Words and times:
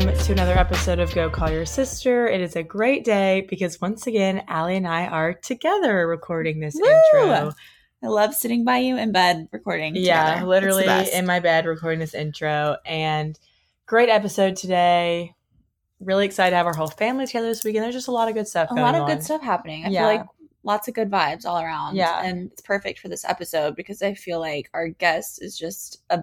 welcome 0.00 0.16
to 0.24 0.32
another 0.32 0.56
episode 0.56 1.00
of 1.00 1.12
Go 1.12 1.28
Call 1.28 1.50
Your 1.50 1.66
Sister. 1.66 2.28
It 2.28 2.40
is 2.40 2.54
a 2.54 2.62
great 2.62 3.04
day 3.04 3.44
because 3.50 3.80
once 3.80 4.06
again, 4.06 4.44
Allie 4.46 4.76
and 4.76 4.86
I 4.86 5.06
are 5.08 5.34
together 5.34 6.06
recording 6.06 6.60
this 6.60 6.76
Woo! 6.76 6.88
intro. 6.88 7.52
I 8.04 8.06
love 8.06 8.32
sitting 8.32 8.64
by 8.64 8.78
you 8.78 8.96
in 8.96 9.10
bed 9.10 9.48
recording. 9.50 9.96
Yeah, 9.96 10.34
together. 10.34 10.46
literally 10.46 10.84
It's 10.84 10.92
the 10.92 10.98
best. 11.10 11.12
in 11.14 11.26
my 11.26 11.40
bed 11.40 11.66
recording 11.66 11.98
this 11.98 12.14
intro. 12.14 12.76
And 12.86 13.36
great 13.86 14.08
episode 14.08 14.54
today. 14.54 15.34
Really 15.98 16.26
excited 16.26 16.50
to 16.50 16.56
have 16.58 16.66
our 16.66 16.76
whole 16.76 16.86
family 16.86 17.26
together 17.26 17.48
this 17.48 17.64
weekend. 17.64 17.82
There's 17.82 17.94
just 17.96 18.06
a 18.06 18.12
lot 18.12 18.28
of 18.28 18.34
good 18.34 18.46
stuff 18.46 18.70
a 18.70 18.74
lot 18.74 18.94
of 18.94 19.02
on. 19.02 19.08
good 19.08 19.24
stuff 19.24 19.42
happening. 19.42 19.84
I 19.84 19.88
Yeah. 19.88 20.00
feel 20.02 20.16
like 20.18 20.26
lots 20.62 20.86
of 20.86 20.94
good 20.94 21.10
vibes 21.10 21.44
all 21.44 21.58
around. 21.60 21.96
Yeah. 21.96 22.22
and 22.22 22.52
it's 22.52 22.62
perfect 22.62 23.00
for 23.00 23.08
this 23.08 23.24
episode 23.24 23.74
because 23.74 24.00
I 24.00 24.14
feel 24.14 24.38
like 24.38 24.70
our 24.74 24.86
guest 24.90 25.42
is 25.42 25.58
just 25.58 26.02
a 26.08 26.20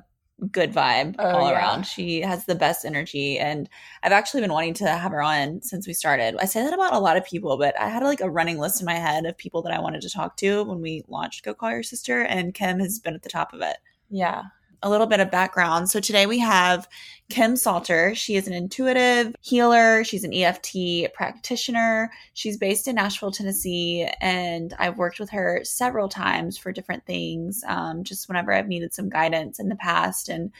good 0.51 0.73
vibe 0.73 1.15
Oh, 1.17 1.29
all 1.29 1.49
yeah. 1.49 1.55
around. 1.57 1.83
She 1.85 2.21
has 2.21 2.45
the 2.45 2.55
best 2.55 2.83
energy, 2.85 3.39
and 3.39 3.69
I've 4.03 4.11
actually 4.11 4.41
been 4.41 4.51
wanting 4.51 4.73
to 4.75 4.87
have 4.89 5.11
her 5.11 5.21
on 5.21 5.61
since 5.61 5.87
we 5.87 5.93
started. 5.93 6.35
I 6.39 6.45
say 6.45 6.63
that 6.63 6.73
about 6.73 6.93
a 6.93 6.99
lot 6.99 7.17
of 7.17 7.25
people, 7.25 7.57
but 7.57 7.79
I 7.79 7.87
had 7.89 8.03
like 8.03 8.21
a 8.21 8.29
running 8.29 8.57
list 8.59 8.81
in 8.81 8.85
my 8.85 8.95
head 8.95 9.25
of 9.25 9.37
people 9.37 9.61
that 9.61 9.73
I 9.73 9.79
wanted 9.79 10.01
to 10.01 10.09
talk 10.09 10.35
to 10.37 10.63
when 10.63 10.81
we 10.81 11.03
launched 11.07 11.43
Go 11.45 11.53
Call 11.53 11.71
Your 11.71 11.83
Sister, 11.83 12.21
and 12.21 12.53
Kim 12.53 12.79
has 12.79 12.99
been 12.99 13.15
at 13.15 13.23
the 13.23 13.29
top 13.29 13.53
of 13.53 13.61
it. 13.61 13.77
Yeah. 14.09 14.43
a 14.83 14.89
little 14.89 15.07
bit 15.07 15.19
of 15.19 15.31
background. 15.31 15.89
So 15.89 15.99
today 15.99 16.25
we 16.27 16.37
have 16.39 16.87
Kim 17.29 17.55
Salter. 17.55 18.13
She 18.13 18.35
is 18.35 18.47
an 18.47 18.53
intuitive 18.53 19.35
healer. 19.41 20.03
She's 20.03 20.23
an 20.23 20.33
EFT 20.33 21.11
practitioner. 21.13 22.11
She's 22.33 22.55
based 22.57 22.87
in 22.87 22.95
Nashville, 22.95 23.31
Tennessee, 23.31 24.07
and 24.21 24.73
I've 24.77 24.97
worked 24.99 25.19
with 25.19 25.31
her 25.31 25.61
several 25.63 26.07
times 26.07 26.57
for 26.57 26.71
different 26.71 27.05
things. 27.05 27.63
Um, 27.67 28.03
just 28.03 28.27
whenever 28.27 28.53
I've 28.53 28.67
needed 28.67 28.93
some 28.93 29.09
guidance 29.09 29.59
in 29.59 29.69
the 29.69 29.75
past, 29.75 30.29
and 30.29 30.51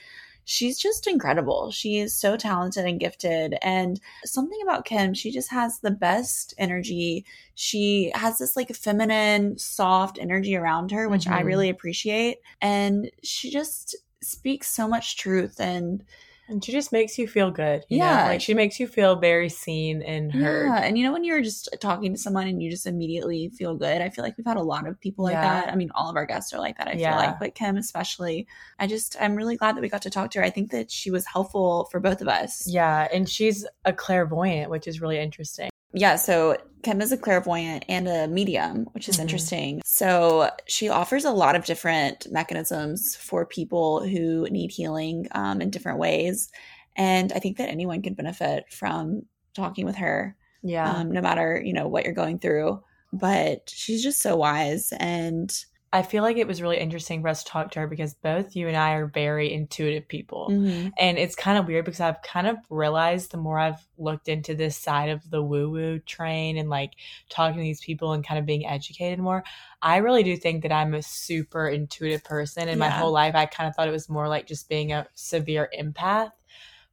she's 0.44 0.76
just 0.76 1.06
incredible. 1.06 1.70
She 1.70 1.98
is 1.98 2.16
so 2.16 2.36
talented 2.36 2.84
and 2.84 2.98
gifted. 2.98 3.56
And 3.62 4.00
something 4.24 4.58
about 4.62 4.84
Kim, 4.84 5.14
she 5.14 5.30
just 5.30 5.50
has 5.52 5.78
the 5.78 5.90
best 5.92 6.52
energy. 6.58 7.24
She 7.54 8.10
has 8.14 8.38
this 8.38 8.56
like 8.56 8.74
feminine, 8.74 9.56
soft 9.56 10.18
energy 10.20 10.56
around 10.56 10.90
her, 10.90 11.08
which 11.08 11.28
I 11.28 11.42
Mhm. 11.42 11.46
really 11.46 11.68
appreciate. 11.68 12.38
And 12.60 13.10
she 13.22 13.50
just 13.50 13.94
speaks 14.20 14.68
so 14.68 14.88
much 14.88 15.16
truth 15.16 15.60
and 15.60 16.04
And 16.48 16.64
she 16.64 16.72
just 16.72 16.92
makes 16.92 17.18
you 17.18 17.26
feel 17.26 17.50
good. 17.50 17.84
you 17.88 17.98
know? 17.98 18.04
Yeah. 18.04 18.26
Like 18.26 18.40
she 18.40 18.54
makes 18.54 18.78
you 18.78 18.86
feel 18.86 19.16
very 19.16 19.48
seen 19.48 20.02
and 20.02 20.32
heard. 20.32 20.66
yeah 20.66 20.82
and 20.84 20.96
you 20.96 21.04
know 21.04 21.12
when 21.12 21.24
you're 21.24 21.42
just 21.42 21.68
talking 21.80 22.12
to 22.12 22.18
someone 22.18 22.46
and 22.46 22.62
you 22.62 22.70
just 22.70 22.86
immediately 22.86 23.48
feel 23.50 23.74
good 23.74 24.00
i 24.00 24.08
feel 24.08 24.24
like 24.24 24.36
we've 24.38 24.46
had 24.46 24.56
a 24.56 24.62
lot 24.62 24.86
of 24.86 24.98
people 25.00 25.24
like 25.24 25.32
Yeah. 25.34 25.42
that 25.64 25.72
i 25.72 25.76
mean 25.76 25.90
all 25.94 26.08
of 26.10 26.16
our 26.16 26.26
guests 26.26 26.52
are 26.52 26.58
like 26.60 26.78
that 26.78 26.88
i 26.88 26.92
Yeah. 26.92 27.10
feel 27.10 27.26
like 27.26 27.38
but 27.40 27.54
kim 27.54 27.76
especially 27.76 28.46
i 28.78 28.86
just 28.86 29.16
i'm 29.20 29.34
really 29.34 29.56
glad 29.56 29.76
that 29.76 29.80
we 29.80 29.88
got 29.88 30.02
to 30.02 30.10
talk 30.10 30.30
to 30.32 30.38
her 30.38 30.44
i 30.44 30.50
think 30.50 30.70
that 30.70 30.90
she 30.90 31.10
was 31.10 31.26
helpful 31.26 31.88
for 31.90 31.98
both 32.00 32.20
of 32.20 32.28
us 32.28 32.66
Yeah. 32.66 33.08
And 33.12 33.28
she's 33.28 33.66
a 33.84 33.92
clairvoyant, 33.92 34.70
which 34.70 34.86
is 34.86 35.00
really 35.00 35.18
interesting. 35.18 35.70
Yeah, 35.96 36.16
so 36.16 36.56
Kim 36.82 37.00
is 37.00 37.10
a 37.10 37.16
clairvoyant 37.16 37.84
and 37.88 38.06
a 38.06 38.28
medium, 38.28 38.84
which 38.92 39.08
is 39.08 39.16
Mhm. 39.16 39.22
interesting. 39.22 39.82
So 39.84 40.50
she 40.66 40.88
offers 40.88 41.24
a 41.24 41.32
lot 41.32 41.56
of 41.56 41.64
different 41.64 42.30
mechanisms 42.30 43.16
for 43.16 43.44
people 43.46 44.04
who 44.06 44.46
need 44.50 44.70
healing 44.70 45.26
um, 45.32 45.60
in 45.60 45.70
different 45.70 45.98
ways. 45.98 46.48
And 46.94 47.32
I 47.32 47.38
think 47.40 47.56
that 47.56 47.70
anyone 47.70 48.02
can 48.02 48.14
benefit 48.14 48.66
from 48.70 49.22
talking 49.54 49.84
with 49.86 49.96
her, 49.96 50.36
Yeah. 50.62 50.92
um, 51.00 51.10
no 51.10 51.20
matter, 51.22 51.60
you 51.64 51.72
know, 51.72 51.88
what 51.88 52.04
you're 52.04 52.12
going 52.12 52.38
through. 52.38 52.82
But 53.12 53.70
she's 53.70 54.02
just 54.02 54.20
so 54.20 54.36
wise 54.36 54.92
and 54.98 55.50
I 55.96 56.02
feel 56.02 56.22
like 56.22 56.36
it 56.36 56.46
was 56.46 56.60
really 56.60 56.76
interesting 56.76 57.22
for 57.22 57.28
us 57.28 57.42
to 57.42 57.50
talk 57.50 57.70
to 57.70 57.80
her 57.80 57.86
because 57.86 58.12
both 58.12 58.54
you 58.54 58.68
and 58.68 58.76
I 58.76 58.92
are 58.92 59.06
very 59.06 59.50
intuitive 59.50 60.06
people. 60.06 60.48
Mhm. 60.50 60.92
And 60.98 61.16
it's 61.16 61.34
kind 61.34 61.56
of 61.56 61.66
weird 61.66 61.86
because 61.86 62.00
I've 62.00 62.20
kind 62.20 62.46
of 62.46 62.58
realized 62.68 63.30
the 63.30 63.38
more 63.38 63.58
I've 63.58 63.82
looked 63.96 64.28
into 64.28 64.54
this 64.54 64.76
side 64.76 65.08
of 65.08 65.28
the 65.30 65.42
woo 65.42 65.70
woo 65.70 65.98
train 66.00 66.58
and 66.58 66.68
like 66.68 66.92
talking 67.30 67.56
to 67.56 67.62
these 67.62 67.80
people 67.80 68.12
and 68.12 68.22
kind 68.26 68.38
of 68.38 68.44
being 68.44 68.66
educated 68.66 69.18
more, 69.20 69.42
I 69.80 69.96
really 69.96 70.22
do 70.22 70.36
think 70.36 70.62
that 70.64 70.72
I'm 70.72 70.92
a 70.92 71.00
super 71.02 71.66
intuitive 71.66 72.22
person. 72.24 72.68
And 72.68 72.78
my 72.78 72.90
whole 72.90 73.12
life, 73.12 73.34
I 73.34 73.46
kind 73.46 73.66
of 73.66 73.74
thought 73.74 73.88
it 73.88 73.92
was 73.92 74.10
more 74.10 74.28
like 74.28 74.46
just 74.46 74.68
being 74.68 74.92
a 74.92 75.06
severe 75.14 75.70
empath. 75.78 76.32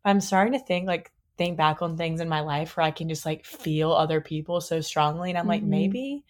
But 0.02 0.10
I'm 0.12 0.22
starting 0.22 0.54
to 0.54 0.66
think 0.66 0.88
like, 0.88 1.12
think 1.38 1.58
back 1.58 1.82
on 1.82 1.98
things 1.98 2.22
in 2.22 2.30
my 2.30 2.42
life 2.42 2.78
where 2.78 2.86
I 2.86 2.92
can 2.92 3.10
just 3.10 3.26
like 3.26 3.44
feel 3.44 3.92
other 3.92 4.22
people 4.22 4.62
so 4.62 4.80
strongly. 4.82 5.30
And 5.30 5.38
I'm 5.38 5.48
like, 5.48 5.64
Mhm. 5.64 5.68
maybe. 5.68 6.24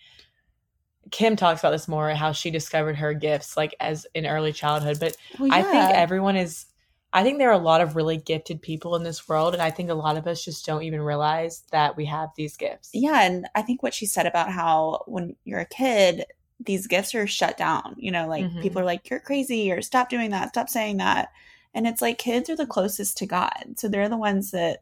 Kim 1.11 1.35
talks 1.35 1.61
about 1.61 1.71
this 1.71 1.87
more 1.87 2.09
how 2.11 2.31
she 2.31 2.49
discovered 2.49 2.95
her 2.95 3.13
gifts 3.13 3.57
like 3.57 3.75
as 3.79 4.07
in 4.13 4.25
early 4.25 4.53
childhood, 4.53 4.99
but 4.99 5.15
Well, 5.37 5.49
I 5.51 5.61
think 5.63 5.91
everyone 5.91 6.35
is. 6.35 6.65
I 7.15 7.21
think 7.21 7.37
there 7.37 7.49
are 7.49 7.53
a 7.53 7.59
lot 7.59 7.81
of 7.81 7.95
really 7.95 8.17
gifted 8.17 8.59
people 8.59 8.95
in 8.95 9.03
this 9.03 9.29
world, 9.29 9.53
and 9.53 9.61
I 9.61 9.69
think 9.69 9.91
a 9.91 9.93
lot 9.93 10.17
of 10.17 10.25
us 10.25 10.43
just 10.43 10.65
don't 10.65 10.81
even 10.81 10.99
realize 11.01 11.61
that 11.71 11.95
we 11.95 12.05
have 12.05 12.29
these 12.35 12.57
gifts. 12.57 12.89
Yeah, 12.93 13.21
and 13.21 13.47
I 13.53 13.61
think 13.61 13.83
what 13.83 13.93
she 13.93 14.07
said 14.07 14.25
about 14.25 14.51
how 14.51 15.03
when 15.05 15.35
you're 15.43 15.59
a 15.59 15.65
kid, 15.65 16.25
these 16.59 16.87
gifts 16.87 17.13
are 17.13 17.27
shut 17.27 17.55
down. 17.55 17.95
You 17.99 18.11
know, 18.11 18.27
like 18.27 18.45
Mhm. 18.45 18.61
people 18.61 18.81
are 18.81 18.85
like, 18.85 19.07
"You're 19.09 19.19
crazy," 19.19 19.71
or 19.71 19.81
"Stop 19.83 20.09
doing 20.09 20.31
that," 20.31 20.49
"Stop 20.49 20.69
saying 20.69 20.97
that," 20.97 21.29
and 21.75 21.85
it's 21.85 22.01
like 22.01 22.17
kids 22.17 22.49
are 22.49 22.55
the 22.55 22.65
closest 22.65 23.17
to 23.17 23.27
God, 23.27 23.75
so 23.77 23.87
they're 23.87 24.09
the 24.09 24.17
ones 24.17 24.49
that 24.51 24.81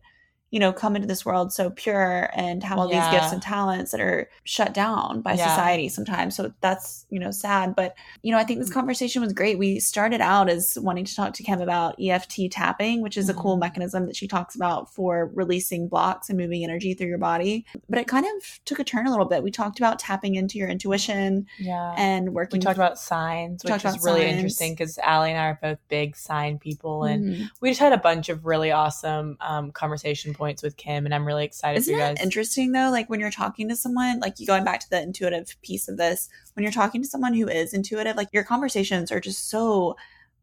you 0.51 0.59
know 0.59 0.72
come 0.73 0.95
into 0.95 1.07
this 1.07 1.25
world 1.25 1.51
so 1.51 1.69
pure 1.69 2.29
and 2.35 2.63
have 2.63 2.78
all 2.78 2.88
these 2.88 3.07
gifts 3.09 3.31
and 3.31 3.41
talents 3.41 3.91
that 3.91 4.01
are 4.01 4.29
shut 4.44 4.73
down 4.73 5.22
by 5.22 5.34
Yeah. 5.34 5.47
society 5.47 5.89
sometimes. 5.89 6.35
So 6.35 6.51
that's 6.62 7.06
you 7.09 7.19
know 7.19 7.31
sad, 7.31 7.75
but 7.75 7.95
you 8.22 8.31
know 8.31 8.38
I 8.38 8.44
think 8.44 8.59
this 8.59 8.69
conversation 8.72 9.22
was 9.22 9.34
great. 9.34 9.57
We 9.57 9.79
started 9.79 10.22
out 10.22 10.50
as 10.50 10.78
wanting 10.81 11.06
to 11.06 11.16
talk 11.16 11.34
to 11.35 11.44
Kim 11.44 11.61
about 11.61 11.95
EFT 12.00 12.50
tapping, 12.51 13.01
which 13.01 13.17
is 13.17 13.29
a 13.29 13.34
cool 13.34 13.56
Mhm. 13.56 13.61
mechanism 13.61 14.06
that 14.07 14.16
she 14.16 14.28
talks 14.28 14.56
about 14.56 14.94
for 14.94 15.31
releasing 15.34 15.88
blocks 15.88 16.29
and 16.29 16.38
moving 16.38 16.63
energy 16.63 16.94
through 16.94 17.07
your 17.07 17.17
body 17.17 17.66
but 17.90 17.97
it 18.00 18.07
kind 18.07 18.25
of 18.25 18.59
took 18.66 18.79
a 18.79 18.84
turn 18.84 19.07
a 19.07 19.09
little 19.09 19.25
bit. 19.25 19.44
We 19.44 19.51
talked 19.51 19.79
about 19.79 20.00
tapping 20.00 20.35
into 20.35 20.57
your 20.57 20.67
intuition 20.69 21.45
Yeah. 21.59 21.94
and 21.97 22.34
working. 22.34 22.59
we 22.59 22.63
talked 22.63 22.78
about 22.78 23.00
signs, 23.00 23.63
which 23.63 23.85
is 23.85 24.03
really 24.03 24.22
signs. 24.22 24.34
interesting 24.35 24.73
because 24.73 24.97
Allie 24.97 25.31
and 25.31 25.40
I 25.40 25.45
are 25.45 25.59
both 25.61 25.78
big 25.88 26.16
sign 26.17 26.57
people, 26.59 27.03
and 27.06 27.23
Mhm. 27.35 27.50
we 27.61 27.69
just 27.69 27.79
had 27.79 27.94
a 27.94 27.97
bunch 27.97 28.28
of 28.29 28.45
really 28.45 28.72
awesome 28.72 29.38
um, 29.41 29.72
conversation 29.72 30.34
points 30.41 30.63
with 30.63 30.75
Kim, 30.75 31.06
and 31.06 31.13
I'm 31.13 31.25
really 31.25 31.46
excited 31.46 31.78
Isn't 31.79 31.94
for 31.94 31.97
you 32.00 32.03
that 32.03 32.16
guys. 32.18 32.24
interesting 32.25 32.72
though? 32.72 32.90
Like 32.90 33.09
when 33.09 33.19
you're 33.19 33.31
talking 33.31 33.69
to 33.69 33.75
someone, 33.75 34.19
like 34.19 34.40
you 34.40 34.47
going 34.47 34.63
back 34.63 34.79
to 34.81 34.90
the 34.90 35.02
intuitive 35.02 35.56
piece 35.62 35.88
of 35.88 35.97
this, 35.97 36.29
when 36.53 36.63
you're 36.63 36.72
talking 36.72 37.02
to 37.03 37.07
someone 37.07 37.34
who 37.34 37.47
is 37.47 37.74
intuitive, 37.74 38.16
like 38.18 38.29
your 38.34 38.44
conversations 38.44 39.12
are 39.12 39.19
just 39.19 39.50
so 39.50 39.96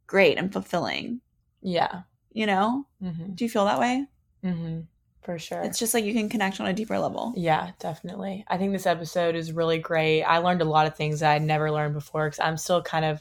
great 0.06 0.38
and 0.38 0.52
fulfilling. 0.52 1.20
yeah. 1.60 2.02
You 2.32 2.46
know? 2.46 2.86
hmm 3.02 3.32
Do 3.34 3.44
you 3.44 3.50
feel 3.50 3.64
that 3.64 3.80
way? 3.80 4.06
hmm 4.42 4.80
For 5.22 5.38
sure. 5.38 5.62
It's 5.62 5.78
just 5.78 5.92
like 5.94 6.04
you 6.04 6.12
can 6.14 6.28
connect 6.28 6.60
on 6.60 6.66
a 6.68 6.72
deeper 6.72 6.98
level. 6.98 7.32
Yeah, 7.36 7.72
definitely. 7.80 8.44
I 8.48 8.56
think 8.58 8.72
this 8.72 8.86
episode 8.86 9.34
is 9.34 9.50
really 9.52 9.78
great. 9.78 10.22
I 10.22 10.38
learned 10.38 10.62
a 10.62 10.64
lot 10.76 10.86
of 10.86 10.94
things 10.96 11.20
that 11.20 11.32
I'd 11.32 11.42
never 11.42 11.72
learned 11.72 11.94
before 11.94 12.26
because 12.26 12.38
I'm 12.38 12.56
still 12.56 12.82
kind 12.82 13.04
of, 13.04 13.20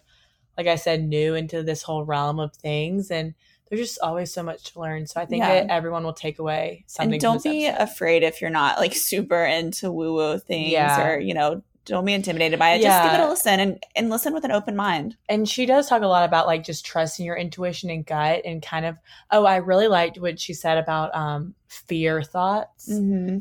like 0.57 0.67
I 0.67 0.75
said, 0.75 1.03
new 1.03 1.33
into 1.35 1.63
this 1.63 1.81
whole 1.81 2.03
realm 2.05 2.39
of 2.39 2.53
things, 2.55 3.09
and 3.09 3.33
there's 3.69 3.81
just 3.81 3.99
always 4.01 4.33
so 4.33 4.43
much 4.43 4.73
to 4.73 4.79
learn. 4.79 5.07
So 5.07 5.19
I 5.21 5.25
think 5.25 5.43
Yeah. 5.43 5.65
that 5.65 5.69
everyone 5.71 6.03
will 6.03 6.13
take 6.13 6.39
away 6.39 6.83
something. 6.87 7.13
And 7.13 7.21
don't 7.21 7.43
be 7.43 7.65
episode. 7.67 7.83
afraid 7.83 8.23
if 8.23 8.41
you're 8.41 8.49
not 8.49 8.79
like 8.79 8.93
super 8.95 9.43
into 9.43 9.91
woo 9.91 10.13
woo 10.13 10.39
things 10.39 10.71
Yeah. 10.71 11.07
or, 11.07 11.19
you 11.19 11.33
know, 11.33 11.61
don't 11.85 12.03
be 12.03 12.11
intimidated 12.13 12.59
by 12.59 12.71
it. 12.71 12.81
Just 12.81 13.01
give 13.03 13.13
it 13.19 13.23
a 13.23 13.29
listen 13.29 13.59
and, 13.61 13.83
and 13.95 14.09
listen 14.09 14.33
with 14.33 14.43
an 14.43 14.51
open 14.51 14.75
mind. 14.75 15.15
and 15.29 15.47
she 15.47 15.65
does 15.65 15.87
talk 15.87 16.01
a 16.01 16.07
lot 16.07 16.25
about 16.25 16.45
like 16.45 16.63
just 16.63 16.85
trusting 16.85 17.25
your 17.25 17.37
intuition 17.37 17.89
and 17.89 18.05
gut, 18.05 18.41
and 18.43 18.61
kind 18.61 18.85
of. 18.85 18.97
Oh, 19.31 19.45
I 19.45 19.57
really 19.57 19.87
liked 19.87 20.17
what 20.19 20.37
she 20.39 20.53
said 20.53 20.77
about 20.77 21.15
um 21.15 21.53
fear 21.69 22.21
thoughts. 22.23 22.89
Mm-hmm. 22.91 23.37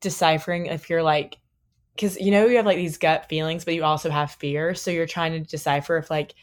deciphering 0.00 0.66
if 0.66 0.90
you're 0.90 1.02
like 1.02 1.38
because 1.96 2.16
you 2.18 2.30
know 2.30 2.46
you 2.46 2.56
have 2.56 2.66
like 2.66 2.76
these 2.76 2.98
gut 2.98 3.28
feelings 3.28 3.64
but 3.64 3.74
you 3.74 3.84
also 3.84 4.10
have 4.10 4.32
fear 4.32 4.74
so 4.74 4.90
you're 4.90 5.06
trying 5.06 5.32
to 5.32 5.40
decipher 5.50 5.96
if 5.96 6.10
like 6.10 6.34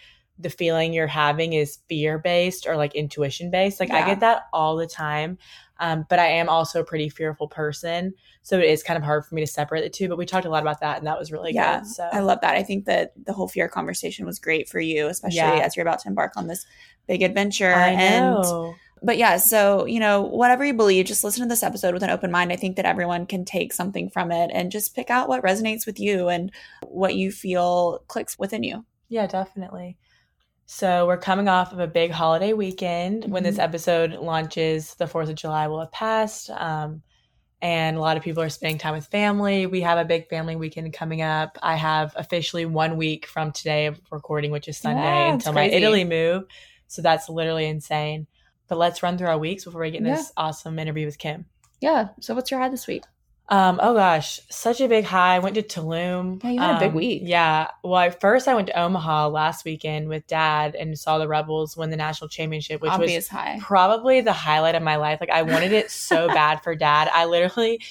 the 0.41 0.49
feeling 0.49 0.93
you're 0.93 1.07
having 1.07 1.53
is 1.53 1.79
fear 1.89 2.17
based 2.19 2.65
or 2.67 2.75
like 2.75 2.95
intuition 2.95 3.51
based 3.51 3.79
like 3.79 3.91
i 3.91 4.05
get 4.05 4.19
that 4.19 4.43
all 4.53 4.75
the 4.75 4.87
time 4.87 5.37
um, 5.79 6.05
but 6.09 6.19
i 6.19 6.25
am 6.27 6.49
also 6.49 6.81
a 6.81 6.85
pretty 6.85 7.09
fearful 7.09 7.47
person 7.47 8.13
so 8.43 8.57
it 8.57 8.65
is 8.65 8.83
kind 8.83 8.97
of 8.97 9.03
hard 9.03 9.25
for 9.25 9.35
me 9.35 9.41
to 9.41 9.47
separate 9.47 9.81
the 9.81 9.89
two 9.89 10.07
but 10.09 10.17
we 10.17 10.25
talked 10.25 10.45
a 10.45 10.49
lot 10.49 10.63
about 10.63 10.79
that 10.81 10.97
and 10.97 11.07
that 11.07 11.17
was 11.19 11.31
really 11.31 11.53
Yeah, 11.53 11.79
good 11.79 11.87
so 11.87 12.09
I 12.11 12.19
love 12.19 12.39
that. 12.41 12.55
I 12.55 12.63
think 12.63 12.85
that 12.85 13.13
the 13.25 13.33
whole 13.33 13.47
fear 13.47 13.67
conversation 13.67 14.25
was 14.25 14.39
great 14.39 14.67
for 14.69 14.79
you, 14.79 15.07
especially 15.07 15.37
Yeah. 15.37 15.65
as 15.65 15.75
you're 15.75 15.85
about 15.87 15.99
to 15.99 16.07
embark 16.09 16.33
on 16.37 16.47
this 16.47 16.65
big 17.07 17.21
adventure. 17.23 17.73
I 17.73 17.95
And 17.95 18.33
know. 18.35 18.75
but 19.03 19.17
yeah, 19.17 19.37
so 19.37 19.85
you 19.85 19.99
know, 19.99 20.21
whatever 20.21 20.63
you 20.65 20.73
believe, 20.73 21.05
just 21.05 21.23
listen 21.23 21.43
to 21.43 21.49
this 21.49 21.63
episode 21.63 21.93
with 21.93 22.03
an 22.03 22.09
open 22.11 22.31
mind. 22.31 22.51
I 22.51 22.55
think 22.55 22.75
that 22.77 22.85
everyone 22.85 23.25
can 23.25 23.45
take 23.45 23.73
something 23.73 24.09
from 24.09 24.31
it 24.31 24.51
and 24.53 24.71
just 24.71 24.95
pick 24.95 25.09
out 25.09 25.27
what 25.27 25.43
resonates 25.43 25.85
with 25.85 25.99
you 25.99 26.29
and 26.29 26.51
what 26.87 27.15
you 27.15 27.31
feel 27.31 28.03
clicks 28.07 28.37
within 28.39 28.63
you. 28.63 28.85
Yeah, 29.09 29.27
definitely. 29.27 29.97
So 30.73 31.05
we're 31.05 31.17
coming 31.17 31.49
off 31.49 31.73
of 31.73 31.79
a 31.79 31.85
big 31.85 32.11
holiday 32.11 32.53
weekend. 32.53 33.25
When 33.29 33.43
this 33.43 33.57
Mhm. 33.57 33.63
episode 33.63 34.13
launches, 34.13 34.95
the 34.95 35.05
Fourth 35.05 35.27
of 35.27 35.35
July 35.35 35.67
will 35.67 35.81
have 35.81 35.91
passed, 35.91 36.49
um, 36.49 37.01
and 37.61 37.97
a 37.97 37.99
lot 37.99 38.15
of 38.15 38.23
people 38.23 38.41
are 38.41 38.47
spending 38.47 38.77
time 38.77 38.93
with 38.93 39.05
family. 39.07 39.65
We 39.65 39.81
have 39.81 39.97
a 39.97 40.05
big 40.05 40.29
family 40.29 40.55
weekend 40.55 40.93
coming 40.93 41.21
up. 41.21 41.59
I 41.61 41.75
have 41.75 42.13
officially 42.15 42.65
one 42.65 42.95
week 42.95 43.25
from 43.25 43.51
today 43.51 43.87
of 43.87 43.99
recording, 44.11 44.49
which 44.49 44.69
is 44.69 44.77
Sunday, 44.77 45.01
Yeah, 45.03 45.33
until 45.33 45.51
my. 45.51 45.65
Italy 45.65 46.05
move. 46.05 46.45
So 46.87 47.01
that's 47.01 47.27
literally 47.27 47.65
insane. 47.65 48.27
But 48.69 48.77
let's 48.77 49.03
run 49.03 49.17
through 49.17 49.27
our 49.27 49.37
weeks 49.37 49.65
before 49.65 49.81
we 49.81 49.91
get 49.91 49.99
in 49.99 50.07
Yeah. 50.07 50.15
this 50.15 50.31
awesome 50.37 50.79
interview 50.79 51.05
with 51.05 51.17
Kim. 51.17 51.47
Yeah. 51.81 52.07
So 52.21 52.33
what's 52.33 52.49
your 52.49 52.61
high 52.61 52.69
this 52.69 52.87
week? 52.87 53.03
Um, 53.51 53.81
oh 53.83 53.93
gosh, 53.93 54.39
such 54.49 54.79
a 54.79 54.87
big 54.87 55.03
high. 55.03 55.35
I 55.35 55.39
went 55.39 55.55
to 55.55 55.61
Tulum. 55.61 56.41
Yeah, 56.41 56.49
you 56.51 56.59
had 56.61 56.75
a 56.77 56.79
big 56.79 56.89
Um, 56.91 56.95
week. 56.95 57.23
Yeah. 57.25 57.67
Well, 57.83 57.95
I, 57.95 58.09
first 58.09 58.47
I 58.47 58.55
went 58.55 58.67
to 58.67 58.79
Omaha 58.79 59.27
last 59.27 59.65
weekend 59.65 60.07
with 60.07 60.25
dad 60.25 60.73
and 60.73 60.97
saw 60.97 61.17
the 61.17 61.27
Rebels 61.27 61.75
win 61.75 61.89
the 61.89 61.97
national 61.97 62.29
championship, 62.29 62.81
which 62.81 62.91
was 62.97 63.27
high. 63.27 63.57
probably 63.61 64.21
the 64.21 64.31
highlight 64.31 64.75
of 64.75 64.83
my 64.83 64.95
life. 64.95 65.19
Like 65.19 65.31
I 65.31 65.41
wanted 65.41 65.73
it 65.73 65.91
so 65.91 66.27
bad 66.33 66.63
for 66.63 66.75
dad. 66.75 67.09
I 67.13 67.25
literally 67.25 67.81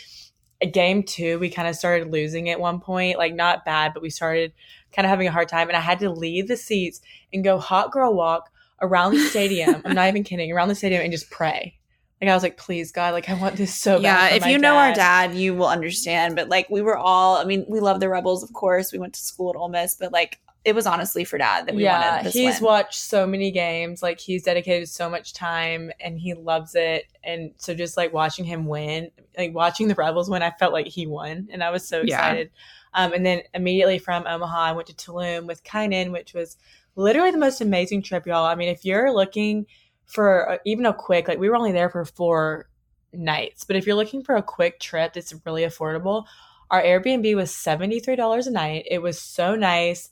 game 0.73 1.03
two, 1.03 1.39
we 1.39 1.51
kind 1.51 1.69
of 1.69 1.77
started 1.77 2.11
losing 2.11 2.49
at 2.49 2.59
one 2.59 2.81
point. 2.81 3.19
Like 3.19 3.35
not 3.35 3.65
bad, 3.67 3.93
but 3.93 4.03
we 4.03 4.09
started 4.11 4.53
kind 4.93 5.05
of 5.05 5.11
having 5.11 5.27
a 5.29 5.31
hard 5.33 5.49
time. 5.49 5.69
And 5.69 5.77
I 5.77 5.81
had 5.81 5.99
to 6.01 6.11
leave 6.11 6.49
the 6.49 6.57
seats 6.57 7.03
and 7.35 7.45
go 7.45 7.59
hot 7.59 7.93
girl 7.93 8.15
walk 8.15 8.51
around 8.81 9.12
the 9.12 9.21
stadium. 9.21 9.83
I'm 9.85 9.95
not 9.95 10.09
even 10.09 10.25
kidding, 10.25 10.51
around 10.53 10.69
the 10.69 10.75
stadium 10.75 11.03
and 11.03 11.12
just 11.12 11.31
pray. 11.31 11.77
Like 12.20 12.28
I 12.31 12.34
was 12.34 12.43
like, 12.43 12.58
please 12.58 12.93
God, 12.93 13.14
like 13.14 13.28
I 13.31 13.34
want 13.34 13.56
this 13.56 13.75
so 13.75 13.96
bad. 13.96 14.02
yeah, 14.02 14.37
if 14.37 14.46
you 14.46 14.58
know 14.58 14.76
our 14.76 14.93
dad, 14.93 15.34
you 15.34 15.55
will 15.55 15.69
understand. 15.69 16.37
But 16.37 16.49
like 16.50 16.69
we 16.69 16.82
were 16.82 16.96
all, 16.99 17.37
I 17.37 17.44
mean, 17.44 17.64
we 17.69 17.81
love 17.81 18.00
the 18.00 18.08
Rebels, 18.11 18.43
of 18.43 18.52
course. 18.52 18.93
We 18.93 18.99
went 18.99 19.14
to 19.14 19.20
school 19.20 19.50
at 19.50 19.56
Ole 19.56 19.69
Miss, 19.70 19.94
but 19.94 20.12
like 20.12 20.38
it 20.62 20.75
was 20.75 20.84
honestly 20.84 21.25
for 21.25 21.38
dad 21.38 21.64
that 21.67 21.75
we 21.75 21.84
yeah, 21.84 22.17
wanted 22.17 22.26
this 22.26 22.34
Yeah. 22.37 22.43
he's 22.43 22.61
win. 22.61 22.64
watched 22.67 23.00
so 23.00 23.26
many 23.26 23.50
games. 23.50 24.02
Like 24.02 24.20
he's 24.20 24.43
dedicated 24.43 24.90
so 24.90 25.08
much 25.08 25.32
time, 25.32 25.90
and 25.99 26.19
he 26.20 26.34
loves 26.34 26.75
it. 26.75 27.06
And 27.25 27.52
so, 27.56 27.75
just 27.75 27.96
like 27.96 28.12
watching 28.12 28.44
him 28.44 28.66
win, 28.66 29.11
like 29.38 29.55
watching 29.55 29.88
the 29.88 29.94
Rebels 29.94 30.28
win, 30.28 30.43
I 30.43 30.50
felt 30.50 30.75
like 30.75 30.88
he 30.88 31.06
won, 31.06 31.49
and 31.50 31.64
I 31.64 31.70
was 31.70 31.88
so 31.88 32.02
Yeah. 32.02 32.05
excited. 32.19 32.50
Um, 32.93 33.14
and 33.14 33.25
then 33.25 33.40
immediately 33.55 33.99
from 33.99 34.26
Omaha, 34.26 34.58
I 34.61 34.73
went 34.73 34.88
to 34.88 34.94
Tulum 34.94 35.46
with 35.46 35.64
Kynan, 35.64 36.11
which 36.12 36.34
was 36.34 36.58
literally 36.96 37.31
the 37.31 37.38
most 37.38 37.62
amazing 37.62 38.02
trip, 38.02 38.26
y'all. 38.26 38.44
I 38.44 38.55
mean, 38.56 38.69
if 38.69 38.84
you're 38.84 39.14
looking 39.14 39.64
for 40.11 40.59
even 40.65 40.87
a 40.87 40.93
quick, 40.95 41.29
like 41.29 41.39
we 41.39 41.49
were 41.49 41.57
only 41.57 41.73
there 41.73 41.89
for 41.91 42.05
four 42.05 42.69
nights, 43.12 43.65
but 43.65 43.77
if 43.77 43.87
you're 43.87 43.97
looking 43.97 44.23
for 44.23 44.37
a 44.37 44.43
quick 44.43 44.81
trip 44.81 45.15
that's 45.15 45.35
really 45.45 45.62
affordable, 45.62 46.25
our 46.71 46.83
Airbnb 46.83 47.35
was 47.35 47.51
$73 47.51 48.47
a 48.47 48.51
night. 48.51 48.87
It 48.91 49.01
was 49.03 49.21
so 49.21 49.57
nice. 49.57 50.09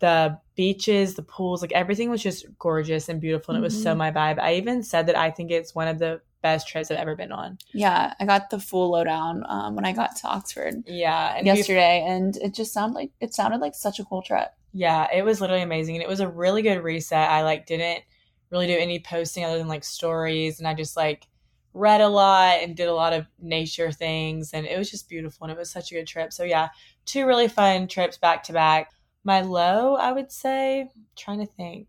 The 0.00 0.38
beaches, 0.56 1.14
the 1.14 1.22
pools, 1.22 1.62
like 1.62 1.72
everything 1.72 2.10
was 2.10 2.22
just 2.22 2.46
gorgeous 2.58 3.08
and 3.08 3.20
beautiful. 3.20 3.54
And 3.54 3.62
it 3.62 3.64
was 3.64 3.80
so 3.80 3.94
Mhm. 3.94 3.98
my 3.98 4.10
vibe. 4.10 4.38
I 4.40 4.54
even 4.54 4.82
said 4.82 5.06
that 5.06 5.16
I 5.16 5.30
think 5.30 5.50
it's 5.50 5.74
one 5.74 5.88
of 5.88 5.98
the 5.98 6.20
best 6.42 6.66
trips 6.66 6.90
I've 6.90 6.96
ever 6.98 7.14
been 7.14 7.32
on. 7.32 7.58
yeah, 7.74 8.14
I 8.18 8.24
got 8.24 8.48
the 8.50 8.58
full 8.58 8.90
lowdown 8.92 9.44
um, 9.46 9.76
when 9.76 9.84
I 9.84 9.92
got 9.92 10.16
to 10.16 10.26
Oxford 10.26 10.82
Yeah. 10.86 11.34
And 11.36 11.46
yesterday, 11.46 12.02
and 12.08 12.34
it 12.38 12.54
just 12.54 12.72
sounded 12.72 12.94
like 12.94 13.10
it 13.20 13.34
sounded 13.34 13.60
like 13.60 13.74
such 13.74 14.00
a 14.00 14.04
cool 14.04 14.22
trip. 14.22 14.48
Yeah, 14.72 15.06
it 15.12 15.22
was 15.22 15.40
literally 15.40 15.62
amazing. 15.62 15.96
And 15.96 16.02
it 16.02 16.08
was 16.08 16.20
a 16.20 16.28
really 16.28 16.62
good 16.62 16.82
reset. 16.82 17.28
I 17.30 17.42
like 17.42 17.66
didn't 17.66 18.02
really 18.50 18.66
do 18.66 18.76
any 18.76 18.98
posting 19.00 19.44
other 19.44 19.58
than 19.58 19.68
like 19.68 19.84
stories 19.84 20.58
and 20.58 20.68
I 20.68 20.74
just 20.74 20.96
like 20.96 21.26
read 21.72 22.00
a 22.00 22.08
lot 22.08 22.58
and 22.62 22.76
did 22.76 22.88
a 22.88 22.94
lot 22.94 23.12
of 23.12 23.26
nature 23.38 23.92
things 23.92 24.52
and 24.52 24.66
it 24.66 24.76
was 24.76 24.90
just 24.90 25.08
beautiful 25.08 25.44
and 25.44 25.52
it 25.52 25.58
was 25.58 25.70
such 25.70 25.92
a 25.92 25.94
good 25.94 26.06
trip. 26.06 26.32
So 26.32 26.44
yeah, 26.44 26.68
two 27.04 27.26
really 27.26 27.48
fun 27.48 27.86
trips 27.86 28.18
back 28.18 28.42
to 28.44 28.52
back. 28.52 28.90
My 29.22 29.42
low, 29.42 29.96
I 29.96 30.12
would 30.12 30.32
say, 30.32 30.88
trying 31.14 31.40
to 31.40 31.46
think. 31.46 31.86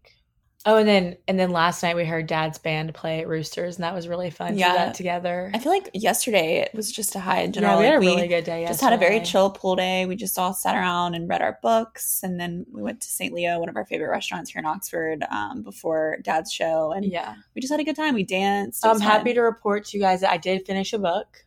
Oh, 0.64 0.78
and 0.78 0.88
then 0.88 1.18
and 1.28 1.40
then 1.40 1.50
last 1.50 1.82
night 1.82 1.96
we 1.96 2.06
heard 2.06 2.28
Dad's 2.28 2.60
band 2.60 2.94
play 2.94 3.22
at 3.22 3.28
Roosters 3.28 3.78
and 3.78 3.84
that 3.84 3.96
was 3.96 4.08
really 4.08 4.30
fun 4.30 4.54
to 4.54 4.58
Yeah. 4.60 4.72
do 4.74 4.78
that 4.78 4.94
together. 4.94 5.50
I 5.56 5.58
feel 5.60 5.72
like 5.72 5.90
yesterday 5.96 6.58
it 6.60 6.72
was 6.76 6.92
just 6.92 7.16
a 7.16 7.20
high 7.20 7.42
in 7.42 7.52
general. 7.52 7.82
yeah, 7.82 7.98
we 7.98 8.06
Like, 8.08 8.10
had 8.10 8.14
a 8.14 8.16
really 8.18 8.28
good 8.28 8.44
day. 8.44 8.66
just 8.68 8.82
had 8.82 8.94
a 8.94 8.98
very 8.98 9.22
chill 9.22 9.50
pool 9.50 9.76
day. 9.76 10.06
We 10.06 10.16
just 10.16 10.38
all 10.38 10.54
sat 10.54 10.76
around 10.76 11.16
and 11.16 11.28
read 11.28 11.42
our 11.42 11.58
books, 11.64 12.22
and 12.22 12.40
then 12.40 12.66
we 12.72 12.84
went 12.84 13.02
to 13.02 13.08
St. 13.08 13.34
Leo, 13.34 13.60
one 13.60 13.70
of 13.70 13.76
our 13.76 13.86
favorite 13.86 14.10
restaurants 14.10 14.52
here 14.52 14.60
in 14.60 14.66
Oxford, 14.68 15.24
um, 15.32 15.64
before 15.64 16.18
Dad's 16.22 16.52
show, 16.54 16.92
and 16.92 17.06
Yeah. 17.06 17.34
we 17.56 17.62
just 17.62 17.72
had 17.72 17.80
a 17.80 17.84
good 17.84 17.96
time. 17.96 18.14
We 18.14 18.24
danced. 18.24 18.86
I'm 18.86 18.94
was 18.94 19.02
happy 19.02 19.34
to 19.34 19.42
report 19.42 19.86
to 19.86 19.98
you 19.98 20.04
guys 20.04 20.22
that 20.22 20.32
I 20.32 20.38
did 20.38 20.66
finish 20.68 20.94
a 20.94 21.00
book. 21.00 21.44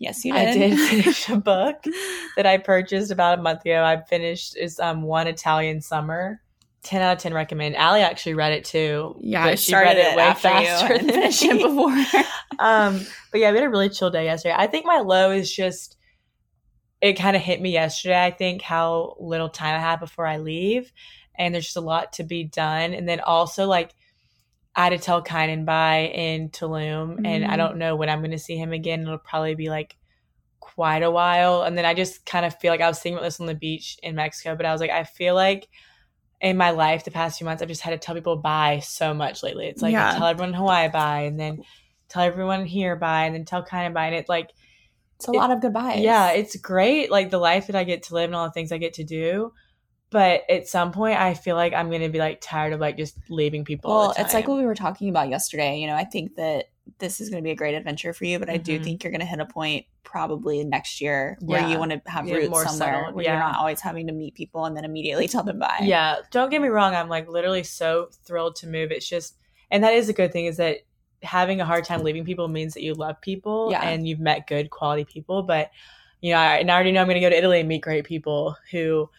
Yes, 0.00 0.24
you 0.24 0.32
did. 0.32 0.48
I 0.48 0.52
did 0.52 0.78
finish 0.90 1.28
a 1.28 1.36
book 1.36 1.84
that 2.36 2.46
I 2.46 2.58
purchased 2.58 3.10
about 3.12 3.38
a 3.38 3.42
month 3.42 3.60
ago. 3.62 3.84
I 3.84 4.00
finished 4.02 4.56
is 4.56 4.80
um 4.80 5.02
one 5.02 5.28
Italian 5.28 5.80
summer. 5.80 6.40
Ten 6.84 7.02
out 7.02 7.16
of 7.16 7.22
ten 7.22 7.34
recommend. 7.34 7.76
Allie 7.76 8.00
actually 8.02 8.34
read 8.34 8.52
it 8.52 8.64
too. 8.64 9.16
yeah, 9.20 9.44
I 9.44 9.54
she 9.56 9.72
started 9.72 9.88
read 9.88 9.98
it 9.98 10.16
way 10.16 10.28
you 10.28 10.34
faster 10.34 10.96
than 10.98 11.08
finished 11.08 11.42
it 11.42 11.60
before. 11.62 12.24
Um, 12.60 13.06
but 13.30 13.40
yeah, 13.40 13.52
we 13.52 13.58
had 13.58 13.66
a 13.66 13.70
really 13.70 13.88
chill 13.88 14.10
day 14.10 14.24
yesterday. 14.24 14.54
I 14.56 14.66
think 14.66 14.84
my 14.84 14.98
low 14.98 15.30
is 15.30 15.52
just 15.52 15.96
it 17.00 17.12
kind 17.14 17.36
of 17.36 17.42
hit 17.42 17.60
me 17.60 17.70
yesterday. 17.72 18.20
I 18.24 18.30
think 18.32 18.62
how 18.62 19.14
little 19.20 19.48
time 19.48 19.76
I 19.76 19.80
have 19.80 20.00
before 20.00 20.26
I 20.26 20.38
leave, 20.38 20.92
and 21.36 21.54
there's 21.54 21.66
just 21.66 21.76
a 21.76 21.80
lot 21.80 22.14
to 22.14 22.24
be 22.24 22.42
done. 22.44 22.94
And 22.94 23.08
then 23.08 23.20
also 23.20 23.66
like 23.66 23.92
I 24.74 24.84
had 24.84 24.90
to 24.90 24.98
tell 24.98 25.22
Kynan 25.22 25.64
bye 25.64 26.10
in 26.12 26.50
Tulum, 26.50 27.24
and 27.24 27.44
I 27.44 27.54
Mhm. 27.54 27.56
don't 27.56 27.76
know 27.78 27.94
when 27.96 28.08
I'm 28.08 28.20
going 28.20 28.30
to 28.32 28.38
see 28.38 28.56
him 28.56 28.72
again. 28.72 29.02
It'll 29.02 29.18
probably 29.18 29.54
be 29.54 29.68
like 29.70 29.96
quite 30.60 31.02
a 31.02 31.10
while. 31.10 31.62
And 31.62 31.76
then 31.78 31.84
I 31.84 31.94
just 31.94 32.26
kind 32.26 32.44
of 32.44 32.58
feel 32.58 32.72
like 32.72 32.80
I 32.80 32.88
was 32.88 32.98
thinking 32.98 33.16
about 33.18 33.24
this 33.24 33.40
on 33.40 33.46
the 33.46 33.54
beach 33.54 33.98
in 34.02 34.14
Mexico, 34.16 34.56
but 34.56 34.66
I 34.66 34.72
was 34.72 34.80
like, 34.80 34.90
I 34.90 35.04
feel 35.04 35.34
like 35.34 35.68
in 36.40 36.56
my 36.56 36.70
life 36.70 37.04
the 37.04 37.10
past 37.10 37.38
few 37.38 37.44
months 37.44 37.62
I've 37.62 37.68
just 37.68 37.80
had 37.80 37.90
to 37.90 37.98
tell 37.98 38.14
people 38.14 38.36
bye 38.36 38.80
so 38.82 39.12
much 39.12 39.42
lately. 39.42 39.66
It's 39.66 39.82
like 39.82 39.92
Yeah. 39.92 40.12
tell 40.16 40.26
everyone 40.26 40.50
in 40.50 40.54
Hawaii 40.54 40.88
bye, 40.88 41.22
and 41.22 41.38
then 41.38 41.62
tell 42.08 42.22
everyone 42.22 42.64
here 42.64 42.94
bye, 42.96 43.24
and 43.24 43.34
then 43.34 43.44
tell 43.44 43.64
Kynan 43.64 43.92
bye, 43.94 44.06
and 44.06 44.14
it 44.14 44.28
like 44.28 44.50
It's 45.16 45.26
a 45.28 45.32
lot 45.32 45.50
of 45.50 45.60
goodbyes. 45.60 46.00
yeah, 46.00 46.30
it's 46.30 46.54
great, 46.56 47.10
like 47.10 47.30
the 47.30 47.38
life 47.38 47.66
that 47.66 47.76
I 47.76 47.84
get 47.84 48.04
to 48.04 48.14
live 48.14 48.26
and 48.26 48.36
all 48.36 48.46
the 48.46 48.52
things 48.52 48.70
I 48.72 48.78
get 48.78 48.94
to 48.94 49.04
do. 49.04 49.52
But 50.10 50.48
at 50.48 50.66
some 50.68 50.92
point, 50.92 51.20
I 51.20 51.34
feel 51.34 51.54
like 51.56 51.74
I'm 51.74 51.90
gonna 51.90 52.08
be 52.08 52.18
like 52.18 52.38
tired 52.40 52.72
of 52.72 52.80
like 52.80 52.96
just 52.96 53.16
leaving 53.28 53.64
people. 53.64 53.90
Well, 53.90 54.14
it's 54.16 54.32
like 54.32 54.48
what 54.48 54.56
we 54.56 54.64
were 54.64 54.74
talking 54.74 55.10
about 55.10 55.28
yesterday. 55.28 55.80
You 55.80 55.86
know, 55.88 55.96
I 55.96 56.04
think 56.04 56.36
that 56.36 56.66
this 56.98 57.20
is 57.20 57.28
going 57.30 57.42
to 57.42 57.46
be 57.46 57.50
a 57.50 57.56
great 57.56 57.74
adventure 57.74 58.12
for 58.12 58.24
you, 58.24 58.38
but 58.38 58.48
I 58.48 58.56
do 58.56 58.78
Mhm. 58.78 58.84
think 58.84 59.04
you're 59.04 59.10
going 59.10 59.20
to 59.20 59.26
hit 59.26 59.40
a 59.40 59.46
point 59.46 59.86
probably 60.04 60.64
next 60.64 61.00
year 61.00 61.36
where 61.40 61.60
Yeah. 61.60 61.68
you 61.68 61.78
want 61.78 61.90
to 61.92 62.00
have 62.06 62.24
Get 62.26 62.34
roots 62.36 62.50
more 62.50 62.64
somewhere 62.66 62.94
settled, 62.96 63.14
where 63.14 63.24
yeah. 63.24 63.32
you're 63.32 63.40
not 63.40 63.56
always 63.58 63.80
having 63.80 64.06
to 64.06 64.12
meet 64.12 64.34
people 64.34 64.64
and 64.64 64.76
then 64.76 64.84
immediately 64.84 65.28
tell 65.28 65.42
them 65.42 65.58
bye. 65.58 65.80
Yeah, 65.82 66.16
don't 66.30 66.50
get 66.50 66.62
me 66.62 66.68
wrong. 66.68 66.94
I'm 66.94 67.08
like 67.08 67.28
literally 67.28 67.62
so 67.62 68.08
thrilled 68.24 68.56
to 68.56 68.66
move. 68.66 68.90
It's 68.90 69.08
just, 69.08 69.36
and 69.70 69.84
that 69.84 69.92
is 69.94 70.08
a 70.08 70.12
good 70.12 70.32
thing 70.32 70.46
is 70.46 70.56
that 70.56 70.78
having 71.22 71.60
a 71.60 71.64
hard 71.66 71.84
time 71.84 72.02
leaving 72.02 72.24
people 72.24 72.48
means 72.48 72.74
that 72.74 72.82
you 72.82 72.94
love 72.94 73.20
people 73.20 73.68
Yeah. 73.70 73.82
and 73.86 74.06
you've 74.08 74.20
met 74.20 74.46
good 74.46 74.70
quality 74.70 75.04
people. 75.04 75.42
But, 75.42 75.70
you 76.20 76.32
know, 76.32 76.38
I, 76.38 76.56
and 76.58 76.70
I 76.70 76.74
already 76.74 76.92
know 76.92 77.00
I'm 77.02 77.06
going 77.08 77.16
to 77.16 77.20
go 77.20 77.28
to 77.30 77.36
Italy 77.36 77.60
and 77.60 77.68
meet 77.68 77.82
great 77.82 78.04
people 78.04 78.56
who 78.70 79.10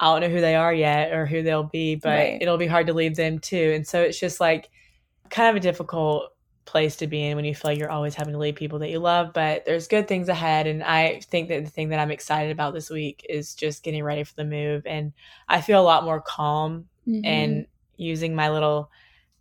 I 0.00 0.12
don't 0.12 0.20
know 0.20 0.34
who 0.34 0.40
they 0.40 0.54
are 0.54 0.72
yet 0.72 1.12
or 1.12 1.26
who 1.26 1.42
they'll 1.42 1.64
be, 1.64 1.96
but 1.96 2.10
Right. 2.10 2.38
it'll 2.40 2.56
be 2.56 2.68
hard 2.68 2.86
to 2.86 2.92
leave 2.94 3.16
them 3.16 3.40
too. 3.40 3.72
And 3.74 3.84
so 3.84 4.00
it's 4.00 4.18
just 4.20 4.38
like 4.38 4.70
kind 5.28 5.48
of 5.50 5.56
a 5.56 5.60
difficult 5.60 6.32
place 6.68 6.96
to 6.96 7.06
be 7.06 7.24
in 7.24 7.34
when 7.34 7.44
you 7.44 7.54
feel 7.54 7.70
like 7.70 7.78
you're 7.78 7.90
always 7.90 8.14
having 8.14 8.34
to 8.34 8.38
leave 8.38 8.54
people 8.54 8.78
that 8.78 8.90
you 8.90 8.98
love, 8.98 9.32
but 9.32 9.64
there's 9.64 9.88
good 9.88 10.06
things 10.06 10.28
ahead. 10.28 10.66
And 10.66 10.84
I 10.84 11.20
think 11.30 11.48
that 11.48 11.64
the 11.64 11.70
thing 11.70 11.88
that 11.88 11.98
I'm 11.98 12.10
excited 12.10 12.52
about 12.52 12.74
this 12.74 12.90
week 12.90 13.24
is 13.28 13.54
just 13.54 13.82
getting 13.82 14.04
ready 14.04 14.22
for 14.22 14.34
the 14.36 14.44
move. 14.44 14.86
And 14.86 15.12
I 15.48 15.60
feel 15.62 15.80
a 15.80 15.82
lot 15.82 16.04
more 16.04 16.20
calm 16.20 16.86
Mhm. 17.08 17.22
and 17.24 17.66
using 17.96 18.34
my 18.34 18.50
little 18.50 18.90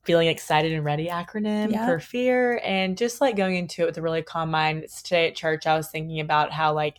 feeling 0.03 0.29
excited 0.29 0.71
and 0.71 0.85
ready 0.85 1.07
acronym 1.07 1.73
Yeah. 1.73 1.85
for 1.85 1.99
fear 1.99 2.61
and 2.63 2.97
just 2.97 3.19
like 3.19 3.35
going 3.35 3.57
into 3.57 3.83
it 3.83 3.87
with 3.87 3.97
a 3.97 4.01
really 4.01 4.21
calm 4.21 4.49
mind. 4.49 4.83
It's 4.83 5.01
today 5.01 5.27
at 5.27 5.35
church, 5.35 5.67
I 5.67 5.75
was 5.75 5.89
thinking 5.89 6.21
about 6.21 6.51
how 6.53 6.73
like 6.73 6.95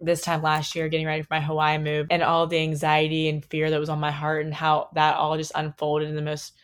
this 0.00 0.22
time 0.22 0.40
last 0.42 0.74
year, 0.74 0.88
getting 0.88 1.06
ready 1.06 1.22
for 1.22 1.34
my 1.34 1.40
Hawaii 1.40 1.76
move 1.76 2.06
and 2.10 2.22
all 2.22 2.46
the 2.46 2.58
anxiety 2.58 3.28
and 3.28 3.44
fear 3.44 3.68
that 3.68 3.80
was 3.80 3.90
on 3.90 4.00
my 4.00 4.12
heart 4.12 4.46
and 4.46 4.54
how 4.54 4.88
that 4.94 5.16
all 5.16 5.36
just 5.36 5.52
unfolded 5.54 6.08
in 6.08 6.14
the 6.14 6.22
most 6.22 6.54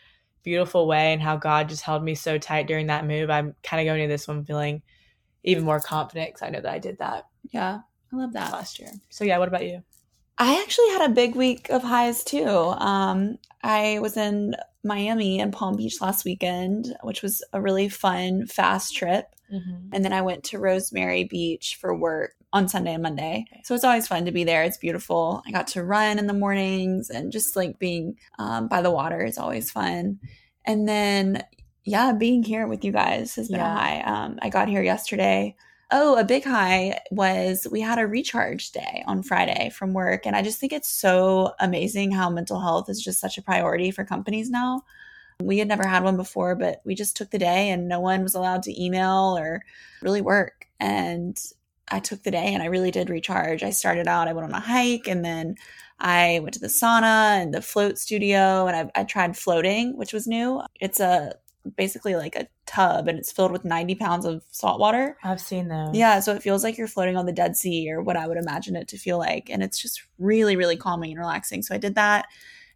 beautiful 0.45 0.87
way 0.87 1.13
and 1.13 1.23
how 1.23 1.37
God 1.37 1.69
just 1.69 1.83
held 1.83 2.05
me 2.05 2.15
so 2.15 2.39
tight 2.39 2.67
during 2.67 2.87
that 2.89 3.07
move. 3.07 3.31
I'm 3.31 3.55
kind 3.63 3.81
of 3.81 3.91
going 3.91 4.03
into 4.03 4.13
this 4.13 4.29
one 4.29 4.45
feeling 4.45 4.83
even 5.43 5.65
more 5.65 5.81
confident 5.81 6.29
because 6.29 6.47
I 6.47 6.51
know 6.51 6.61
that 6.61 6.73
I 6.73 6.79
did 6.79 6.99
that 6.99 7.27
yeah, 7.53 7.81
I 8.13 8.17
love 8.17 8.33
that. 8.33 8.53
last 8.53 8.79
year. 8.79 8.91
So 9.11 9.25
yeah, 9.25 9.39
what 9.39 9.49
about 9.49 9.65
you? 9.65 9.83
I 10.37 10.61
actually 10.61 10.89
had 10.91 11.11
a 11.11 11.15
big 11.15 11.37
week 11.37 11.71
of 11.71 11.83
highs 11.83 12.25
too. 12.25 12.49
Um, 12.49 13.39
I 13.63 14.01
was 14.01 14.17
in 14.17 14.57
Miami 14.83 15.41
and 15.41 15.53
Palm 15.53 15.77
Beach 15.77 16.01
last 16.01 16.25
weekend, 16.25 16.95
which 17.03 17.23
was 17.23 17.43
a 17.53 17.61
really 17.61 17.89
fun, 17.89 18.47
fast 18.47 18.97
trip. 18.97 19.27
Mm-hmm. 19.53 19.91
And 19.93 20.05
then 20.05 20.13
I 20.13 20.23
went 20.23 20.43
to 20.45 20.59
Rosemary 20.59 21.25
Beach 21.25 21.77
for 21.81 21.95
work 21.95 22.35
on 22.55 22.69
Sunday 22.69 22.95
and 22.95 23.03
Monday. 23.03 23.45
So 23.65 23.75
it's 23.75 23.83
always 23.83 24.07
fun 24.07 24.25
to 24.27 24.33
be 24.33 24.45
there. 24.45 24.63
It's 24.63 24.79
beautiful. 24.79 25.43
I 25.45 25.51
got 25.51 25.67
to 25.69 25.83
run 25.83 26.21
in 26.21 26.29
the 26.29 26.33
mornings 26.33 27.11
and 27.11 27.33
just 27.33 27.57
like 27.57 27.81
being 27.81 28.17
um, 28.39 28.69
by 28.69 28.81
the 28.81 28.93
water 28.93 29.25
is 29.25 29.39
always 29.39 29.73
fun. 29.73 30.21
And 30.65 30.89
then, 30.89 31.43
yeah, 31.85 32.13
being 32.13 32.45
here 32.45 32.69
with 32.69 32.85
you 32.85 32.93
guys 32.93 33.35
has 33.35 33.49
been 33.49 33.59
Yeah. 33.59 33.75
a 33.75 33.77
high. 33.77 34.01
Um, 34.03 34.39
I 34.41 34.51
got 34.51 34.69
here 34.69 34.83
yesterday. 34.83 35.57
Oh, 35.91 36.17
a 36.17 36.25
big 36.25 36.45
high 36.45 37.01
was 37.11 37.67
we 37.71 37.81
had 37.81 37.99
a 37.99 38.07
recharge 38.07 38.71
day 38.71 39.03
on 39.07 39.25
Friday 39.25 39.71
from 39.71 39.93
work. 39.93 40.25
And 40.25 40.37
I 40.37 40.43
just 40.43 40.61
think 40.61 40.73
it's 40.73 40.89
so 40.89 41.55
amazing 41.59 42.13
how 42.13 42.31
mental 42.31 42.61
health 42.61 42.89
is 42.89 43.03
just 43.03 43.19
such 43.21 43.37
a 43.37 43.43
priority 43.43 43.91
for 43.91 44.05
companies 44.05 44.49
now. 44.49 44.83
We 45.43 45.59
had 45.59 45.67
never 45.67 45.87
had 45.87 46.05
one 46.05 46.17
before, 46.17 46.55
but 46.55 46.81
we 46.85 46.95
just 46.95 47.17
took 47.17 47.31
the 47.33 47.39
day 47.39 47.71
and 47.71 47.89
no 47.89 47.99
one 47.99 48.23
was 48.23 48.37
allowed 48.37 48.63
to 48.63 48.83
email 48.83 49.37
or 49.37 49.63
really 50.03 50.21
work. 50.21 50.67
And 50.79 51.37
I 51.89 52.01
took 52.01 52.23
the 52.23 52.31
day 52.31 52.53
and 52.55 52.63
I 52.63 52.67
really 52.67 52.91
did 52.91 53.11
recharge. 53.11 53.63
I 53.63 53.71
started 53.71 54.09
out, 54.09 54.29
I 54.29 54.33
went 54.33 54.47
on 54.47 54.59
a 54.59 54.61
hike 54.61 55.07
and 55.07 55.25
then 55.25 55.57
I 55.99 56.41
went 56.43 56.55
to 56.55 56.61
the 56.61 56.67
sauna 56.67 57.41
and 57.41 57.53
the 57.53 57.63
float 57.63 57.99
studio 57.99 58.67
and 58.67 58.91
I, 58.95 59.01
I 59.01 59.05
tried 59.05 59.37
floating, 59.37 59.97
which 59.97 60.13
was 60.13 60.27
new. 60.27 60.63
It's 60.81 61.01
a 61.01 61.35
basically 61.77 62.15
like 62.15 62.37
a 62.37 62.47
tub 62.67 63.09
and 63.09 63.19
it's 63.19 63.33
filled 63.33 63.53
with 63.53 63.65
90 63.65 63.95
pounds 63.95 64.25
of 64.25 64.45
salt 64.51 64.81
water. 64.81 65.17
I've 65.23 65.41
seen 65.41 65.69
those. 65.69 65.95
Yeah, 65.95 66.21
so 66.21 66.35
it 66.35 66.43
feels 66.43 66.63
like 66.63 66.77
you're 66.77 66.87
floating 66.87 67.17
on 67.17 67.27
the 67.27 67.33
Dead 67.33 67.57
Sea 67.57 67.91
or 67.91 68.03
what 68.03 68.17
I 68.17 68.27
would 68.27 68.37
imagine 68.37 68.77
it 68.77 68.89
to 68.89 68.99
feel 68.99 69.19
like. 69.19 69.49
And 69.51 69.63
it's 69.63 69.81
just 69.81 70.03
really, 70.19 70.57
really 70.57 70.77
calming 70.77 71.11
and 71.11 71.19
relaxing. 71.19 71.63
So 71.63 71.75
I 71.75 71.79
did 71.79 71.95
that. 71.95 72.27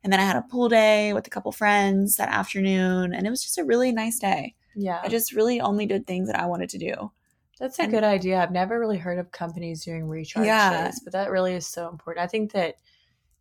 And 0.05 0.13
then 0.13 0.21
I 0.21 0.25
had 0.25 0.37
a 0.37 0.43
pool 0.43 0.69
day 0.69 1.13
with 1.13 1.27
a 1.27 1.31
couple 1.31 1.51
friends 1.53 2.17
that 2.17 2.29
afternoon. 2.29 3.13
And 3.13 3.27
it 3.27 3.31
was 3.31 3.43
just 3.43 3.59
a 3.59 3.65
really 3.65 3.93
nice 3.93 4.19
day. 4.19 4.55
Yeah. 4.75 5.01
I 5.03 5.09
just 5.09 5.33
really 5.33 5.61
only 5.61 5.87
did 5.87 6.07
things 6.07 6.29
that 6.29 6.41
I 6.41 6.47
wanted 6.47 6.71
to 6.71 6.79
do. 6.79 7.11
That's 7.59 7.79
a 7.79 7.83
and- 7.83 7.91
good 7.91 8.05
idea. 8.05 8.41
I've 8.41 8.53
never 8.53 8.79
really 8.79 8.99
heard 8.99 9.19
of 9.19 9.31
companies 9.33 9.85
doing 9.85 10.07
recharge 10.09 10.47
Yeah. 10.47 10.85
days, 10.87 11.01
but 11.03 11.13
that 11.13 11.31
really 11.31 11.55
is 11.55 11.67
so 11.67 11.89
important. 11.89 12.25
I 12.25 12.29
think 12.29 12.53
that 12.53 12.77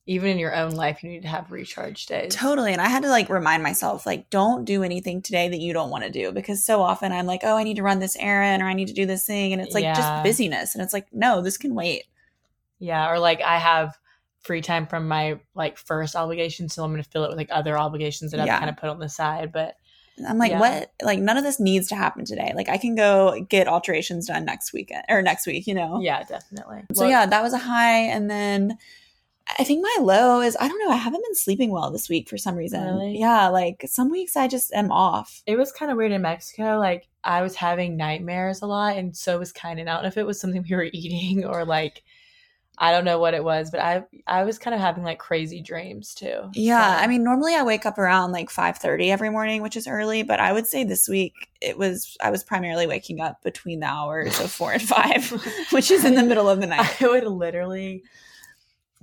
even 0.10 0.30
in 0.32 0.40
your 0.40 0.56
own 0.56 0.72
life, 0.72 1.04
you 1.04 1.10
need 1.10 1.24
to 1.24 1.28
have 1.28 1.52
recharge 1.52 2.06
days. 2.06 2.34
Totally. 2.34 2.72
And 2.72 2.82
I 2.82 2.88
had 2.88 3.04
to 3.04 3.10
like 3.10 3.28
remind 3.30 3.62
myself, 3.62 4.06
like, 4.06 4.30
don't 4.30 4.64
do 4.64 4.82
anything 4.82 5.22
today 5.22 5.50
that 5.50 5.60
you 5.60 5.74
don't 5.74 5.90
want 5.90 6.06
to 6.06 6.10
do 6.10 6.32
because 6.32 6.64
so 6.66 6.82
often 6.82 7.12
I'm 7.12 7.26
like, 7.26 7.42
oh, 7.44 7.58
I 7.58 7.64
need 7.64 7.76
to 7.76 7.84
run 7.84 8.00
this 8.00 8.16
errand 8.16 8.64
or 8.64 8.68
I 8.68 8.74
need 8.74 8.88
to 8.88 8.94
do 8.94 9.06
this 9.06 9.26
thing. 9.26 9.52
And 9.52 9.62
it's 9.62 9.74
like 9.74 9.84
Yeah. 9.84 9.94
just 9.94 10.24
busyness. 10.24 10.76
And 10.76 10.82
it's 10.82 10.94
like, 10.94 11.08
no, 11.12 11.42
this 11.42 11.58
can 11.58 11.76
wait. 11.76 12.06
Yeah. 12.80 13.12
Or 13.12 13.20
like 13.20 13.42
I 13.42 13.58
have 13.60 13.98
free 14.40 14.62
time 14.62 14.88
from 14.88 15.10
my 15.10 15.38
like 15.56 15.78
first 15.78 16.16
obligation, 16.16 16.70
so 16.70 16.86
I'm 16.86 16.92
going 16.92 17.04
to 17.04 17.10
fill 17.10 17.26
it 17.26 17.30
with 17.30 17.38
like 17.38 17.50
other 17.52 17.78
obligations 17.78 18.32
that 18.32 18.40
I've 18.40 18.48
kind 18.60 18.70
of 18.70 18.78
put 18.78 18.90
on 18.90 19.00
the 19.00 19.10
side. 19.10 19.52
But 19.52 19.76
I'm 20.28 20.38
like, 20.38 20.52
Yeah. 20.52 20.60
what? 20.60 20.92
Like, 21.02 21.20
none 21.20 21.38
of 21.38 21.44
this 21.44 21.60
needs 21.60 21.88
to 21.90 21.96
happen 21.96 22.26
today. 22.26 22.54
Like, 22.56 22.70
I 22.70 22.78
can 22.78 22.96
go 22.96 23.46
get 23.50 23.68
alterations 23.68 24.28
done 24.28 24.46
next 24.46 24.74
weekend 24.74 25.04
or 25.10 25.22
next 25.22 25.46
week, 25.46 25.68
you 25.68 25.74
know? 25.74 26.00
yeah, 26.02 26.24
definitely. 26.24 26.84
So, 26.94 27.02
Well, 27.02 27.10
yeah, 27.10 27.26
that 27.26 27.44
was 27.44 27.54
a 27.54 27.58
high. 27.58 28.00
And 28.00 28.30
then 28.30 28.78
I 29.60 29.64
think 29.64 29.82
my 29.82 29.98
low 30.04 30.42
is 30.42 30.58
I 30.60 30.68
don't 30.68 30.80
know. 30.80 30.92
I 30.92 30.98
haven't 30.98 31.24
been 31.24 31.36
sleeping 31.36 31.72
well 31.72 31.92
this 31.92 32.10
week 32.10 32.30
for 32.30 32.38
some 32.38 32.56
reason. 32.56 32.84
Really? 32.84 33.18
Yeah. 33.20 33.48
Like, 33.48 33.84
some 33.86 34.10
weeks 34.10 34.36
I 34.36 34.48
just 34.48 34.74
am 34.74 34.92
off. 34.92 35.42
It 35.46 35.56
was 35.58 35.72
kind 35.72 35.92
of 35.92 35.98
weird 35.98 36.12
in 36.12 36.22
Mexico. 36.22 36.78
Like 36.80 37.08
I 37.24 37.42
was 37.42 37.56
having 37.56 37.96
nightmares 37.98 38.62
a 38.62 38.66
lot, 38.68 38.98
and 38.98 39.16
so 39.16 39.38
was 39.40 39.52
kind 39.52 39.80
of. 39.80 39.88
I 39.88 39.94
don't 39.94 40.04
know 40.04 40.08
if 40.08 40.18
it 40.18 40.26
was 40.26 40.40
something 40.40 40.66
we 40.70 40.76
were 40.76 40.90
eating 40.94 41.46
or 41.46 41.64
like 41.66 42.04
I 42.80 42.92
don't 42.92 43.06
know 43.06 43.18
what 43.18 43.34
it 43.34 43.44
was, 43.44 43.72
but 43.72 43.80
I 43.80 44.04
I 44.28 44.44
was 44.44 44.60
kind 44.60 44.74
of 44.76 44.80
having 44.80 45.04
like 45.04 45.18
crazy 45.18 45.62
dreams 45.62 46.14
too. 46.14 46.50
Yeah, 46.54 46.96
So- 46.98 47.04
I 47.04 47.08
mean, 47.08 47.24
normally 47.24 47.56
I 47.56 47.64
wake 47.64 47.86
up 47.88 47.98
around 47.98 48.32
like 48.34 48.50
five 48.52 48.78
thirty 48.78 49.12
every 49.12 49.30
morning, 49.32 49.62
which 49.64 49.76
is 49.76 49.88
early. 49.88 50.22
But 50.24 50.40
I 50.40 50.54
would 50.54 50.68
say 50.68 50.84
this 50.84 51.08
week 51.10 51.34
it 51.60 51.78
was 51.78 52.16
I 52.22 52.30
was 52.30 52.44
primarily 52.44 52.86
waking 52.86 53.20
up 53.20 53.42
between 53.42 53.80
the 53.80 53.88
hours 53.88 54.40
of 54.40 54.52
four 54.52 54.74
and 54.74 54.82
five, 54.82 55.30
which 55.72 55.90
is 55.90 56.06
in 56.06 56.14
the 56.16 56.24
middle 56.24 56.48
of 56.50 56.60
the 56.62 56.68
night. 56.68 57.02
I 57.02 57.08
would 57.08 57.24
literally 57.26 58.04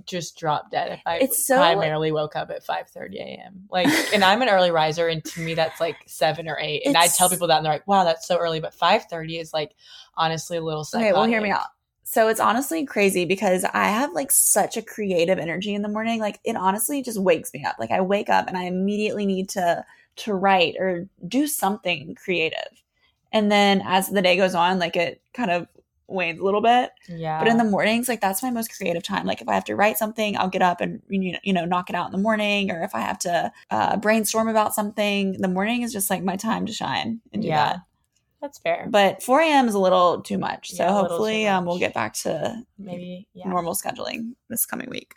just 0.05 0.37
drop 0.37 0.69
dead 0.69 0.91
if 0.91 1.01
I 1.05 1.17
It's 1.17 1.45
so- 1.47 1.57
primarily 1.57 2.11
woke 2.11 2.35
up 2.35 2.51
at 2.51 2.63
five 2.63 2.87
thirty 2.89 3.17
a.m. 3.19 3.63
Like, 3.69 3.87
and 4.13 4.23
I'm 4.23 4.41
an 4.41 4.49
early 4.49 4.71
riser, 4.71 5.07
and 5.07 5.23
to 5.25 5.41
me 5.41 5.53
that's 5.53 5.81
like 5.81 5.97
seven 6.05 6.47
or 6.47 6.57
eight. 6.59 6.83
And 6.85 6.95
I 6.95 7.07
tell 7.07 7.29
people 7.29 7.47
that, 7.47 7.57
and 7.57 7.65
they're 7.65 7.73
like, 7.73 7.87
"Wow, 7.87 8.03
that's 8.03 8.27
so 8.27 8.37
early." 8.37 8.59
But 8.59 8.73
five 8.73 9.05
thirty 9.05 9.37
is 9.39 9.51
like 9.51 9.71
honestly 10.15 10.57
a 10.57 10.61
little. 10.61 10.85
Okay, 10.93 11.11
well, 11.11 11.25
hear 11.25 11.41
me 11.41 11.49
out. 11.49 11.65
So 12.15 12.29
it's 12.29 12.39
honestly 12.39 12.85
crazy 12.85 13.25
because 13.25 13.65
I 13.65 13.87
have 13.89 14.13
like 14.13 14.31
such 14.31 14.77
a 14.77 14.81
creative 14.81 15.37
energy 15.37 15.73
in 15.73 15.81
the 15.81 15.89
morning. 15.89 16.21
Like 16.21 16.39
it 16.45 16.55
honestly 16.55 17.01
just 17.01 17.19
wakes 17.19 17.53
me 17.53 17.65
up. 17.65 17.75
Like 17.77 17.91
I 17.91 17.99
wake 17.99 18.29
up 18.29 18.47
and 18.47 18.55
I 18.55 18.63
immediately 18.63 19.25
need 19.25 19.49
to 19.49 19.83
to 20.15 20.33
write 20.33 20.75
or 20.79 21.09
do 21.27 21.45
something 21.45 22.15
creative. 22.15 22.69
And 23.33 23.51
then 23.51 23.81
as 23.85 24.07
the 24.07 24.21
day 24.21 24.37
goes 24.37 24.55
on, 24.55 24.79
like 24.79 24.95
it 24.95 25.21
kind 25.33 25.51
of 25.51 25.67
wanes 26.07 26.39
a 26.39 26.43
little 26.45 26.61
bit. 26.61 26.91
Yeah, 27.09 27.39
But 27.39 27.49
in 27.49 27.57
the 27.57 27.65
mornings, 27.65 28.07
like 28.07 28.21
that's 28.21 28.41
my 28.41 28.49
most 28.49 28.73
creative 28.77 29.03
time. 29.03 29.25
Like 29.25 29.41
if 29.41 29.49
I 29.49 29.53
have 29.53 29.65
to 29.65 29.75
write 29.75 29.97
something, 29.97 30.37
I'll 30.37 30.47
get 30.47 30.61
up 30.61 30.79
and 30.79 31.01
you 31.09 31.51
know, 31.51 31.65
knock 31.65 31.89
it 31.89 31.97
out 31.97 32.05
in 32.05 32.13
the 32.13 32.17
morning. 32.17 32.71
Or 32.71 32.81
if 32.81 32.95
I 32.95 33.01
have 33.01 33.19
to 33.19 33.51
uh, 33.71 33.97
brainstorm 33.97 34.47
about 34.47 34.73
something, 34.73 35.33
the 35.41 35.49
morning 35.49 35.81
is 35.81 35.91
just 35.91 36.09
like 36.09 36.23
my 36.23 36.37
time 36.37 36.65
to 36.65 36.71
shine 36.71 37.19
and 37.33 37.41
do 37.41 37.49
Yeah. 37.49 37.55
that. 37.73 37.79
That's 38.45 38.59
fair. 38.59 38.87
But 38.89 39.23
4 39.23 39.41
a.m. 39.41 39.67
is 39.67 39.73
a 39.73 39.79
little 39.79 40.21
too 40.21 40.37
much. 40.37 40.71
So 40.71 40.83
Yeah, 40.83 40.89
too 40.89 40.93
hopefully 40.95 41.47
um, 41.47 41.65
we'll 41.65 41.79
get 41.79 41.93
back 41.93 42.13
to 42.23 42.61
Maybe 42.77 43.27
yeah. 43.33 43.47
normal 43.49 43.73
scheduling 43.73 44.35
this 44.49 44.65
coming 44.65 44.89
week. 44.89 45.15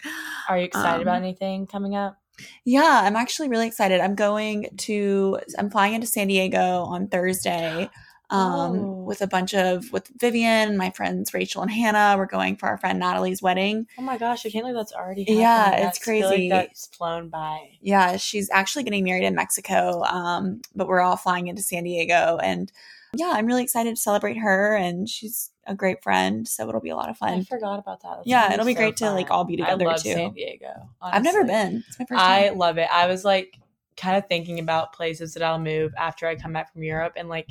Are 0.49 0.59
you 0.59 0.65
excited 0.65 1.03
about 1.03 1.17
Um, 1.19 1.23
anything 1.25 1.67
coming 1.67 1.95
up? 1.95 2.19
Yeah, 2.65 3.01
I'm 3.03 3.17
actually 3.17 3.49
really 3.49 3.67
excited. 3.67 4.01
I'm 4.01 4.15
going 4.15 4.69
to 4.79 5.39
I'm 5.59 5.71
flying 5.71 5.95
into 5.95 6.07
San 6.07 6.29
Diego 6.29 6.83
on 6.85 7.09
Thursday. 7.09 7.91
Um, 8.31 8.77
Oh. 8.79 9.05
with 9.07 9.23
a 9.23 9.27
bunch 9.27 9.55
of 9.55 9.91
with 9.91 10.09
Vivian, 10.21 10.77
my 10.77 10.91
friends 10.91 11.33
Rachel 11.33 11.63
and 11.63 11.71
Hannah. 11.71 12.15
We're 12.19 12.27
going 12.27 12.57
for 12.57 12.67
our 12.69 12.77
friend 12.77 12.99
Natalie's 13.01 13.41
wedding. 13.41 13.87
Oh 13.99 14.03
my 14.03 14.19
gosh, 14.19 14.45
I 14.45 14.51
can't 14.51 14.65
believe 14.65 14.77
that's 14.77 14.93
already. 14.93 15.25
Yeah, 15.27 15.65
happening. 15.65 15.87
it's 15.89 15.99
feel 15.99 16.15
like 16.27 16.31
crazy. 16.35 16.49
that's 16.51 16.89
flown 16.89 17.31
by. 17.31 17.71
Yeah, 17.81 18.19
she's 18.19 18.51
actually 18.51 18.85
getting 18.85 19.05
married 19.05 19.25
in 19.25 19.35
Mexico. 19.35 20.03
Um, 20.03 20.61
but 20.75 20.89
we're 20.89 21.01
all 21.01 21.17
flying 21.17 21.47
into 21.49 21.63
San 21.63 21.85
Diego 21.85 22.37
and 22.43 22.71
yeah, 23.15 23.33
I'm 23.35 23.47
really 23.47 23.63
excited 23.63 23.97
to 23.97 24.01
celebrate 24.01 24.37
her 24.39 24.77
and 24.77 25.09
she's 25.09 25.51
a 25.67 25.75
great 25.75 26.03
friend, 26.03 26.47
so 26.47 26.69
it'll 26.69 26.81
be 26.81 26.91
a 26.91 26.97
lot 26.97 27.09
of 27.11 27.17
fun. 27.17 27.41
I 27.41 27.43
forgot 27.45 27.79
about 27.79 28.03
that. 28.03 28.17
That's 28.17 28.27
Yeah, 28.27 28.53
it'll 28.53 28.67
be 28.67 28.75
so 28.75 28.79
great 28.81 28.97
to, 28.99 29.11
like, 29.13 29.31
all 29.31 29.45
be 29.45 29.57
together, 29.57 29.87
I 29.87 29.93
love 29.93 30.03
too. 30.03 30.13
San 30.13 30.33
Diego. 30.33 30.91
I've 31.01 31.23
never 31.23 31.45
been. 31.45 31.85
It's 31.89 31.99
my 31.99 32.07
first 32.07 32.23
I 32.23 32.49
time. 32.49 32.59
love 32.59 32.79
it. 32.79 32.89
I 32.93 33.07
was 33.07 33.25
like 33.25 33.59
kind 33.97 34.17
of 34.17 34.27
thinking 34.29 34.61
about 34.61 34.93
places 34.93 35.35
that 35.35 35.43
I'll 35.43 35.59
move 35.59 35.93
after 35.99 36.27
I 36.27 36.37
come 36.37 36.53
back 36.53 36.73
from 36.73 36.83
Europe 36.85 37.15
and 37.17 37.29
like 37.29 37.51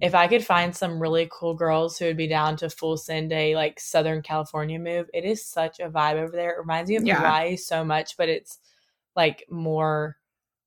if 0.00 0.14
I 0.14 0.26
could 0.26 0.44
find 0.44 0.74
some 0.74 0.98
really 0.98 1.28
cool 1.30 1.54
girls 1.54 1.98
who 1.98 2.06
would 2.06 2.16
be 2.16 2.26
down 2.26 2.56
to 2.56 2.70
full 2.70 2.96
send 2.96 3.30
a 3.32 3.54
like 3.54 3.78
Southern 3.78 4.22
California 4.22 4.78
move, 4.78 5.08
it 5.14 5.24
is 5.24 5.46
such 5.46 5.78
a 5.78 5.88
vibe 5.90 6.14
over 6.16 6.32
there. 6.32 6.50
It 6.52 6.58
reminds 6.58 6.90
me 6.90 6.96
of 6.96 7.04
Yeah. 7.04 7.18
Hawaii 7.18 7.56
so 7.56 7.84
much, 7.84 8.16
but 8.16 8.28
it's 8.28 8.58
like 9.14 9.44
more 9.50 10.16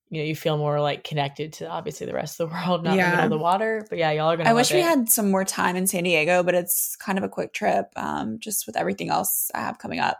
you 0.09 0.21
know, 0.21 0.27
you 0.27 0.35
feel 0.35 0.57
more 0.57 0.79
like 0.79 1.03
connected 1.03 1.53
to 1.53 1.67
obviously 1.67 2.05
the 2.05 2.13
rest 2.13 2.39
of 2.39 2.49
the 2.49 2.55
world, 2.67 2.83
not 2.83 2.95
Yeah. 2.95 3.11
middle 3.11 3.23
of 3.25 3.29
the 3.31 3.37
water. 3.37 3.85
But 3.89 3.97
yeah, 3.97 4.11
y'all 4.11 4.31
are 4.31 4.37
gonna 4.37 4.49
I 4.49 4.53
wish 4.53 4.71
we 4.71 4.81
had 4.81 5.09
some 5.09 5.31
more 5.31 5.45
time 5.45 5.75
in 5.75 5.87
San 5.87 6.03
Diego, 6.03 6.43
but 6.43 6.55
it's 6.55 6.95
kind 6.95 7.17
of 7.17 7.23
a 7.23 7.29
quick 7.29 7.53
trip, 7.53 7.87
um, 7.95 8.39
just 8.39 8.67
with 8.67 8.77
everything 8.77 9.09
else 9.09 9.49
I 9.53 9.61
have 9.61 9.79
coming 9.79 9.99
up. 9.99 10.17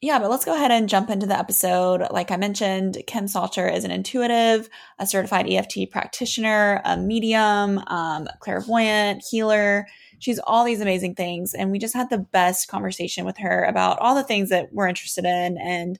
Yeah, 0.00 0.18
but 0.18 0.28
let's 0.28 0.44
go 0.44 0.54
ahead 0.54 0.70
and 0.70 0.86
jump 0.88 1.08
into 1.08 1.24
the 1.26 1.38
episode. 1.38 2.06
Like 2.10 2.30
I 2.30 2.36
mentioned, 2.36 3.02
Kim 3.06 3.26
Salter 3.26 3.66
is 3.66 3.84
an 3.84 3.90
intuitive, 3.90 4.68
a 4.98 5.06
certified 5.06 5.48
EFT 5.48 5.90
practitioner, 5.90 6.82
a 6.84 6.96
medium, 6.98 7.78
um, 7.86 8.28
clairvoyant, 8.40 9.24
healer. 9.30 9.86
She's 10.24 10.38
all 10.38 10.64
these 10.64 10.80
amazing 10.80 11.16
things. 11.16 11.52
And 11.52 11.70
we 11.70 11.78
just 11.78 11.92
had 11.92 12.08
the 12.08 12.16
best 12.16 12.66
conversation 12.68 13.26
with 13.26 13.36
her 13.36 13.62
about 13.64 13.98
all 13.98 14.14
the 14.14 14.22
things 14.22 14.48
that 14.48 14.72
we're 14.72 14.88
interested 14.88 15.26
in. 15.26 15.58
And, 15.58 15.98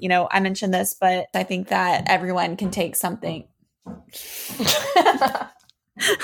you 0.00 0.08
know, 0.08 0.26
I 0.32 0.40
mentioned 0.40 0.74
this, 0.74 0.92
but 1.00 1.28
I 1.36 1.44
think 1.44 1.68
that 1.68 2.02
everyone 2.08 2.56
can 2.56 2.72
take 2.72 2.96
something. 2.96 3.46
oh 3.86 5.48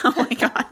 my 0.05 0.37
god. 0.37 0.65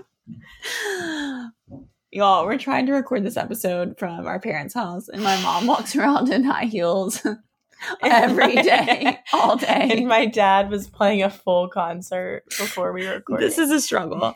Y'all, 2.11 2.45
we're 2.45 2.59
trying 2.59 2.87
to 2.87 2.93
record 2.93 3.23
this 3.23 3.37
episode 3.37 3.97
from 3.97 4.27
our 4.27 4.41
parents' 4.41 4.75
house, 4.75 5.09
and 5.09 5.23
my 5.23 5.41
mom 5.43 5.69
walks 5.69 5.95
around 5.95 6.33
in 6.33 6.43
high 6.43 6.65
heels 6.65 7.25
every 8.03 8.55
day, 8.57 9.21
all 9.33 9.57
day. 9.57 9.89
and 9.91 10.07
my 10.09 10.27
dad 10.27 10.71
was 10.71 10.87
playing 10.87 11.23
a 11.23 11.31
full 11.31 11.69
concert 11.69 12.45
before 12.59 12.93
we 12.93 13.07
recorded. 13.07 13.47
This 13.47 13.59
is 13.59 13.71
a 13.71 13.81
struggle. 13.81 14.35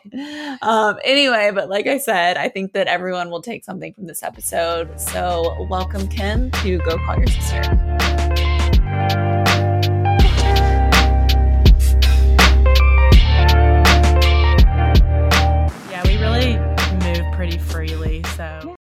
Um, 0.63 0.99
anyway, 1.05 1.51
but 1.55 1.69
like 1.69 1.87
I 1.87 1.99
said, 1.99 2.37
I 2.37 2.49
think 2.49 2.73
that 2.73 2.87
everyone 2.87 3.31
will 3.31 3.43
take 3.43 3.65
something 3.65 3.93
from 3.95 4.07
this 4.07 4.23
episode. 4.23 5.01
So, 5.01 5.67
welcome, 5.69 6.09
Kim, 6.09 6.51
to 6.63 6.79
Go 6.79 6.97
Call 6.99 7.17
Your 7.17 7.27
Sister. 7.27 9.25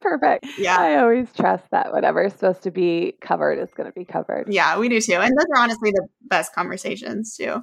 Perfect. 0.04 0.46
Yeah. 0.58 0.78
I 0.78 0.98
always 0.98 1.32
trust 1.34 1.64
that 1.72 1.92
whatever's 1.94 2.34
supposed 2.34 2.62
to 2.64 2.72
be 2.72 3.16
covered 3.22 3.58
is 3.58 3.70
going 3.74 3.90
to 3.92 3.98
be 3.98 4.06
covered. 4.06 4.52
Yeah, 4.54 4.78
we 4.78 4.90
do 4.90 5.00
too. 5.02 5.14
And 5.14 5.32
those 5.36 5.46
are 5.56 5.62
honestly 5.64 5.92
the 5.92 6.06
best 6.24 6.54
conversations 6.54 7.36
too. 7.36 7.62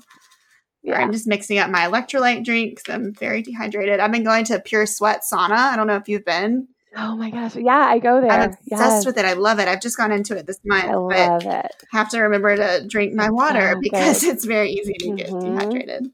Yeah. 0.82 0.98
I'm 0.98 1.12
just 1.12 1.26
mixing 1.26 1.58
up 1.58 1.70
my 1.70 1.80
electrolyte 1.86 2.44
drinks. 2.44 2.84
I'm 2.88 3.12
very 3.12 3.42
dehydrated. 3.42 4.00
I've 4.00 4.10
been 4.10 4.24
going 4.24 4.44
to 4.46 4.58
Pure 4.60 4.86
Sweat 4.86 5.20
Sauna. 5.30 5.50
I 5.52 5.76
don't 5.76 5.86
know 5.86 5.96
if 5.96 6.08
you've 6.08 6.24
been. 6.24 6.68
Oh 6.96 7.14
my 7.14 7.30
gosh. 7.30 7.54
Yeah, 7.54 7.76
I 7.76 7.98
go 7.98 8.20
there. 8.20 8.30
I'm 8.30 8.48
obsessed 8.50 8.66
yes. 8.70 9.06
with 9.06 9.18
it. 9.18 9.24
I 9.24 9.34
love 9.34 9.58
it. 9.60 9.68
I've 9.68 9.80
just 9.82 9.96
gone 9.96 10.10
into 10.10 10.36
it 10.36 10.46
this 10.46 10.58
month, 10.64 10.84
I 10.84 10.92
but 10.92 10.98
love 10.98 11.46
it. 11.46 11.72
have 11.92 12.08
to 12.10 12.20
remember 12.20 12.56
to 12.56 12.84
drink 12.88 13.14
my 13.14 13.30
water 13.30 13.76
because 13.80 14.22
good. 14.22 14.34
it's 14.34 14.44
very 14.44 14.70
easy 14.70 14.94
to 14.94 15.14
get 15.14 15.28
Mhm. 15.28 15.40
dehydrated. 15.58 16.10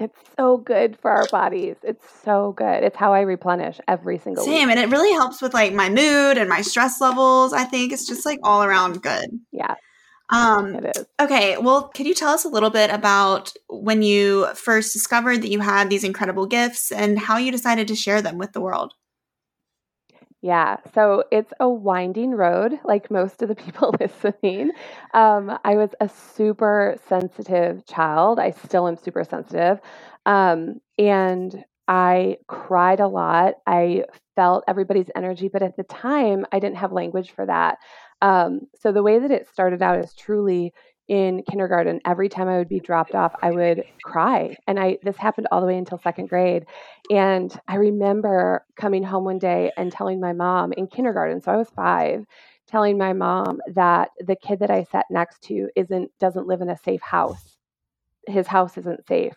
It's 0.00 0.18
so 0.36 0.56
good 0.56 0.98
for 0.98 1.10
our 1.10 1.26
bodies. 1.30 1.76
It's 1.82 2.04
so 2.24 2.52
good. 2.56 2.82
It's 2.82 2.96
how 2.96 3.12
I 3.12 3.20
replenish 3.20 3.78
every 3.86 4.18
single 4.18 4.44
Same, 4.44 4.68
week. 4.68 4.76
and 4.76 4.80
it 4.80 4.94
really 4.94 5.12
helps 5.12 5.42
with 5.42 5.52
like 5.54 5.72
my 5.74 5.88
mood 5.88 6.38
and 6.38 6.48
my 6.48 6.62
stress 6.62 7.00
levels. 7.00 7.52
I 7.52 7.64
think 7.64 7.92
it's 7.92 8.06
just 8.06 8.24
like 8.24 8.38
all 8.42 8.62
around 8.62 9.02
good. 9.02 9.26
Yeah, 9.52 9.74
Um, 10.30 10.74
it 10.76 10.96
is. 10.96 11.06
Okay, 11.20 11.58
well, 11.58 11.88
could 11.88 12.06
you 12.06 12.14
tell 12.14 12.30
us 12.30 12.44
a 12.44 12.48
little 12.48 12.70
bit 12.70 12.90
about 12.90 13.52
when 13.68 14.00
you 14.02 14.46
first 14.54 14.92
discovered 14.92 15.42
that 15.42 15.50
you 15.50 15.60
had 15.60 15.90
these 15.90 16.04
incredible 16.04 16.46
gifts 16.46 16.90
and 16.92 17.18
how 17.18 17.36
you 17.36 17.52
decided 17.52 17.86
to 17.88 17.94
share 17.96 18.22
them 18.22 18.38
with 18.38 18.52
the 18.52 18.60
world? 18.60 18.94
Yeah, 20.42 20.76
so 20.94 21.24
it's 21.30 21.52
a 21.60 21.68
winding 21.68 22.30
road, 22.30 22.78
like 22.84 23.10
most 23.10 23.42
of 23.42 23.48
the 23.48 23.54
people 23.64 23.94
listening. 24.00 24.72
Um, 25.12 25.58
I 25.64 25.76
was 25.76 25.90
a 26.00 26.08
super 26.08 26.96
sensitive 27.08 27.84
child. 27.86 28.38
I 28.38 28.52
still 28.52 28.88
am 28.88 28.96
super 28.96 29.24
sensitive. 29.24 29.80
Um, 30.26 30.80
and 30.98 31.64
I 31.88 32.38
cried 32.46 33.00
a 33.00 33.08
lot. 33.08 33.54
I 33.66 34.04
felt 34.36 34.64
everybody's 34.68 35.10
energy, 35.16 35.48
but 35.52 35.62
at 35.62 35.76
the 35.76 35.82
time, 35.82 36.46
I 36.52 36.60
didn't 36.60 36.76
have 36.76 36.92
language 36.92 37.32
for 37.32 37.44
that. 37.46 37.78
Um, 38.22 38.60
so 38.80 38.92
the 38.92 39.02
way 39.02 39.18
that 39.18 39.30
it 39.30 39.48
started 39.48 39.82
out 39.82 39.98
is 39.98 40.14
truly 40.14 40.72
in 41.10 41.42
kindergarten. 41.42 42.00
Every 42.06 42.28
time 42.28 42.48
I 42.48 42.56
would 42.56 42.68
be 42.68 42.78
dropped 42.78 43.16
off, 43.16 43.34
I 43.42 43.50
would 43.50 43.84
cry, 44.00 44.56
and 44.68 44.78
I 44.78 44.98
this 45.02 45.16
happened 45.16 45.48
all 45.50 45.60
the 45.60 45.66
way 45.66 45.76
until 45.76 45.98
second 45.98 46.28
grade. 46.28 46.66
And 47.10 47.52
I 47.68 47.76
remember 47.76 48.64
coming 48.76 49.02
home 49.02 49.24
one 49.24 49.40
day 49.40 49.72
and 49.76 49.90
telling 49.92 50.20
my 50.20 50.32
mom 50.32 50.72
in 50.72 50.86
kindergarten, 50.86 51.42
so 51.42 51.50
I 51.52 51.56
was 51.56 51.68
five, 51.70 52.24
telling 52.68 52.96
my 52.96 53.12
mom 53.12 53.58
that 53.74 54.10
the 54.20 54.36
kid 54.36 54.60
that 54.60 54.70
I 54.70 54.84
sat 54.84 55.06
next 55.10 55.42
to 55.44 55.68
isn't 55.74 56.12
doesn't 56.20 56.46
live 56.46 56.60
in 56.62 56.70
a 56.70 56.76
safe 56.78 57.02
house. 57.02 57.58
His 58.28 58.46
house 58.46 58.78
isn't 58.78 59.06
safe. 59.08 59.34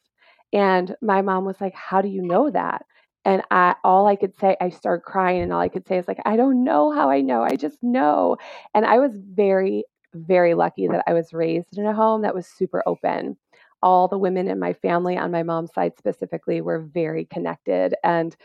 And 0.53 0.95
my 1.01 1.23
mom 1.23 1.45
was 1.45 1.59
like, 1.59 1.73
"How 1.73 2.01
do 2.03 2.07
you 2.07 2.21
know 2.21 2.51
that?" 2.51 2.85
And 3.25 3.41
I 3.51 3.75
all 3.83 4.05
I 4.07 4.15
could 4.15 4.37
say, 4.37 4.55
I 4.61 4.69
started 4.69 5.03
crying, 5.03 5.41
and 5.41 5.51
all 5.53 5.61
I 5.61 5.69
could 5.69 5.87
say 5.87 5.97
is 5.97 6.07
like, 6.07 6.19
"I 6.25 6.35
don't 6.37 6.63
know 6.63 6.91
how 6.91 7.09
I 7.09 7.21
know. 7.21 7.41
I 7.43 7.55
just 7.55 7.81
know." 7.81 8.37
And 8.75 8.85
I 8.85 8.99
was 8.99 9.17
very, 9.17 9.85
very 10.13 10.53
lucky 10.53 10.87
that 10.87 11.03
I 11.07 11.13
was 11.13 11.33
raised 11.33 11.77
in 11.77 11.85
a 11.85 11.93
home 11.93 12.21
that 12.23 12.35
was 12.35 12.47
super 12.47 12.83
open. 12.85 13.37
All 13.81 14.07
the 14.07 14.17
women 14.17 14.47
in 14.47 14.59
my 14.59 14.73
family, 14.73 15.17
on 15.17 15.31
my 15.31 15.43
mom's 15.43 15.73
side 15.73 15.93
specifically, 15.97 16.61
were 16.61 16.79
very 16.79 17.25
connected 17.25 17.95
and 18.03 18.35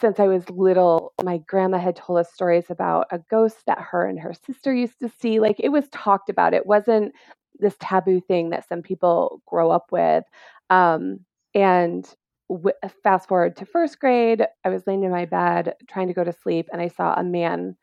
since 0.00 0.20
I 0.20 0.26
was 0.26 0.48
little, 0.50 1.12
my 1.22 1.38
grandma 1.38 1.78
had 1.78 1.96
told 1.96 2.18
us 2.20 2.32
stories 2.32 2.70
about 2.70 3.06
a 3.10 3.18
ghost 3.30 3.58
that 3.66 3.80
her 3.80 4.06
and 4.06 4.18
her 4.20 4.32
sister 4.34 4.72
used 4.74 4.98
to 5.00 5.08
see. 5.08 5.40
Like 5.40 5.56
it 5.58 5.70
was 5.70 5.88
talked 5.90 6.28
about. 6.28 6.54
It 6.54 6.66
wasn't 6.66 7.12
this 7.58 7.76
taboo 7.80 8.20
thing 8.20 8.50
that 8.50 8.68
some 8.68 8.82
people 8.82 9.42
grow 9.46 9.70
up 9.70 9.86
with. 9.92 10.24
Um, 10.70 11.20
and 11.54 12.08
w- 12.48 12.76
fast 13.02 13.28
forward 13.28 13.56
to 13.56 13.66
first 13.66 13.98
grade, 14.00 14.46
I 14.64 14.68
was 14.70 14.86
laying 14.86 15.04
in 15.04 15.10
my 15.10 15.26
bed 15.26 15.74
trying 15.88 16.08
to 16.08 16.14
go 16.14 16.24
to 16.24 16.32
sleep, 16.32 16.68
and 16.72 16.80
I 16.80 16.88
saw 16.88 17.14
a 17.14 17.24
man 17.24 17.76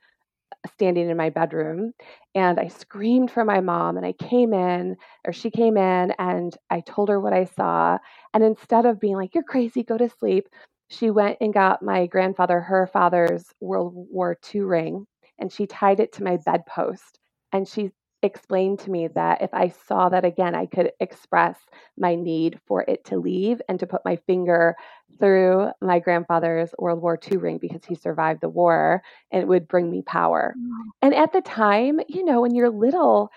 standing 0.73 1.09
in 1.09 1.17
my 1.17 1.29
bedroom 1.29 1.93
and 2.35 2.59
I 2.59 2.67
screamed 2.67 3.31
for 3.31 3.45
my 3.45 3.61
mom 3.61 3.97
and 3.97 4.05
I 4.05 4.13
came 4.13 4.53
in 4.53 4.97
or 5.25 5.33
she 5.33 5.51
came 5.51 5.77
in 5.77 6.11
and 6.19 6.55
I 6.69 6.81
told 6.81 7.09
her 7.09 7.19
what 7.19 7.33
I 7.33 7.45
saw 7.45 7.97
and 8.33 8.43
instead 8.43 8.85
of 8.85 8.99
being 8.99 9.15
like 9.15 9.35
you're 9.35 9.43
crazy 9.43 9.83
go 9.83 9.97
to 9.97 10.09
sleep 10.09 10.49
she 10.89 11.11
went 11.11 11.37
and 11.39 11.53
got 11.53 11.83
my 11.83 12.07
grandfather 12.07 12.59
her 12.59 12.87
father's 12.87 13.45
World 13.61 13.93
War 13.95 14.37
II 14.53 14.61
ring 14.61 15.05
and 15.39 15.51
she 15.51 15.65
tied 15.65 15.99
it 15.99 16.13
to 16.13 16.23
my 16.23 16.37
bedpost. 16.37 17.19
And 17.51 17.67
she 17.67 17.91
explained 18.21 18.79
to 18.79 18.91
me 18.91 19.07
that 19.07 19.41
if 19.41 19.53
I 19.53 19.69
saw 19.69 20.09
that 20.09 20.25
again, 20.25 20.55
I 20.55 20.65
could 20.65 20.91
express 20.99 21.57
my 21.97 22.15
need 22.15 22.59
for 22.65 22.83
it 22.87 23.05
to 23.05 23.17
leave 23.17 23.61
and 23.69 23.79
to 23.79 23.87
put 23.87 24.05
my 24.05 24.17
finger 24.27 24.75
through 25.19 25.71
my 25.81 25.99
grandfather's 25.99 26.73
World 26.77 27.01
War 27.01 27.19
II 27.29 27.37
ring 27.37 27.57
because 27.57 27.85
he 27.85 27.95
survived 27.95 28.41
the 28.41 28.49
war 28.49 29.01
and 29.31 29.41
it 29.41 29.47
would 29.47 29.67
bring 29.67 29.89
me 29.89 30.01
power. 30.01 30.55
Mm. 30.57 30.69
And 31.01 31.15
at 31.15 31.33
the 31.33 31.41
time, 31.41 31.99
you 32.07 32.23
know, 32.23 32.41
when 32.41 32.55
you're 32.55 32.69
little, 32.69 33.31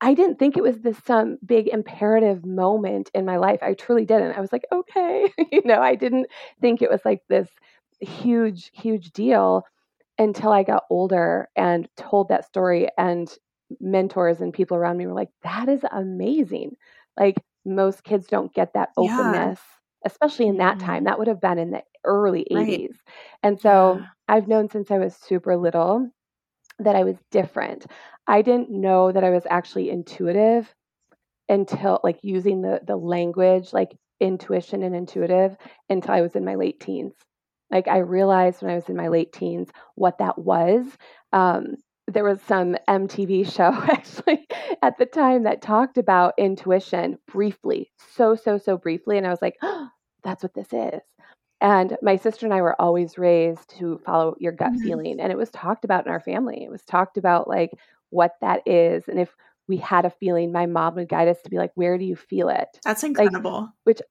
I 0.00 0.14
didn't 0.14 0.38
think 0.38 0.56
it 0.56 0.62
was 0.62 0.80
this 0.80 0.98
some 1.06 1.38
big 1.44 1.68
imperative 1.68 2.44
moment 2.44 3.10
in 3.14 3.24
my 3.24 3.36
life. 3.36 3.60
I 3.62 3.74
truly 3.74 4.04
didn't. 4.04 4.36
I 4.36 4.40
was 4.40 4.52
like, 4.52 4.66
okay, 4.72 5.32
you 5.52 5.62
know, 5.64 5.80
I 5.80 5.94
didn't 5.94 6.26
think 6.60 6.82
it 6.82 6.90
was 6.90 7.00
like 7.04 7.22
this 7.28 7.48
huge, 8.00 8.70
huge 8.74 9.12
deal 9.12 9.64
until 10.18 10.52
I 10.52 10.62
got 10.62 10.84
older 10.90 11.48
and 11.56 11.88
told 11.96 12.28
that 12.28 12.44
story. 12.44 12.88
And 12.98 13.34
mentors 13.80 14.40
and 14.40 14.52
people 14.52 14.76
around 14.76 14.96
me 14.96 15.06
were 15.06 15.14
like, 15.14 15.30
that 15.42 15.68
is 15.68 15.84
amazing. 15.90 16.76
Like 17.18 17.36
most 17.64 18.04
kids 18.04 18.26
don't 18.26 18.52
get 18.54 18.74
that 18.74 18.90
openness, 18.96 19.60
yeah. 19.60 20.06
especially 20.06 20.48
in 20.48 20.58
that 20.58 20.78
time. 20.78 20.98
Mm-hmm. 20.98 21.04
That 21.06 21.18
would 21.18 21.28
have 21.28 21.40
been 21.40 21.58
in 21.58 21.70
the 21.70 21.82
early 22.04 22.46
80s. 22.50 22.56
Right. 22.56 22.90
And 23.42 23.60
so 23.60 23.98
yeah. 23.98 24.06
I've 24.28 24.48
known 24.48 24.68
since 24.68 24.90
I 24.90 24.98
was 24.98 25.14
super 25.16 25.56
little 25.56 26.10
that 26.78 26.96
I 26.96 27.04
was 27.04 27.16
different. 27.30 27.86
I 28.26 28.42
didn't 28.42 28.70
know 28.70 29.12
that 29.12 29.24
I 29.24 29.30
was 29.30 29.44
actually 29.48 29.90
intuitive 29.90 30.72
until 31.48 32.00
like 32.02 32.18
using 32.22 32.62
the 32.62 32.80
the 32.86 32.96
language 32.96 33.74
like 33.74 33.94
intuition 34.18 34.82
and 34.82 34.96
intuitive 34.96 35.56
until 35.90 36.14
I 36.14 36.22
was 36.22 36.34
in 36.34 36.44
my 36.44 36.54
late 36.54 36.80
teens. 36.80 37.12
Like 37.70 37.88
I 37.88 37.98
realized 37.98 38.62
when 38.62 38.70
I 38.70 38.76
was 38.76 38.88
in 38.88 38.96
my 38.96 39.08
late 39.08 39.32
teens 39.32 39.68
what 39.94 40.18
that 40.18 40.38
was. 40.38 40.86
Um, 41.32 41.76
there 42.06 42.24
was 42.24 42.40
some 42.42 42.76
MTV 42.88 43.52
show 43.52 43.72
actually 43.90 44.46
at 44.82 44.98
the 44.98 45.06
time 45.06 45.44
that 45.44 45.62
talked 45.62 45.98
about 45.98 46.34
intuition 46.38 47.18
briefly, 47.26 47.90
so 48.16 48.34
so 48.34 48.58
so 48.58 48.76
briefly, 48.76 49.18
and 49.18 49.26
I 49.26 49.30
was 49.30 49.42
like, 49.42 49.56
oh, 49.62 49.88
"That's 50.22 50.42
what 50.42 50.54
this 50.54 50.72
is." 50.72 51.00
And 51.60 51.96
my 52.02 52.16
sister 52.16 52.44
and 52.44 52.52
I 52.52 52.60
were 52.60 52.78
always 52.80 53.16
raised 53.16 53.78
to 53.78 53.98
follow 54.04 54.36
your 54.38 54.52
gut 54.52 54.72
mm-hmm. 54.72 54.84
feeling. 54.84 55.20
And 55.20 55.32
it 55.32 55.38
was 55.38 55.50
talked 55.50 55.86
about 55.86 56.04
in 56.04 56.12
our 56.12 56.20
family. 56.20 56.62
It 56.62 56.70
was 56.70 56.82
talked 56.82 57.16
about 57.16 57.48
like 57.48 57.70
what 58.10 58.32
that 58.42 58.60
is. 58.66 59.08
And 59.08 59.18
if 59.18 59.34
we 59.66 59.78
had 59.78 60.04
a 60.04 60.10
feeling, 60.10 60.52
my 60.52 60.66
mom 60.66 60.96
would 60.96 61.08
guide 61.08 61.28
us 61.28 61.40
to 61.42 61.50
be 61.50 61.56
like, 61.56 61.70
where 61.74 61.96
do 61.96 62.04
you 62.04 62.16
feel 62.16 62.50
it? 62.50 62.68
That's 62.84 63.02
incredible. 63.02 63.60
Like, 63.60 63.70
which, 63.84 64.02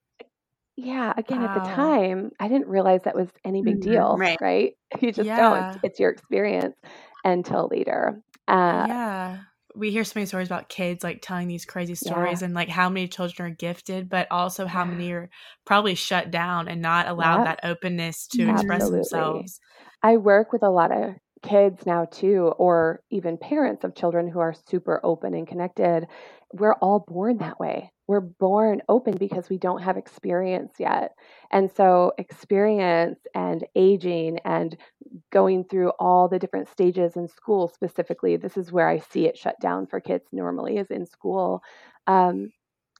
yeah, 0.77 1.13
again, 1.15 1.43
wow. 1.43 1.55
at 1.55 1.63
the 1.63 1.69
time, 1.69 2.31
I 2.39 2.47
didn't 2.47 2.69
realize 2.69 3.01
that 3.03 3.15
was 3.15 3.29
any 3.45 3.61
big 3.61 3.81
mm-hmm. 3.81 3.91
deal. 3.91 4.17
Right. 4.17 4.41
Right. 4.41 4.73
You 5.01 5.11
just 5.11 5.27
yeah. 5.27 5.37
don't. 5.37 5.79
It's 5.83 5.99
your 5.99 6.11
experience 6.11 6.75
until 7.23 7.67
later. 7.71 8.21
Uh, 8.47 8.85
yeah 8.87 9.39
we 9.75 9.91
hear 9.91 10.03
so 10.03 10.13
many 10.15 10.25
stories 10.25 10.47
about 10.47 10.69
kids 10.69 11.03
like 11.03 11.19
telling 11.21 11.47
these 11.47 11.65
crazy 11.65 11.95
stories 11.95 12.41
yeah. 12.41 12.45
and 12.45 12.53
like 12.53 12.69
how 12.69 12.89
many 12.89 13.07
children 13.07 13.51
are 13.51 13.55
gifted, 13.55 14.09
but 14.09 14.27
also 14.29 14.65
how 14.65 14.85
many 14.85 15.11
are 15.11 15.29
probably 15.65 15.95
shut 15.95 16.31
down 16.31 16.67
and 16.67 16.81
not 16.81 17.07
allowed 17.07 17.39
yeah. 17.39 17.43
that 17.45 17.59
openness 17.63 18.27
to 18.27 18.43
Absolutely. 18.43 18.53
express 18.53 18.89
themselves. 18.89 19.59
I 20.01 20.17
work 20.17 20.51
with 20.51 20.63
a 20.63 20.69
lot 20.69 20.91
of 20.91 21.15
kids 21.41 21.85
now 21.85 22.05
too, 22.05 22.53
or 22.57 23.01
even 23.09 23.37
parents 23.37 23.83
of 23.83 23.95
children 23.95 24.27
who 24.27 24.39
are 24.39 24.53
super 24.67 24.99
open 25.03 25.33
and 25.33 25.47
connected. 25.47 26.07
We're 26.53 26.75
all 26.75 26.99
born 27.07 27.39
that 27.39 27.59
way. 27.59 27.91
We're 28.07 28.19
born 28.21 28.81
open 28.87 29.17
because 29.17 29.49
we 29.49 29.57
don't 29.57 29.81
have 29.81 29.97
experience 29.97 30.73
yet. 30.77 31.13
And 31.51 31.71
so, 31.71 32.13
experience 32.17 33.19
and 33.33 33.65
aging 33.75 34.39
and 34.45 34.77
going 35.31 35.63
through 35.65 35.89
all 35.99 36.27
the 36.27 36.37
different 36.37 36.69
stages 36.69 37.15
in 37.15 37.27
school, 37.27 37.67
specifically, 37.67 38.37
this 38.37 38.55
is 38.55 38.71
where 38.71 38.87
I 38.87 38.99
see 38.99 39.25
it 39.25 39.37
shut 39.37 39.55
down 39.61 39.87
for 39.87 39.99
kids 39.99 40.25
normally, 40.31 40.77
is 40.77 40.91
in 40.91 41.07
school. 41.07 41.63
Um, 42.05 42.51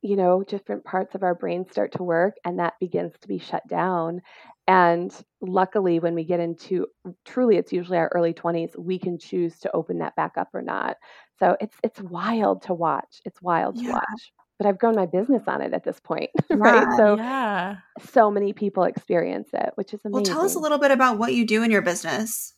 you 0.04 0.18
know, 0.18 0.44
different 0.44 0.84
parts 0.84 1.16
of 1.16 1.24
our 1.24 1.34
brain 1.34 1.66
start 1.72 1.94
to 1.94 2.04
work 2.04 2.36
and 2.44 2.60
that 2.60 2.74
begins 2.80 3.14
to 3.22 3.28
be 3.28 3.40
shut 3.40 3.66
down. 3.70 4.22
And 4.68 5.14
luckily, 5.42 6.00
when 6.00 6.14
we 6.14 6.26
get 6.26 6.42
into 6.42 6.88
truly, 7.26 7.56
it's 7.56 7.72
usually 7.72 7.98
our 7.98 8.12
early 8.14 8.34
20s, 8.34 8.78
we 8.78 9.00
can 9.00 9.18
choose 9.18 9.58
to 9.60 9.72
open 9.74 10.00
that 10.00 10.16
back 10.16 10.34
up 10.38 10.50
or 10.54 10.62
not. 10.62 10.98
So 11.40 11.56
it's 11.60 11.76
it's 11.84 12.02
wild 12.02 12.64
to 12.64 12.74
watch. 12.74 13.22
It's 13.26 13.42
wild 13.42 13.78
to 13.82 13.92
watch. 13.92 14.34
But 14.60 14.68
I've 14.68 14.78
grown 14.78 14.96
my 14.96 15.06
business 15.08 15.44
on 15.48 15.62
it 15.62 15.74
at 15.74 15.84
this 15.84 16.00
point, 16.00 16.30
right? 16.50 16.86
Yeah, 16.88 16.98
so 16.98 17.18
yeah. 17.18 17.76
so 18.00 18.30
many 18.30 18.54
people 18.54 18.84
experience 18.84 19.50
it, 19.54 19.72
which 19.76 19.94
is 19.94 20.02
amazing. 20.06 20.14
Well, 20.14 20.24
tell 20.24 20.46
us 20.46 20.56
a 20.56 20.60
little 20.60 20.78
bit 20.78 20.92
about 20.92 21.18
what 21.18 21.34
you 21.34 21.46
do 21.46 21.64
in 21.64 21.72
your 21.72 21.82
business. 21.82 22.54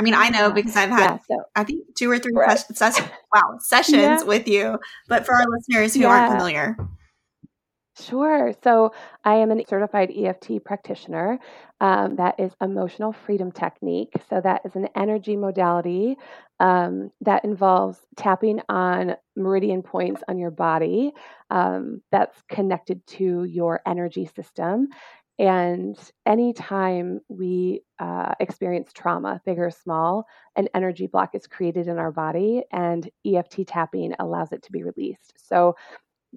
I 0.00 0.02
mean, 0.02 0.14
I 0.14 0.30
know 0.30 0.50
because 0.50 0.76
I've 0.76 0.88
had, 0.88 1.10
yeah, 1.10 1.18
so, 1.28 1.42
I 1.54 1.62
think, 1.62 1.94
two 1.94 2.10
or 2.10 2.18
three 2.18 2.32
right. 2.32 2.58
ses- 2.58 3.02
wow 3.34 3.58
sessions 3.58 3.98
yeah. 3.98 4.22
with 4.22 4.48
you. 4.48 4.78
But 5.08 5.26
for 5.26 5.34
our 5.34 5.44
listeners 5.46 5.94
who 5.94 6.06
aren't 6.06 6.32
familiar, 6.32 6.74
Sure. 8.00 8.54
So 8.64 8.94
I 9.24 9.34
am 9.34 9.50
a 9.50 9.62
certified 9.66 10.10
EFT 10.10 10.64
practitioner. 10.64 11.38
Um, 11.82 12.16
that 12.16 12.40
is 12.40 12.52
emotional 12.62 13.12
freedom 13.12 13.52
technique. 13.52 14.14
So 14.30 14.40
that 14.40 14.62
is 14.64 14.74
an 14.74 14.88
energy 14.94 15.36
modality 15.36 16.16
um, 16.60 17.10
that 17.20 17.44
involves 17.44 17.98
tapping 18.16 18.60
on 18.70 19.16
meridian 19.36 19.82
points 19.82 20.22
on 20.28 20.38
your 20.38 20.50
body 20.50 21.12
um, 21.50 22.00
that's 22.10 22.40
connected 22.48 23.06
to 23.08 23.44
your 23.44 23.80
energy 23.86 24.30
system. 24.34 24.88
And 25.40 25.98
anytime 26.26 27.20
we 27.30 27.82
uh, 27.98 28.34
experience 28.40 28.92
trauma, 28.92 29.40
big 29.46 29.58
or 29.58 29.70
small, 29.70 30.26
an 30.54 30.68
energy 30.74 31.06
block 31.06 31.34
is 31.34 31.46
created 31.46 31.88
in 31.88 31.96
our 31.96 32.12
body, 32.12 32.62
and 32.72 33.08
EFT 33.26 33.66
tapping 33.66 34.14
allows 34.18 34.52
it 34.52 34.62
to 34.64 34.70
be 34.70 34.82
released. 34.82 35.32
So 35.38 35.76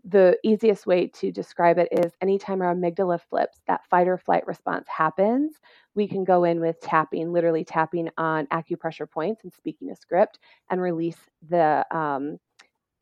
the 0.06 0.38
easiest 0.42 0.88
way 0.88 1.08
to 1.08 1.34
describe 1.34 1.80
it 1.80 1.90
is 1.92 2.14
anytime 2.22 2.62
our 2.62 2.74
amygdala 2.74 3.20
flips, 3.30 3.60
that 3.68 3.86
fight 3.90 4.08
or 4.08 4.18
flight 4.18 4.48
response 4.48 4.88
happens, 4.88 5.60
we 5.96 6.08
can 6.08 6.24
go 6.24 6.46
in 6.46 6.62
with 6.62 6.80
tapping, 6.80 7.34
literally 7.34 7.66
tapping 7.66 8.08
on 8.18 8.48
acupressure 8.48 9.12
points 9.12 9.44
and 9.44 9.52
speaking 9.52 9.92
a 9.92 9.98
script 9.98 10.40
and 10.70 10.82
release 10.82 11.20
the 11.50 11.86
um, 11.92 12.38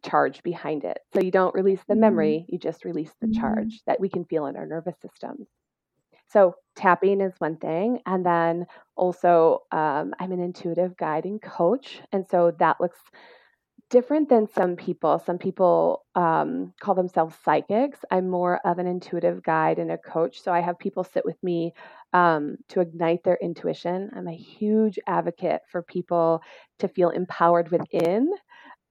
charge 0.04 0.42
behind 0.42 0.84
it. 0.84 0.98
So 1.14 1.22
you 1.22 1.30
don't 1.30 1.54
release 1.54 1.82
the 1.88 1.96
memory, 1.96 2.40
mm-hmm. 2.40 2.54
you 2.54 2.58
just 2.58 2.86
release 2.86 3.14
the 3.22 3.28
mm-hmm. 3.28 3.40
charge 3.40 3.82
that 3.86 4.00
we 4.00 4.10
can 4.10 4.26
feel 4.26 4.48
in 4.48 4.56
our 4.56 4.66
nervous 4.66 5.00
system. 5.00 5.46
So 6.32 6.56
tapping 6.76 7.22
is 7.22 7.34
one 7.40 7.58
thing. 7.58 8.00
And 8.06 8.26
then 8.26 8.66
also, 8.96 9.60
um, 9.72 10.14
I'm 10.20 10.32
an 10.32 10.40
intuitive 10.40 10.98
guiding 10.98 11.40
coach. 11.40 12.02
And 12.12 12.26
so 12.30 12.52
that 12.60 12.80
looks 12.80 13.00
different 13.90 14.30
than 14.30 14.48
some 14.48 14.76
people. 14.78 15.20
Some 15.20 15.38
people 15.38 16.06
um, 16.16 16.74
call 16.82 16.96
themselves 16.96 17.36
psychics. 17.44 18.00
I'm 18.10 18.30
more 18.30 18.60
of 18.66 18.80
an 18.80 18.88
intuitive 18.88 19.44
guide 19.44 19.80
and 19.80 19.92
a 19.92 19.98
coach. 19.98 20.42
So 20.42 20.54
I 20.54 20.62
have 20.62 20.80
people 20.80 21.04
sit 21.04 21.26
with 21.26 21.42
me 21.44 21.74
um, 22.14 22.56
to 22.70 22.80
ignite 22.80 23.24
their 23.24 23.38
intuition. 23.42 24.10
I'm 24.16 24.28
a 24.28 24.36
huge 24.36 24.98
advocate 25.08 25.62
for 25.70 25.82
people 25.84 26.42
to 26.80 26.88
feel 26.88 27.10
empowered 27.10 27.70
within. 27.70 28.32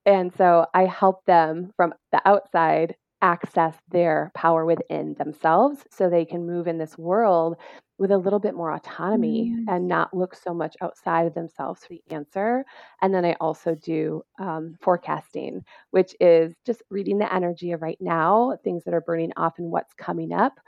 And 0.06 0.32
so 0.36 0.66
I 0.74 0.86
help 0.86 1.24
them 1.26 1.72
from 1.76 1.94
the 2.12 2.20
outside 2.26 2.96
access 3.22 3.74
their 3.88 4.30
power 4.34 4.64
within 4.64 5.14
themselves 5.14 5.84
so 5.90 6.08
they 6.08 6.24
can 6.24 6.46
move 6.46 6.66
in 6.66 6.78
this 6.78 6.96
world 6.96 7.56
with 7.98 8.10
a 8.10 8.18
little 8.18 8.38
bit 8.38 8.54
more 8.54 8.72
autonomy 8.72 9.54
mm. 9.54 9.64
and 9.68 9.86
not 9.86 10.16
look 10.16 10.34
so 10.34 10.54
much 10.54 10.74
outside 10.80 11.26
of 11.26 11.34
themselves 11.34 11.84
for 11.84 11.90
the 11.90 12.02
answer. 12.10 12.64
And 13.02 13.12
then 13.14 13.26
I 13.26 13.36
also 13.40 13.74
do 13.74 14.22
um, 14.38 14.76
forecasting, 14.80 15.64
which 15.90 16.16
is 16.18 16.54
just 16.64 16.82
reading 16.88 17.18
the 17.18 17.32
energy 17.32 17.72
of 17.72 17.82
right 17.82 17.98
now, 18.00 18.56
things 18.64 18.84
that 18.84 18.94
are 18.94 19.02
burning 19.02 19.32
off 19.36 19.58
and 19.58 19.70
what's 19.70 19.92
coming 19.94 20.32
up. 20.32 20.58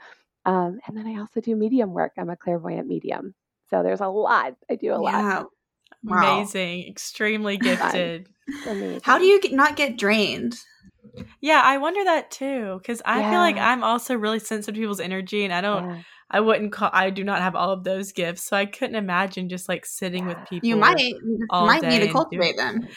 Um, 0.45 0.79
and 0.87 0.95
then 0.95 1.07
I 1.07 1.19
also 1.19 1.41
do 1.41 1.55
medium 1.55 1.91
work. 1.91 2.11
I'm 2.19 2.29
a 2.29 2.37
clairvoyant 2.37 2.87
medium. 2.87 3.33
So 3.69 3.81
there's 3.81 4.01
a 4.01 4.07
lot. 4.07 4.53
I 4.69 4.75
do 4.75 4.93
a 4.93 5.01
yeah. 5.01 5.21
lot. 5.21 5.47
Wow. 6.03 6.35
Amazing. 6.37 6.87
Extremely 6.87 7.57
gifted. 7.57 8.27
How 9.01 9.17
do 9.17 9.25
you 9.25 9.41
get, 9.41 9.53
not 9.53 9.75
get 9.75 9.97
drained? 9.97 10.59
Yeah, 11.41 11.61
I 11.63 11.77
wonder 11.77 12.03
that 12.03 12.31
too 12.31 12.79
because 12.79 13.01
I 13.05 13.19
yeah. 13.19 13.31
feel 13.31 13.39
like 13.39 13.57
I'm 13.57 13.83
also 13.83 14.15
really 14.15 14.39
sensitive 14.39 14.75
to 14.75 14.79
people's 14.81 14.99
energy, 14.99 15.43
and 15.43 15.53
I 15.53 15.61
don't. 15.61 15.89
Yeah. 15.89 16.01
I 16.31 16.39
wouldn't 16.39 16.71
call. 16.71 16.89
I 16.91 17.11
do 17.11 17.23
not 17.23 17.41
have 17.41 17.55
all 17.55 17.69
of 17.69 17.83
those 17.83 18.11
gifts, 18.11 18.41
so 18.41 18.57
I 18.57 18.65
couldn't 18.65 18.95
imagine 18.95 19.49
just 19.49 19.69
like 19.69 19.85
sitting 19.85 20.25
with 20.25 20.37
people. 20.49 20.67
You 20.67 20.77
might, 20.77 20.99
you 20.99 21.47
might 21.51 21.83
need 21.83 21.99
to 21.99 22.11
cultivate 22.11 22.57
them. 22.57 22.87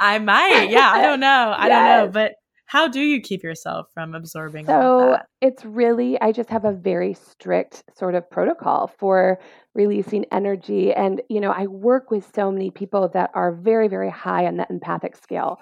I 0.00 0.18
might. 0.18 0.70
Yeah, 0.70 0.90
I 0.90 1.00
don't 1.02 1.20
know. 1.20 1.54
I 1.56 1.68
don't 1.68 1.84
know, 1.84 2.10
but 2.12 2.32
how 2.70 2.86
do 2.86 3.00
you 3.00 3.20
keep 3.20 3.42
yourself 3.42 3.88
from 3.92 4.14
absorbing? 4.14 4.64
So 4.64 5.18
it's 5.40 5.64
really. 5.64 6.20
I 6.20 6.30
just 6.30 6.48
have 6.50 6.64
a 6.64 6.70
very 6.70 7.14
strict 7.14 7.82
sort 7.98 8.14
of 8.14 8.30
protocol 8.30 8.92
for 8.96 9.40
releasing 9.74 10.24
energy, 10.30 10.92
and 10.92 11.20
you 11.28 11.40
know, 11.40 11.50
I 11.50 11.66
work 11.66 12.12
with 12.12 12.30
so 12.32 12.52
many 12.52 12.70
people 12.70 13.08
that 13.08 13.32
are 13.34 13.50
very, 13.52 13.88
very 13.88 14.08
high 14.08 14.46
on 14.46 14.56
the 14.56 14.68
empathic 14.70 15.16
scale. 15.16 15.58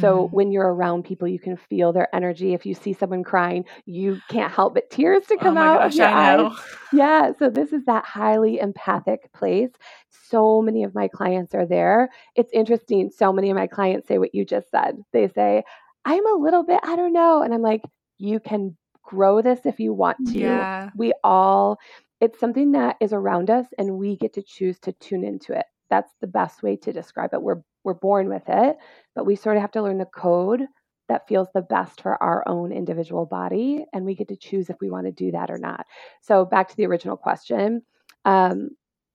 So 0.00 0.24
mm-hmm. 0.24 0.36
when 0.36 0.52
you're 0.52 0.74
around 0.74 1.04
people, 1.04 1.26
you 1.26 1.38
can 1.38 1.56
feel 1.56 1.92
their 1.94 2.14
energy. 2.14 2.52
If 2.52 2.66
you 2.66 2.74
see 2.74 2.92
someone 2.92 3.24
crying, 3.24 3.64
you 3.86 4.20
can't 4.28 4.52
help 4.52 4.74
but 4.74 4.90
tears 4.90 5.26
to 5.28 5.34
oh 5.34 5.38
come 5.38 5.56
oh 5.56 5.60
out 5.60 5.78
gosh, 5.80 5.92
of 5.92 5.96
your 5.96 6.06
eyes. 6.06 6.52
Yeah. 6.92 7.32
So 7.38 7.48
this 7.48 7.72
is 7.72 7.84
that 7.86 8.04
highly 8.04 8.58
empathic 8.58 9.32
place. 9.32 9.70
So 10.10 10.62
many 10.62 10.84
of 10.84 10.94
my 10.94 11.08
clients 11.08 11.54
are 11.54 11.66
there. 11.66 12.10
It's 12.36 12.50
interesting. 12.52 13.10
So 13.10 13.32
many 13.32 13.50
of 13.50 13.56
my 13.56 13.66
clients 13.66 14.08
say 14.08 14.18
what 14.18 14.34
you 14.34 14.46
just 14.46 14.70
said. 14.70 14.96
They 15.12 15.28
say, 15.28 15.62
I'm 16.04 16.26
a 16.26 16.38
little 16.38 16.64
bit, 16.64 16.80
I 16.82 16.96
don't 16.96 17.12
know. 17.12 17.42
And 17.42 17.54
I'm 17.54 17.62
like, 17.62 17.82
you 18.18 18.40
can 18.40 18.76
grow 19.02 19.42
this 19.42 19.60
if 19.64 19.80
you 19.80 19.92
want 19.92 20.18
to. 20.28 20.38
Yeah. 20.38 20.90
We 20.96 21.12
all, 21.24 21.78
it's 22.20 22.38
something 22.38 22.72
that 22.72 22.96
is 23.00 23.12
around 23.12 23.50
us 23.50 23.66
and 23.78 23.98
we 23.98 24.16
get 24.16 24.34
to 24.34 24.42
choose 24.42 24.78
to 24.80 24.92
tune 24.92 25.24
into 25.24 25.52
it. 25.52 25.66
That's 25.90 26.12
the 26.20 26.26
best 26.26 26.62
way 26.62 26.76
to 26.76 26.92
describe 26.92 27.34
it. 27.34 27.42
We're 27.42 27.62
we're 27.84 27.94
born 27.94 28.28
with 28.28 28.44
it, 28.46 28.76
but 29.14 29.26
we 29.26 29.34
sort 29.34 29.56
of 29.56 29.62
have 29.62 29.72
to 29.72 29.82
learn 29.82 29.98
the 29.98 30.06
code 30.06 30.62
that 31.08 31.26
feels 31.26 31.48
the 31.52 31.62
best 31.62 32.00
for 32.00 32.22
our 32.22 32.44
own 32.48 32.70
individual 32.70 33.26
body. 33.26 33.84
And 33.92 34.04
we 34.04 34.14
get 34.14 34.28
to 34.28 34.36
choose 34.36 34.70
if 34.70 34.76
we 34.80 34.88
want 34.88 35.06
to 35.06 35.12
do 35.12 35.32
that 35.32 35.50
or 35.50 35.58
not. 35.58 35.84
So, 36.20 36.44
back 36.44 36.68
to 36.68 36.76
the 36.76 36.86
original 36.86 37.16
question 37.16 37.82
um, 38.24 38.70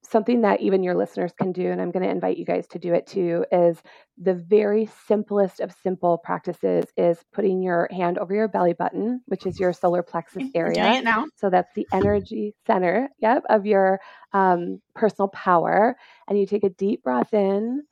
something 0.10 0.42
that 0.42 0.62
even 0.62 0.84
your 0.84 0.96
listeners 0.96 1.34
can 1.38 1.52
do, 1.52 1.72
and 1.72 1.82
I'm 1.82 1.92
going 1.92 2.04
to 2.04 2.10
invite 2.10 2.38
you 2.38 2.46
guys 2.46 2.68
to 2.68 2.80
do 2.80 2.94
it 2.94 3.08
too, 3.08 3.46
is 3.52 3.82
the 4.18 4.34
very 4.34 4.90
simplest 5.08 5.60
of 5.60 5.74
simple 5.84 6.18
practices 6.18 6.86
is 6.98 7.20
putting 7.34 7.62
your 7.62 7.88
hand 7.92 8.18
over 8.18 8.34
your 8.34 8.48
belly 8.48 8.74
button, 8.74 9.22
which 9.28 9.46
is 9.46 9.60
your 9.60 9.74
solar 9.74 10.04
plexus 10.04 10.46
area. 10.56 10.98
So 11.36 11.50
that's 11.50 11.72
the 11.76 11.88
energy 11.92 12.56
center, 12.66 13.10
yep, 13.20 13.44
of 13.50 13.66
your 13.66 14.00
um, 14.34 14.82
personal 14.96 15.28
power. 15.30 15.96
And 16.28 16.40
you 16.40 16.46
take 16.46 16.64
a 16.64 16.70
deep 16.70 17.04
breath 17.04 17.34
in 17.34 17.84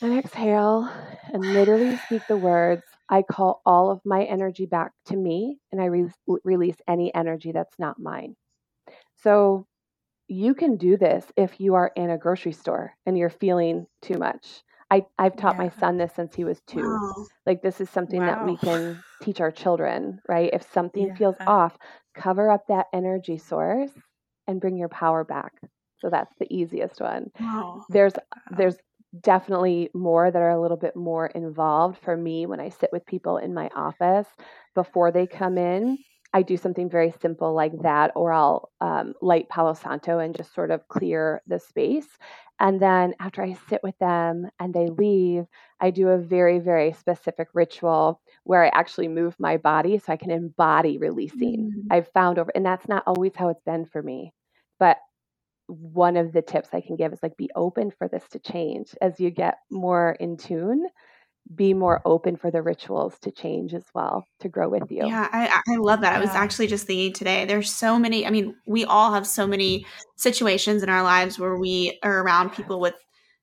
and 0.00 0.18
exhale 0.18 0.90
and 1.32 1.52
literally 1.54 1.96
speak 1.96 2.22
the 2.28 2.36
words 2.36 2.82
I 3.08 3.22
call 3.22 3.62
all 3.64 3.90
of 3.90 4.00
my 4.04 4.24
energy 4.24 4.66
back 4.66 4.92
to 5.06 5.16
me 5.16 5.58
and 5.72 5.80
I 5.80 5.86
re- 5.86 6.10
release 6.44 6.76
any 6.88 7.14
energy 7.14 7.52
that's 7.52 7.78
not 7.78 7.98
mine. 7.98 8.36
So 9.16 9.66
you 10.28 10.54
can 10.54 10.76
do 10.76 10.96
this 10.96 11.24
if 11.36 11.60
you 11.60 11.74
are 11.74 11.92
in 11.96 12.10
a 12.10 12.18
grocery 12.18 12.52
store 12.52 12.94
and 13.06 13.16
you're 13.16 13.30
feeling 13.30 13.86
too 14.02 14.18
much. 14.18 14.62
I, 14.90 15.06
I've 15.18 15.36
taught 15.36 15.56
yeah. 15.56 15.64
my 15.64 15.68
son 15.80 15.96
this 15.96 16.12
since 16.14 16.34
he 16.34 16.44
was 16.44 16.60
two. 16.66 16.82
Wow. 16.82 17.26
Like, 17.46 17.62
this 17.62 17.80
is 17.80 17.90
something 17.90 18.20
wow. 18.20 18.26
that 18.26 18.46
we 18.46 18.56
can 18.56 19.02
teach 19.22 19.40
our 19.40 19.50
children, 19.50 20.20
right? 20.28 20.50
If 20.52 20.70
something 20.72 21.08
yeah. 21.08 21.14
feels 21.16 21.36
off, 21.46 21.76
cover 22.14 22.50
up 22.50 22.66
that 22.68 22.86
energy 22.92 23.38
source 23.38 23.90
and 24.46 24.60
bring 24.60 24.76
your 24.76 24.88
power 24.88 25.24
back. 25.24 25.52
So 25.98 26.10
that's 26.10 26.34
the 26.38 26.46
easiest 26.54 27.00
one. 27.00 27.30
Wow. 27.40 27.84
There's 27.88 28.12
there's 28.56 28.76
definitely 29.20 29.90
more 29.94 30.30
that 30.30 30.42
are 30.42 30.50
a 30.50 30.60
little 30.60 30.76
bit 30.76 30.96
more 30.96 31.26
involved 31.26 31.98
for 32.02 32.16
me 32.16 32.46
when 32.46 32.60
I 32.60 32.68
sit 32.68 32.90
with 32.92 33.06
people 33.06 33.38
in 33.38 33.54
my 33.54 33.70
office 33.74 34.26
before 34.74 35.12
they 35.12 35.26
come 35.26 35.56
in. 35.56 35.98
I 36.34 36.42
do 36.42 36.56
something 36.56 36.90
very 36.90 37.14
simple 37.22 37.54
like 37.54 37.72
that, 37.82 38.10
or 38.16 38.32
I'll 38.32 38.70
um, 38.80 39.14
light 39.22 39.48
Palo 39.48 39.72
Santo 39.72 40.18
and 40.18 40.36
just 40.36 40.52
sort 40.52 40.72
of 40.72 40.86
clear 40.88 41.40
the 41.46 41.60
space. 41.60 42.08
And 42.58 42.80
then 42.80 43.14
after 43.20 43.40
I 43.40 43.56
sit 43.68 43.80
with 43.84 43.96
them 43.98 44.48
and 44.58 44.74
they 44.74 44.88
leave, 44.88 45.46
I 45.80 45.90
do 45.90 46.08
a 46.08 46.18
very, 46.18 46.58
very 46.58 46.92
specific 46.92 47.48
ritual 47.54 48.20
where 48.42 48.64
I 48.64 48.68
actually 48.68 49.08
move 49.08 49.36
my 49.38 49.56
body 49.58 49.98
so 49.98 50.12
I 50.12 50.16
can 50.16 50.32
embody 50.32 50.98
releasing. 50.98 51.70
Mm-hmm. 51.70 51.92
I've 51.92 52.08
found 52.08 52.40
over, 52.40 52.50
and 52.54 52.66
that's 52.66 52.88
not 52.88 53.04
always 53.06 53.32
how 53.36 53.48
it's 53.48 53.62
been 53.62 53.86
for 53.86 54.02
me. 54.02 54.32
But 54.80 54.98
one 55.68 56.16
of 56.16 56.32
the 56.32 56.42
tips 56.42 56.70
I 56.72 56.80
can 56.80 56.96
give 56.96 57.12
is 57.12 57.22
like 57.22 57.36
be 57.36 57.50
open 57.54 57.92
for 57.92 58.08
this 58.08 58.24
to 58.32 58.38
change 58.40 58.94
as 59.00 59.20
you 59.20 59.30
get 59.30 59.58
more 59.70 60.16
in 60.18 60.36
tune. 60.36 60.86
Be 61.54 61.74
more 61.74 62.00
open 62.04 62.36
for 62.36 62.50
the 62.50 62.62
rituals 62.62 63.18
to 63.20 63.30
change 63.30 63.74
as 63.74 63.84
well 63.94 64.26
to 64.40 64.48
grow 64.48 64.68
with 64.68 64.90
you. 64.90 65.06
Yeah, 65.06 65.28
I, 65.30 65.60
I 65.68 65.76
love 65.76 66.00
that. 66.00 66.12
Yeah. 66.12 66.18
I 66.18 66.20
was 66.20 66.30
actually 66.30 66.68
just 66.68 66.86
thinking 66.86 67.12
today. 67.12 67.44
There's 67.44 67.70
so 67.70 67.98
many. 67.98 68.26
I 68.26 68.30
mean, 68.30 68.54
we 68.66 68.84
all 68.86 69.12
have 69.12 69.26
so 69.26 69.46
many 69.46 69.84
situations 70.16 70.82
in 70.82 70.88
our 70.88 71.02
lives 71.02 71.38
where 71.38 71.56
we 71.56 71.98
are 72.02 72.22
around 72.22 72.52
people 72.52 72.80
with 72.80 72.94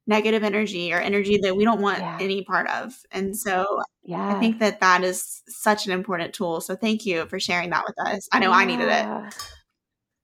negative 0.08 0.44
energy 0.44 0.92
or 0.92 1.00
energy 1.00 1.38
that 1.44 1.56
we 1.56 1.64
don't 1.64 1.80
want 1.80 2.00
yeah. 2.00 2.18
any 2.20 2.44
part 2.44 2.68
of. 2.70 2.94
And 3.12 3.38
so 3.38 3.66
yeah. 4.04 4.36
I 4.36 4.40
think 4.40 4.60
that 4.60 4.80
that 4.80 5.04
is 5.04 5.44
such 5.48 5.86
an 5.86 5.92
important 5.92 6.34
tool. 6.34 6.60
So 6.60 6.76
thank 6.76 7.06
you 7.06 7.28
for 7.28 7.40
sharing 7.40 7.70
that 7.70 7.84
with 7.86 7.96
us. 8.08 8.28
I 8.32 8.40
know 8.40 8.50
yeah. 8.50 8.58
I 8.58 8.66
needed 8.66 8.88
it. 8.88 9.36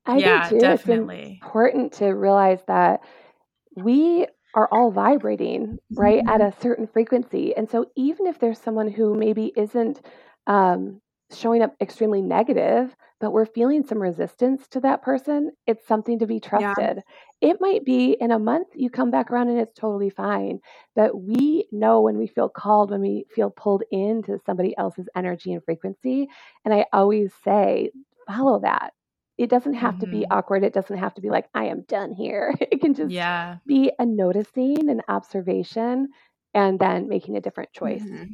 I 0.07 0.17
yeah, 0.17 0.49
do 0.49 0.55
too. 0.55 0.61
Definitely. 0.61 1.37
It's 1.39 1.45
important 1.45 1.93
to 1.93 2.07
realize 2.07 2.61
that 2.67 3.01
we 3.75 4.25
are 4.57 4.67
all 4.71 4.91
vibrating 4.91 5.77
right 5.91 6.19
mm-hmm. 6.19 6.29
at 6.29 6.41
a 6.41 6.53
certain 6.59 6.87
frequency, 6.87 7.55
and 7.55 7.69
so 7.69 7.85
even 7.95 8.25
if 8.25 8.39
there's 8.39 8.59
someone 8.59 8.89
who 8.89 9.13
maybe 9.15 9.53
isn't 9.55 10.01
um, 10.47 10.99
showing 11.31 11.61
up 11.61 11.75
extremely 11.79 12.21
negative, 12.21 12.95
but 13.19 13.31
we're 13.31 13.45
feeling 13.45 13.83
some 13.83 14.01
resistance 14.01 14.67
to 14.69 14.79
that 14.79 15.01
person, 15.01 15.51
it's 15.67 15.87
something 15.87 16.19
to 16.19 16.27
be 16.27 16.39
trusted. 16.39 17.03
Yeah. 17.41 17.49
It 17.49 17.57
might 17.59 17.85
be 17.85 18.17
in 18.19 18.31
a 18.31 18.39
month 18.39 18.67
you 18.73 18.89
come 18.89 19.11
back 19.11 19.29
around 19.29 19.49
and 19.49 19.59
it's 19.59 19.73
totally 19.73 20.09
fine. 20.09 20.59
But 20.95 21.19
we 21.19 21.67
know 21.71 22.01
when 22.01 22.17
we 22.17 22.27
feel 22.27 22.49
called, 22.49 22.91
when 22.91 23.01
we 23.01 23.25
feel 23.35 23.49
pulled 23.49 23.83
into 23.91 24.39
somebody 24.45 24.75
else's 24.77 25.07
energy 25.15 25.53
and 25.53 25.63
frequency. 25.63 26.27
And 26.63 26.73
I 26.73 26.85
always 26.93 27.31
say, 27.43 27.91
follow 28.27 28.59
that 28.61 28.93
it 29.37 29.49
doesn't 29.49 29.75
have 29.75 29.95
mm-hmm. 29.95 30.01
to 30.01 30.07
be 30.07 30.17
mm-hmm. 30.19 30.33
awkward. 30.33 30.63
It 30.63 30.73
doesn't 30.73 30.97
have 30.97 31.13
to 31.15 31.21
be 31.21 31.29
like, 31.29 31.45
I 31.53 31.65
am 31.65 31.81
done 31.87 32.13
here. 32.13 32.53
It 32.71 32.81
can 32.81 32.93
just 32.93 33.11
yeah. 33.11 33.57
be 33.65 33.91
a 33.97 34.05
noticing, 34.05 34.89
an 34.89 35.01
observation, 35.07 36.09
and 36.53 36.79
then 36.79 37.07
making 37.07 37.37
a 37.37 37.41
different 37.41 37.71
choice. 37.71 38.03
Mm-hmm. 38.03 38.33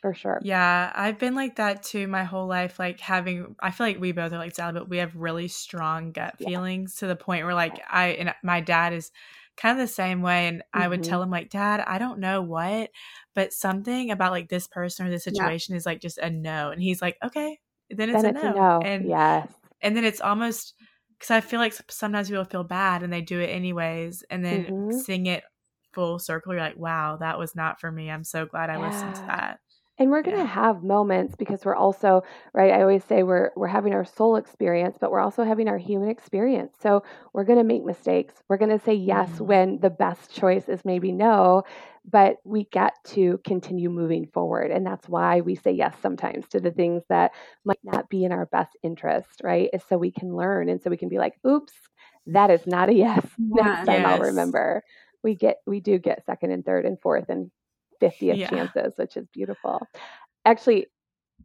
For 0.00 0.14
sure. 0.14 0.40
Yeah, 0.42 0.90
I've 0.94 1.18
been 1.18 1.34
like 1.34 1.56
that 1.56 1.82
too 1.82 2.08
my 2.08 2.24
whole 2.24 2.46
life. 2.46 2.78
Like 2.78 3.00
having, 3.00 3.54
I 3.60 3.70
feel 3.70 3.86
like 3.86 4.00
we 4.00 4.12
both 4.12 4.32
are 4.32 4.38
like 4.38 4.54
Sally, 4.54 4.72
but 4.72 4.88
we 4.88 4.96
have 4.96 5.14
really 5.14 5.48
strong 5.48 6.12
gut 6.12 6.36
yeah. 6.38 6.48
feelings 6.48 6.96
to 6.96 7.06
the 7.06 7.16
point 7.16 7.44
where 7.44 7.54
like 7.54 7.82
I 7.90 8.08
and 8.08 8.34
my 8.42 8.62
dad 8.62 8.94
is 8.94 9.12
kind 9.58 9.78
of 9.78 9.86
the 9.86 9.92
same 9.92 10.22
way 10.22 10.46
and 10.46 10.58
mm-hmm. 10.58 10.80
i 10.80 10.88
would 10.88 11.02
tell 11.02 11.18
mm-hmm. 11.18 11.24
him 11.24 11.30
like 11.30 11.50
dad 11.50 11.80
i 11.86 11.98
don't 11.98 12.18
know 12.18 12.40
what 12.40 12.90
but 13.34 13.52
something 13.52 14.10
about 14.10 14.32
like 14.32 14.48
this 14.48 14.66
person 14.66 15.06
or 15.06 15.10
this 15.10 15.24
situation 15.24 15.74
yeah. 15.74 15.76
is 15.76 15.84
like 15.84 16.00
just 16.00 16.16
a 16.18 16.30
no 16.30 16.70
and 16.70 16.80
he's 16.80 17.02
like 17.02 17.18
okay 17.22 17.58
then 17.90 18.08
it's, 18.08 18.22
then 18.22 18.36
a, 18.36 18.38
it's 18.38 18.44
no. 18.44 18.50
a 18.50 18.54
no 18.54 18.80
and 18.80 19.06
yes 19.06 19.48
and 19.82 19.96
then 19.96 20.04
it's 20.04 20.20
almost 20.20 20.74
because 21.18 21.30
I 21.30 21.40
feel 21.40 21.60
like 21.60 21.74
sometimes 21.88 22.28
people 22.28 22.44
feel 22.44 22.64
bad 22.64 23.02
and 23.02 23.12
they 23.12 23.20
do 23.20 23.40
it 23.40 23.48
anyways, 23.48 24.24
and 24.30 24.44
then 24.44 24.64
mm-hmm. 24.64 24.98
sing 24.98 25.26
it 25.26 25.44
full 25.92 26.18
circle. 26.18 26.52
You're 26.52 26.62
like, 26.62 26.78
wow, 26.78 27.16
that 27.20 27.38
was 27.38 27.54
not 27.54 27.80
for 27.80 27.90
me. 27.90 28.10
I'm 28.10 28.24
so 28.24 28.46
glad 28.46 28.70
I 28.70 28.78
yeah. 28.78 28.88
listened 28.88 29.14
to 29.16 29.22
that. 29.22 29.60
And 30.00 30.10
we're 30.10 30.22
going 30.22 30.36
to 30.36 30.42
yeah. 30.42 30.48
have 30.48 30.82
moments 30.82 31.36
because 31.36 31.64
we're 31.64 31.76
also 31.76 32.24
right 32.54 32.72
i 32.72 32.80
always 32.80 33.04
say 33.04 33.22
we're 33.22 33.50
we're 33.54 33.68
having 33.68 33.92
our 33.92 34.04
soul 34.04 34.36
experience 34.36 34.96
but 35.00 35.12
we're 35.12 35.20
also 35.20 35.44
having 35.44 35.68
our 35.68 35.78
human 35.78 36.08
experience 36.08 36.74
so 36.80 37.04
we're 37.32 37.44
going 37.44 37.58
to 37.58 37.64
make 37.64 37.84
mistakes 37.84 38.34
we're 38.48 38.56
going 38.56 38.76
to 38.76 38.84
say 38.84 38.94
yes 38.94 39.28
mm-hmm. 39.28 39.46
when 39.46 39.78
the 39.80 39.90
best 39.90 40.34
choice 40.34 40.68
is 40.68 40.84
maybe 40.84 41.12
no 41.12 41.62
but 42.10 42.38
we 42.44 42.64
get 42.72 42.94
to 43.04 43.38
continue 43.44 43.90
moving 43.90 44.26
forward 44.26 44.70
and 44.70 44.84
that's 44.84 45.08
why 45.08 45.42
we 45.42 45.54
say 45.54 45.70
yes 45.70 45.94
sometimes 46.02 46.48
to 46.48 46.58
the 46.58 46.70
things 46.70 47.02
that 47.10 47.30
might 47.64 47.78
not 47.84 48.08
be 48.08 48.24
in 48.24 48.32
our 48.32 48.46
best 48.46 48.76
interest 48.82 49.42
right 49.44 49.68
is 49.72 49.82
so 49.88 49.98
we 49.98 50.10
can 50.10 50.34
learn 50.34 50.68
and 50.68 50.82
so 50.82 50.90
we 50.90 50.96
can 50.96 51.10
be 51.10 51.18
like 51.18 51.34
oops 51.46 51.74
that 52.26 52.50
is 52.50 52.66
not 52.66 52.88
a 52.88 52.94
yes 52.94 53.24
next 53.38 53.86
time 53.86 54.00
yes. 54.00 54.06
i'll 54.06 54.18
remember 54.26 54.82
we 55.22 55.34
get 55.34 55.58
we 55.66 55.80
do 55.80 55.98
get 55.98 56.24
second 56.24 56.50
and 56.50 56.64
third 56.64 56.86
and 56.86 56.98
fourth 57.00 57.28
and 57.28 57.50
50th 58.00 58.36
yeah. 58.36 58.50
chances, 58.50 58.94
which 58.96 59.16
is 59.16 59.26
beautiful. 59.32 59.86
Actually, 60.44 60.86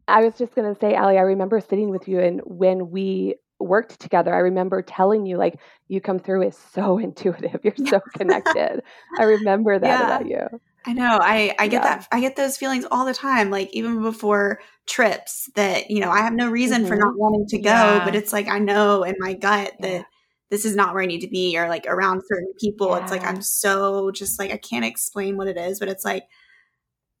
I 0.08 0.22
was 0.22 0.34
just 0.36 0.54
going 0.54 0.72
to 0.72 0.78
say, 0.78 0.94
Allie, 0.94 1.18
I 1.18 1.22
remember 1.22 1.60
sitting 1.60 1.90
with 1.90 2.08
you 2.08 2.20
and 2.20 2.40
when 2.44 2.90
we 2.90 3.36
worked 3.58 3.98
together, 4.00 4.34
I 4.34 4.38
remember 4.38 4.82
telling 4.82 5.26
you, 5.26 5.36
like, 5.36 5.58
you 5.88 6.00
come 6.00 6.18
through 6.18 6.42
is 6.42 6.58
so 6.72 6.98
intuitive. 7.06 7.60
You're 7.62 7.86
so 7.88 8.00
connected. 8.16 8.82
I 9.18 9.22
remember 9.24 9.78
that 9.78 9.86
yeah. 9.86 10.04
about 10.04 10.26
you. 10.26 10.60
I 10.88 10.92
know. 10.92 11.18
I, 11.20 11.54
I 11.58 11.66
get 11.66 11.82
yeah. 11.82 11.96
that. 11.96 12.08
I 12.12 12.20
get 12.20 12.36
those 12.36 12.56
feelings 12.56 12.86
all 12.90 13.04
the 13.04 13.14
time. 13.14 13.50
Like 13.50 13.70
even 13.72 14.02
before 14.02 14.60
trips 14.86 15.50
that, 15.56 15.90
you 15.90 16.00
know, 16.00 16.10
I 16.10 16.18
have 16.18 16.32
no 16.32 16.48
reason 16.48 16.82
mm-hmm. 16.82 16.88
for 16.88 16.96
not 16.96 17.16
wanting 17.16 17.46
to 17.48 17.58
go, 17.58 17.70
yeah. 17.70 18.04
but 18.04 18.14
it's 18.14 18.32
like, 18.32 18.46
I 18.46 18.60
know 18.60 19.02
in 19.02 19.16
my 19.18 19.34
gut 19.34 19.72
that 19.80 20.04
this 20.50 20.64
is 20.64 20.76
not 20.76 20.94
where 20.94 21.02
I 21.02 21.06
need 21.06 21.22
to 21.22 21.28
be 21.28 21.58
or 21.58 21.68
like 21.68 21.86
around 21.88 22.22
certain 22.28 22.52
people. 22.60 22.94
It's 22.94 23.10
like, 23.10 23.24
I'm 23.24 23.42
so 23.42 24.12
just 24.12 24.38
like, 24.38 24.52
I 24.52 24.58
can't 24.58 24.84
explain 24.84 25.36
what 25.36 25.48
it 25.48 25.56
is, 25.56 25.80
but 25.80 25.88
it's 25.88 26.04
like, 26.04 26.22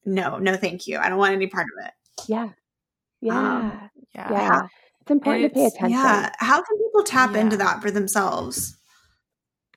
no, 0.06 0.38
no, 0.38 0.56
thank 0.56 0.86
you. 0.86 0.98
I 0.98 1.08
don't 1.08 1.18
want 1.18 1.34
any 1.34 1.48
part 1.48 1.66
of 1.78 1.86
it. 1.86 1.92
Yeah. 2.28 2.48
Yeah. 3.20 3.38
Um, 3.38 3.90
yeah. 4.14 4.32
yeah. 4.32 4.66
It's 5.02 5.10
important 5.10 5.44
it's, 5.46 5.54
to 5.54 5.60
pay 5.60 5.66
attention. 5.66 5.90
Yeah. 5.90 6.30
How 6.38 6.62
can 6.62 6.78
people 6.78 7.02
tap 7.02 7.34
yeah. 7.34 7.40
into 7.40 7.56
that 7.58 7.82
for 7.82 7.90
themselves? 7.90 8.76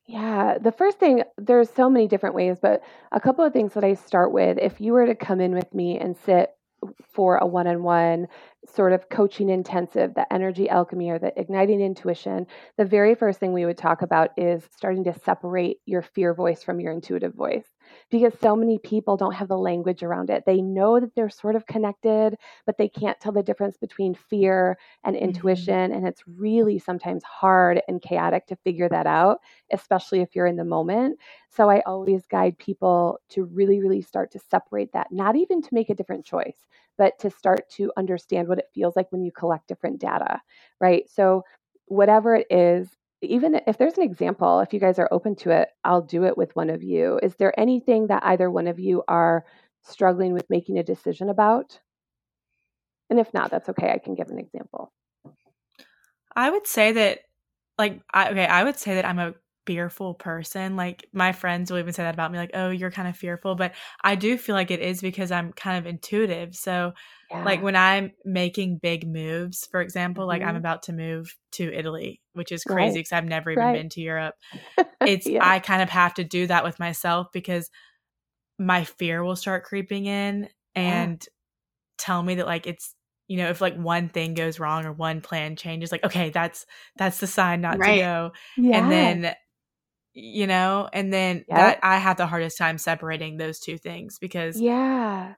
Yeah, 0.05 0.57
the 0.59 0.71
first 0.71 0.97
thing, 0.97 1.21
there's 1.37 1.69
so 1.69 1.87
many 1.87 2.07
different 2.07 2.33
ways, 2.33 2.57
but 2.59 2.81
a 3.11 3.19
couple 3.19 3.45
of 3.45 3.53
things 3.53 3.73
that 3.73 3.83
I 3.83 3.93
start 3.93 4.31
with 4.31 4.57
if 4.59 4.81
you 4.81 4.93
were 4.93 5.05
to 5.05 5.13
come 5.13 5.39
in 5.39 5.53
with 5.53 5.71
me 5.71 5.99
and 5.99 6.17
sit 6.25 6.49
for 7.13 7.37
a 7.37 7.45
one 7.45 7.67
on 7.67 7.83
one 7.83 8.27
sort 8.65 8.93
of 8.93 9.09
coaching 9.09 9.49
intensive, 9.49 10.15
the 10.15 10.31
energy 10.33 10.67
alchemy 10.67 11.11
or 11.11 11.19
the 11.19 11.37
igniting 11.39 11.79
intuition, 11.79 12.47
the 12.77 12.85
very 12.85 13.13
first 13.13 13.39
thing 13.39 13.53
we 13.53 13.67
would 13.67 13.77
talk 13.77 14.01
about 14.01 14.31
is 14.35 14.67
starting 14.75 15.03
to 15.03 15.19
separate 15.19 15.77
your 15.85 16.01
fear 16.01 16.33
voice 16.33 16.63
from 16.63 16.79
your 16.79 16.91
intuitive 16.91 17.35
voice 17.35 17.67
because 18.09 18.33
so 18.41 18.55
many 18.55 18.77
people 18.79 19.17
don't 19.17 19.33
have 19.33 19.47
the 19.47 19.57
language 19.57 20.03
around 20.03 20.29
it. 20.29 20.43
They 20.45 20.61
know 20.61 20.99
that 20.99 21.15
they're 21.15 21.29
sort 21.29 21.55
of 21.55 21.65
connected, 21.67 22.37
but 22.65 22.77
they 22.77 22.87
can't 22.89 23.19
tell 23.19 23.31
the 23.31 23.43
difference 23.43 23.77
between 23.77 24.13
fear 24.13 24.77
and 25.03 25.15
mm-hmm. 25.15 25.25
intuition. 25.25 25.91
And 25.91 26.07
it's 26.07 26.23
really 26.27 26.79
sometimes 26.79 27.23
hard 27.23 27.81
and 27.87 28.01
chaotic 28.01 28.47
to 28.47 28.55
figure 28.57 28.89
that 28.89 29.07
out, 29.07 29.39
especially 29.71 30.21
if 30.21 30.35
you're 30.35 30.47
in 30.47 30.57
the 30.57 30.63
moment. 30.63 31.19
So 31.49 31.69
I 31.69 31.81
always 31.81 32.25
guide 32.25 32.57
people 32.57 33.19
to 33.29 33.45
really, 33.45 33.79
really 33.79 34.01
start 34.01 34.31
to 34.31 34.39
separate 34.39 34.91
that, 34.93 35.11
not 35.11 35.35
even 35.35 35.61
to 35.61 35.69
make 35.73 35.89
a 35.89 35.95
different 35.95 36.25
choice, 36.25 36.65
but 36.97 37.17
to 37.19 37.29
start 37.29 37.69
to 37.71 37.91
understand 37.97 38.47
what 38.47 38.59
it 38.59 38.69
feels 38.73 38.95
like 38.95 39.11
when 39.11 39.23
you 39.23 39.31
collect 39.31 39.67
different 39.67 39.99
data, 39.99 40.41
right? 40.79 41.09
So 41.09 41.43
whatever 41.85 42.35
it 42.35 42.47
is 42.49 42.89
even 43.21 43.59
if 43.67 43.77
there's 43.77 43.97
an 43.97 44.03
example, 44.03 44.59
if 44.59 44.73
you 44.73 44.79
guys 44.79 44.99
are 44.99 45.09
open 45.11 45.35
to 45.37 45.51
it, 45.51 45.69
I'll 45.83 46.01
do 46.01 46.23
it 46.23 46.37
with 46.37 46.55
one 46.55 46.69
of 46.69 46.83
you. 46.83 47.19
Is 47.21 47.35
there 47.35 47.57
anything 47.59 48.07
that 48.07 48.23
either 48.25 48.49
one 48.49 48.67
of 48.67 48.79
you 48.79 49.03
are 49.07 49.45
struggling 49.83 50.33
with 50.33 50.49
making 50.49 50.77
a 50.77 50.83
decision 50.83 51.29
about? 51.29 51.79
And 53.09 53.19
if 53.19 53.33
not, 53.33 53.51
that's 53.51 53.69
okay. 53.69 53.91
I 53.91 53.97
can 53.97 54.15
give 54.15 54.29
an 54.29 54.39
example. 54.39 54.93
I 56.35 56.49
would 56.49 56.67
say 56.67 56.91
that, 56.93 57.19
like, 57.77 58.01
I, 58.13 58.29
okay, 58.29 58.45
I 58.45 58.63
would 58.63 58.77
say 58.77 58.95
that 58.95 59.05
I'm 59.05 59.19
a 59.19 59.33
fearful 59.69 60.15
person. 60.15 60.75
Like, 60.75 61.05
my 61.13 61.31
friends 61.31 61.69
will 61.69 61.77
even 61.77 61.93
say 61.93 62.03
that 62.03 62.15
about 62.15 62.31
me, 62.31 62.39
like, 62.39 62.51
oh, 62.55 62.69
you're 62.69 62.91
kind 62.91 63.07
of 63.07 63.15
fearful. 63.15 63.55
But 63.55 63.73
I 64.03 64.15
do 64.15 64.37
feel 64.37 64.55
like 64.55 64.71
it 64.71 64.79
is 64.79 65.01
because 65.01 65.31
I'm 65.31 65.53
kind 65.53 65.77
of 65.77 65.85
intuitive. 65.85 66.55
So 66.55 66.93
yeah. 67.31 67.43
Like 67.43 67.61
when 67.61 67.75
I'm 67.75 68.11
making 68.25 68.79
big 68.81 69.07
moves, 69.07 69.67
for 69.69 69.81
example, 69.81 70.23
mm-hmm. 70.23 70.29
like 70.29 70.41
I'm 70.41 70.49
mm-hmm. 70.49 70.57
about 70.57 70.83
to 70.83 70.93
move 70.93 71.35
to 71.53 71.71
Italy, 71.71 72.21
which 72.33 72.51
is 72.51 72.63
crazy 72.63 72.99
because 72.99 73.11
right. 73.11 73.19
I've 73.19 73.25
never 73.25 73.51
even 73.51 73.63
right. 73.63 73.73
been 73.77 73.89
to 73.89 74.01
Europe. 74.01 74.35
It's 75.01 75.25
yeah. 75.25 75.47
I 75.47 75.59
kind 75.59 75.81
of 75.81 75.89
have 75.89 76.15
to 76.15 76.25
do 76.25 76.47
that 76.47 76.65
with 76.65 76.77
myself 76.77 77.27
because 77.31 77.69
my 78.59 78.83
fear 78.83 79.23
will 79.23 79.37
start 79.37 79.63
creeping 79.63 80.07
in 80.07 80.49
and 80.75 81.21
yeah. 81.21 81.29
tell 81.97 82.21
me 82.21 82.35
that 82.35 82.45
like 82.45 82.67
it's 82.67 82.95
you 83.29 83.37
know 83.37 83.49
if 83.49 83.61
like 83.61 83.77
one 83.77 84.09
thing 84.09 84.33
goes 84.33 84.59
wrong 84.59 84.85
or 84.85 84.91
one 84.91 85.21
plan 85.21 85.55
changes 85.55 85.89
like 85.89 86.03
okay 86.03 86.31
that's 86.31 86.65
that's 86.97 87.19
the 87.19 87.27
sign 87.27 87.61
not 87.61 87.77
right. 87.79 87.95
to 87.95 88.01
go 88.01 88.31
and 88.57 88.91
then 88.91 89.33
you 90.13 90.47
know 90.47 90.89
and 90.91 91.13
then 91.13 91.37
yep. 91.47 91.57
that 91.57 91.79
i 91.83 91.97
have 91.97 92.17
the 92.17 92.27
hardest 92.27 92.57
time 92.57 92.77
separating 92.77 93.37
those 93.37 93.59
two 93.59 93.77
things 93.77 94.17
because 94.19 94.59
yeah 94.59 95.33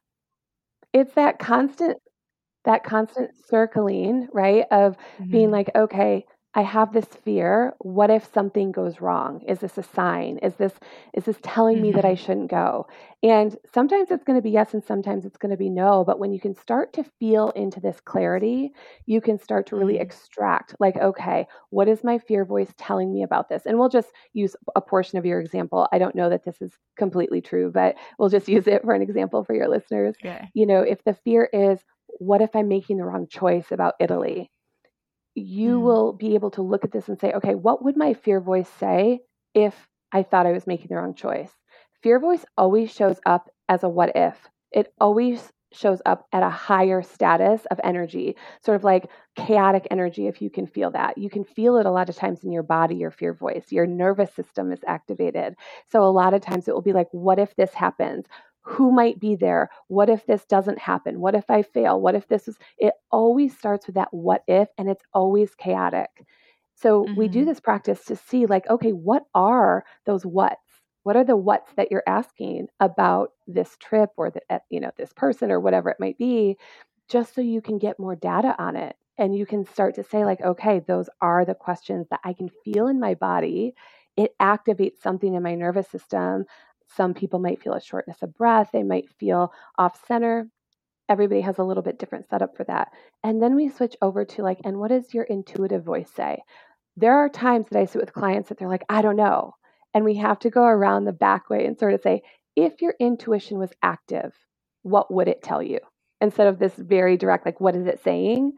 it's 0.94 1.14
that 1.14 1.40
constant 1.40 1.98
that 2.66 2.84
constant 2.84 3.32
circling, 3.48 4.28
right? 4.34 4.66
Of 4.72 4.98
mm-hmm. 5.20 5.32
being 5.32 5.52
like, 5.52 5.70
okay, 5.76 6.26
I 6.54 6.64
have 6.64 6.92
this 6.92 7.06
fear. 7.06 7.74
What 7.80 8.10
if 8.10 8.30
something 8.34 8.74
goes 8.74 9.00
wrong? 9.00 9.42
Is 9.48 9.60
this 9.60 9.78
a 9.78 9.84
sign? 9.84 10.38
Is 10.40 10.56
this 10.56 10.74
is 11.14 11.24
this 11.24 11.38
telling 11.42 11.78
mm-hmm. 11.78 11.84
me 11.84 11.92
that 11.94 12.04
I 12.04 12.14
mm-hmm. 12.14 12.26
shouldn't 12.26 12.52
go? 12.52 12.88
And 13.24 13.56
sometimes 13.74 14.12
it's 14.12 14.24
going 14.26 14.38
to 14.38 14.42
be 14.42 14.52
yes 14.52 14.74
and 14.74 14.84
sometimes 14.84 15.26
it's 15.26 15.38
going 15.38 15.52
to 15.52 15.58
be 15.58 15.70
no, 15.70 16.04
but 16.04 16.20
when 16.20 16.34
you 16.34 16.40
can 16.40 16.56
start 16.56 16.92
to 16.94 17.06
feel 17.20 17.52
into 17.52 17.80
this 17.80 18.02
clarity, 18.02 18.74
you 19.06 19.22
can 19.22 19.40
start 19.40 19.68
to 19.68 19.78
really 19.78 19.94
mm-hmm. 19.94 20.02
extract 20.02 20.76
like 20.80 20.98
okay, 20.98 21.48
what 21.70 21.88
is 21.88 22.04
my 22.04 22.18
fear 22.18 22.44
voice 22.44 22.74
telling 22.78 23.14
me 23.14 23.24
about 23.24 23.48
this? 23.48 23.66
And 23.66 23.80
we'll 23.80 23.90
just 23.90 24.10
use 24.34 24.56
a 24.76 24.82
portion 24.82 25.18
of 25.18 25.26
your 25.26 25.40
example. 25.40 25.88
I 25.94 26.00
don't 26.00 26.16
know 26.16 26.30
that 26.30 26.44
this 26.44 26.62
is 26.62 26.74
completely 26.98 27.40
true, 27.40 27.72
but 27.74 27.96
we'll 28.20 28.30
just 28.30 28.48
use 28.56 28.68
it 28.68 28.84
for 28.84 28.94
an 28.94 29.02
example 29.02 29.46
for 29.46 29.56
your 29.56 29.70
listeners. 29.70 30.16
Okay. 30.22 30.50
You 30.54 30.66
know, 30.66 30.82
if 30.82 31.02
the 31.06 31.14
fear 31.14 31.50
is 31.54 31.80
what 32.20 32.42
if 32.42 32.56
I'm 32.56 32.68
making 32.68 32.98
the 32.98 33.06
wrong 33.06 33.28
choice 33.28 33.72
about 33.72 33.96
Italy? 34.02 34.52
You 35.36 35.80
mm. 35.80 35.82
will 35.82 36.13
be 36.13 36.36
able 36.36 36.52
to 36.52 36.62
look 36.62 36.84
at 36.84 36.91
this 36.91 37.08
and 37.08 37.20
say, 37.20 37.32
okay, 37.34 37.56
what 37.56 37.84
would 37.84 37.98
my 37.98 38.13
fear 38.13 38.39
voice 38.39 38.70
say 38.80 39.22
if 39.54 39.88
I 40.12 40.24
thought 40.24 40.46
I 40.46 40.52
was 40.52 40.67
making 40.67 40.88
the 40.89 40.96
wrong 40.96 41.15
choice? 41.15 41.52
Fear 42.04 42.20
voice 42.20 42.46
always 42.58 42.91
shows 42.91 43.20
up 43.26 43.50
as 43.70 43.84
a 43.84 43.89
what 43.89 44.12
if. 44.15 44.36
It 44.72 44.94
always 45.00 45.52
shows 45.74 46.02
up 46.06 46.28
at 46.34 46.44
a 46.44 46.50
higher 46.50 47.02
status 47.02 47.65
of 47.72 47.80
energy, 47.84 48.36
sort 48.63 48.76
of 48.76 48.84
like 48.84 49.10
chaotic 49.36 49.88
energy, 49.89 50.28
if 50.28 50.41
you 50.41 50.50
can 50.50 50.67
feel 50.67 50.91
that. 50.91 51.17
You 51.17 51.30
can 51.30 51.46
feel 51.46 51.78
it 51.78 51.86
a 51.86 51.91
lot 51.91 52.10
of 52.10 52.15
times 52.15 52.44
in 52.44 52.52
your 52.52 52.63
body, 52.63 52.96
your 52.96 53.12
fear 53.12 53.34
voice. 53.34 53.72
Your 53.72 53.86
nervous 53.86 54.34
system 54.34 54.72
is 54.72 54.82
activated. 54.86 55.56
So 55.89 56.04
a 56.04 56.12
lot 56.12 56.34
of 56.34 56.41
times 56.41 56.67
it 56.67 56.74
will 56.74 56.82
be 56.82 56.94
like, 56.94 57.08
what 57.12 57.39
if 57.39 57.56
this 57.56 57.74
happens? 57.74 58.26
Who 58.62 58.91
might 58.91 59.19
be 59.19 59.36
there? 59.36 59.69
What 59.88 60.10
if 60.10 60.26
this 60.26 60.45
doesn't 60.45 60.80
happen? 60.80 61.19
What 61.19 61.36
if 61.36 61.50
i 61.50 61.62
fail? 61.62 62.00
What 62.00 62.15
if 62.15 62.28
this 62.28 62.47
is 62.47 62.58
it 62.78 62.93
always 63.12 63.58
starts 63.58 63.88
with 63.88 63.95
that 63.95 64.13
what 64.13 64.43
if 64.47 64.69
and 64.78 64.89
it's 64.89 65.04
always 65.13 65.56
chaotic. 65.56 66.10
So 66.76 67.04
mm-hmm. 67.04 67.15
we 67.15 67.28
do 67.28 67.39
mm-hmm. 67.39 67.50
this 67.50 67.60
practice 67.60 68.06
to 68.06 68.15
see 68.15 68.45
like 68.45 68.69
okay 68.69 68.91
what 68.91 69.24
are 69.34 69.84
those 70.06 70.24
whats? 70.24 70.60
What 71.04 71.15
are 71.15 71.24
the 71.24 71.36
whats 71.36 71.71
that 71.76 71.89
you're 71.89 72.04
asking 72.08 72.67
about 72.80 73.32
this 73.47 73.76
trip 73.80 74.12
or 74.17 74.30
the, 74.30 74.41
you 74.69 74.80
know 74.80 74.91
this 74.97 75.13
person 75.13 75.52
or 75.52 75.60
whatever 75.60 75.89
it 75.89 76.00
might 76.00 76.17
be 76.17 76.58
just 77.10 77.34
so 77.34 77.41
you 77.41 77.62
can 77.62 77.78
get 77.78 78.00
more 78.00 78.15
data 78.15 78.56
on 78.58 78.76
it. 78.76 78.95
And 79.17 79.36
you 79.36 79.45
can 79.45 79.65
start 79.65 79.95
to 79.95 80.04
say 80.04 80.24
like 80.24 80.41
okay 80.41 80.82
those 80.88 81.10
are 81.19 81.45
the 81.45 81.56
questions 81.56 82.08
that 82.12 82.19
i 82.24 82.34
can 82.34 82.50
feel 82.63 82.88
in 82.88 83.00
my 83.00 83.15
body. 83.15 83.74
It 84.17 84.36
activates 84.39 85.02
something 85.02 85.34
in 85.34 85.41
my 85.41 85.56
nervous 85.56 85.88
system 85.89 86.45
some 86.95 87.13
people 87.13 87.39
might 87.39 87.62
feel 87.62 87.73
a 87.73 87.82
shortness 87.82 88.21
of 88.21 88.34
breath, 88.34 88.69
they 88.73 88.84
might 88.84 89.10
feel 89.19 89.51
off 89.77 90.06
center. 90.08 90.47
Everybody 91.10 91.41
has 91.41 91.58
a 91.58 91.63
little 91.63 91.84
bit 91.84 91.99
different 91.99 92.30
setup 92.30 92.56
for 92.56 92.63
that. 92.65 92.89
And 93.23 93.41
then 93.41 93.56
we 93.56 93.69
switch 93.69 93.95
over 94.01 94.23
to 94.25 94.43
like, 94.43 94.60
and 94.63 94.77
what 94.77 94.89
does 94.89 95.13
your 95.13 95.23
intuitive 95.23 95.84
voice 95.84 96.10
say? 96.15 96.39
There 96.97 97.17
are 97.17 97.30
times 97.30 97.67
that 97.69 97.80
I 97.80 97.86
sit 97.86 98.01
with 98.01 98.13
clients 98.13 98.49
that 98.49 98.58
they're 98.58 98.67
like, 98.67 98.86
I 98.89 99.01
don't 99.01 99.15
know. 99.15 99.56
And 99.93 100.06
we 100.06 100.15
have 100.15 100.39
to 100.39 100.49
go 100.49 100.63
around 100.63 101.06
the 101.06 101.12
back 101.12 101.49
way 101.49 101.65
and 101.65 101.77
sort 101.77 101.93
of 101.93 102.01
say, 102.01 102.21
if 102.56 102.82
your 102.82 102.95
intuition 102.99 103.60
was 103.60 103.71
active, 103.82 104.34
what 104.84 105.13
would 105.13 105.27
it 105.27 105.43
tell 105.43 105.62
you? 105.62 105.80
Instead 106.19 106.47
of 106.47 106.60
this 106.60 106.73
very 106.75 107.17
direct, 107.17 107.45
like, 107.45 107.60
what 107.60 107.75
is 107.75 107.88
it 107.88 108.04
saying? 108.04 108.54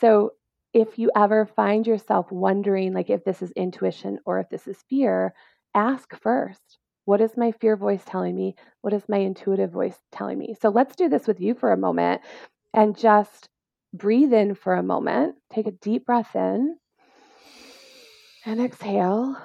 So 0.00 0.32
if 0.72 0.98
you 0.98 1.10
ever 1.16 1.46
find 1.46 1.86
yourself 1.86 2.30
wondering, 2.30 2.92
like, 2.92 3.10
if 3.10 3.24
this 3.24 3.42
is 3.42 3.50
intuition 3.52 4.18
or 4.24 4.38
if 4.38 4.48
this 4.50 4.66
is 4.66 4.84
fear, 4.88 5.34
ask 5.74 6.14
first 6.20 6.78
what 7.08 7.22
is 7.22 7.38
my 7.38 7.52
fear 7.52 7.74
voice 7.74 8.02
telling 8.04 8.36
me? 8.36 8.54
What 8.82 8.92
is 8.92 9.08
my 9.08 9.16
intuitive 9.16 9.70
voice 9.70 9.96
telling 10.12 10.36
me? 10.36 10.54
So 10.60 10.68
let's 10.68 10.94
do 10.94 11.08
this 11.08 11.26
with 11.26 11.40
you 11.40 11.54
for 11.54 11.72
a 11.72 11.76
moment 11.78 12.20
and 12.74 12.98
just 12.98 13.48
breathe 13.94 14.34
in 14.34 14.54
for 14.54 14.74
a 14.74 14.82
moment. 14.82 15.36
Take 15.50 15.66
a 15.66 15.70
deep 15.70 16.04
breath 16.04 16.36
in 16.36 16.76
and 18.44 18.60
exhale. 18.60 19.36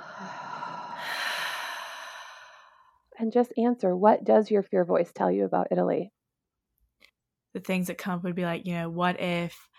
And 3.17 3.31
just 3.31 3.53
answer 3.57 3.95
what 3.95 4.25
does 4.25 4.51
your 4.51 4.63
fear 4.63 4.83
voice 4.83 5.13
tell 5.15 5.31
you 5.31 5.45
about 5.45 5.67
Italy? 5.71 6.11
the 7.53 7.59
things 7.59 7.87
that 7.87 7.97
come 7.97 8.15
up 8.15 8.23
would 8.23 8.35
be 8.35 8.45
like, 8.45 8.65
you 8.65 8.73
know, 8.73 8.89
what 8.89 9.21
if 9.21 9.69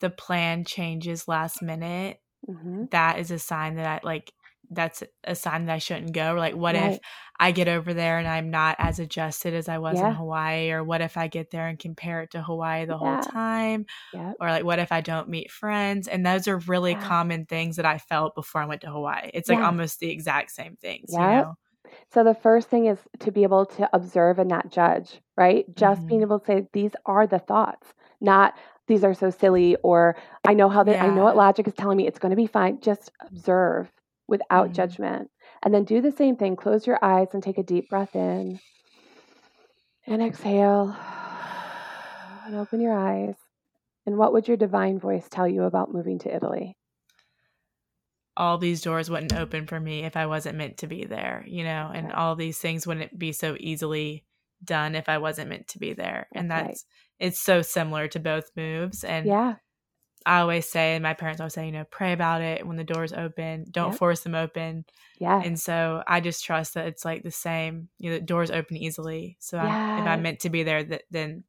the 0.00 0.10
plan 0.10 0.64
changes 0.64 1.28
last 1.28 1.62
minute? 1.62 2.18
Mm-hmm. 2.48 2.86
That 2.90 3.18
is 3.18 3.30
a 3.30 3.38
sign 3.38 3.76
that 3.76 3.86
I 3.86 4.00
like 4.04 4.32
that's 4.70 5.02
a 5.24 5.34
sign 5.34 5.66
that 5.66 5.74
I 5.74 5.78
shouldn't 5.78 6.12
go. 6.12 6.34
Or 6.34 6.38
like, 6.38 6.54
what 6.54 6.74
Right. 6.74 6.98
if 6.98 7.00
I 7.40 7.52
get 7.52 7.68
over 7.68 7.94
there 7.94 8.18
and 8.18 8.28
I'm 8.28 8.50
not 8.50 8.76
as 8.78 8.98
adjusted 8.98 9.54
as 9.54 9.68
I 9.68 9.78
was 9.78 10.00
Yeah. 10.00 10.02
in 10.02 10.10
Hawaii? 10.12 10.70
Or 10.70 10.84
what 10.84 11.00
if 11.00 11.16
I 11.16 11.28
get 11.28 11.50
there 11.50 11.66
and 11.68 11.78
compare 11.78 12.22
it 12.22 12.30
to 12.32 12.42
Hawaii 12.42 12.84
the 12.86 12.98
Yeah. 12.98 12.98
whole 12.98 13.18
time? 13.18 13.86
Yep. 14.12 14.38
Or 14.40 14.48
like, 14.50 14.64
what 14.64 14.78
if 14.80 14.92
I 14.92 15.00
don't 15.02 15.28
meet 15.30 15.50
friends? 15.50 16.08
And 16.08 16.26
those 16.26 16.48
are 16.48 16.58
really 16.58 16.94
Yeah. 16.94 16.96
common 16.96 17.46
things 17.46 17.76
that 17.76 17.86
I 17.86 17.98
felt 17.98 18.34
before 18.34 18.62
I 18.62 18.66
went 18.66 18.82
to 18.82 18.90
Hawaii. 18.90 19.30
It's 19.34 19.48
like 19.48 19.60
Yeah. 19.60 19.64
almost 19.64 20.00
the 20.00 20.10
exact 20.10 20.52
same 20.52 20.76
things, 20.76 21.16
you 21.18 21.28
know? 21.28 21.56
So 22.12 22.24
the 22.24 22.34
first 22.34 22.68
thing 22.68 22.86
is 22.86 22.98
to 23.20 23.30
be 23.32 23.42
able 23.42 23.66
to 23.66 23.88
observe 23.94 24.38
and 24.38 24.48
not 24.48 24.70
judge, 24.70 25.20
right? 25.36 25.64
Just 25.74 26.06
being 26.06 26.20
Mhm. 26.20 26.22
able 26.22 26.38
to 26.40 26.46
say 26.46 26.68
these 26.72 26.92
are 27.06 27.26
the 27.26 27.38
thoughts, 27.38 27.94
not 28.20 28.54
these 28.86 29.04
are 29.04 29.14
so 29.14 29.30
silly 29.30 29.76
or 29.82 30.16
I 30.44 30.54
know 30.54 30.68
how 30.68 30.82
they, 30.84 30.96
I 31.00 31.10
know 31.10 31.24
what 31.24 31.36
logic 31.36 31.66
is 31.68 31.74
telling 31.74 31.96
me 31.98 32.06
it's 32.06 32.18
going 32.18 32.30
to 32.30 32.36
be 32.36 32.46
fine. 32.46 32.80
Just 32.80 33.10
observe 33.20 33.92
without 34.28 34.70
Mhm. 34.70 34.72
judgment. 34.72 35.30
And 35.62 35.74
then 35.74 35.84
do 35.84 36.00
the 36.00 36.12
same 36.12 36.36
thing. 36.36 36.56
Close 36.56 36.86
your 36.86 36.98
eyes 37.02 37.28
and 37.34 37.42
take 37.42 37.58
a 37.58 37.62
deep 37.64 37.88
breath 37.88 38.14
in. 38.14 38.60
And 40.06 40.22
exhale. 40.22 40.96
And 42.46 42.56
open 42.56 42.80
your 42.80 42.94
eyes. 42.98 43.36
And 44.06 44.18
what 44.18 44.32
would 44.32 44.48
your 44.48 44.56
divine 44.56 44.98
voice 44.98 45.28
tell 45.28 45.48
you 45.48 45.64
about 45.64 45.92
moving 45.92 46.18
to 46.20 46.34
Italy? 46.34 46.76
all 48.36 48.58
these 48.58 48.82
doors 48.82 49.10
wouldn't 49.10 49.32
open 49.32 49.66
for 49.66 49.80
me 49.80 50.04
if 50.04 50.16
I 50.16 50.26
wasn't 50.26 50.56
meant 50.56 50.78
to 50.78 50.86
be 50.86 51.04
there, 51.04 51.44
you 51.46 51.64
know, 51.64 51.90
and 51.92 52.12
Right. 52.12 52.12
all 52.12 52.36
these 52.36 52.58
things 52.58 52.86
wouldn't 52.86 53.18
be 53.18 53.32
so 53.32 53.56
easily 53.58 54.24
done 54.62 54.94
if 54.94 55.08
I 55.08 55.18
wasn't 55.18 55.50
meant 55.50 55.68
to 55.68 55.78
be 55.78 55.92
there. 55.92 56.28
and 56.34 56.50
That's 56.50 56.56
right. 56.56 56.78
that's 56.78 56.86
it's 57.18 57.40
so 57.40 57.62
similar 57.62 58.06
to 58.08 58.20
both 58.20 58.50
moves. 58.56 59.02
And 59.04 59.24
Yeah. 59.24 59.56
I 60.28 60.40
always 60.40 60.68
say, 60.68 60.94
and 60.94 61.02
my 61.02 61.14
parents 61.14 61.40
always 61.40 61.54
say, 61.54 61.64
you 61.64 61.72
know, 61.72 61.84
pray 61.90 62.12
about 62.12 62.42
it 62.42 62.66
when 62.66 62.76
the 62.76 62.84
doors 62.84 63.14
open. 63.14 63.64
Don't 63.70 63.92
Yep. 63.92 63.98
force 63.98 64.20
them 64.20 64.34
open. 64.34 64.84
Yeah. 65.18 65.40
And 65.42 65.58
so 65.58 66.02
I 66.06 66.20
just 66.20 66.44
trust 66.44 66.74
that 66.74 66.86
it's 66.86 67.02
like 67.02 67.22
the 67.22 67.30
same. 67.30 67.88
You 67.98 68.10
know, 68.10 68.18
the 68.18 68.24
doors 68.26 68.50
open 68.50 68.76
easily. 68.76 69.38
So 69.40 69.56
I'm, 69.58 70.00
if 70.00 70.06
I'm 70.06 70.20
meant 70.22 70.40
to 70.40 70.50
be 70.50 70.64
there, 70.64 70.84
th- 70.84 71.02
then 71.10 71.44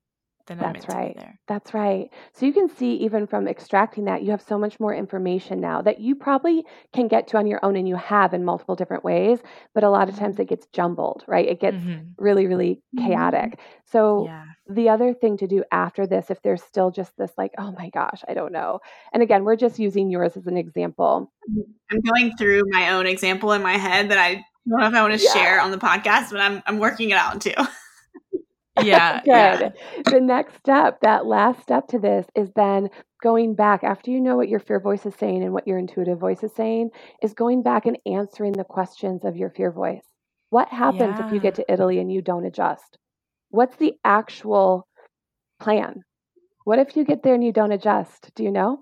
then 0.50 0.60
I'm 0.60 0.74
That's 0.74 0.88
meant 0.88 0.98
right. 1.00 1.08
to 1.10 1.14
be 1.14 1.20
there. 1.20 1.40
That's 1.48 1.74
right. 1.74 2.10
So 2.34 2.46
you 2.46 2.54
can 2.54 2.68
see 2.70 2.96
even 2.96 3.28
from 3.28 3.48
extracting 3.48 4.06
that, 4.06 4.24
you 4.24 4.32
have 4.32 4.42
so 4.42 4.58
much 4.58 4.80
more 4.80 4.94
information 4.94 5.62
now 5.62 5.82
that 5.84 6.00
you 6.00 6.16
probably 6.16 6.66
can 6.94 7.08
get 7.08 7.28
to 7.30 7.38
on 7.38 7.48
your 7.48 7.64
own 7.64 7.76
and 7.76 7.88
you 7.88 7.96
have 7.96 8.34
in 8.34 8.44
multiple 8.44 8.76
different 8.76 9.04
ways. 9.04 9.40
But 9.74 9.84
a 9.84 9.90
lot 9.90 10.10
of 10.10 10.16
times 10.18 10.34
mm-hmm. 10.34 10.42
it 10.44 10.50
gets 10.50 10.66
jumbled, 10.74 11.24
right? 11.28 11.48
It 11.48 11.60
gets 11.62 11.78
Mhm. 11.78 12.14
really, 12.18 12.48
really 12.48 12.82
mm-hmm. 12.96 13.08
chaotic. 13.08 13.60
So 13.86 14.26
Yeah. 14.26 14.44
the 14.68 14.90
other 14.90 15.14
thing 15.14 15.38
to 15.38 15.48
do 15.48 15.64
after 15.72 16.06
this, 16.08 16.30
if 16.32 16.42
there's 16.42 16.64
still 16.64 16.92
just 16.92 17.16
this 17.18 17.32
like, 17.38 17.52
oh 17.58 17.72
my 17.72 17.90
gosh, 17.90 18.22
I 18.28 18.34
don't 18.34 18.52
know. 18.52 18.80
And 19.14 19.24
again, 19.24 19.44
we're 19.44 19.56
just 19.56 19.80
using 19.80 20.10
yours 20.10 20.36
as 20.36 20.48
an 20.48 20.58
example. 20.58 21.32
Mm-hmm. 21.50 21.62
I'm 21.92 22.02
going 22.02 22.38
through 22.38 22.64
my 22.70 22.92
own 22.92 23.06
example 23.08 23.52
in 23.54 23.62
my 23.64 23.78
head 23.78 24.10
that 24.10 24.18
I 24.18 24.44
don't 24.68 24.80
know 24.82 24.88
if 24.88 24.94
I 24.94 25.02
want 25.02 25.18
to 25.20 25.24
Yeah. 25.24 25.34
share 25.34 25.62
on 25.62 25.72
the 25.72 25.78
podcast, 25.78 26.32
but 26.32 26.40
I'm 26.42 26.62
I'm 26.66 26.80
working 26.80 27.10
it 27.12 27.18
out 27.18 27.42
too. 27.42 27.54
Yeah. 28.84 29.22
Good. 29.22 29.26
yeah. 29.26 29.70
The 30.06 30.22
next 30.22 30.56
step, 30.58 31.00
that 31.02 31.26
last 31.26 31.62
step 31.62 31.88
to 31.90 32.00
this 32.00 32.26
is 32.36 32.50
then 32.56 32.90
going 33.22 33.56
back 33.56 33.84
after 33.84 34.12
you 34.12 34.20
know 34.22 34.38
what 34.38 34.50
your 34.50 34.60
fear 34.60 34.80
voice 34.80 35.06
is 35.06 35.16
saying 35.16 35.44
and 35.44 35.54
what 35.54 35.68
your 35.68 35.78
intuitive 35.78 36.20
voice 36.20 36.44
is 36.44 36.54
saying, 36.56 36.90
is 37.22 37.34
going 37.34 37.64
back 37.64 37.86
and 37.86 37.98
answering 38.06 38.54
the 38.54 38.64
questions 38.64 39.26
of 39.26 39.36
your 39.36 39.50
fear 39.50 39.72
voice. 39.72 40.06
What 40.50 40.70
happens 40.70 41.20
if 41.20 41.32
you 41.32 41.40
get 41.40 41.56
to 41.56 41.72
Italy 41.72 42.00
and 42.00 42.12
you 42.12 42.22
don't 42.22 42.46
adjust? 42.46 42.98
What's 43.50 43.76
the 43.78 43.94
actual 44.04 44.88
plan? 45.60 46.04
What 46.64 46.80
if 46.80 46.96
you 46.96 47.04
get 47.06 47.24
there 47.24 47.36
and 47.36 47.44
you 47.44 47.52
don't 47.52 47.72
adjust? 47.72 48.32
Do 48.36 48.44
you 48.44 48.52
know? 48.52 48.82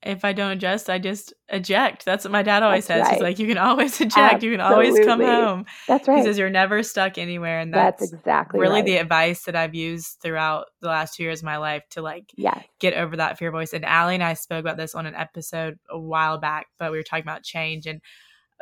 If 0.00 0.24
I 0.24 0.32
don't 0.32 0.52
adjust, 0.52 0.88
I 0.88 0.98
just 0.98 1.34
eject. 1.48 2.04
That's 2.04 2.24
what 2.24 2.30
my 2.30 2.44
dad 2.44 2.62
always 2.62 2.86
That's 2.86 3.08
says. 3.08 3.14
He's 3.16 3.22
like, 3.22 3.40
you 3.40 3.48
can 3.48 3.58
always 3.58 4.00
eject. 4.00 4.44
You 4.44 4.52
can 4.52 4.60
always 4.60 4.96
come 5.00 5.20
home. 5.20 5.66
That's 5.88 6.06
right. 6.06 6.18
He 6.18 6.24
says 6.24 6.38
you're 6.38 6.50
never 6.50 6.84
stuck 6.84 7.18
anywhere. 7.18 7.58
And 7.58 7.74
That's, 7.74 8.00
that's, 8.00 8.12
exactly 8.12 8.60
really 8.60 8.76
right. 8.76 8.84
the 8.84 8.96
advice 8.98 9.42
that 9.44 9.56
I've 9.56 9.74
used 9.74 10.18
throughout 10.22 10.66
the 10.80 10.88
last 10.88 11.14
two 11.14 11.24
years 11.24 11.40
of 11.40 11.46
my 11.46 11.56
life 11.56 11.82
to 11.90 12.02
like 12.02 12.30
yes. 12.36 12.64
get 12.78 12.94
over 12.94 13.16
that 13.16 13.38
fear 13.38 13.50
voice. 13.50 13.72
And 13.72 13.84
Allie 13.84 14.14
and 14.14 14.22
I 14.22 14.34
spoke 14.34 14.60
about 14.60 14.76
this 14.76 14.94
on 14.94 15.04
an 15.04 15.16
episode 15.16 15.78
a 15.90 15.98
while 15.98 16.38
back, 16.38 16.68
but 16.78 16.92
we 16.92 16.96
were 16.96 17.02
talking 17.02 17.24
about 17.24 17.42
change 17.42 17.86
and 17.86 18.00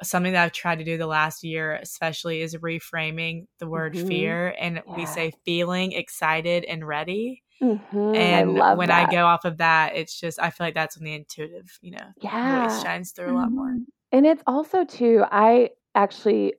something 0.03 0.33
that 0.33 0.45
I've 0.45 0.53
tried 0.53 0.79
to 0.79 0.85
do 0.85 0.99
the 0.99 1.07
last 1.07 1.43
year, 1.43 1.75
especially, 1.75 2.41
is 2.41 2.55
reframing 2.57 3.47
the 3.59 3.67
word 3.67 3.95
Mhm. 3.95 4.09
fear. 4.09 4.55
And 4.59 4.83
we 4.97 5.07
say 5.07 5.33
feeling 5.45 5.93
excited 5.93 6.65
and 6.65 6.87
ready. 6.87 7.43
Mhm. 7.63 8.17
And 8.17 8.61
I 8.61 8.75
when 8.75 8.89
that. 8.89 9.09
I 9.09 9.13
go 9.13 9.25
off 9.27 9.45
of 9.45 9.59
that, 9.59 9.97
it's 9.97 10.19
just 10.19 10.41
I 10.41 10.51
feel 10.51 10.67
like 10.67 10.75
that's 10.75 10.97
when 10.97 11.05
the 11.05 11.15
intuitive, 11.15 11.79
you 11.81 11.93
know, 11.93 12.13
yeah. 12.21 12.67
voice 12.69 12.83
shines 12.83 13.13
through 13.13 13.33
a 13.33 13.37
lot 13.37 13.51
more. 13.51 13.77
And 14.13 14.27
it's 14.27 14.43
also 14.47 14.85
too, 14.85 15.25
I 15.31 15.71
actually 15.95 16.55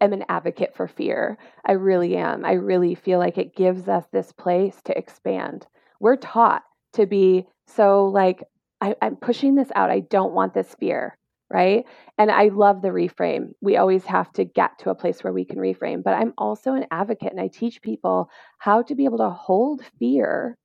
am 0.00 0.12
an 0.12 0.24
advocate 0.28 0.74
for 0.74 0.88
fear. 0.88 1.38
I 1.64 1.72
really 1.72 2.16
am. 2.16 2.44
I 2.44 2.52
really 2.52 2.94
feel 2.94 3.18
like 3.18 3.38
it 3.38 3.56
gives 3.56 3.88
us 3.88 4.04
this 4.12 4.32
place 4.32 4.80
to 4.84 4.98
expand. 4.98 5.66
We're 6.00 6.16
taught 6.16 6.64
to 6.94 7.06
be 7.06 7.46
so 7.66 8.06
like, 8.06 8.42
I, 8.80 8.96
I'm 9.00 9.16
pushing 9.16 9.54
this 9.54 9.70
out. 9.74 9.90
I 9.90 10.00
don't 10.00 10.34
want 10.34 10.52
this 10.54 10.74
fear. 10.74 11.16
Right. 11.54 11.86
And 12.18 12.32
I 12.32 12.48
love 12.48 12.82
the 12.82 12.88
reframe. 12.90 13.52
We 13.62 13.76
always 13.76 14.04
have 14.06 14.32
to 14.34 14.44
get 14.44 14.78
to 14.80 14.90
a 14.90 14.96
place 14.96 15.24
where 15.24 15.32
we 15.32 15.44
can 15.44 15.58
reframe. 15.58 16.02
But 16.04 16.14
I'm 16.14 16.34
also 16.36 16.74
an 16.74 16.86
advocate 16.90 17.32
and 17.32 17.40
I 17.40 17.48
teach 17.48 17.82
people 17.82 18.28
how 18.58 18.82
to 18.82 18.94
be 18.96 19.06
able 19.06 19.18
to 19.18 19.30
hold 19.30 19.82
fear 20.00 20.58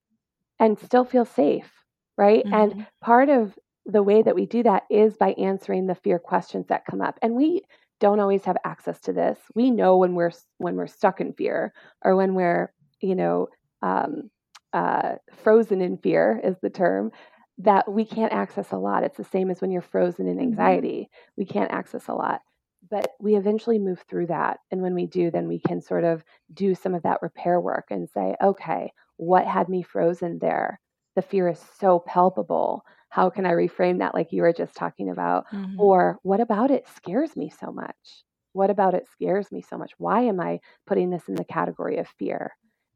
and 0.60 0.80
still 0.80 1.06
feel 1.06 1.26
safe. 1.26 1.72
Right. 2.18 2.48
And 2.52 2.76
Mhm. 2.76 2.88
part 3.02 3.30
of 3.30 3.58
the 3.86 4.04
way 4.04 4.22
that 4.22 4.36
we 4.36 4.46
do 4.46 4.64
that 4.64 4.84
is 4.90 5.18
by 5.18 5.32
answering 5.34 5.88
the 5.88 5.96
fear 5.96 6.20
questions 6.20 6.68
that 6.68 6.86
come 6.86 7.02
up 7.02 7.18
and 7.22 7.36
we 7.36 7.62
don't 8.00 8.20
always 8.20 8.46
have 8.46 8.58
access 8.66 9.00
to 9.02 9.14
this 9.14 9.40
we 9.56 9.72
know 9.72 9.98
when 9.98 10.14
we're 10.16 10.32
when 10.58 10.76
we're 10.76 10.88
stuck 10.88 11.20
in 11.22 11.34
fear 11.34 11.74
or 12.04 12.16
when 12.16 12.36
we're 12.36 12.72
you 13.02 13.16
know 13.16 13.48
um, 13.82 14.30
uh, 14.74 15.16
frozen 15.44 15.82
in 15.82 15.98
fear 15.98 16.40
is 16.44 16.56
the 16.62 16.70
term 16.70 17.12
that 17.60 17.92
we 17.92 18.06
can't 18.06 18.34
access 18.34 18.72
a 18.72 18.78
lot 18.78 19.04
it's 19.04 19.18
the 19.18 19.24
same 19.24 19.50
as 19.52 19.62
when 19.62 19.72
you're 19.72 19.82
frozen 19.82 20.28
in 20.28 20.40
anxiety 20.40 21.10
we 21.38 21.46
can't 21.46 21.72
access 21.72 22.08
a 22.08 22.14
lot 22.14 22.42
but 22.90 23.12
we 23.20 23.36
eventually 23.36 23.78
move 23.80 24.04
through 24.10 24.28
that 24.28 24.60
and 24.72 24.82
when 24.82 24.94
we 24.96 25.06
do 25.06 25.30
then 25.30 25.48
we 25.48 25.60
can 25.60 25.82
sort 25.82 26.04
of 26.04 26.24
do 26.54 26.74
some 26.74 26.94
of 26.96 27.04
that 27.04 27.20
repair 27.22 27.60
work 27.60 27.88
and 27.90 28.10
say 28.10 28.36
okay 28.42 28.92
what 29.18 29.46
had 29.46 29.70
me 29.70 29.84
frozen 29.84 30.40
there 30.40 30.80
the 31.16 31.22
fear 31.22 31.48
is 31.50 31.60
so 31.60 32.00
palpable 32.00 32.84
how 33.12 33.28
can 33.28 33.44
I 33.48 33.54
reframe 33.54 33.98
that, 33.98 34.14
like 34.14 34.32
you 34.32 34.44
were 34.44 34.54
just 34.54 34.76
talking 34.76 35.10
about? 35.10 35.46
Mhm. 35.52 35.80
Or 35.80 36.20
what 36.22 36.40
about 36.40 36.70
it 36.70 36.88
scares 36.88 37.36
me 37.36 37.50
so 37.50 37.72
much? 37.72 38.24
What 38.54 38.70
about 38.70 38.94
it 38.94 39.08
scares 39.08 39.52
me 39.52 39.64
so 39.64 39.80
much? 39.80 39.94
Why 39.98 40.22
am 40.22 40.40
I 40.40 40.60
putting 40.86 41.10
this 41.10 41.28
in 41.28 41.34
the 41.34 41.44
category 41.44 41.98
of 41.98 42.08
fear? 42.08 42.52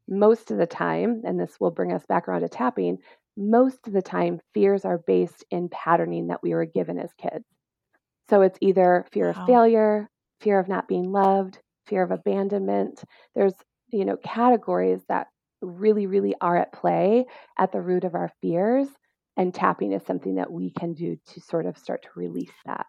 Most 0.06 0.52
of 0.52 0.58
the 0.58 0.68
time, 0.68 1.22
and 1.24 1.40
this 1.40 1.58
will 1.58 1.72
bring 1.72 1.92
us 1.92 2.06
back 2.06 2.28
around 2.28 2.42
to 2.42 2.48
tapping, 2.48 2.98
most 3.36 3.86
of 3.86 3.92
the 3.92 4.02
time, 4.02 4.40
fears 4.54 4.84
are 4.84 4.98
based 4.98 5.44
in 5.50 5.68
patterning 5.68 6.28
that 6.28 6.42
we 6.42 6.54
were 6.54 6.66
given 6.66 6.98
as 6.98 7.12
kids. 7.14 7.44
So 8.28 8.42
it's 8.42 8.58
either 8.60 9.06
fear 9.12 9.30
Wow. 9.30 9.30
of 9.30 9.40
failure, 9.46 10.08
fear 10.40 10.58
of 10.58 10.68
not 10.68 10.88
being 10.88 11.12
loved, 11.12 11.60
fear 11.86 12.02
of 12.02 12.10
abandonment. 12.10 13.04
There's, 13.34 13.54
you 13.88 14.04
know, 14.04 14.16
categories 14.18 15.04
that 15.08 15.28
really, 15.60 16.06
really 16.06 16.34
are 16.40 16.56
at 16.56 16.72
play 16.72 17.26
at 17.58 17.72
the 17.72 17.80
root 17.80 18.04
of 18.04 18.14
our 18.14 18.30
fears. 18.40 18.88
And 19.36 19.52
tapping 19.54 19.92
is 19.92 20.04
something 20.04 20.36
that 20.36 20.52
we 20.52 20.70
can 20.70 20.92
do 20.94 21.16
to 21.26 21.40
sort 21.40 21.66
of 21.66 21.76
start 21.78 22.02
to 22.02 22.08
release 22.14 22.52
that. 22.66 22.86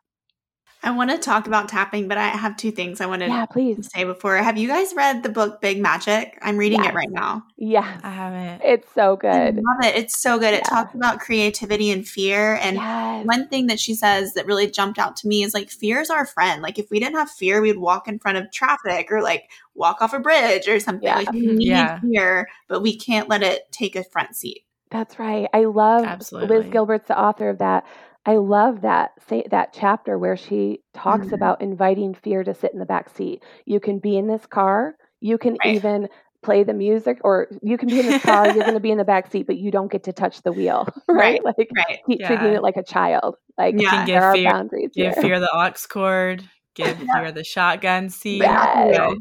I 0.86 0.92
want 0.92 1.10
to 1.10 1.18
talk 1.18 1.48
about 1.48 1.68
tapping, 1.68 2.08
but 2.08 2.20
I 2.20 2.28
have 2.28 2.56
two 2.58 2.70
things 2.72 3.02
I 3.02 3.08
wanted 3.08 3.30
Yeah, 3.30 3.48
to 3.48 3.52
please. 3.52 3.90
say 3.92 4.04
before. 4.04 4.38
Have 4.38 4.56
you 4.58 4.68
guys 4.68 4.94
read 4.96 5.24
the 5.24 5.30
book 5.30 5.60
Big 5.60 5.82
Magic? 5.82 6.38
I'm 6.44 6.58
reading 6.58 6.80
Yes. 6.84 6.92
it 6.92 6.96
right 6.96 7.10
now. 7.10 7.44
Yeah. 7.58 8.00
I 8.04 8.10
haven't. 8.12 8.62
It's 8.64 8.88
so 8.94 9.14
I 9.14 9.16
good. 9.16 9.56
love 9.56 9.84
it. 9.84 9.96
It's 9.96 10.18
so 10.18 10.38
good. 10.38 10.54
It 10.54 10.64
talks 10.64 10.94
about 10.94 11.20
creativity 11.20 11.90
and 11.90 12.08
fear. 12.08 12.60
And 12.62 12.76
Yes. 12.78 13.26
one 13.26 13.48
thing 13.48 13.66
that 13.68 13.80
she 13.80 13.96
says 13.96 14.36
that 14.36 14.46
really 14.46 14.70
jumped 14.70 15.00
out 15.00 15.16
to 15.18 15.28
me 15.28 15.42
is 15.44 15.56
like 15.56 15.72
fear 15.72 16.02
is 16.02 16.12
our 16.12 16.26
friend. 16.26 16.62
Like 16.62 16.78
if 16.78 16.92
we 16.92 17.00
didn't 17.00 17.16
have 17.16 17.32
fear, 17.32 17.62
we'd 17.62 17.80
walk 17.80 18.08
in 18.08 18.20
front 18.20 18.38
of 18.38 18.52
traffic 18.52 19.12
or 19.12 19.24
like 19.24 19.50
walk 19.74 20.04
off 20.04 20.14
a 20.14 20.20
bridge 20.20 20.68
or 20.68 20.80
something. 20.80 21.08
Yeah. 21.08 21.16
Like 21.18 21.32
we 21.32 21.48
mm-hmm. 21.48 21.56
need 21.58 21.68
Yeah. 21.70 22.00
fear, 22.00 22.48
but 22.68 22.82
we 22.82 22.96
can't 22.96 23.28
let 23.28 23.42
it 23.42 23.72
take 23.72 23.96
a 23.96 24.04
front 24.04 24.36
seat. 24.36 24.62
That's 24.92 25.18
right. 25.18 25.48
I 25.52 25.64
love 25.64 26.22
Liz 26.32 26.68
Gilbert's 26.68 27.08
the 27.08 27.20
author 27.20 27.50
of 27.50 27.58
that. 27.58 27.86
I 28.26 28.38
love 28.38 28.82
that 28.82 29.12
say, 29.28 29.46
that 29.52 29.72
chapter 29.74 30.18
where 30.18 30.36
she 30.38 30.80
talks 30.94 31.28
Mhm. 31.28 31.34
about 31.34 31.62
inviting 31.62 32.14
fear 32.14 32.44
to 32.44 32.54
sit 32.54 32.74
in 32.74 32.80
the 32.80 32.86
back 32.86 33.10
seat. 33.10 33.44
You 33.66 33.80
can 33.80 34.00
be 34.00 34.18
in 34.18 34.28
this 34.28 34.46
car. 34.46 34.96
You 35.22 35.38
can 35.38 35.58
Right. 35.64 35.76
even 35.76 36.10
play 36.42 36.64
the 36.64 36.74
music, 36.74 37.18
or 37.24 37.48
you 37.64 37.76
can 37.78 37.90
be 37.90 38.00
in 38.00 38.06
this 38.06 38.22
car. 38.24 38.46
you're 38.46 38.64
going 38.64 38.74
to 38.76 38.80
be 38.80 38.92
in 38.92 38.98
the 39.00 39.04
back 39.14 39.32
seat, 39.32 39.48
but 39.48 39.58
you 39.58 39.72
don't 39.72 39.92
get 39.92 40.04
to 40.04 40.14
touch 40.14 40.42
the 40.44 40.52
wheel. 40.52 40.88
Right? 41.10 41.40
Right. 41.44 41.58
Like 41.58 41.70
Right. 41.76 42.00
keep 42.08 42.20
treating 42.26 42.54
it 42.54 42.62
like 42.62 42.78
a 42.78 42.84
child. 42.84 43.36
Like 43.58 43.78
can 43.78 43.86
there 43.90 44.06
give 44.06 44.24
are 44.24 44.34
fear- 44.36 44.52
boundaries 44.52 44.92
Give 44.94 45.14
here. 45.14 45.22
fear 45.24 45.40
the 45.40 45.50
aux 45.56 45.88
cord. 45.90 46.44
Give 46.76 47.00
Yeah. 47.02 47.14
fear 47.22 47.32
the 47.32 47.44
shotgun 47.44 48.10
seat. 48.10 48.40
Yes. 48.42 48.98
but 48.98 49.18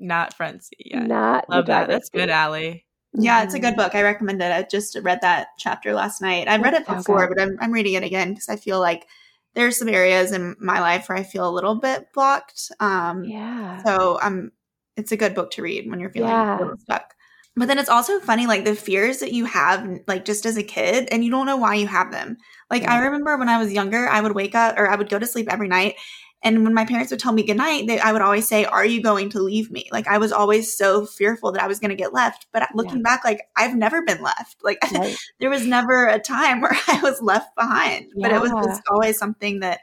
Not 0.00 0.34
front 0.34 0.64
seat. 0.64 0.82
Yeah. 0.86 1.00
Not 1.06 1.48
Love 1.48 1.66
that. 1.66 1.88
That's 1.88 2.08
good, 2.10 2.22
seat. 2.28 2.30
Allie. 2.30 2.83
Yeah, 3.16 3.42
it's 3.42 3.54
a 3.54 3.58
good 3.58 3.74
mm-hmm. 3.74 3.76
book. 3.76 3.94
I 3.94 4.02
recommend 4.02 4.42
it. 4.42 4.50
I 4.50 4.62
just 4.62 4.96
read 5.02 5.20
that 5.22 5.48
chapter 5.58 5.94
last 5.94 6.20
night. 6.20 6.48
I've 6.48 6.62
read 6.62 6.74
it 6.74 6.86
before, 6.86 7.28
but 7.28 7.40
I'm, 7.40 7.56
I'm 7.60 7.72
reading 7.72 7.94
it 7.94 8.02
again 8.02 8.30
because 8.30 8.48
I 8.48 8.56
feel 8.56 8.80
like 8.80 9.06
there's 9.54 9.78
some 9.78 9.88
areas 9.88 10.32
in 10.32 10.56
my 10.58 10.80
life 10.80 11.08
where 11.08 11.16
I 11.16 11.22
feel 11.22 11.48
a 11.48 11.52
little 11.52 11.76
bit 11.76 12.12
blocked. 12.12 12.72
Um, 12.80 13.24
yeah. 13.24 13.82
So 13.84 14.18
um, 14.20 14.50
it's 14.96 15.12
a 15.12 15.16
good 15.16 15.34
book 15.34 15.52
to 15.52 15.62
read 15.62 15.88
when 15.88 16.00
you're 16.00 16.10
feeling 16.10 16.30
yeah. 16.30 16.58
a 16.58 16.60
little 16.60 16.76
stuck. 16.78 17.14
But 17.56 17.68
then 17.68 17.78
it's 17.78 17.88
also 17.88 18.18
funny, 18.18 18.48
like 18.48 18.64
the 18.64 18.74
fears 18.74 19.18
that 19.20 19.32
you 19.32 19.44
have, 19.44 20.00
like 20.08 20.24
just 20.24 20.44
as 20.44 20.56
a 20.56 20.62
kid, 20.64 21.08
and 21.12 21.24
you 21.24 21.30
don't 21.30 21.46
know 21.46 21.56
why 21.56 21.76
you 21.76 21.86
have 21.86 22.10
them. 22.10 22.36
Like 22.68 22.82
yeah. 22.82 22.94
I 22.94 22.98
remember 22.98 23.36
when 23.36 23.48
I 23.48 23.58
was 23.58 23.72
younger, 23.72 24.08
I 24.08 24.20
would 24.20 24.34
wake 24.34 24.56
up 24.56 24.76
or 24.76 24.90
I 24.90 24.96
would 24.96 25.08
go 25.08 25.20
to 25.20 25.26
sleep 25.26 25.46
every 25.48 25.68
night 25.68 25.94
and 26.44 26.62
when 26.62 26.74
my 26.74 26.84
parents 26.84 27.10
would 27.10 27.18
tell 27.18 27.32
me 27.32 27.42
goodnight, 27.42 27.86
they, 27.86 27.98
I 27.98 28.12
would 28.12 28.20
always 28.20 28.46
say, 28.46 28.66
Are 28.66 28.84
you 28.84 29.02
going 29.02 29.30
to 29.30 29.40
leave 29.40 29.70
me? 29.70 29.88
Like 29.90 30.06
I 30.06 30.18
was 30.18 30.30
always 30.30 30.76
so 30.76 31.06
fearful 31.06 31.52
that 31.52 31.62
I 31.62 31.66
was 31.66 31.80
going 31.80 31.88
to 31.88 31.96
get 31.96 32.12
left. 32.12 32.46
But 32.52 32.68
looking 32.74 32.98
yeah. 32.98 33.02
back, 33.02 33.24
like 33.24 33.40
I've 33.56 33.74
never 33.74 34.02
been 34.02 34.22
left. 34.22 34.62
Like 34.62 34.78
right. 34.94 35.16
there 35.40 35.48
was 35.48 35.66
never 35.66 36.06
a 36.06 36.18
time 36.18 36.60
where 36.60 36.76
I 36.86 37.00
was 37.02 37.22
left 37.22 37.56
behind. 37.56 38.06
Yeah. 38.14 38.28
But 38.28 38.36
it 38.36 38.40
was 38.42 38.50
just 38.50 38.82
always 38.90 39.18
something 39.18 39.60
that 39.60 39.80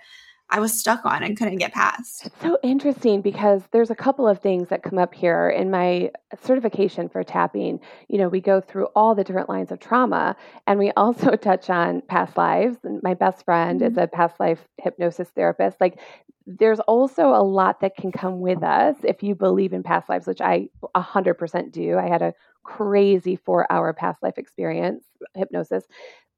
I 0.51 0.59
was 0.59 0.77
stuck 0.77 1.05
on 1.05 1.23
and 1.23 1.37
couldn't 1.37 1.57
get 1.57 1.73
past. 1.73 2.25
It's 2.25 2.41
so 2.41 2.57
interesting 2.61 3.21
because 3.21 3.63
there's 3.71 3.89
a 3.89 3.95
couple 3.95 4.27
of 4.27 4.41
things 4.41 4.67
that 4.67 4.83
come 4.83 4.99
up 4.99 5.13
here 5.13 5.49
in 5.49 5.71
my 5.71 6.11
certification 6.41 7.07
for 7.07 7.23
tapping. 7.23 7.79
You 8.09 8.17
know, 8.17 8.27
we 8.27 8.41
go 8.41 8.59
through 8.59 8.87
all 8.93 9.15
the 9.15 9.23
different 9.23 9.47
lines 9.47 9.71
of 9.71 9.79
trauma 9.79 10.35
and 10.67 10.77
we 10.77 10.91
also 10.97 11.35
touch 11.37 11.69
on 11.69 12.01
past 12.01 12.35
lives. 12.35 12.77
And 12.83 13.01
my 13.01 13.13
best 13.13 13.45
friend 13.45 13.79
mm-hmm. 13.79 13.91
is 13.91 13.97
a 13.97 14.07
past 14.07 14.39
life 14.41 14.67
hypnosis 14.77 15.29
therapist. 15.29 15.79
Like, 15.79 15.99
there's 16.45 16.81
also 16.81 17.29
a 17.29 17.43
lot 17.43 17.79
that 17.79 17.95
can 17.95 18.11
come 18.11 18.41
with 18.41 18.61
us 18.61 18.97
if 19.03 19.23
you 19.23 19.35
believe 19.35 19.71
in 19.71 19.83
past 19.83 20.09
lives, 20.09 20.27
which 20.27 20.41
I 20.41 20.67
100% 20.95 21.71
do. 21.71 21.97
I 21.97 22.09
had 22.09 22.21
a 22.21 22.33
crazy 22.63 23.37
four 23.37 23.71
hour 23.71 23.93
past 23.93 24.21
life 24.21 24.37
experience 24.37 25.05
hypnosis. 25.33 25.85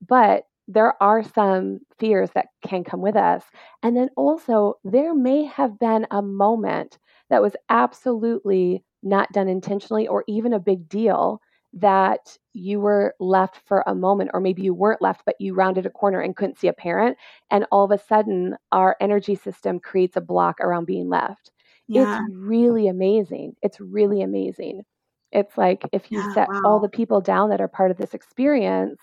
But 0.05 0.45
there 0.67 1.01
are 1.01 1.23
some 1.23 1.79
fears 1.99 2.29
that 2.35 2.47
can 2.65 2.83
come 2.83 3.01
with 3.01 3.15
us. 3.15 3.43
And 3.81 3.95
then 3.97 4.09
also, 4.15 4.75
there 4.83 5.13
may 5.13 5.43
have 5.45 5.79
been 5.79 6.07
a 6.11 6.21
moment 6.21 6.97
that 7.29 7.41
was 7.41 7.55
absolutely 7.69 8.83
not 9.01 9.31
done 9.33 9.47
intentionally 9.47 10.07
or 10.07 10.23
even 10.27 10.53
a 10.53 10.59
big 10.59 10.87
deal 10.87 11.41
that 11.73 12.37
you 12.53 12.79
were 12.79 13.15
left 13.19 13.59
for 13.65 13.83
a 13.87 13.95
moment, 13.95 14.29
or 14.33 14.39
maybe 14.39 14.61
you 14.61 14.73
weren't 14.73 15.01
left, 15.01 15.23
but 15.25 15.35
you 15.39 15.55
rounded 15.55 15.85
a 15.85 15.89
corner 15.89 16.21
and 16.21 16.35
couldn't 16.35 16.59
see 16.59 16.67
a 16.67 16.73
parent. 16.73 17.17
And 17.49 17.65
all 17.71 17.83
of 17.83 17.91
a 17.91 17.97
sudden, 17.97 18.55
our 18.71 18.95
energy 19.01 19.35
system 19.35 19.79
creates 19.79 20.15
a 20.15 20.21
block 20.21 20.59
around 20.61 20.85
being 20.85 21.09
left. 21.09 21.51
Yeah. 21.87 22.21
It's 22.21 22.35
really 22.35 22.87
amazing. 22.87 23.55
It's 23.63 23.79
really 23.79 24.21
amazing. 24.21 24.83
It's 25.31 25.57
like 25.57 25.83
if 25.91 26.11
you 26.11 26.19
yeah, 26.19 26.33
set 26.33 26.47
wow. 26.49 26.61
all 26.63 26.79
the 26.79 26.89
people 26.89 27.19
down 27.19 27.49
that 27.49 27.59
are 27.59 27.67
part 27.67 27.89
of 27.89 27.97
this 27.97 28.13
experience, 28.13 29.01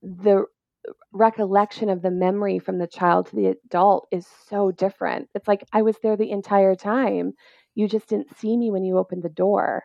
the 0.00 0.44
recollection 1.12 1.88
of 1.88 2.02
the 2.02 2.10
memory 2.10 2.58
from 2.58 2.78
the 2.78 2.86
child 2.86 3.26
to 3.28 3.36
the 3.36 3.46
adult 3.46 4.08
is 4.10 4.26
so 4.48 4.70
different. 4.72 5.28
It's 5.34 5.48
like 5.48 5.64
I 5.72 5.82
was 5.82 5.96
there 6.02 6.16
the 6.16 6.30
entire 6.30 6.74
time. 6.74 7.32
You 7.74 7.88
just 7.88 8.08
didn't 8.08 8.36
see 8.38 8.56
me 8.56 8.70
when 8.70 8.84
you 8.84 8.98
opened 8.98 9.22
the 9.22 9.28
door. 9.28 9.84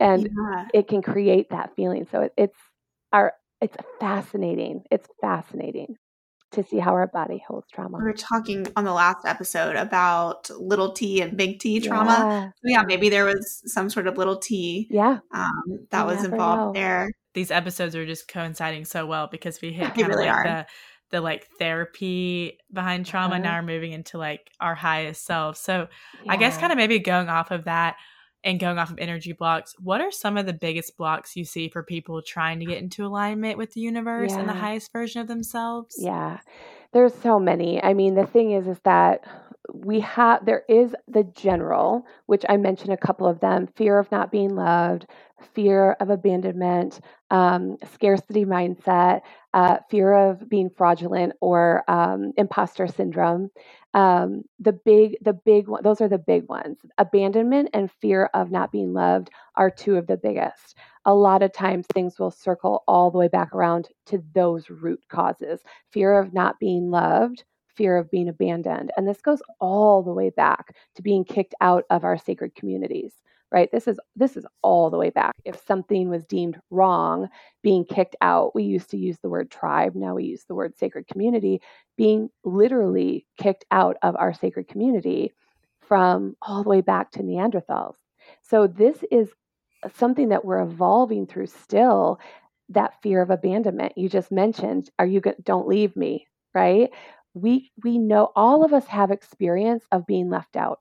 And 0.00 0.28
yeah. 0.36 0.68
it 0.74 0.88
can 0.88 1.02
create 1.02 1.50
that 1.50 1.74
feeling. 1.76 2.06
So 2.10 2.22
it, 2.22 2.32
it's 2.36 2.58
our 3.12 3.34
it's 3.60 3.76
fascinating. 4.00 4.82
It's 4.90 5.08
fascinating 5.20 5.96
to 6.56 6.64
see 6.64 6.78
how 6.78 6.92
our 6.92 7.06
body 7.06 7.42
holds 7.46 7.68
trauma. 7.70 7.98
We 7.98 8.04
were 8.04 8.12
talking 8.12 8.66
on 8.76 8.84
the 8.84 8.92
last 8.92 9.24
episode 9.24 9.76
about 9.76 10.50
little 10.50 10.92
T 10.92 11.22
and 11.22 11.36
big 11.36 11.60
T 11.60 11.80
trauma. 11.80 12.52
Yeah, 12.64 12.78
yeah 12.78 12.82
maybe 12.86 13.08
there 13.08 13.24
was 13.24 13.62
some 13.66 13.88
sort 13.88 14.06
of 14.06 14.18
little 14.18 14.36
T. 14.36 14.88
Yeah, 14.90 15.18
um, 15.32 15.86
that 15.90 16.06
was 16.06 16.24
involved 16.24 16.74
know. 16.74 16.80
there 16.80 17.10
these 17.36 17.50
episodes 17.50 17.94
are 17.94 18.06
just 18.06 18.28
coinciding 18.28 18.86
so 18.86 19.04
well 19.04 19.28
because 19.30 19.60
we 19.60 19.70
hit 19.70 19.94
kind 19.94 20.08
really 20.08 20.26
of 20.26 20.34
like 20.34 20.44
the 20.44 20.66
the 21.10 21.20
like 21.20 21.46
therapy 21.58 22.58
behind 22.72 23.06
trauma. 23.06 23.34
Uh-huh. 23.34 23.44
Now 23.44 23.58
we're 23.58 23.66
moving 23.66 23.92
into 23.92 24.18
like 24.18 24.50
our 24.58 24.74
highest 24.74 25.24
self. 25.24 25.56
So 25.58 25.86
yeah. 26.24 26.32
I 26.32 26.36
guess 26.36 26.58
kind 26.58 26.72
of 26.72 26.78
maybe 26.78 26.98
going 26.98 27.28
off 27.28 27.50
of 27.50 27.64
that 27.64 27.96
and 28.46 28.60
going 28.60 28.78
off 28.78 28.90
of 28.90 28.98
energy 28.98 29.32
blocks, 29.32 29.74
what 29.80 30.00
are 30.00 30.12
some 30.12 30.36
of 30.36 30.46
the 30.46 30.52
biggest 30.52 30.96
blocks 30.96 31.36
you 31.36 31.44
see 31.44 31.68
for 31.68 31.82
people 31.82 32.22
trying 32.22 32.60
to 32.60 32.64
get 32.64 32.78
into 32.78 33.04
alignment 33.04 33.58
with 33.58 33.72
the 33.72 33.80
universe 33.80 34.30
yeah. 34.30 34.38
and 34.38 34.48
the 34.48 34.54
highest 34.54 34.92
version 34.92 35.20
of 35.20 35.26
themselves? 35.26 35.96
Yeah. 35.98 36.38
There's 36.92 37.12
so 37.12 37.40
many. 37.40 37.82
I 37.82 37.92
mean, 37.92 38.14
the 38.14 38.24
thing 38.24 38.52
is 38.52 38.68
is 38.68 38.78
that 38.84 39.24
we 39.74 39.98
have 39.98 40.46
there 40.46 40.62
is 40.68 40.94
the 41.08 41.24
general 41.24 42.06
which 42.26 42.44
i 42.48 42.56
mentioned 42.56 42.92
a 42.92 42.96
couple 42.96 43.26
of 43.26 43.40
them 43.40 43.66
fear 43.74 43.98
of 43.98 44.08
not 44.12 44.30
being 44.30 44.54
loved 44.54 45.06
fear 45.54 45.92
of 46.00 46.10
abandonment 46.10 47.00
um, 47.30 47.76
scarcity 47.94 48.44
mindset 48.44 49.22
uh, 49.54 49.78
fear 49.90 50.12
of 50.12 50.48
being 50.48 50.70
fraudulent 50.70 51.32
or 51.40 51.82
um, 51.88 52.32
imposter 52.36 52.86
syndrome. 52.86 53.50
Um, 53.94 54.42
the 54.60 54.72
big 54.72 55.16
the 55.22 55.32
big 55.32 55.68
one 55.68 55.82
those 55.82 56.00
are 56.02 56.08
the 56.08 56.18
big 56.18 56.48
ones. 56.48 56.78
Abandonment 56.98 57.70
and 57.72 57.90
fear 57.90 58.30
of 58.34 58.50
not 58.50 58.70
being 58.70 58.92
loved 58.92 59.30
are 59.56 59.70
two 59.70 59.96
of 59.96 60.06
the 60.06 60.18
biggest. 60.18 60.76
A 61.06 61.14
lot 61.14 61.42
of 61.42 61.52
times 61.52 61.86
things 61.86 62.18
will 62.18 62.30
circle 62.30 62.84
all 62.86 63.10
the 63.10 63.18
way 63.18 63.28
back 63.28 63.54
around 63.54 63.88
to 64.06 64.22
those 64.34 64.68
root 64.70 65.00
causes. 65.08 65.60
Fear 65.92 66.18
of 66.18 66.34
not 66.34 66.58
being 66.60 66.90
loved 66.90 67.44
fear 67.76 67.98
of 67.98 68.10
being 68.10 68.28
abandoned. 68.28 68.90
And 68.96 69.06
this 69.06 69.20
goes 69.20 69.42
all 69.60 70.02
the 70.02 70.12
way 70.12 70.30
back 70.30 70.74
to 70.94 71.02
being 71.02 71.24
kicked 71.24 71.54
out 71.60 71.84
of 71.90 72.04
our 72.04 72.16
sacred 72.16 72.54
communities 72.54 73.12
right? 73.52 73.70
This 73.72 73.86
is 73.88 73.98
this 74.16 74.36
is 74.36 74.46
all 74.62 74.90
the 74.90 74.98
way 74.98 75.10
back. 75.10 75.34
If 75.44 75.64
something 75.66 76.08
was 76.08 76.26
deemed 76.26 76.58
wrong 76.70 77.28
being 77.62 77.84
kicked 77.84 78.16
out 78.20 78.54
we 78.54 78.64
used 78.64 78.90
to 78.90 78.96
use 78.96 79.18
the 79.22 79.28
word 79.28 79.50
tribe. 79.50 79.94
Now 79.94 80.14
we 80.14 80.24
use 80.24 80.44
the 80.48 80.54
word 80.54 80.76
sacred 80.76 81.06
community. 81.08 81.60
Being 81.96 82.30
literally 82.44 83.26
kicked 83.38 83.64
out 83.70 83.96
of 84.02 84.16
our 84.16 84.34
sacred 84.34 84.68
community 84.68 85.32
from 85.80 86.36
all 86.42 86.62
the 86.62 86.68
way 86.70 86.80
back 86.80 87.12
to 87.12 87.20
neanderthals. 87.22 87.94
So 88.42 88.66
this 88.66 88.98
is 89.10 89.30
something 89.94 90.30
that 90.30 90.44
we're 90.44 90.62
evolving 90.62 91.26
through 91.26 91.46
still 91.46 92.18
that 92.70 93.00
fear 93.02 93.22
of 93.22 93.30
abandonment. 93.30 93.92
You 93.96 94.08
just 94.08 94.32
mentioned 94.32 94.90
are 94.98 95.06
you 95.06 95.20
going 95.20 95.36
don't 95.44 95.68
leave 95.68 95.96
me 95.96 96.26
right? 96.54 96.90
We 97.34 97.70
we 97.84 97.98
know 97.98 98.32
all 98.34 98.64
of 98.64 98.72
us 98.72 98.86
have 98.86 99.10
experience 99.10 99.84
of 99.92 100.06
being 100.06 100.30
left 100.30 100.56
out 100.56 100.80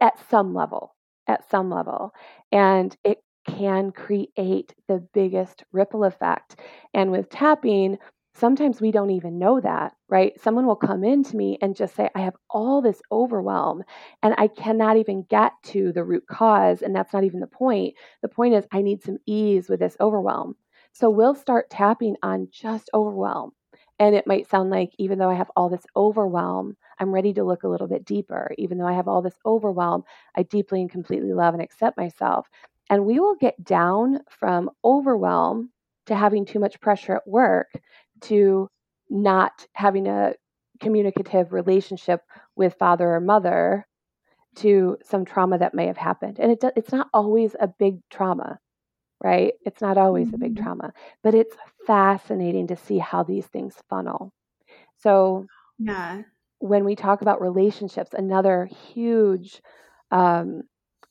at 0.00 0.14
some 0.30 0.54
level 0.54 0.95
at 1.28 1.48
some 1.50 1.70
level 1.70 2.12
and 2.52 2.96
it 3.04 3.18
can 3.48 3.92
create 3.92 4.74
the 4.88 5.06
biggest 5.14 5.64
ripple 5.72 6.04
effect. 6.04 6.56
And 6.94 7.10
with 7.12 7.28
tapping 7.30 7.98
sometimes 8.34 8.80
we 8.82 8.90
don't 8.90 9.10
even 9.10 9.38
know 9.38 9.60
that 9.60 9.92
right? 10.08 10.38
Someone 10.40 10.66
will 10.66 10.76
come 10.76 11.02
in 11.04 11.24
to 11.24 11.36
me 11.36 11.58
and 11.62 11.74
just 11.76 11.94
say 11.96 12.08
i 12.14 12.20
have 12.20 12.36
all 12.50 12.80
this 12.82 13.00
overwhelm 13.10 13.82
and 14.22 14.34
i 14.38 14.46
cannot 14.48 14.96
even 14.96 15.24
get 15.30 15.52
to 15.64 15.92
the 15.92 16.04
root 16.04 16.24
cause 16.30 16.82
and 16.82 16.94
that's 16.94 17.12
not 17.12 17.24
even 17.24 17.40
the 17.40 17.46
point. 17.46 17.94
The 18.22 18.28
point 18.28 18.54
is 18.54 18.66
i 18.72 18.82
need 18.82 19.02
some 19.02 19.18
ease 19.26 19.68
with 19.68 19.80
this 19.80 19.96
overwhelm. 20.00 20.54
So 20.92 21.10
we'll 21.10 21.34
start 21.34 21.70
tapping 21.70 22.16
on 22.22 22.48
just 22.52 22.90
overwhelm 22.94 23.52
and 23.98 24.14
it 24.14 24.26
might 24.26 24.48
sound 24.48 24.70
like, 24.70 24.90
even 24.98 25.18
though 25.18 25.30
I 25.30 25.34
have 25.34 25.50
all 25.56 25.68
this 25.70 25.86
overwhelm, 25.96 26.76
I'm 26.98 27.12
ready 27.12 27.32
to 27.34 27.44
look 27.44 27.62
a 27.62 27.68
little 27.68 27.86
bit 27.86 28.04
deeper. 28.04 28.52
Even 28.58 28.78
though 28.78 28.86
I 28.86 28.94
have 28.94 29.08
all 29.08 29.22
this 29.22 29.38
overwhelm, 29.44 30.04
I 30.34 30.42
deeply 30.42 30.80
and 30.80 30.90
completely 30.90 31.32
love 31.32 31.54
and 31.54 31.62
accept 31.62 31.96
myself. 31.96 32.48
And 32.88 33.04
we 33.04 33.18
will 33.18 33.34
get 33.34 33.62
down 33.64 34.20
from 34.28 34.70
overwhelm 34.84 35.70
to 36.06 36.14
having 36.14 36.44
too 36.44 36.58
much 36.58 36.80
pressure 36.80 37.16
at 37.16 37.26
work 37.26 37.72
to 38.22 38.68
not 39.10 39.66
having 39.72 40.06
a 40.06 40.34
communicative 40.80 41.52
relationship 41.52 42.20
with 42.54 42.76
father 42.78 43.14
or 43.14 43.20
mother 43.20 43.86
to 44.56 44.96
some 45.02 45.24
trauma 45.24 45.58
that 45.58 45.74
may 45.74 45.86
have 45.86 45.96
happened. 45.96 46.38
And 46.38 46.52
it, 46.52 46.64
it's 46.76 46.92
not 46.92 47.08
always 47.12 47.56
a 47.60 47.68
big 47.68 48.00
trauma 48.10 48.58
right? 49.22 49.54
It's 49.64 49.80
not 49.80 49.98
always 49.98 50.32
a 50.32 50.38
big 50.38 50.54
mm-hmm. 50.54 50.64
trauma, 50.64 50.92
but 51.22 51.34
it's 51.34 51.56
fascinating 51.86 52.66
to 52.68 52.76
see 52.76 52.98
how 52.98 53.22
these 53.22 53.46
things 53.46 53.74
funnel. 53.88 54.32
So, 54.98 55.46
yeah, 55.78 56.22
when 56.58 56.84
we 56.84 56.96
talk 56.96 57.22
about 57.22 57.40
relationships, 57.40 58.12
another 58.12 58.68
huge 58.92 59.60
um, 60.10 60.62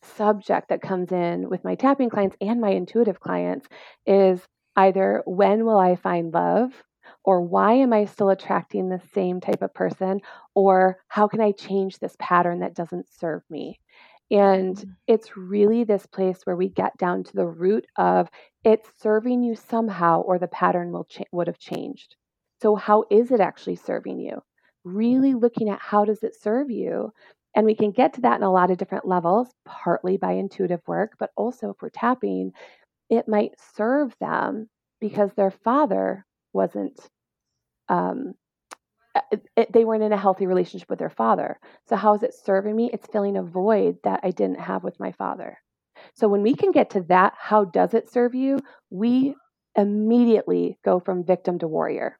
subject 0.03 0.69
that 0.69 0.81
comes 0.81 1.11
in 1.11 1.49
with 1.49 1.63
my 1.63 1.75
tapping 1.75 2.09
clients 2.09 2.35
and 2.41 2.61
my 2.61 2.69
intuitive 2.69 3.19
clients 3.19 3.67
is 4.05 4.41
either 4.75 5.23
when 5.25 5.65
will 5.65 5.77
I 5.77 5.95
find 5.95 6.33
love? 6.33 6.71
Or 7.23 7.41
why 7.41 7.73
am 7.73 7.93
I 7.93 8.05
still 8.05 8.29
attracting 8.29 8.89
the 8.89 9.01
same 9.13 9.39
type 9.39 9.61
of 9.61 9.73
person? 9.73 10.21
Or 10.53 10.97
how 11.07 11.27
can 11.27 11.41
I 11.41 11.51
change 11.51 11.97
this 11.97 12.15
pattern 12.19 12.59
that 12.59 12.75
doesn't 12.75 13.07
serve 13.09 13.43
me? 13.49 13.79
And 14.31 14.75
mm-hmm. 14.75 14.91
it's 15.07 15.37
really 15.37 15.83
this 15.83 16.05
place 16.07 16.39
where 16.45 16.55
we 16.55 16.69
get 16.69 16.97
down 16.97 17.23
to 17.23 17.33
the 17.33 17.45
root 17.45 17.85
of 17.95 18.27
it's 18.63 18.89
serving 18.99 19.43
you 19.43 19.55
somehow, 19.55 20.21
or 20.21 20.39
the 20.39 20.47
pattern 20.47 20.91
will 20.91 21.05
cha- 21.05 21.25
would 21.31 21.47
have 21.47 21.59
changed. 21.59 22.15
So, 22.61 22.75
how 22.75 23.05
is 23.11 23.31
it 23.31 23.39
actually 23.39 23.75
serving 23.75 24.19
you? 24.19 24.41
Really 24.85 25.33
looking 25.33 25.69
at 25.69 25.81
how 25.81 26.05
does 26.05 26.23
it 26.23 26.41
serve 26.41 26.71
you? 26.71 27.11
And 27.55 27.65
we 27.65 27.75
can 27.75 27.91
get 27.91 28.13
to 28.13 28.21
that 28.21 28.37
in 28.37 28.43
a 28.43 28.51
lot 28.51 28.71
of 28.71 28.77
different 28.77 29.07
levels, 29.07 29.49
partly 29.65 30.17
by 30.17 30.33
intuitive 30.33 30.81
work, 30.87 31.13
but 31.19 31.31
also 31.35 31.71
if 31.71 31.81
we're 31.81 31.89
tapping, 31.89 32.53
it 33.09 33.27
might 33.27 33.53
serve 33.75 34.15
them 34.21 34.69
because 35.01 35.31
their 35.33 35.51
father 35.51 36.25
wasn't 36.53 36.99
um, 37.89 38.35
it, 39.55 39.71
they 39.71 39.85
weren't 39.85 40.03
in 40.03 40.13
a 40.13 40.17
healthy 40.17 40.45
relationship 40.47 40.89
with 40.89 40.99
their 40.99 41.09
father. 41.09 41.59
So, 41.87 41.95
how 41.95 42.15
is 42.15 42.23
it 42.23 42.33
serving 42.33 42.75
me? 42.75 42.89
It's 42.91 43.07
filling 43.07 43.37
a 43.37 43.43
void 43.43 43.97
that 44.03 44.19
I 44.23 44.31
didn't 44.31 44.59
have 44.59 44.83
with 44.83 44.99
my 44.99 45.11
father. 45.13 45.57
So, 46.15 46.27
when 46.27 46.41
we 46.41 46.55
can 46.55 46.71
get 46.71 46.89
to 46.91 47.01
that, 47.03 47.33
how 47.37 47.65
does 47.65 47.93
it 47.93 48.11
serve 48.11 48.35
you? 48.35 48.59
We 48.89 49.35
immediately 49.75 50.77
go 50.83 50.99
from 50.99 51.23
victim 51.25 51.59
to 51.59 51.67
warrior. 51.67 52.17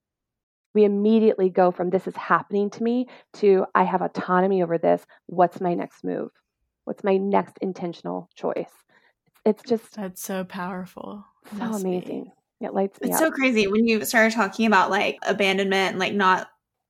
We 0.76 0.84
immediately 0.84 1.50
go 1.50 1.72
from 1.72 1.90
this 1.90 2.06
is 2.06 2.16
happening 2.16 2.70
to 2.72 2.84
me 2.84 3.08
to 3.36 3.66
I 3.74 3.84
have 3.84 4.02
autonomy 4.02 4.62
over 4.62 4.78
this. 4.78 5.06
What's 5.26 5.60
my 5.62 5.74
next 5.74 6.04
move? 6.04 6.30
What's 6.84 7.04
my 7.04 7.18
next 7.18 7.58
intentional 7.62 8.30
choice? 8.36 8.70
It's 9.46 9.64
just 9.64 9.96
that's 9.96 10.22
so 10.22 10.44
powerful. 10.44 11.26
So 11.58 11.64
amazing. 11.64 12.32
Be. 12.60 12.66
It 12.66 12.74
lights 12.74 13.00
me 13.02 13.10
it's 13.10 13.18
up. 13.18 13.24
so 13.24 13.32
crazy 13.32 13.68
when 13.68 13.88
you 13.88 14.04
started 14.06 14.34
talking 14.34 14.66
about 14.66 14.90
like 14.90 15.18
abandonment 15.26 15.92
and 15.92 16.00
like 16.00 16.14
not 16.14 16.48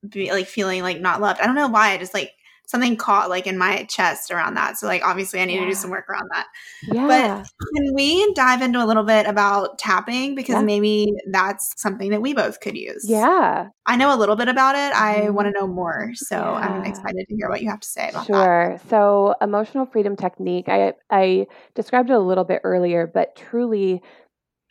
be 0.10 0.32
like 0.32 0.48
feeling 0.48 0.82
like 0.82 1.00
not 1.00 1.22
loved. 1.22 1.40
I 1.40 1.46
don't 1.46 1.56
know 1.56 1.68
why. 1.68 1.92
I 1.92 1.98
just 1.98 2.14
like 2.14 2.32
something 2.68 2.96
caught 2.98 3.30
like 3.30 3.48
in 3.48 3.58
my 3.58 3.84
chest 3.84 4.32
around 4.32 4.56
that. 4.56 4.78
So 4.78 4.88
like 4.88 5.04
obviously 5.04 5.42
I 5.42 5.46
need 5.46 5.56
yeah. 5.56 5.62
to 5.62 5.68
do 5.68 5.74
some 5.74 5.90
work 5.90 6.10
around 6.10 6.30
that. 6.34 6.48
Yeah. 6.84 7.08
But 7.08 7.48
can 7.76 7.94
we 7.94 8.34
dive 8.34 8.62
into 8.62 8.84
a 8.84 8.86
little 8.86 9.04
bit 9.04 9.28
about 9.28 9.78
tapping 9.78 10.36
because 10.36 10.56
yeah. 10.56 10.62
maybe 10.62 11.14
that's 11.32 11.74
something 11.78 12.12
that 12.12 12.22
we 12.22 12.34
both 12.34 12.60
could 12.60 12.78
use. 12.78 13.06
Yeah. 13.08 13.70
I 13.86 13.96
know 13.96 14.14
a 14.14 14.18
little 14.18 14.36
bit 14.36 14.48
about 14.48 14.76
it. 14.76 14.96
I 14.96 15.22
mm-hmm. 15.22 15.34
want 15.34 15.48
to 15.48 15.52
know 15.52 15.68
more. 15.68 16.12
So 16.16 16.36
yeah. 16.36 16.54
I'm 16.54 16.84
excited 16.84 17.26
to 17.28 17.36
hear 17.36 17.50
what 17.50 17.62
you 17.62 17.70
have 17.70 17.80
to 17.82 17.88
say 17.88 18.10
about 18.10 18.26
sure. 18.26 18.78
that. 18.78 18.90
So 18.90 19.36
emotional 19.42 19.86
freedom 19.86 20.16
technique. 20.16 20.68
I 20.68 20.94
I 21.10 21.48
described 21.76 22.10
it 22.10 22.14
a 22.14 22.20
little 22.20 22.44
bit 22.44 22.62
earlier, 22.64 23.08
but 23.08 23.36
truly 23.36 24.02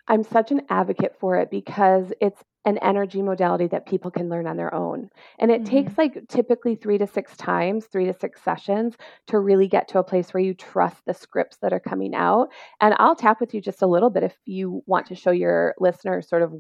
I'm 0.09 0.23
such 0.23 0.51
an 0.51 0.63
advocate 0.69 1.17
for 1.19 1.39
it 1.39 1.51
because 1.51 2.13
it's 2.21 2.43
an 2.65 2.79
energy 2.79 3.21
modality 3.21 3.67
that 3.67 3.87
people 3.87 4.11
can 4.11 4.29
learn 4.29 4.47
on 4.47 4.57
their 4.57 4.73
own. 4.73 5.11
And 5.39 5.51
it 5.51 5.63
mm-hmm. 5.63 5.71
takes 5.71 5.99
like 5.99 6.29
typically 6.29 6.75
three 6.75 6.97
to 6.99 7.07
six 7.07 7.37
times, 7.37 7.87
three 7.87 8.07
to 8.07 8.15
six 8.15 8.43
sessions 8.43 8.97
to 9.27 9.39
really 9.39 9.69
get 9.69 9.89
to 9.89 9.99
a 9.99 10.05
place 10.05 10.33
where 10.33 10.43
you 10.43 10.55
trust 10.55 11.05
the 11.07 11.15
scripts 11.15 11.59
that 11.59 11.73
are 11.73 11.81
coming 11.81 12.15
out. 12.15 12.49
And 12.81 12.95
I'll 12.99 13.17
tap 13.17 13.41
with 13.41 13.53
you 13.53 13.61
just 13.61 13.83
a 13.83 13.87
little 13.87 14.11
bit 14.11 14.23
if 14.23 14.37
you 14.47 14.83
want 14.87 15.07
to 15.07 15.15
show 15.15 15.31
your 15.31 15.75
listeners 15.79 16.29
sort 16.29 16.43
of 16.43 16.55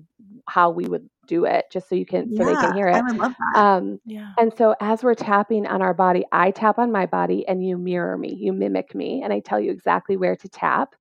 how 0.47 0.71
we 0.71 0.85
would 0.85 1.09
do 1.27 1.47
it, 1.47 1.65
just 1.73 1.89
so 1.89 1.95
you 1.95 2.05
can 2.05 2.31
yeah, 2.31 2.39
so 2.39 2.45
they 2.45 2.55
can 2.55 2.75
hear 2.75 2.89
it. 2.89 2.97
I 2.97 3.01
would 3.01 3.17
love 3.17 3.35
that. 3.39 3.59
Um, 3.59 3.99
yeah. 4.05 4.33
And 4.39 4.53
so 4.55 4.75
as 4.81 5.03
we're 5.03 5.15
tapping 5.15 5.67
on 5.67 5.81
our 5.81 5.95
body, 5.95 6.25
I 6.33 6.51
tap 6.51 6.79
on 6.79 6.93
my 6.93 7.07
body 7.07 7.49
and 7.49 7.67
you 7.67 7.79
mirror 7.79 8.19
me, 8.19 8.35
you 8.35 8.53
mimic 8.53 8.95
me, 8.95 9.23
and 9.23 9.33
I 9.33 9.41
tell 9.41 9.59
you 9.59 9.71
exactly 9.71 10.19
where 10.19 10.37
to 10.37 10.49
tap 10.49 10.95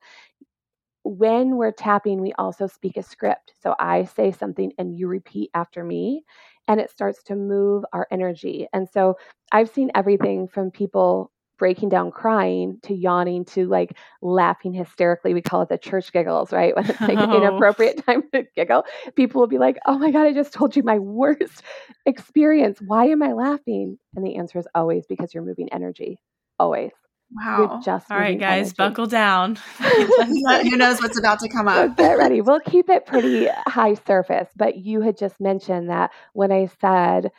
when 1.03 1.57
we're 1.57 1.71
tapping, 1.71 2.21
we 2.21 2.33
also 2.33 2.67
speak 2.67 2.97
a 2.97 3.03
script. 3.03 3.53
So 3.61 3.75
I 3.79 4.05
say 4.05 4.31
something 4.31 4.71
and 4.77 4.97
you 4.97 5.07
repeat 5.07 5.51
after 5.53 5.83
me, 5.83 6.23
and 6.67 6.79
it 6.79 6.89
starts 6.89 7.21
to 7.23 7.35
move 7.35 7.83
our 7.93 8.07
energy. 8.11 8.67
And 8.73 8.87
so 8.89 9.17
I've 9.51 9.69
seen 9.69 9.91
everything 9.95 10.47
from 10.47 10.71
people 10.71 11.31
breaking 11.59 11.89
down 11.89 12.11
crying 12.11 12.79
to 12.83 12.93
yawning 12.93 13.45
to 13.45 13.67
like 13.67 13.97
laughing 14.21 14.73
hysterically. 14.73 15.33
We 15.33 15.41
call 15.41 15.61
it 15.61 15.69
the 15.69 15.77
church 15.77 16.11
giggles, 16.11 16.51
right? 16.51 16.75
When 16.83 16.89
it's 16.89 17.01
like 17.01 17.17
oh. 17.17 17.23
an 17.23 17.31
inappropriate 17.43 18.05
time 18.05 18.23
to 18.33 18.43
giggle. 18.55 18.83
People 19.15 19.41
will 19.41 19.47
be 19.47 19.59
like, 19.59 19.77
oh 19.85 19.97
my 19.97 20.11
God, 20.11 20.25
I 20.25 20.33
just 20.33 20.53
told 20.53 20.75
you 20.75 20.83
my 20.83 20.99
worst 20.99 21.63
experience. 22.05 22.79
Why 22.85 23.05
am 23.05 23.21
I 23.21 23.33
laughing? 23.33 23.97
And 24.15 24.25
the 24.25 24.35
answer 24.35 24.59
is 24.59 24.67
always 24.73 25.05
because 25.07 25.33
you're 25.33 25.43
moving 25.43 25.71
energy. 25.71 26.17
Always. 26.59 26.91
Wow. 27.35 27.81
just 27.83 28.11
All 28.11 28.17
right, 28.17 28.39
guys, 28.39 28.67
energy. 28.67 28.75
buckle 28.77 29.07
down. 29.07 29.55
Who 29.77 30.77
knows 30.77 31.01
what's 31.01 31.17
about 31.17 31.39
to 31.39 31.49
come 31.49 31.67
up? 31.67 31.97
Get 31.97 32.17
ready. 32.17 32.41
We'll 32.41 32.59
keep 32.59 32.89
it 32.89 33.05
pretty 33.05 33.47
high 33.67 33.95
surface. 33.95 34.49
But 34.55 34.77
you 34.77 35.01
had 35.01 35.17
just 35.17 35.39
mentioned 35.39 35.89
that 35.89 36.11
when 36.33 36.51
I 36.51 36.69
said, 36.79 37.31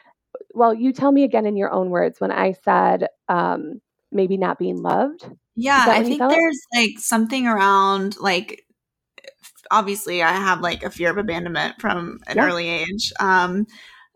well, 0.53 0.75
you 0.75 0.93
tell 0.93 1.13
me 1.13 1.25
again 1.25 1.47
in 1.47 1.57
your 1.57 1.73
own 1.73 1.91
words 1.91 2.21
when 2.21 2.33
I 2.33 2.53
said 2.65 3.09
um, 3.29 3.81
maybe 4.11 4.37
not 4.37 4.59
being 4.59 4.83
loved. 4.83 5.29
Yeah, 5.57 5.85
I 5.89 6.03
think 6.03 6.19
there's 6.19 6.61
like 6.75 6.99
something 6.99 7.47
around 7.47 8.17
like 8.19 8.65
obviously 9.71 10.23
I 10.23 10.33
have 10.33 10.61
like 10.61 10.83
a 10.83 10.91
fear 10.91 11.11
of 11.11 11.19
abandonment 11.19 11.81
from 11.81 12.21
an 12.27 12.37
yeah. 12.37 12.47
early 12.47 12.69
age. 12.69 13.13
Um, 13.21 13.67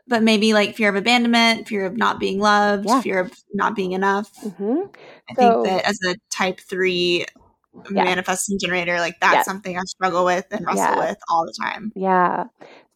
but 0.09 0.23
maybe 0.23 0.53
like 0.53 0.75
fear 0.75 0.89
of 0.89 0.97
abandonment, 0.97 1.69
fear 1.69 1.87
of 1.87 1.97
not 1.97 2.19
being 2.19 2.39
loved, 2.39 2.87
yeah. 2.87 3.01
fear 3.01 3.21
of 3.21 3.33
not 3.53 3.77
being 3.77 3.93
enough. 3.93 4.33
Mm-hmm. 4.43 4.83
I 5.31 5.35
so, 5.35 5.63
think 5.63 5.67
that 5.67 5.85
as 5.85 5.99
a 6.07 6.17
type 6.31 6.61
three 6.61 7.27
yeah. 7.91 8.05
manifesting 8.05 8.59
generator, 8.59 8.99
like 8.99 9.21
that's 9.21 9.45
something 9.45 9.77
I 9.77 9.83
struggle 9.83 10.25
with 10.25 10.47
and 10.51 10.67
wrestle 10.67 10.99
with 10.99 11.19
all 11.31 11.45
the 11.45 11.55
time. 11.61 11.93
Yeah. 11.95 12.45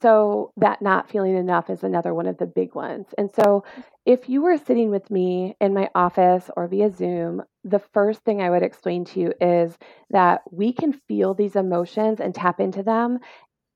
So 0.01 0.53
that 0.57 0.83
not 0.83 1.11
feeling 1.11 1.37
enough 1.37 1.71
is 1.71 1.85
another 1.85 2.13
one 2.13 2.27
of 2.27 2.39
the 2.39 2.47
big 2.47 2.75
ones. 2.75 3.07
And 3.17 3.31
so 3.33 3.65
if 4.05 4.29
you 4.29 4.43
were 4.43 4.59
sitting 4.59 4.91
with 4.91 5.11
me 5.11 5.55
in 5.61 5.75
my 5.75 5.89
office 5.95 6.51
or 6.57 6.67
via 6.67 6.91
Zoom, 6.91 7.43
the 7.63 7.79
first 7.79 8.21
thing 8.25 8.43
I 8.43 8.51
would 8.51 8.65
explain 8.65 9.05
to 9.07 9.21
you 9.21 9.33
is 9.41 9.79
that 10.11 10.43
we 10.51 10.73
can 10.73 10.93
feel 10.93 11.35
these 11.35 11.55
emotions 11.55 12.19
and 12.19 12.35
tap 12.35 12.59
into 12.59 12.83
them 12.83 13.21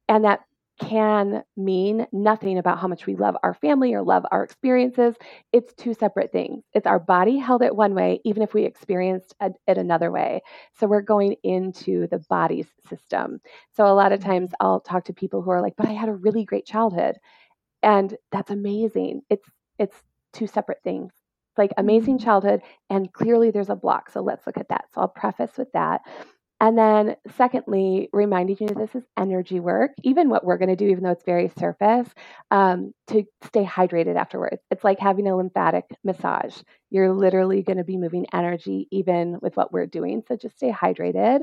and 0.08 0.24
that 0.24 0.40
can 0.80 1.42
mean 1.56 2.06
nothing 2.12 2.58
about 2.58 2.78
how 2.78 2.88
much 2.88 3.06
we 3.06 3.16
love 3.16 3.36
our 3.42 3.54
family 3.54 3.94
or 3.94 4.02
love 4.02 4.26
our 4.30 4.42
experiences. 4.42 5.14
It's 5.52 5.72
two 5.74 5.94
separate 5.94 6.32
things. 6.32 6.64
It's 6.74 6.86
our 6.86 6.98
body 6.98 7.38
held 7.38 7.62
it 7.62 7.74
one 7.74 7.94
way, 7.94 8.20
even 8.24 8.42
if 8.42 8.52
we 8.52 8.64
experienced 8.64 9.34
it 9.40 9.78
another 9.78 10.10
way. 10.10 10.42
So 10.78 10.86
we're 10.86 11.02
going 11.02 11.36
into 11.42 12.06
the 12.08 12.18
body's 12.28 12.68
system. 12.88 13.40
So 13.74 13.86
a 13.86 13.94
lot 13.94 14.12
of 14.12 14.20
times 14.20 14.50
mm-hmm. 14.50 14.66
I'll 14.66 14.80
talk 14.80 15.04
to 15.04 15.12
people 15.12 15.42
who 15.42 15.50
are 15.50 15.62
like, 15.62 15.74
but 15.76 15.88
I 15.88 15.92
had 15.92 16.08
a 16.08 16.14
really 16.14 16.44
great 16.44 16.66
childhood. 16.66 17.16
And 17.82 18.16
that's 18.32 18.50
amazing. 18.50 19.22
It's 19.30 19.48
it's 19.78 19.96
two 20.32 20.46
separate 20.46 20.82
things. 20.82 21.12
Like 21.56 21.72
amazing 21.78 22.18
mm-hmm. 22.18 22.24
childhood, 22.24 22.60
and 22.90 23.10
clearly 23.12 23.50
there's 23.50 23.70
a 23.70 23.76
block. 23.76 24.10
So 24.10 24.20
let's 24.20 24.46
look 24.46 24.58
at 24.58 24.68
that. 24.68 24.86
So 24.92 25.00
I'll 25.00 25.08
preface 25.08 25.56
with 25.56 25.72
that. 25.72 26.02
And 26.60 26.78
then, 26.78 27.16
secondly, 27.36 28.08
reminding 28.12 28.56
you 28.60 28.68
that 28.68 28.78
this 28.78 28.94
is 28.94 29.02
energy 29.18 29.60
work, 29.60 29.90
even 30.02 30.30
what 30.30 30.44
we're 30.44 30.56
going 30.56 30.70
to 30.70 30.76
do, 30.76 30.86
even 30.86 31.04
though 31.04 31.10
it's 31.10 31.24
very 31.24 31.52
surface, 31.58 32.08
um, 32.50 32.94
to 33.08 33.24
stay 33.44 33.64
hydrated 33.64 34.16
afterwards. 34.16 34.62
It's 34.70 34.82
like 34.82 34.98
having 34.98 35.28
a 35.28 35.36
lymphatic 35.36 35.84
massage. 36.02 36.56
You're 36.90 37.12
literally 37.12 37.62
going 37.62 37.76
to 37.76 37.84
be 37.84 37.98
moving 37.98 38.26
energy, 38.32 38.88
even 38.90 39.38
with 39.42 39.56
what 39.56 39.70
we're 39.72 39.86
doing. 39.86 40.22
So 40.26 40.36
just 40.36 40.56
stay 40.56 40.72
hydrated. 40.72 41.40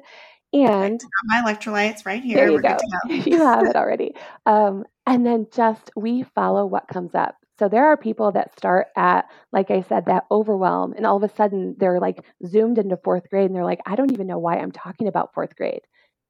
And 0.53 1.03
my 1.26 1.41
electrolytes 1.41 2.05
right 2.05 2.22
here. 2.22 2.38
There 2.38 2.51
you 2.51 2.61
go. 2.61 2.78
go. 2.78 3.14
you 3.14 3.38
have 3.38 3.66
it 3.66 3.76
already. 3.76 4.16
Um, 4.45 4.86
and 5.05 5.26
then 5.26 5.47
just 5.51 5.91
we 5.95 6.24
follow 6.36 6.66
what 6.66 6.88
comes 6.88 7.16
up. 7.16 7.36
So 7.60 7.70
there 7.70 7.86
are 7.88 7.97
people 7.97 8.32
that 8.32 8.58
start 8.58 8.88
at, 8.95 9.30
like 9.51 9.70
I 9.70 9.82
said, 9.82 10.06
that 10.06 10.26
overwhelm, 10.32 10.93
and 10.93 11.06
all 11.06 11.18
of 11.18 11.24
a 11.24 11.36
sudden 11.36 11.76
they're 11.78 11.99
like 11.99 12.24
zoomed 12.45 12.78
into 12.78 12.97
fourth 12.97 13.30
grade 13.30 13.45
and 13.45 13.56
they're 13.56 13.64
like, 13.64 13.82
I 13.86 13.95
don't 13.95 14.12
even 14.12 14.28
know 14.28 14.39
why 14.39 14.58
I'm 14.58 14.72
talking 14.72 15.08
about 15.08 15.34
fourth 15.34 15.56
grade. 15.56 15.82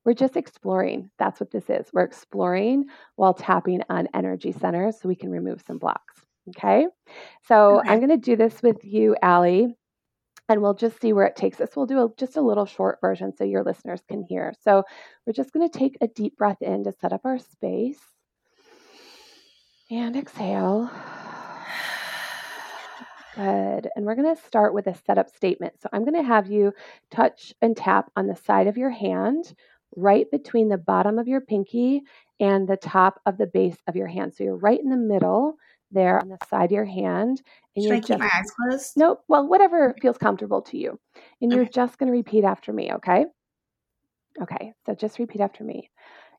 We're 0.05 0.13
just 0.13 0.35
exploring. 0.35 1.09
That's 1.17 1.39
what 1.39 1.51
this 1.51 1.69
is. 1.69 1.87
We're 1.93 2.03
exploring 2.03 2.85
while 3.15 3.33
tapping 3.33 3.83
on 3.89 4.09
energy 4.13 4.51
centers 4.51 4.99
so 4.99 5.07
we 5.07 5.15
can 5.15 5.29
remove 5.29 5.61
some 5.65 5.77
blocks. 5.77 6.15
Okay. 6.49 6.87
So 7.47 7.79
okay. 7.79 7.89
I'm 7.89 7.99
going 7.99 8.09
to 8.09 8.17
do 8.17 8.35
this 8.35 8.61
with 8.61 8.83
you, 8.83 9.15
Allie, 9.21 9.77
and 10.49 10.61
we'll 10.61 10.73
just 10.73 10.99
see 10.99 11.13
where 11.13 11.25
it 11.25 11.37
takes 11.37 11.61
us. 11.61 11.69
We'll 11.73 11.85
do 11.85 12.03
a, 12.03 12.09
just 12.17 12.35
a 12.35 12.41
little 12.41 12.65
short 12.65 12.99
version 12.99 13.33
so 13.33 13.45
your 13.45 13.63
listeners 13.63 14.01
can 14.09 14.25
hear. 14.27 14.53
So 14.61 14.83
we're 15.25 15.31
just 15.31 15.53
going 15.53 15.69
to 15.69 15.79
take 15.79 15.97
a 16.01 16.07
deep 16.07 16.35
breath 16.37 16.61
in 16.61 16.83
to 16.83 16.91
set 16.91 17.13
up 17.13 17.21
our 17.23 17.39
space. 17.39 18.01
And 19.93 20.15
exhale. 20.15 20.89
Good. 23.35 23.89
And 23.95 24.05
we're 24.05 24.15
going 24.15 24.35
to 24.35 24.41
start 24.41 24.73
with 24.73 24.87
a 24.87 24.95
setup 24.95 25.29
statement. 25.29 25.75
So 25.79 25.89
I'm 25.93 26.03
going 26.03 26.19
to 26.19 26.27
have 26.27 26.49
you 26.49 26.73
touch 27.11 27.53
and 27.61 27.77
tap 27.77 28.11
on 28.15 28.25
the 28.25 28.35
side 28.35 28.65
of 28.65 28.75
your 28.75 28.89
hand, 28.89 29.53
right 29.95 30.25
between 30.31 30.69
the 30.69 30.79
bottom 30.79 31.19
of 31.19 31.27
your 31.27 31.41
pinky 31.41 32.01
and 32.39 32.67
the 32.67 32.75
top 32.75 33.21
of 33.27 33.37
the 33.37 33.45
base 33.45 33.77
of 33.87 33.95
your 33.95 34.07
hand. 34.07 34.33
So 34.33 34.43
you're 34.43 34.57
right 34.57 34.79
in 34.79 34.89
the 34.89 34.97
middle 34.97 35.57
there 35.91 36.19
on 36.19 36.29
the 36.29 36.39
side 36.49 36.65
of 36.65 36.71
your 36.71 36.85
hand. 36.85 37.43
And 37.75 37.85
Should 37.85 37.93
I 37.93 37.99
keep 37.99 38.07
just, 38.07 38.19
my 38.19 38.31
eyes 38.33 38.49
closed? 38.49 38.93
Nope. 38.97 39.23
Well, 39.27 39.47
whatever 39.47 39.93
feels 40.01 40.17
comfortable 40.17 40.63
to 40.63 40.77
you. 40.79 40.99
And 41.39 41.51
okay. 41.51 41.55
you're 41.55 41.69
just 41.69 41.99
going 41.99 42.07
to 42.07 42.17
repeat 42.17 42.45
after 42.45 42.73
me, 42.73 42.91
okay? 42.93 43.27
Okay. 44.41 44.73
So 44.87 44.95
just 44.95 45.19
repeat 45.19 45.41
after 45.41 45.63
me. 45.63 45.91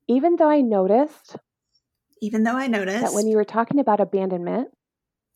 Even 0.09 0.35
though 0.35 0.51
I 0.51 0.61
noticed 0.61 1.37
even 2.21 2.45
though 2.45 2.57
I 2.57 2.67
noticed 2.67 3.03
that 3.03 3.13
when 3.13 3.27
you 3.27 3.37
were 3.37 3.45
talking 3.45 3.79
about 3.81 4.01
abandonment, 4.01 4.69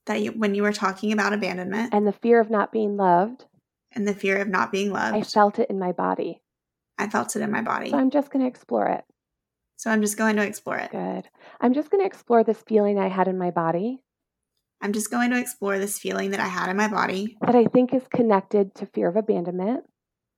that 0.06 0.22
you, 0.22 0.32
when 0.32 0.54
you 0.54 0.62
were 0.62 0.72
talking 0.72 1.12
about 1.12 1.32
abandonment 1.32 1.92
and 1.92 2.06
the 2.06 2.12
fear 2.12 2.40
of 2.40 2.50
not 2.50 2.72
being 2.72 2.96
loved, 2.96 3.46
and 3.92 4.06
the 4.06 4.14
fear 4.14 4.40
of 4.40 4.48
not 4.48 4.72
being 4.72 4.92
loved, 4.92 5.16
I 5.16 5.22
felt 5.22 5.58
it 5.58 5.70
in 5.70 5.78
my 5.78 5.92
body. 5.92 6.40
I 6.98 7.08
felt 7.08 7.36
it 7.36 7.42
in 7.42 7.50
my 7.50 7.62
body. 7.62 7.90
So 7.90 7.98
I'm 7.98 8.10
just 8.10 8.30
going 8.30 8.42
to 8.42 8.48
explore 8.48 8.88
it. 8.88 9.04
So 9.76 9.90
I'm 9.90 10.02
just 10.02 10.16
going 10.16 10.36
to 10.36 10.42
explore 10.42 10.78
it. 10.78 10.90
Good. 10.90 11.28
I'm 11.60 11.72
just 11.72 11.90
going 11.90 12.02
to 12.02 12.06
explore 12.06 12.42
this 12.42 12.62
feeling 12.66 12.98
I 12.98 13.08
had 13.08 13.28
in 13.28 13.38
my 13.38 13.50
body. 13.50 14.02
I'm 14.80 14.92
just 14.92 15.10
going 15.10 15.30
to 15.30 15.38
explore 15.38 15.78
this 15.78 15.98
feeling 15.98 16.30
that 16.30 16.40
I 16.40 16.48
had 16.48 16.68
in 16.68 16.76
my 16.76 16.88
body 16.88 17.36
that 17.40 17.54
I 17.54 17.64
think 17.64 17.92
is 17.92 18.06
connected 18.12 18.74
to 18.76 18.86
fear 18.86 19.08
of 19.08 19.16
abandonment. 19.16 19.84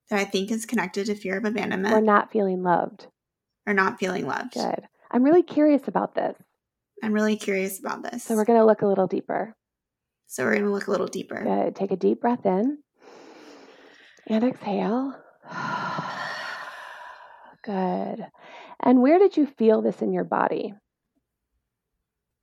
That 0.09 0.19
I 0.19 0.25
think 0.25 0.51
is 0.51 0.65
connected 0.65 1.05
to 1.07 1.15
fear 1.15 1.37
of 1.37 1.45
abandonment. 1.45 1.93
Or 1.93 2.01
not 2.01 2.31
feeling 2.31 2.63
loved 2.63 3.07
or 3.65 3.73
not 3.73 3.99
feeling 3.99 4.27
loved. 4.27 4.53
Good. 4.53 4.87
I'm 5.11 5.23
really 5.23 5.43
curious 5.43 5.87
about 5.87 6.15
this. 6.15 6.35
I'm 7.03 7.13
really 7.13 7.35
curious 7.35 7.79
about 7.79 8.03
this. 8.03 8.23
So 8.23 8.35
we're 8.35 8.45
going 8.45 8.59
to 8.59 8.65
look 8.65 8.81
a 8.81 8.87
little 8.87 9.07
deeper. 9.07 9.55
So 10.27 10.45
we're 10.45 10.53
going 10.53 10.65
to 10.65 10.71
look 10.71 10.87
a 10.87 10.91
little 10.91 11.07
deeper. 11.07 11.43
Good. 11.43 11.75
Take 11.75 11.91
a 11.91 11.97
deep 11.97 12.21
breath 12.21 12.45
in 12.45 12.77
and 14.27 14.43
exhale. 14.43 15.13
Good. 17.63 18.25
And 18.79 19.01
where 19.01 19.19
did 19.19 19.35
you 19.37 19.45
feel 19.45 19.81
this 19.81 20.01
in 20.01 20.13
your 20.13 20.23
body? 20.23 20.73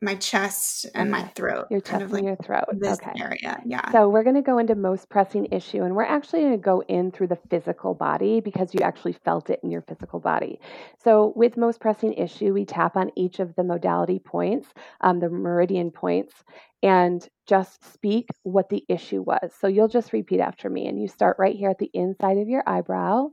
My 0.01 0.15
chest 0.15 0.87
and 0.95 1.11
my 1.11 1.25
throat. 1.35 1.67
Your 1.71 1.81
chest 1.81 2.03
and 2.03 2.13
like 2.13 2.23
your 2.23 2.37
throat. 2.37 2.65
This 2.73 2.99
okay. 3.01 3.21
area. 3.21 3.61
Yeah. 3.65 3.91
So 3.91 4.09
we're 4.09 4.23
going 4.23 4.37
to 4.37 4.43
go 4.43 4.59
into 4.59 4.75
most 4.77 5.09
pressing 5.09 5.47
issue, 5.47 5.83
and 5.83 5.97
we're 5.97 6.05
actually 6.05 6.43
going 6.43 6.53
to 6.53 6.59
go 6.59 6.83
in 6.89 7.11
through 7.11 7.29
the 7.29 7.39
physical 7.51 7.95
body 7.95 8.41
because 8.41 8.73
you 8.73 8.81
actually 8.81 9.15
felt 9.25 9.51
it 9.51 9.61
in 9.63 9.71
your 9.71 9.83
physical 9.83 10.21
body. 10.21 10.61
So 11.03 11.33
with 11.35 11.57
most 11.57 11.81
pressing 11.81 12.13
issue, 12.15 12.53
we 12.53 12.65
tap 12.65 12.97
on 12.97 13.11
each 13.17 13.41
of 13.41 13.57
the 13.57 13.65
modality 13.65 14.21
points, 14.21 14.69
um, 15.01 15.19
the 15.19 15.29
meridian 15.29 15.91
points, 15.91 16.35
and 16.83 17.27
just 17.47 17.85
speak 17.93 18.29
what 18.45 18.69
the 18.69 18.85
issue 18.89 19.23
was. 19.23 19.53
So 19.59 19.67
you'll 19.67 19.89
just 19.89 20.13
repeat 20.13 20.41
after 20.41 20.71
me, 20.71 20.87
and 20.87 21.01
you 21.01 21.09
start 21.09 21.37
right 21.41 21.57
here 21.57 21.71
at 21.71 21.79
the 21.79 21.91
inside 21.93 22.39
of 22.39 22.49
your 22.49 22.63
eyebrow, 22.67 23.29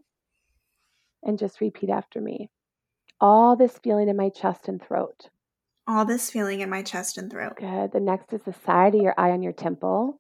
and 1.21 1.37
just 1.37 1.61
repeat 1.61 1.91
after 1.91 2.19
me. 2.19 2.49
All 3.21 3.55
this 3.55 3.79
feeling 3.83 4.09
in 4.09 4.17
my 4.17 4.29
chest 4.29 4.67
and 4.67 4.81
throat 4.81 5.29
all 5.87 6.05
this 6.05 6.29
feeling 6.29 6.61
in 6.61 6.69
my 6.69 6.81
chest 6.81 7.17
and 7.17 7.31
throat. 7.31 7.57
Good. 7.57 7.91
The 7.91 7.99
next 7.99 8.33
is 8.33 8.41
the 8.43 8.55
side 8.65 8.95
of 8.95 9.01
your 9.01 9.13
eye 9.17 9.31
on 9.31 9.43
your 9.43 9.53
temple. 9.53 10.19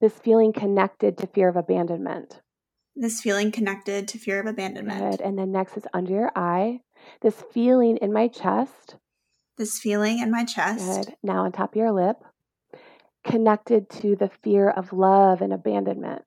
This 0.00 0.18
feeling 0.18 0.52
connected 0.52 1.16
to 1.18 1.26
fear 1.26 1.48
of 1.48 1.56
abandonment. 1.56 2.40
This 2.94 3.20
feeling 3.20 3.52
connected 3.52 4.08
to 4.08 4.18
fear 4.18 4.40
of 4.40 4.46
abandonment. 4.46 5.18
Good. 5.18 5.20
And 5.20 5.38
then 5.38 5.52
next 5.52 5.76
is 5.76 5.86
under 5.94 6.12
your 6.12 6.32
eye. 6.36 6.80
This 7.22 7.42
feeling 7.52 7.98
in 7.98 8.12
my 8.12 8.28
chest. 8.28 8.96
This 9.56 9.78
feeling 9.78 10.18
in 10.18 10.30
my 10.30 10.44
chest. 10.44 11.06
Good. 11.06 11.14
Now 11.22 11.44
on 11.44 11.52
top 11.52 11.72
of 11.72 11.76
your 11.76 11.92
lip. 11.92 12.16
Connected 13.24 13.88
to 13.90 14.16
the 14.16 14.30
fear 14.42 14.68
of 14.68 14.92
love 14.92 15.40
and 15.40 15.52
abandonment. 15.52 16.22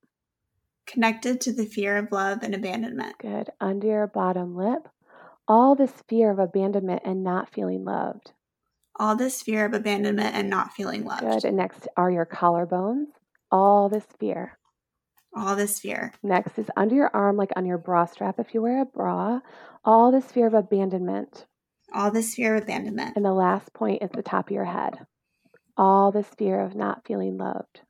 Connected 0.88 1.39
to 1.41 1.54
the 1.54 1.66
fear 1.66 1.97
of 1.97 2.12
love 2.12 2.39
and 2.41 2.56
abandonment. 2.56 3.16
Good. 3.20 3.52
Under 3.62 3.88
your 3.88 4.08
bottom 4.08 4.56
lip. 4.56 4.88
All 5.47 5.76
this 5.76 5.93
fear 6.08 6.32
of 6.32 6.39
abandonment 6.39 7.04
and 7.06 7.24
not 7.24 7.54
feeling 7.54 7.84
loved 7.86 8.34
all 9.00 9.16
this 9.16 9.41
fear 9.41 9.66
of 9.66 9.74
abandonment 9.74 10.36
and 10.36 10.50
not 10.50 10.74
feeling 10.74 11.06
loved. 11.06 11.22
Good. 11.22 11.45
And 11.45 11.58
next 11.58 11.88
are 11.95 12.12
your 12.12 12.26
collarbones. 12.26 13.08
All 13.52 13.89
this 13.89 14.06
fear. 14.20 14.60
All 15.36 15.56
this 15.56 15.80
fear. 15.80 16.14
Next 16.22 16.60
is 16.60 16.70
under 16.76 16.95
your 16.95 17.10
arm, 17.14 17.38
like 17.38 17.52
on 17.56 17.66
your 17.66 17.78
bra 17.78 18.06
strap 18.06 18.39
if 18.39 18.54
you 18.54 18.62
wear 18.62 18.82
a 18.82 18.86
bra. 18.86 19.39
All 19.86 20.12
this 20.12 20.26
fear 20.26 20.47
of 20.47 20.54
abandonment. 20.54 21.45
All 21.93 22.12
this 22.12 22.36
fear 22.36 22.56
of 22.56 22.64
abandonment. 22.64 23.16
And 23.16 23.26
the 23.26 23.34
last 23.34 23.74
point 23.74 24.04
is 24.04 24.10
the 24.14 24.22
top 24.22 24.50
of 24.50 24.54
your 24.54 24.66
head. 24.66 25.00
All 25.78 26.12
this 26.12 26.28
fear 26.38 26.60
of 26.60 26.76
not 26.76 27.06
feeling 27.08 27.38
loved. 27.38 27.82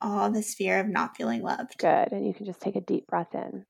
All 0.00 0.30
this 0.30 0.54
fear 0.54 0.80
of 0.80 0.88
not 0.88 1.16
feeling 1.16 1.42
loved. 1.42 1.78
Good. 1.78 2.12
And 2.12 2.26
you 2.26 2.34
can 2.34 2.46
just 2.46 2.60
take 2.60 2.76
a 2.76 2.80
deep 2.80 3.06
breath 3.06 3.34
in 3.34 3.64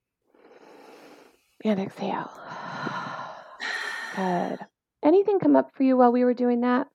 and 1.64 1.80
exhale. 1.80 2.30
Good. 4.16 4.58
Anything 5.04 5.38
come 5.38 5.56
up 5.56 5.70
for 5.74 5.82
you 5.82 5.96
while 5.96 6.12
we 6.12 6.24
were 6.24 6.34
doing 6.34 6.62
that? 6.62 6.88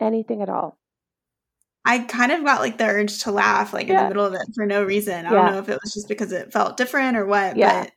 Anything 0.00 0.42
at 0.42 0.48
all? 0.48 0.78
I 1.84 2.00
kind 2.00 2.32
of 2.32 2.44
got 2.44 2.60
like 2.60 2.78
the 2.78 2.86
urge 2.86 3.22
to 3.22 3.32
laugh 3.32 3.72
like 3.72 3.88
yeah. 3.88 3.94
in 3.94 4.02
the 4.04 4.08
middle 4.10 4.26
of 4.26 4.34
it 4.34 4.42
for 4.54 4.66
no 4.66 4.84
reason. 4.84 5.26
I 5.26 5.30
yeah. 5.30 5.42
don't 5.42 5.52
know 5.52 5.58
if 5.58 5.68
it 5.68 5.78
was 5.82 5.92
just 5.92 6.08
because 6.08 6.32
it 6.32 6.52
felt 6.52 6.76
different 6.76 7.16
or 7.16 7.24
what. 7.24 7.56
Yeah. 7.56 7.84
But 7.84 7.92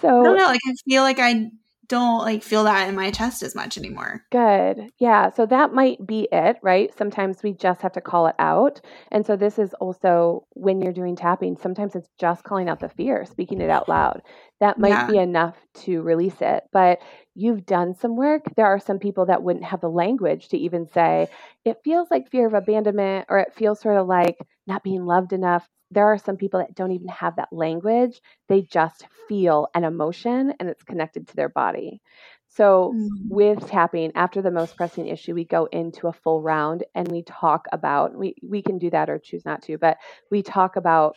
so 0.00 0.20
I 0.20 0.24
don't 0.24 0.36
know. 0.36 0.46
Like 0.46 0.60
I 0.66 0.74
feel 0.88 1.02
like 1.02 1.18
I 1.18 1.50
don't 1.92 2.20
like 2.20 2.42
feel 2.42 2.64
that 2.64 2.88
in 2.88 2.94
my 2.94 3.10
chest 3.10 3.42
as 3.42 3.54
much 3.54 3.76
anymore. 3.76 4.24
Good. 4.32 4.88
Yeah. 4.98 5.28
So 5.28 5.44
that 5.44 5.74
might 5.74 6.04
be 6.06 6.26
it, 6.32 6.56
right? 6.62 6.90
Sometimes 6.96 7.42
we 7.42 7.52
just 7.52 7.82
have 7.82 7.92
to 7.92 8.00
call 8.00 8.28
it 8.28 8.34
out. 8.38 8.80
And 9.10 9.26
so 9.26 9.36
this 9.36 9.58
is 9.58 9.74
also 9.74 10.46
when 10.54 10.80
you're 10.80 10.94
doing 10.94 11.16
tapping, 11.16 11.58
sometimes 11.58 11.94
it's 11.94 12.08
just 12.18 12.44
calling 12.44 12.70
out 12.70 12.80
the 12.80 12.88
fear, 12.88 13.26
speaking 13.26 13.60
it 13.60 13.68
out 13.68 13.90
loud. 13.90 14.22
That 14.60 14.78
might 14.78 14.88
yeah. 14.88 15.06
be 15.06 15.18
enough 15.18 15.54
to 15.84 16.00
release 16.00 16.40
it. 16.40 16.62
But 16.72 17.00
you've 17.34 17.66
done 17.66 17.94
some 17.94 18.16
work. 18.16 18.44
There 18.56 18.64
are 18.64 18.80
some 18.80 18.98
people 18.98 19.26
that 19.26 19.42
wouldn't 19.42 19.66
have 19.66 19.82
the 19.82 19.90
language 19.90 20.48
to 20.48 20.56
even 20.56 20.86
say, 20.86 21.28
it 21.66 21.76
feels 21.84 22.10
like 22.10 22.30
fear 22.30 22.46
of 22.46 22.54
abandonment 22.54 23.26
or 23.28 23.38
it 23.38 23.52
feels 23.54 23.80
sort 23.80 23.98
of 23.98 24.06
like 24.06 24.38
not 24.66 24.82
being 24.82 25.04
loved 25.04 25.34
enough 25.34 25.68
there 25.92 26.06
are 26.06 26.18
some 26.18 26.36
people 26.36 26.60
that 26.60 26.74
don't 26.74 26.92
even 26.92 27.08
have 27.08 27.36
that 27.36 27.52
language. 27.52 28.20
They 28.48 28.62
just 28.62 29.06
feel 29.28 29.68
an 29.74 29.84
emotion 29.84 30.54
and 30.58 30.68
it's 30.68 30.82
connected 30.82 31.28
to 31.28 31.36
their 31.36 31.50
body. 31.50 32.00
So, 32.48 32.92
mm-hmm. 32.94 33.28
with 33.28 33.66
tapping, 33.68 34.12
after 34.14 34.42
the 34.42 34.50
most 34.50 34.76
pressing 34.76 35.06
issue, 35.06 35.34
we 35.34 35.44
go 35.44 35.66
into 35.66 36.08
a 36.08 36.12
full 36.12 36.42
round 36.42 36.84
and 36.94 37.10
we 37.10 37.22
talk 37.22 37.66
about, 37.72 38.14
we, 38.14 38.34
we 38.42 38.62
can 38.62 38.78
do 38.78 38.90
that 38.90 39.08
or 39.08 39.18
choose 39.18 39.44
not 39.44 39.62
to, 39.62 39.78
but 39.78 39.96
we 40.30 40.42
talk 40.42 40.76
about 40.76 41.16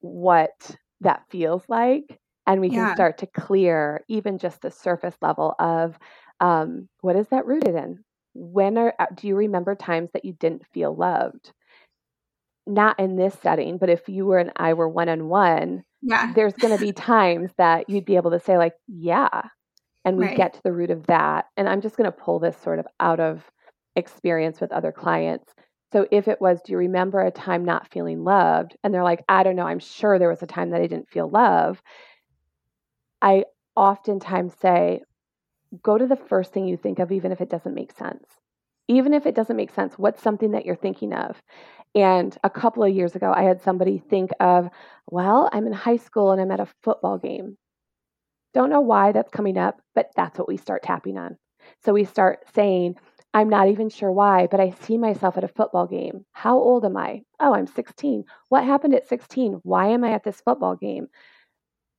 what 0.00 0.76
that 1.00 1.22
feels 1.30 1.62
like. 1.68 2.20
And 2.46 2.60
we 2.60 2.68
yeah. 2.68 2.88
can 2.88 2.96
start 2.96 3.18
to 3.18 3.26
clear 3.26 4.04
even 4.08 4.38
just 4.38 4.62
the 4.62 4.70
surface 4.70 5.16
level 5.20 5.54
of 5.58 5.98
um, 6.40 6.88
what 7.00 7.16
is 7.16 7.28
that 7.28 7.46
rooted 7.46 7.74
in? 7.74 8.04
When 8.34 8.78
are, 8.78 8.94
do 9.14 9.28
you 9.28 9.36
remember 9.36 9.74
times 9.74 10.10
that 10.12 10.24
you 10.24 10.32
didn't 10.32 10.66
feel 10.72 10.94
loved? 10.94 11.52
Not 12.68 12.98
in 12.98 13.16
this 13.16 13.36
setting, 13.42 13.78
but 13.78 13.90
if 13.90 14.08
you 14.08 14.26
were 14.26 14.38
and 14.38 14.52
I 14.56 14.74
were 14.74 14.88
one 14.88 15.08
on 15.08 15.28
one, 15.28 15.84
yeah, 16.02 16.32
there's 16.34 16.54
going 16.54 16.76
to 16.76 16.84
be 16.84 16.92
times 16.94 17.50
that 17.58 17.88
you'd 17.88 18.04
be 18.04 18.16
able 18.16 18.30
to 18.32 18.40
say 18.40 18.58
like, 18.58 18.74
yeah, 18.86 19.42
and 20.04 20.16
we 20.16 20.26
right. 20.26 20.36
get 20.36 20.54
to 20.54 20.62
the 20.62 20.72
root 20.72 20.90
of 20.90 21.06
that. 21.06 21.46
And 21.56 21.68
I'm 21.68 21.80
just 21.80 21.96
going 21.96 22.10
to 22.10 22.16
pull 22.16 22.38
this 22.38 22.56
sort 22.56 22.78
of 22.78 22.86
out 23.00 23.20
of 23.20 23.44
experience 23.96 24.60
with 24.60 24.72
other 24.72 24.92
clients. 24.92 25.52
So 25.92 26.06
if 26.10 26.28
it 26.28 26.40
was, 26.40 26.60
do 26.64 26.72
you 26.72 26.78
remember 26.78 27.20
a 27.20 27.30
time 27.30 27.64
not 27.64 27.90
feeling 27.90 28.22
loved? 28.22 28.76
And 28.84 28.92
they're 28.92 29.02
like, 29.02 29.24
I 29.28 29.42
don't 29.42 29.56
know, 29.56 29.66
I'm 29.66 29.78
sure 29.78 30.18
there 30.18 30.28
was 30.28 30.42
a 30.42 30.46
time 30.46 30.70
that 30.70 30.80
I 30.80 30.86
didn't 30.86 31.08
feel 31.08 31.28
love. 31.28 31.82
I 33.22 33.44
oftentimes 33.74 34.54
say, 34.60 35.00
go 35.82 35.98
to 35.98 36.06
the 36.06 36.16
first 36.16 36.52
thing 36.52 36.66
you 36.66 36.76
think 36.76 36.98
of, 36.98 37.10
even 37.10 37.32
if 37.32 37.40
it 37.40 37.50
doesn't 37.50 37.74
make 37.74 37.92
sense. 37.92 38.24
Even 38.86 39.12
if 39.12 39.26
it 39.26 39.34
doesn't 39.34 39.56
make 39.56 39.72
sense, 39.72 39.94
what's 39.98 40.22
something 40.22 40.52
that 40.52 40.64
you're 40.64 40.76
thinking 40.76 41.12
of? 41.12 41.40
And 41.94 42.36
a 42.44 42.50
couple 42.50 42.84
of 42.84 42.94
years 42.94 43.16
ago, 43.16 43.32
I 43.34 43.42
had 43.42 43.62
somebody 43.62 43.98
think 43.98 44.30
of, 44.40 44.68
well, 45.06 45.48
I'm 45.52 45.66
in 45.66 45.72
high 45.72 45.96
school 45.96 46.32
and 46.32 46.40
I'm 46.40 46.50
at 46.50 46.60
a 46.60 46.68
football 46.82 47.18
game. 47.18 47.56
Don't 48.54 48.70
know 48.70 48.80
why 48.80 49.12
that's 49.12 49.30
coming 49.30 49.58
up, 49.58 49.80
but 49.94 50.10
that's 50.16 50.38
what 50.38 50.48
we 50.48 50.56
start 50.56 50.82
tapping 50.82 51.18
on. 51.18 51.36
So 51.84 51.92
we 51.92 52.04
start 52.04 52.40
saying, 52.54 52.96
I'm 53.34 53.48
not 53.48 53.68
even 53.68 53.90
sure 53.90 54.10
why, 54.10 54.48
but 54.50 54.60
I 54.60 54.70
see 54.70 54.96
myself 54.96 55.36
at 55.36 55.44
a 55.44 55.48
football 55.48 55.86
game. 55.86 56.24
How 56.32 56.56
old 56.58 56.84
am 56.84 56.96
I? 56.96 57.22
Oh, 57.40 57.54
I'm 57.54 57.66
16. 57.66 58.24
What 58.48 58.64
happened 58.64 58.94
at 58.94 59.06
16? 59.06 59.60
Why 59.62 59.88
am 59.88 60.02
I 60.02 60.12
at 60.12 60.24
this 60.24 60.40
football 60.40 60.76
game? 60.76 61.08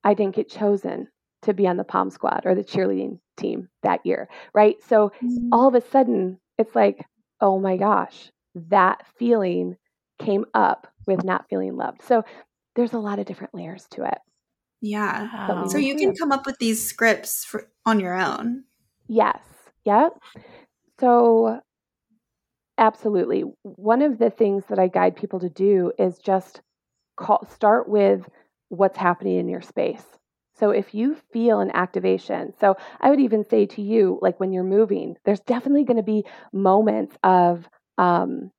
I 0.04 0.14
didn't 0.14 0.36
get 0.36 0.50
chosen 0.50 1.08
to 1.44 1.54
be 1.54 1.68
on 1.68 1.78
the 1.78 1.84
pom 1.84 2.10
squad 2.10 2.42
or 2.46 2.56
the 2.56 2.64
cheerleading 2.64 3.20
team 3.38 3.70
that 3.84 4.06
year, 4.06 4.28
right? 4.54 4.76
So 4.88 5.12
mm-hmm. 5.24 5.50
all 5.52 5.68
of 5.68 5.76
a 5.76 5.82
sudden, 5.82 6.40
it's 6.58 6.76
like, 6.76 7.06
oh 7.40 7.60
my 7.60 7.78
gosh, 7.78 8.32
that 8.56 9.06
feeling 9.18 9.78
came 10.20 10.46
up 10.54 10.88
with 11.06 11.24
not 11.24 11.48
feeling 11.50 11.76
loved. 11.76 12.02
So 12.04 12.24
there's 12.76 12.94
a 12.94 13.00
lot 13.00 13.20
of 13.20 13.26
different 13.26 13.56
layers 13.56 13.88
to 13.92 14.04
it. 14.06 14.18
Yeah. 14.82 15.68
So 15.68 15.78
you 15.78 15.96
can 15.96 16.14
come 16.16 16.32
up 16.32 16.46
with 16.46 16.58
these 16.60 16.88
scripts 16.88 17.44
for, 17.44 17.70
on 17.86 18.00
your 18.00 18.14
own. 18.14 18.64
Yes. 19.08 19.40
Yep. 19.86 20.14
So 21.00 21.60
absolutely. 22.78 23.44
One 23.64 24.02
of 24.02 24.20
the 24.20 24.30
things 24.30 24.64
that 24.70 24.80
I 24.80 24.88
guide 24.88 25.16
people 25.16 25.40
to 25.42 25.50
do 25.50 25.92
is 26.00 26.18
just 26.20 26.62
call, 27.18 27.46
start 27.50 27.90
with 27.90 28.28
what's 28.70 28.98
happening 28.98 29.40
in 29.40 29.50
your 29.50 29.62
space. 29.62 30.04
So 30.58 30.72
if 30.72 30.94
you 30.94 31.18
feel 31.34 31.60
an 31.60 31.72
activation, 31.74 32.54
so 32.60 32.76
I 33.00 33.10
would 33.10 33.20
even 33.20 33.44
say 33.44 33.66
to 33.66 33.82
you, 33.82 34.20
like 34.22 34.40
when 34.40 34.52
you're 34.52 34.64
moving, 34.64 35.16
there's 35.26 35.40
definitely 35.42 35.86
going 35.86 35.98
to 35.98 36.04
be 36.04 36.26
moments 36.54 37.18
of 37.24 37.68
um, 38.00 38.52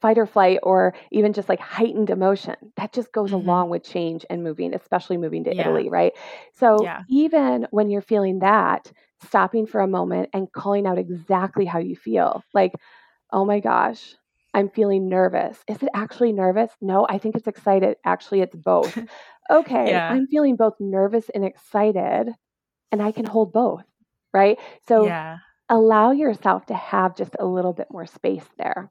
fight 0.00 0.18
or 0.18 0.26
flight 0.26 0.58
or 0.62 0.92
even 1.10 1.32
just 1.32 1.48
like 1.48 1.60
heightened 1.60 2.10
emotion 2.10 2.56
that 2.76 2.92
just 2.92 3.12
goes 3.12 3.30
mm-hmm. 3.30 3.48
along 3.48 3.70
with 3.70 3.82
change 3.82 4.26
and 4.28 4.42
moving 4.42 4.74
especially 4.74 5.16
moving 5.16 5.44
to 5.44 5.54
yeah. 5.54 5.62
italy 5.62 5.88
right 5.88 6.12
so 6.52 6.82
yeah. 6.82 7.02
even 7.08 7.66
when 7.70 7.88
you're 7.88 8.02
feeling 8.02 8.40
that 8.40 8.92
stopping 9.24 9.66
for 9.66 9.80
a 9.80 9.86
moment 9.86 10.28
and 10.34 10.52
calling 10.52 10.86
out 10.86 10.98
exactly 10.98 11.64
how 11.64 11.78
you 11.78 11.96
feel 11.96 12.42
like 12.52 12.72
oh 13.32 13.44
my 13.44 13.60
gosh 13.60 14.14
i'm 14.52 14.68
feeling 14.68 15.08
nervous 15.08 15.58
is 15.68 15.82
it 15.82 15.88
actually 15.94 16.32
nervous 16.32 16.70
no 16.80 17.06
i 17.08 17.16
think 17.16 17.36
it's 17.36 17.46
excited 17.46 17.96
actually 18.04 18.40
it's 18.40 18.56
both 18.56 18.98
okay 19.50 19.90
yeah. 19.90 20.10
i'm 20.10 20.26
feeling 20.26 20.56
both 20.56 20.74
nervous 20.80 21.30
and 21.34 21.44
excited 21.44 22.28
and 22.92 23.00
i 23.00 23.12
can 23.12 23.24
hold 23.24 23.52
both 23.52 23.84
right 24.34 24.58
so 24.86 25.06
yeah 25.06 25.38
allow 25.70 26.10
yourself 26.10 26.66
to 26.66 26.74
have 26.74 27.16
just 27.16 27.34
a 27.38 27.46
little 27.46 27.72
bit 27.72 27.86
more 27.90 28.06
space 28.06 28.44
there. 28.58 28.90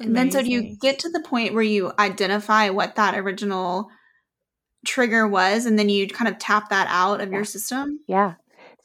and 0.00 0.16
then 0.16 0.30
so 0.30 0.42
do 0.42 0.50
you 0.50 0.76
get 0.80 0.98
to 0.98 1.08
the 1.08 1.20
point 1.20 1.54
where 1.54 1.62
you 1.62 1.92
identify 1.98 2.68
what 2.68 2.96
that 2.96 3.16
original 3.16 3.88
trigger 4.84 5.26
was 5.26 5.66
and 5.66 5.78
then 5.78 5.88
you 5.88 6.08
kind 6.08 6.28
of 6.28 6.38
tap 6.38 6.70
that 6.70 6.88
out 6.90 7.20
of 7.20 7.30
Yeah. 7.30 7.36
your 7.36 7.44
system? 7.44 8.00
Yeah. 8.08 8.34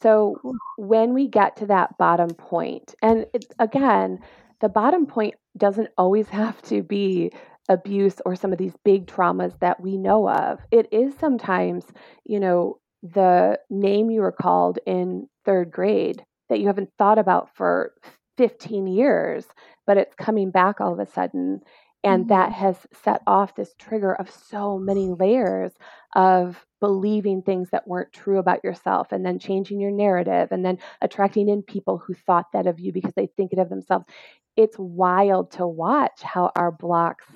So 0.00 0.38
Cool. 0.40 0.54
when 0.76 1.12
we 1.14 1.26
get 1.28 1.56
to 1.56 1.66
that 1.66 1.98
bottom 1.98 2.30
point, 2.30 2.94
and 3.02 3.26
it, 3.34 3.46
again, 3.58 4.20
the 4.60 4.68
bottom 4.68 5.06
point 5.06 5.34
doesn't 5.56 5.88
always 5.98 6.28
have 6.40 6.62
to 6.62 6.82
be 6.82 7.32
abuse 7.68 8.20
or 8.26 8.36
some 8.36 8.52
of 8.52 8.58
these 8.58 8.76
big 8.84 9.06
traumas 9.06 9.58
that 9.60 9.80
we 9.80 9.96
know 9.96 10.28
of. 10.28 10.60
It 10.70 10.86
is 10.92 11.14
sometimes, 11.18 11.84
you 12.24 12.38
know, 12.38 12.78
the 13.02 13.58
name 13.70 14.10
you 14.10 14.20
were 14.20 14.32
called 14.32 14.78
in 14.86 15.28
third 15.44 15.70
grade 15.70 16.24
that 16.48 16.60
you 16.60 16.66
haven't 16.66 16.90
thought 16.98 17.18
about 17.18 17.54
for 17.56 17.94
15 18.36 18.86
years, 18.86 19.46
but 19.86 19.96
it's 19.98 20.14
coming 20.14 20.50
back 20.50 20.80
all 20.80 20.92
of 20.92 20.98
a 20.98 21.06
sudden. 21.06 21.60
And 22.02 22.28
that 22.28 22.52
has 22.52 22.76
set 23.02 23.22
off 23.26 23.54
this 23.54 23.74
trigger 23.78 24.14
of 24.14 24.30
so 24.30 24.78
many 24.78 25.08
layers 25.08 25.72
of 26.14 26.64
believing 26.80 27.40
things 27.42 27.70
that 27.70 27.88
weren't 27.88 28.12
true 28.12 28.38
about 28.38 28.62
yourself 28.62 29.10
and 29.10 29.24
then 29.24 29.38
changing 29.38 29.80
your 29.80 29.90
narrative 29.90 30.48
and 30.50 30.64
then 30.64 30.78
attracting 31.00 31.48
in 31.48 31.62
people 31.62 31.96
who 31.98 32.12
thought 32.12 32.46
that 32.52 32.66
of 32.66 32.78
you 32.78 32.92
because 32.92 33.14
they 33.14 33.28
think 33.38 33.52
it 33.52 33.58
of 33.58 33.70
themselves. 33.70 34.04
It's 34.56 34.76
wild 34.78 35.50
to 35.52 35.66
watch 35.66 36.22
how 36.22 36.52
our 36.56 36.70
blocks 36.70 37.26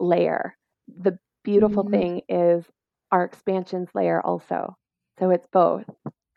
layer. 0.00 0.56
The 0.88 1.18
beautiful 1.44 1.82
Mhm. 1.82 1.90
thing 1.90 2.22
is 2.28 2.64
our 3.12 3.24
expansions 3.24 3.88
layer 3.94 4.20
also. 4.20 4.76
So 5.18 5.30
it's 5.30 5.46
both, 5.52 5.84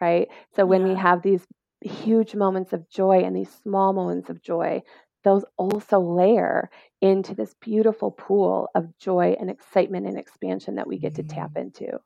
right? 0.01 0.27
So 0.55 0.65
when 0.65 0.83
we 0.83 0.95
have 0.95 1.21
these 1.21 1.45
huge 1.81 2.35
moments 2.35 2.73
of 2.73 2.89
joy 2.89 3.19
and 3.23 3.35
these 3.35 3.51
small 3.63 3.93
moments 3.93 4.29
of 4.29 4.41
joy, 4.41 4.81
those 5.23 5.45
also 5.57 5.99
layer 5.99 6.69
into 7.01 7.35
this 7.35 7.53
beautiful 7.61 8.11
pool 8.11 8.69
of 8.75 8.97
joy 8.97 9.35
and 9.39 9.49
excitement 9.49 10.07
and 10.07 10.17
expansion 10.17 10.75
that 10.75 10.87
we 10.87 10.97
get 10.97 11.15
to 11.15 11.23
tap 11.23 11.51
into. 11.55 11.99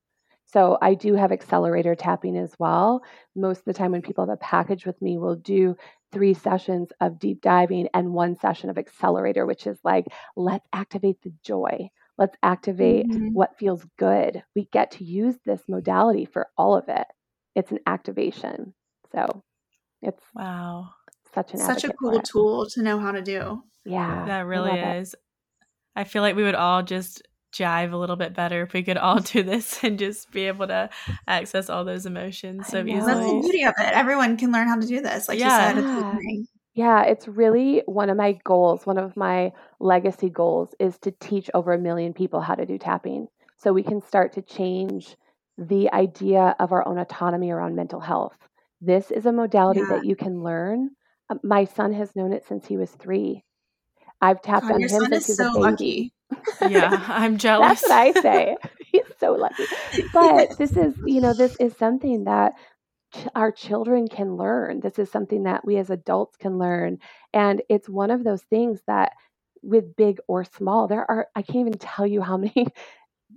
So 0.46 0.78
I 0.82 0.96
do 0.96 1.14
have 1.16 1.32
accelerator 1.32 1.96
tapping 1.96 2.36
as 2.38 2.54
well. 2.60 3.04
Most 3.36 3.60
of 3.60 3.66
the 3.66 3.74
time 3.74 3.92
when 3.92 4.02
people 4.02 4.26
have 4.26 4.34
a 4.34 4.38
package 4.38 4.86
with 4.86 5.02
me, 5.02 5.18
we'll 5.18 5.36
do 5.36 5.78
three 6.12 6.34
sessions 6.34 6.90
of 7.00 7.20
deep 7.20 7.42
diving 7.42 7.88
and 7.94 8.14
one 8.14 8.36
session 8.36 8.70
of 8.70 8.78
accelerator, 8.78 9.46
which 9.46 9.66
is 9.66 9.80
like, 9.84 10.08
let's 10.36 10.68
activate 10.74 11.22
the 11.22 11.34
joy. 11.44 11.90
Let's 12.18 12.36
activate 12.44 13.08
Mhm. 13.08 13.32
what 13.32 13.58
feels 13.58 13.86
good. 13.98 14.44
We 14.56 14.66
get 14.66 14.92
to 14.92 15.06
use 15.06 15.38
this 15.46 15.62
modality 15.70 16.26
for 16.26 16.50
all 16.58 16.76
of 16.76 16.90
it. 16.90 17.08
It's 17.56 17.72
an 17.72 17.80
activation. 17.88 18.74
So 19.14 19.44
it's 20.02 20.24
Wow. 20.36 20.89
such 21.34 21.54
an 21.54 21.60
Such 21.60 21.84
a 21.84 21.93
cool 21.93 22.20
tool 22.22 22.66
to 22.72 22.82
know 22.82 22.99
how 22.99 23.12
to 23.12 23.22
do. 23.22 23.64
Yeah. 23.86 24.26
That 24.26 24.38
I 24.38 24.41
really 24.41 24.70
love 24.70 24.80
it. 24.80 24.97
is. 25.02 25.16
I 25.95 26.04
feel 26.04 26.22
like 26.22 26.36
we 26.36 26.43
would 26.43 26.56
all 26.56 26.84
just 26.84 27.22
jive 27.54 27.91
a 27.91 27.97
little 27.97 28.16
bit 28.16 28.34
better 28.34 28.62
if 28.62 28.72
we 28.74 28.82
could 28.84 28.97
all 28.97 29.20
do 29.20 29.43
this 29.43 29.84
and 29.84 29.99
just 29.99 30.32
be 30.32 30.47
able 30.47 30.68
to 30.68 30.89
access 31.28 31.70
all 31.70 31.84
those 31.84 32.06
emotions 32.06 32.68
so 32.68 32.82
know. 32.82 33.06
That's 33.06 33.20
the 33.20 33.39
beauty 33.41 33.64
of 33.64 33.74
it. 33.78 33.93
Everyone 33.93 34.38
can 34.38 34.52
learn 34.52 34.68
how 34.68 34.80
to 34.80 34.88
do 34.88 35.02
this. 35.02 35.28
Like 35.28 35.39
Yeah. 35.39 35.70
you 35.70 35.76
said, 35.76 35.78
it's 35.80 35.88
Yeah. 35.88 36.12
learning. 36.12 36.47
Yeah, 36.74 37.04
it's 37.04 37.28
really 37.28 37.84
one 37.86 38.10
of 38.10 38.16
my 38.16 38.39
goals. 38.45 38.86
One 38.86 38.97
of 38.97 39.18
my 39.18 39.52
legacy 39.82 40.30
goals 40.30 40.74
is 40.80 40.97
to 40.99 41.12
teach 41.20 41.49
over 41.54 41.74
a 41.74 41.78
million 41.78 42.14
people 42.14 42.39
how 42.39 42.56
to 42.56 42.66
do 42.66 42.78
tapping 42.78 43.28
so 43.58 43.74
we 43.74 43.84
can 43.84 44.02
start 44.02 44.32
to 44.34 44.41
change 44.41 45.18
the 45.58 45.91
idea 45.91 46.56
of 46.60 46.72
our 46.72 46.88
own 46.88 46.97
autonomy 46.97 47.52
around 47.52 47.76
mental 47.76 47.99
health. 47.99 48.38
This 48.82 49.12
is 49.12 49.26
a 49.28 49.32
modality 49.34 49.82
Yeah. 49.82 49.88
that 49.88 50.06
you 50.06 50.16
can 50.16 50.44
learn. 50.44 50.92
Uh, 51.30 51.36
My 51.44 51.66
son 51.66 51.94
has 51.94 52.16
known 52.16 52.34
it 52.34 52.46
since 52.48 52.68
he 52.68 52.78
was 52.78 52.92
three. 52.92 53.44
I've 54.22 54.42
tapped 54.42 54.70
God, 54.70 54.72
on 54.72 54.80
your 54.80 54.90
him 54.90 55.02
son 55.02 55.14
since 55.14 55.14
is 55.14 55.28
he 55.28 55.34
was 55.34 55.40
so 55.40 55.52
a 55.52 55.52
baby. 55.54 55.72
lucky. 55.72 56.14
Yeah, 56.62 57.06
I'm 57.08 57.38
jealous. 57.38 57.82
That's 57.82 57.84
what 57.84 57.92
I 57.92 58.14
say. 58.14 58.58
He's 58.92 59.04
so 59.20 59.34
lucky. 59.34 59.70
But 60.14 60.50
this 60.58 60.78
is, 60.78 60.96
you 61.06 61.22
know, 61.22 61.34
this 61.34 61.56
is 61.60 61.76
something 61.78 62.26
that 62.26 62.54
ch- 63.16 63.28
our 63.36 63.52
children 63.52 64.08
can 64.08 64.36
learn. 64.38 64.82
This 64.82 65.00
is 65.00 65.12
something 65.12 65.44
that 65.44 65.66
we 65.66 65.78
as 65.78 65.90
adults 65.90 66.38
can 66.38 66.58
learn. 66.60 67.00
And 67.34 67.62
it's 67.70 67.90
one 67.90 68.12
of 68.12 68.24
those 68.24 68.44
things 68.44 68.82
that, 68.88 69.14
with 69.64 69.96
big 69.96 70.20
or 70.28 70.44
small, 70.46 70.88
there 70.88 71.10
are, 71.10 71.28
I 71.36 71.42
can't 71.44 71.68
even 71.68 71.74
tell 71.80 72.08
you 72.08 72.22
how 72.22 72.38
many 72.38 72.68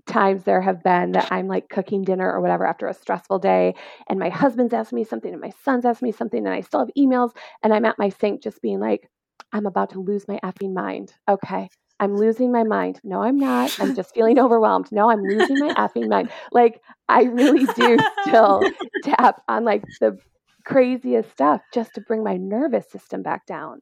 times 0.06 0.44
there 0.44 0.60
have 0.60 0.82
been 0.82 1.12
that 1.12 1.28
I'm 1.30 1.48
like 1.48 1.68
cooking 1.68 2.04
dinner 2.04 2.30
or 2.30 2.40
whatever 2.40 2.66
after 2.66 2.86
a 2.86 2.94
stressful 2.94 3.38
day. 3.38 3.74
And 4.08 4.18
my 4.18 4.28
husband's 4.28 4.74
asked 4.74 4.92
me 4.92 5.04
something 5.04 5.32
and 5.32 5.40
my 5.40 5.52
son's 5.64 5.84
asked 5.84 6.02
me 6.02 6.12
something. 6.12 6.44
And 6.46 6.54
I 6.54 6.60
still 6.60 6.80
have 6.80 6.90
emails. 6.98 7.32
And 7.62 7.72
I'm 7.72 7.84
at 7.84 7.98
my 7.98 8.08
sink 8.10 8.42
just 8.42 8.60
being 8.62 8.80
like, 8.80 9.08
I'm 9.52 9.66
about 9.66 9.90
to 9.90 10.00
lose 10.00 10.26
my 10.28 10.38
effing 10.44 10.74
mind. 10.74 11.12
Okay. 11.28 11.68
I'm 12.00 12.16
losing 12.16 12.50
my 12.50 12.64
mind. 12.64 13.00
No, 13.04 13.22
I'm 13.22 13.38
not. 13.38 13.72
I'm 13.78 13.94
just 13.94 14.12
feeling 14.14 14.38
overwhelmed. 14.40 14.90
No, 14.92 15.10
I'm 15.10 15.24
losing 15.24 15.58
my 15.58 15.70
effing 15.76 16.08
mind. 16.08 16.30
Like, 16.52 16.80
I 17.08 17.24
really 17.24 17.66
do 17.66 18.02
still 18.20 18.66
tap 19.02 19.42
on 19.48 19.64
like 19.64 19.84
the 20.00 20.18
craziest 20.64 21.30
stuff 21.30 21.60
just 21.72 21.94
to 21.94 22.00
bring 22.00 22.24
my 22.24 22.36
nervous 22.36 22.90
system 22.90 23.22
back 23.22 23.46
down. 23.46 23.80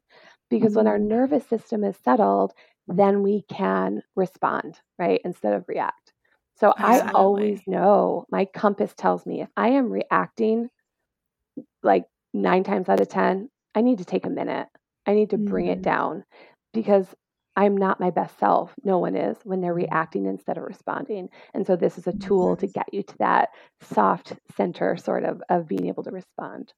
Because 0.51 0.75
when 0.75 0.87
our 0.87 0.99
Mhm. 0.99 1.09
nervous 1.09 1.47
system 1.47 1.85
is 1.85 1.97
settled, 1.97 2.53
then 2.87 3.23
we 3.23 3.43
can 3.49 4.03
respond, 4.17 4.81
right? 4.99 5.21
Instead 5.25 5.55
of 5.55 5.65
react. 5.69 6.02
So 6.63 6.75
I 6.83 7.03
always 7.15 7.61
know 7.67 8.25
my 8.31 8.47
compass 8.47 8.95
tells 8.95 9.27
me 9.27 9.43
if 9.43 9.49
I 9.57 9.69
am 9.71 9.91
reacting 9.93 10.71
like 11.83 12.05
nine 12.33 12.65
times 12.65 12.89
out 12.89 13.01
of 13.01 13.09
10, 13.09 13.51
I 13.75 13.81
need 13.81 13.99
to 13.99 14.05
take 14.05 14.27
a 14.27 14.31
minute. 14.31 14.69
I 15.07 15.15
need 15.15 15.31
to 15.31 15.39
bring 15.39 15.67
it 15.67 15.83
Mhm. 15.83 15.83
down 15.83 16.25
because 16.73 17.15
I'm 17.57 17.77
not 17.77 18.01
my 18.01 18.11
best 18.11 18.39
self. 18.39 18.75
No 18.85 18.99
one 18.99 19.17
is 19.17 19.37
when 19.45 19.61
they're 19.61 19.75
reacting 19.75 20.27
instead 20.27 20.57
of 20.57 20.65
responding. 20.65 21.29
And 21.53 21.67
so 21.67 21.77
this 21.77 21.99
is 21.99 22.07
a 22.07 22.15
tool 22.15 22.57
to 22.57 22.67
get 22.67 22.93
you 22.93 23.03
to 23.03 23.19
that 23.19 23.51
soft 23.83 24.35
center 24.57 24.97
sort 24.97 25.25
of 25.25 25.43
of 25.51 25.69
being 25.69 25.87
able 25.87 26.05
to 26.05 26.11
respond. 26.11 26.73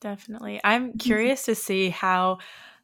Definitely. 0.00 0.60
I'm 0.62 0.94
Mm-hmm. 0.94 1.28
curious 1.32 1.44
to 1.44 1.54
see 1.54 1.90
how 1.90 2.38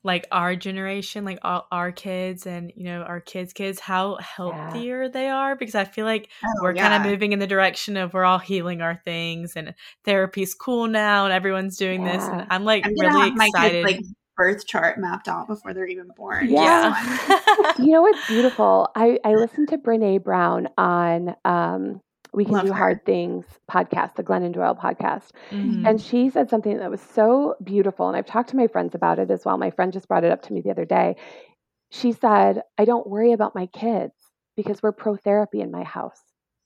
like 0.04 0.26
our 0.30 0.54
generation, 0.54 1.24
like 1.24 1.38
all 1.42 1.66
our 1.72 1.90
kids 1.90 2.46
and 2.46 2.72
you 2.76 2.84
know 2.84 3.02
our 3.02 3.20
kids' 3.20 3.52
kids, 3.52 3.80
how 3.80 4.16
healthier 4.16 5.08
they 5.08 5.28
are 5.28 5.56
because 5.56 5.74
I 5.74 5.84
feel 5.84 6.04
like 6.04 6.28
Oh, 6.44 6.48
we're 6.62 6.74
kind 6.74 6.94
of 6.94 7.10
moving 7.10 7.32
in 7.32 7.38
the 7.38 7.46
direction 7.46 7.96
of 7.96 8.12
we're 8.14 8.24
all 8.24 8.38
healing 8.38 8.82
our 8.82 9.00
things 9.04 9.54
and 9.56 9.74
therapy's 10.04 10.54
cool 10.54 10.86
now 10.86 11.24
and 11.24 11.32
everyone's 11.32 11.76
doing 11.76 12.04
this 12.04 12.22
and 12.22 12.46
I'm 12.50 12.64
like 12.64 12.84
I'm 12.86 12.92
really 13.00 13.30
have 13.30 13.36
my 13.36 13.46
excited. 13.46 13.84
kids 13.86 13.96
like 13.96 14.04
birth 14.36 14.66
chart 14.66 14.98
mapped 14.98 15.28
out 15.28 15.46
before 15.46 15.72
they're 15.74 15.86
even 15.86 16.08
born. 16.16 16.48
Yeah. 16.50 16.92
yeah. 17.28 17.72
You 17.78 17.92
know 17.92 18.02
what's 18.02 18.26
beautiful? 18.26 18.90
I, 18.94 19.18
I 19.24 19.34
listened 19.36 19.68
to 19.68 19.78
Brene 19.78 20.22
Brown 20.22 20.68
on 20.76 21.36
um, 21.44 22.00
We 22.34 22.44
Can 22.44 22.54
Love 22.54 22.66
Do 22.66 22.72
her. 22.72 22.78
Hard 22.78 23.04
Things 23.04 23.44
podcast, 23.70 24.16
the 24.16 24.24
Glennon 24.24 24.52
Doyle 24.52 24.74
podcast. 24.74 25.30
Mhm. 25.50 25.88
And 25.88 26.00
she 26.00 26.30
said 26.30 26.50
something 26.50 26.78
that 26.78 26.90
was 26.90 27.00
so 27.00 27.54
beautiful. 27.62 28.08
And 28.08 28.16
I've 28.16 28.26
talked 28.26 28.50
to 28.50 28.56
my 28.56 28.66
friends 28.66 28.94
about 28.94 29.18
it 29.18 29.30
as 29.30 29.44
well. 29.44 29.56
My 29.56 29.70
friend 29.70 29.92
just 29.92 30.08
brought 30.08 30.24
it 30.24 30.32
up 30.32 30.42
to 30.42 30.52
me 30.52 30.60
the 30.60 30.70
other 30.70 30.84
day. 30.84 31.16
She 31.90 32.12
said, 32.12 32.62
I 32.76 32.84
don't 32.84 33.06
worry 33.06 33.32
about 33.32 33.54
my 33.54 33.66
kids 33.66 34.14
because 34.56 34.82
we're 34.82 34.92
pro 34.92 35.16
therapy 35.16 35.60
in 35.60 35.70
my 35.70 35.84
house. 35.84 36.20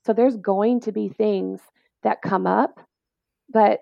So 0.05 0.13
there's 0.13 0.37
going 0.37 0.79
to 0.81 0.91
be 0.91 1.09
things 1.09 1.61
that 2.03 2.21
come 2.21 2.47
up, 2.47 2.79
but 3.49 3.81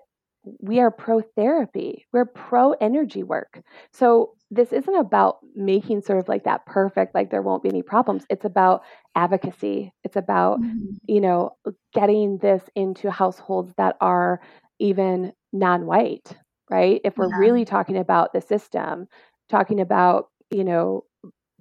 we 0.60 0.80
are 0.80 0.90
pro 0.90 1.20
therapy. 1.20 2.06
We're 2.12 2.24
pro 2.26 2.72
energy 2.74 3.22
work. 3.22 3.60
So 3.92 4.34
this 4.50 4.72
isn't 4.72 4.94
about 4.94 5.38
making 5.54 6.02
sort 6.02 6.18
of 6.18 6.28
like 6.28 6.44
that 6.44 6.64
perfect, 6.66 7.14
like 7.14 7.30
there 7.30 7.42
won't 7.42 7.62
be 7.62 7.68
any 7.68 7.82
problems. 7.82 8.24
It's 8.30 8.44
about 8.44 8.82
advocacy. 9.14 9.92
It's 10.04 10.16
about 10.16 10.60
Mhm. 10.60 10.98
you 11.06 11.20
know, 11.20 11.50
getting 11.94 12.38
this 12.38 12.62
into 12.76 13.10
households 13.10 13.72
that 13.78 13.96
are 14.00 14.40
even 14.78 15.32
non 15.52 15.86
white, 15.86 16.36
right? 16.70 17.00
If 17.04 17.18
we're 17.18 17.28
Yeah. 17.28 17.34
really 17.36 17.64
talking 17.64 17.96
about 17.96 18.32
the 18.32 18.40
system, 18.40 19.06
talking 19.48 19.80
about, 19.80 20.26
you 20.50 20.64
know, 20.64 21.04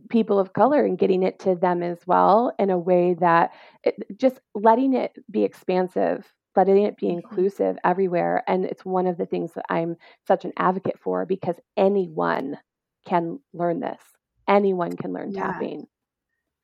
people 0.09 0.39
of 0.39 0.53
color 0.53 0.85
and 0.85 0.97
getting 0.97 1.23
it 1.23 1.39
to 1.39 1.55
them 1.55 1.83
as 1.83 1.99
well 2.07 2.53
in 2.59 2.69
a 2.69 2.77
way 2.77 3.15
that 3.15 3.51
it, 3.83 3.95
just 4.17 4.39
letting 4.55 4.93
it 4.93 5.13
be 5.29 5.43
expansive, 5.43 6.33
letting 6.57 6.83
it 6.83 6.97
be 6.97 7.05
Mhm. 7.07 7.13
inclusive 7.13 7.77
everywhere. 7.83 8.43
And 8.47 8.65
it's 8.65 8.83
one 8.83 9.07
of 9.07 9.17
the 9.17 9.25
things 9.25 9.53
that 9.53 9.65
I'm 9.69 9.95
such 10.27 10.43
an 10.43 10.51
advocate 10.57 10.99
for 10.99 11.25
because 11.25 11.55
anyone 11.77 12.57
can 13.05 13.39
learn 13.53 13.79
this. 13.79 14.01
Anyone 14.47 14.97
can 14.97 15.13
learn 15.13 15.31
Yeah. 15.31 15.43
tapping. 15.53 15.87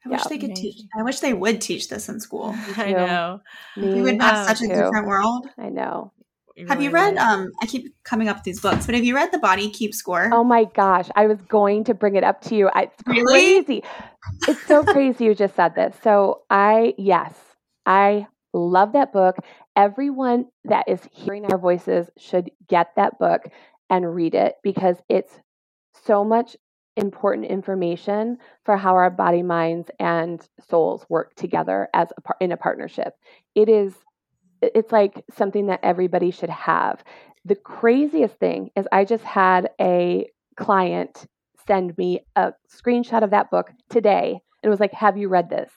I 0.05 0.09
wish 0.09 0.23
they 0.23 0.37
could 0.37 0.55
teach. 0.55 0.81
I 0.97 1.03
wish 1.03 1.21
they 1.21 1.33
would 1.33 1.61
teach 1.61 1.87
this 1.87 2.09
in 2.09 2.19
school. 2.19 2.53
I 2.77 2.91
know. 2.91 3.39
We 3.77 4.01
would 4.01 4.21
have 4.21 4.45
such 4.45 4.61
a 4.61 4.67
too. 4.67 4.73
different 4.73 5.07
world. 5.07 5.47
I 5.57 5.69
know. 5.69 6.11
We 6.57 6.65
Have 6.67 6.81
you 6.81 6.91
read? 6.91 7.13
would. 7.13 7.17
Um, 7.19 7.51
I 7.61 7.65
keep 7.67 7.95
coming 8.03 8.27
up 8.27 8.37
with 8.37 8.43
these 8.43 8.59
books, 8.59 8.85
but 8.85 8.95
have 8.95 9.03
you 9.05 9.15
read 9.15 9.31
The 9.31 9.39
Body 9.39 9.69
Keeps 9.69 9.97
Score? 9.97 10.29
Oh 10.33 10.43
my 10.43 10.65
gosh, 10.65 11.09
I 11.15 11.25
was 11.27 11.41
going 11.43 11.85
to 11.85 11.93
bring 11.93 12.15
it 12.15 12.23
up 12.23 12.41
to 12.41 12.55
you. 12.55 12.69
I- 12.73 12.83
It's 12.83 13.03
Really? 13.07 13.23
crazy. 13.63 13.83
It's 14.47 14.61
so 14.67 14.83
crazy 14.83 15.25
you 15.25 15.35
just 15.35 15.55
said 15.55 15.73
this. 15.75 15.95
So, 16.03 16.41
I, 16.49 16.93
yes, 16.97 17.33
I 17.85 18.27
love 18.53 18.93
that 18.93 19.11
book. 19.11 19.37
Everyone 19.75 20.45
that 20.65 20.87
is 20.87 21.01
hearing 21.11 21.45
our 21.51 21.57
voices 21.57 22.09
should 22.17 22.51
get 22.67 22.91
that 22.95 23.19
book 23.19 23.41
and 23.89 24.15
read 24.15 24.35
it 24.35 24.55
because 24.63 24.97
it's 25.09 25.39
so 26.05 26.23
much 26.23 26.55
important 26.95 27.47
information 27.47 28.37
for 28.65 28.77
how 28.77 28.95
our 28.95 29.09
body, 29.09 29.41
minds, 29.41 29.89
and 29.99 30.47
souls 30.69 31.05
work 31.09 31.33
together 31.35 31.89
as 31.93 32.09
a 32.17 32.21
par- 32.21 32.37
in 32.39 32.51
a 32.51 32.57
partnership. 32.57 33.13
It 33.55 33.69
is 33.69 33.93
it's 34.61 34.91
like 34.91 35.25
something 35.35 35.67
that 35.67 35.81
everybody 35.83 36.31
should 36.31 36.49
have. 36.49 37.03
The 37.43 37.55
craziest 37.55 38.35
thing 38.35 38.69
is 38.77 38.87
I 38.91 39.03
just 39.03 39.23
had 39.25 39.69
a 39.79 40.29
client 40.55 41.25
send 41.67 41.97
me 41.97 42.21
a 42.35 42.53
screenshot 42.71 43.23
of 43.23 43.31
that 43.31 43.51
book 43.51 43.71
today 43.89 44.39
and 44.61 44.69
was 44.69 44.79
like, 44.79 44.93
"Have 44.93 45.17
you 45.17 45.27
read 45.27 45.49
this?" 45.49 45.69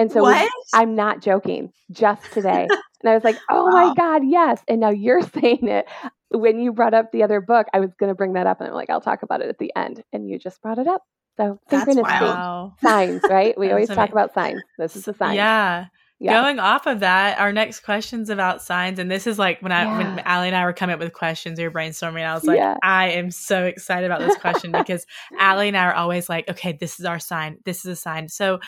And 0.00 0.10
so 0.10 0.26
we, 0.26 0.50
I'm 0.72 0.94
not 0.96 1.20
joking, 1.20 1.72
just 1.92 2.32
today. 2.32 2.66
and 3.02 3.10
I 3.10 3.14
was 3.14 3.22
like, 3.22 3.36
"Oh 3.50 3.66
wow. 3.66 3.70
my 3.70 3.94
god, 3.94 4.22
yes." 4.24 4.60
And 4.66 4.80
now 4.80 4.90
you're 4.90 5.22
saying 5.40 5.68
it 5.68 5.86
when 6.30 6.60
you 6.60 6.72
brought 6.72 6.94
up 6.94 7.12
the 7.12 7.22
other 7.22 7.40
book, 7.40 7.66
I 7.72 7.80
was 7.80 7.90
going 7.98 8.08
to 8.08 8.14
bring 8.14 8.34
that 8.34 8.46
up, 8.46 8.60
and 8.60 8.68
I'm 8.68 8.74
like, 8.74 8.90
I'll 8.90 9.00
talk 9.00 9.22
about 9.22 9.42
it 9.42 9.48
at 9.48 9.58
the 9.58 9.72
end, 9.76 10.02
and 10.12 10.28
you 10.28 10.38
just 10.38 10.62
brought 10.62 10.78
it 10.78 10.86
up. 10.86 11.02
So 11.36 11.58
synchronicity, 11.70 12.20
wow. 12.20 12.74
signs, 12.82 13.22
right? 13.28 13.56
We 13.58 13.70
always 13.70 13.88
talk 13.88 14.10
about 14.10 14.34
signs. 14.34 14.62
This 14.78 14.96
is 14.96 15.08
a 15.08 15.14
sign. 15.14 15.36
Yeah. 15.36 15.86
yeah. 16.18 16.40
Going 16.40 16.58
off 16.58 16.86
of 16.86 17.00
that, 17.00 17.38
our 17.38 17.52
next 17.52 17.80
question's 17.80 18.30
about 18.30 18.62
signs, 18.62 18.98
and 18.98 19.10
this 19.10 19.26
is 19.26 19.38
like 19.38 19.60
when 19.60 19.72
I 19.72 19.84
yeah. 19.84 19.98
when 19.98 20.18
Allie 20.20 20.48
and 20.48 20.56
I 20.56 20.64
were 20.64 20.72
coming 20.72 20.94
up 20.94 21.00
with 21.00 21.12
questions, 21.12 21.58
we 21.58 21.64
were 21.64 21.70
brainstorming. 21.70 22.24
I 22.24 22.34
was 22.34 22.44
like, 22.44 22.58
yeah. 22.58 22.76
I 22.82 23.10
am 23.10 23.30
so 23.30 23.64
excited 23.64 24.10
about 24.10 24.20
this 24.20 24.36
question 24.36 24.70
because 24.70 25.06
Allie 25.38 25.68
and 25.68 25.76
I 25.76 25.86
are 25.86 25.94
always 25.94 26.28
like, 26.28 26.48
okay, 26.48 26.76
this 26.78 27.00
is 27.00 27.06
our 27.06 27.18
sign. 27.18 27.58
This 27.64 27.84
is 27.84 27.86
a 27.86 27.96
sign. 27.96 28.28
So. 28.28 28.60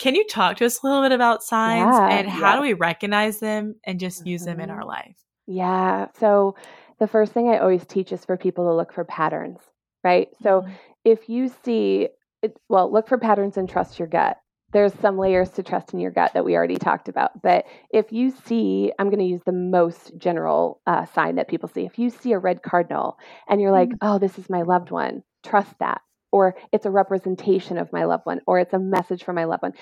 Can 0.00 0.14
you 0.14 0.26
talk 0.26 0.56
to 0.56 0.64
us 0.64 0.82
a 0.82 0.86
little 0.86 1.02
bit 1.02 1.12
about 1.12 1.42
signs 1.42 1.94
and 1.94 2.26
how 2.26 2.56
do 2.56 2.62
we 2.62 2.72
recognize 2.72 3.38
them 3.38 3.74
and 3.84 4.00
just 4.00 4.26
use 4.26 4.40
mm-hmm. 4.40 4.50
them 4.52 4.60
in 4.60 4.68
mm-hmm. 4.70 4.78
our 4.78 4.86
life? 4.86 5.16
Yeah. 5.46 6.06
So 6.18 6.56
the 6.98 7.06
first 7.06 7.32
thing 7.32 7.50
I 7.50 7.58
always 7.58 7.84
teach 7.84 8.10
is 8.10 8.24
for 8.24 8.38
people 8.38 8.64
to 8.64 8.74
look 8.74 8.94
for 8.94 9.04
patterns, 9.04 9.58
right? 10.02 10.28
So 10.42 10.62
mm-hmm. 10.62 10.72
if 11.04 11.28
you 11.28 11.52
see, 11.64 12.08
it, 12.40 12.56
well, 12.70 12.90
look 12.90 13.08
for 13.08 13.18
patterns 13.18 13.58
and 13.58 13.68
trust 13.68 13.98
your 13.98 14.08
gut. 14.08 14.38
There's 14.72 14.94
some 15.00 15.18
layers 15.18 15.50
to 15.50 15.62
trust 15.62 15.92
in 15.92 16.00
your 16.00 16.12
gut 16.12 16.32
that 16.32 16.46
we 16.46 16.56
already 16.56 16.76
talked 16.76 17.10
about. 17.10 17.42
But 17.42 17.66
if 17.92 18.10
you 18.10 18.30
see, 18.46 18.92
I'm 18.98 19.08
going 19.10 19.18
to 19.18 19.24
use 19.24 19.42
the 19.44 19.52
most 19.52 20.12
general 20.16 20.80
uh, 20.86 21.04
sign 21.06 21.34
that 21.34 21.48
people 21.48 21.68
see. 21.68 21.84
If 21.84 21.98
you 21.98 22.08
see 22.08 22.32
a 22.32 22.38
red 22.38 22.62
cardinal 22.62 23.18
and 23.48 23.60
you're 23.60 23.72
like, 23.72 23.90
mm-hmm. 23.90 24.08
oh, 24.08 24.18
this 24.18 24.38
is 24.38 24.48
my 24.48 24.62
loved 24.62 24.90
one, 24.90 25.24
trust 25.44 25.74
that. 25.80 26.00
Or 26.32 26.56
it's 26.72 26.86
a 26.86 26.90
representation 26.90 27.78
of 27.78 27.92
my 27.92 28.04
loved 28.04 28.26
one, 28.26 28.40
or 28.46 28.58
it's 28.58 28.72
a 28.72 28.78
message 28.78 29.24
from 29.24 29.36
my 29.36 29.44
loved 29.44 29.62
one. 29.62 29.72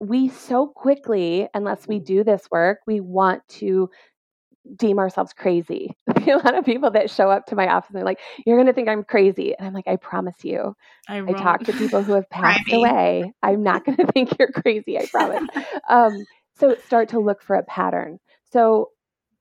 We 0.00 0.28
so 0.28 0.66
quickly, 0.66 1.48
unless 1.54 1.88
we 1.88 1.98
do 1.98 2.24
this 2.24 2.46
work, 2.50 2.80
we 2.86 3.00
want 3.00 3.46
to 3.60 3.88
deem 4.76 4.98
ourselves 4.98 5.32
crazy. 5.32 5.96
a 6.16 6.36
lot 6.36 6.54
of 6.54 6.64
people 6.64 6.90
that 6.92 7.10
show 7.10 7.30
up 7.30 7.46
to 7.46 7.56
my 7.56 7.68
office 7.68 7.90
and 7.90 7.96
they're 7.96 8.04
like, 8.04 8.20
"You're 8.46 8.56
going 8.56 8.66
to 8.66 8.72
think 8.72 8.88
I'm 8.88 9.04
crazy," 9.04 9.54
and 9.56 9.66
I'm 9.66 9.74
like, 9.74 9.88
"I 9.88 9.96
promise 9.96 10.36
you." 10.42 10.74
I, 11.08 11.18
I 11.18 11.32
talk 11.32 11.64
to 11.64 11.72
people 11.72 12.02
who 12.02 12.14
have 12.14 12.28
passed 12.30 12.72
away. 12.72 13.32
I'm 13.42 13.62
not 13.62 13.84
going 13.84 13.96
to 14.04 14.06
think 14.06 14.38
you're 14.38 14.52
crazy. 14.52 14.98
I 14.98 15.06
promise. 15.06 15.42
um, 15.88 16.24
so 16.58 16.76
start 16.86 17.10
to 17.10 17.18
look 17.20 17.42
for 17.42 17.56
a 17.56 17.64
pattern. 17.64 18.18
So 18.52 18.90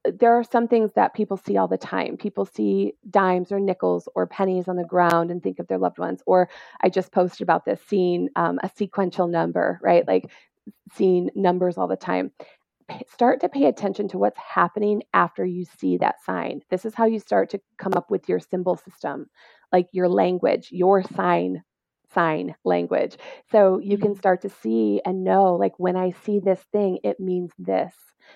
there 0.05 0.33
are 0.33 0.43
some 0.43 0.67
things 0.67 0.91
that 0.95 1.13
people 1.13 1.37
see 1.37 1.57
all 1.57 1.67
the 1.67 1.77
time. 1.77 2.17
People 2.17 2.45
see 2.45 2.93
dimes 3.09 3.51
or 3.51 3.59
nickels 3.59 4.09
or 4.15 4.27
pennies 4.27 4.67
on 4.67 4.75
the 4.75 4.83
ground 4.83 5.31
and 5.31 5.41
think 5.41 5.59
of 5.59 5.67
their 5.67 5.77
loved 5.77 5.97
ones. 5.97 6.21
Or 6.25 6.49
I 6.81 6.89
just 6.89 7.11
posted 7.11 7.41
about 7.41 7.65
this, 7.65 7.79
seeing 7.87 8.29
um, 8.35 8.59
a 8.63 8.69
sequential 8.75 9.27
number, 9.27 9.79
right? 9.81 10.07
Like 10.07 10.29
seeing 10.93 11.29
numbers 11.35 11.77
all 11.77 11.87
the 11.87 11.95
time 11.95 12.31
start 13.07 13.39
to 13.41 13.49
pay 13.49 13.65
attention 13.65 14.07
to 14.09 14.17
what's 14.17 14.39
happening 14.39 15.03
after 15.13 15.45
you 15.45 15.65
see 15.79 15.97
that 15.97 16.21
sign. 16.23 16.61
This 16.69 16.85
is 16.85 16.93
how 16.93 17.05
you 17.05 17.19
start 17.19 17.49
to 17.51 17.61
come 17.77 17.93
up 17.93 18.11
with 18.11 18.27
your 18.27 18.39
symbol 18.39 18.75
system, 18.75 19.29
like 19.71 19.87
your 19.91 20.09
language, 20.09 20.69
your 20.71 21.03
sign 21.03 21.63
sign 22.13 22.55
language. 22.63 23.17
So 23.51 23.79
you 23.79 23.97
can 23.97 24.11
mm-hmm. 24.11 24.19
start 24.19 24.41
to 24.41 24.49
see 24.49 25.01
and 25.05 25.23
know 25.23 25.55
like 25.55 25.73
when 25.77 25.95
I 25.95 26.11
see 26.25 26.39
this 26.39 26.61
thing, 26.71 26.99
it 27.03 27.19
means 27.19 27.51
this. 27.57 27.93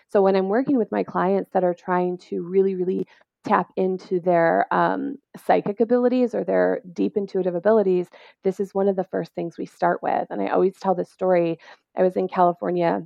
So 0.10 0.22
when 0.22 0.36
I'm 0.36 0.50
working 0.50 0.78
with 0.78 0.92
my 0.92 1.04
clients 1.04 1.52
that 1.54 1.64
are 1.64 1.74
trying 1.74 2.18
to 2.30 2.42
really, 2.42 2.76
really 2.76 3.08
tap 3.46 3.72
into 3.78 4.20
their 4.20 4.66
um, 4.72 5.16
psychic 5.46 5.80
abilities 5.80 6.36
or 6.36 6.44
their 6.44 6.82
deep 6.94 7.16
intuitive 7.16 7.56
abilities, 7.56 8.08
this 8.44 8.60
is 8.60 8.74
one 8.74 8.88
of 8.88 8.96
the 8.96 9.06
first 9.06 9.34
things 9.34 9.58
we 9.58 9.66
start 9.66 10.04
with. 10.04 10.28
And 10.30 10.42
I 10.42 10.48
always 10.48 10.78
tell 10.78 10.96
this 10.96 11.12
story. 11.12 11.58
I 11.98 12.04
was 12.04 12.16
in 12.18 12.28
California 12.28 13.04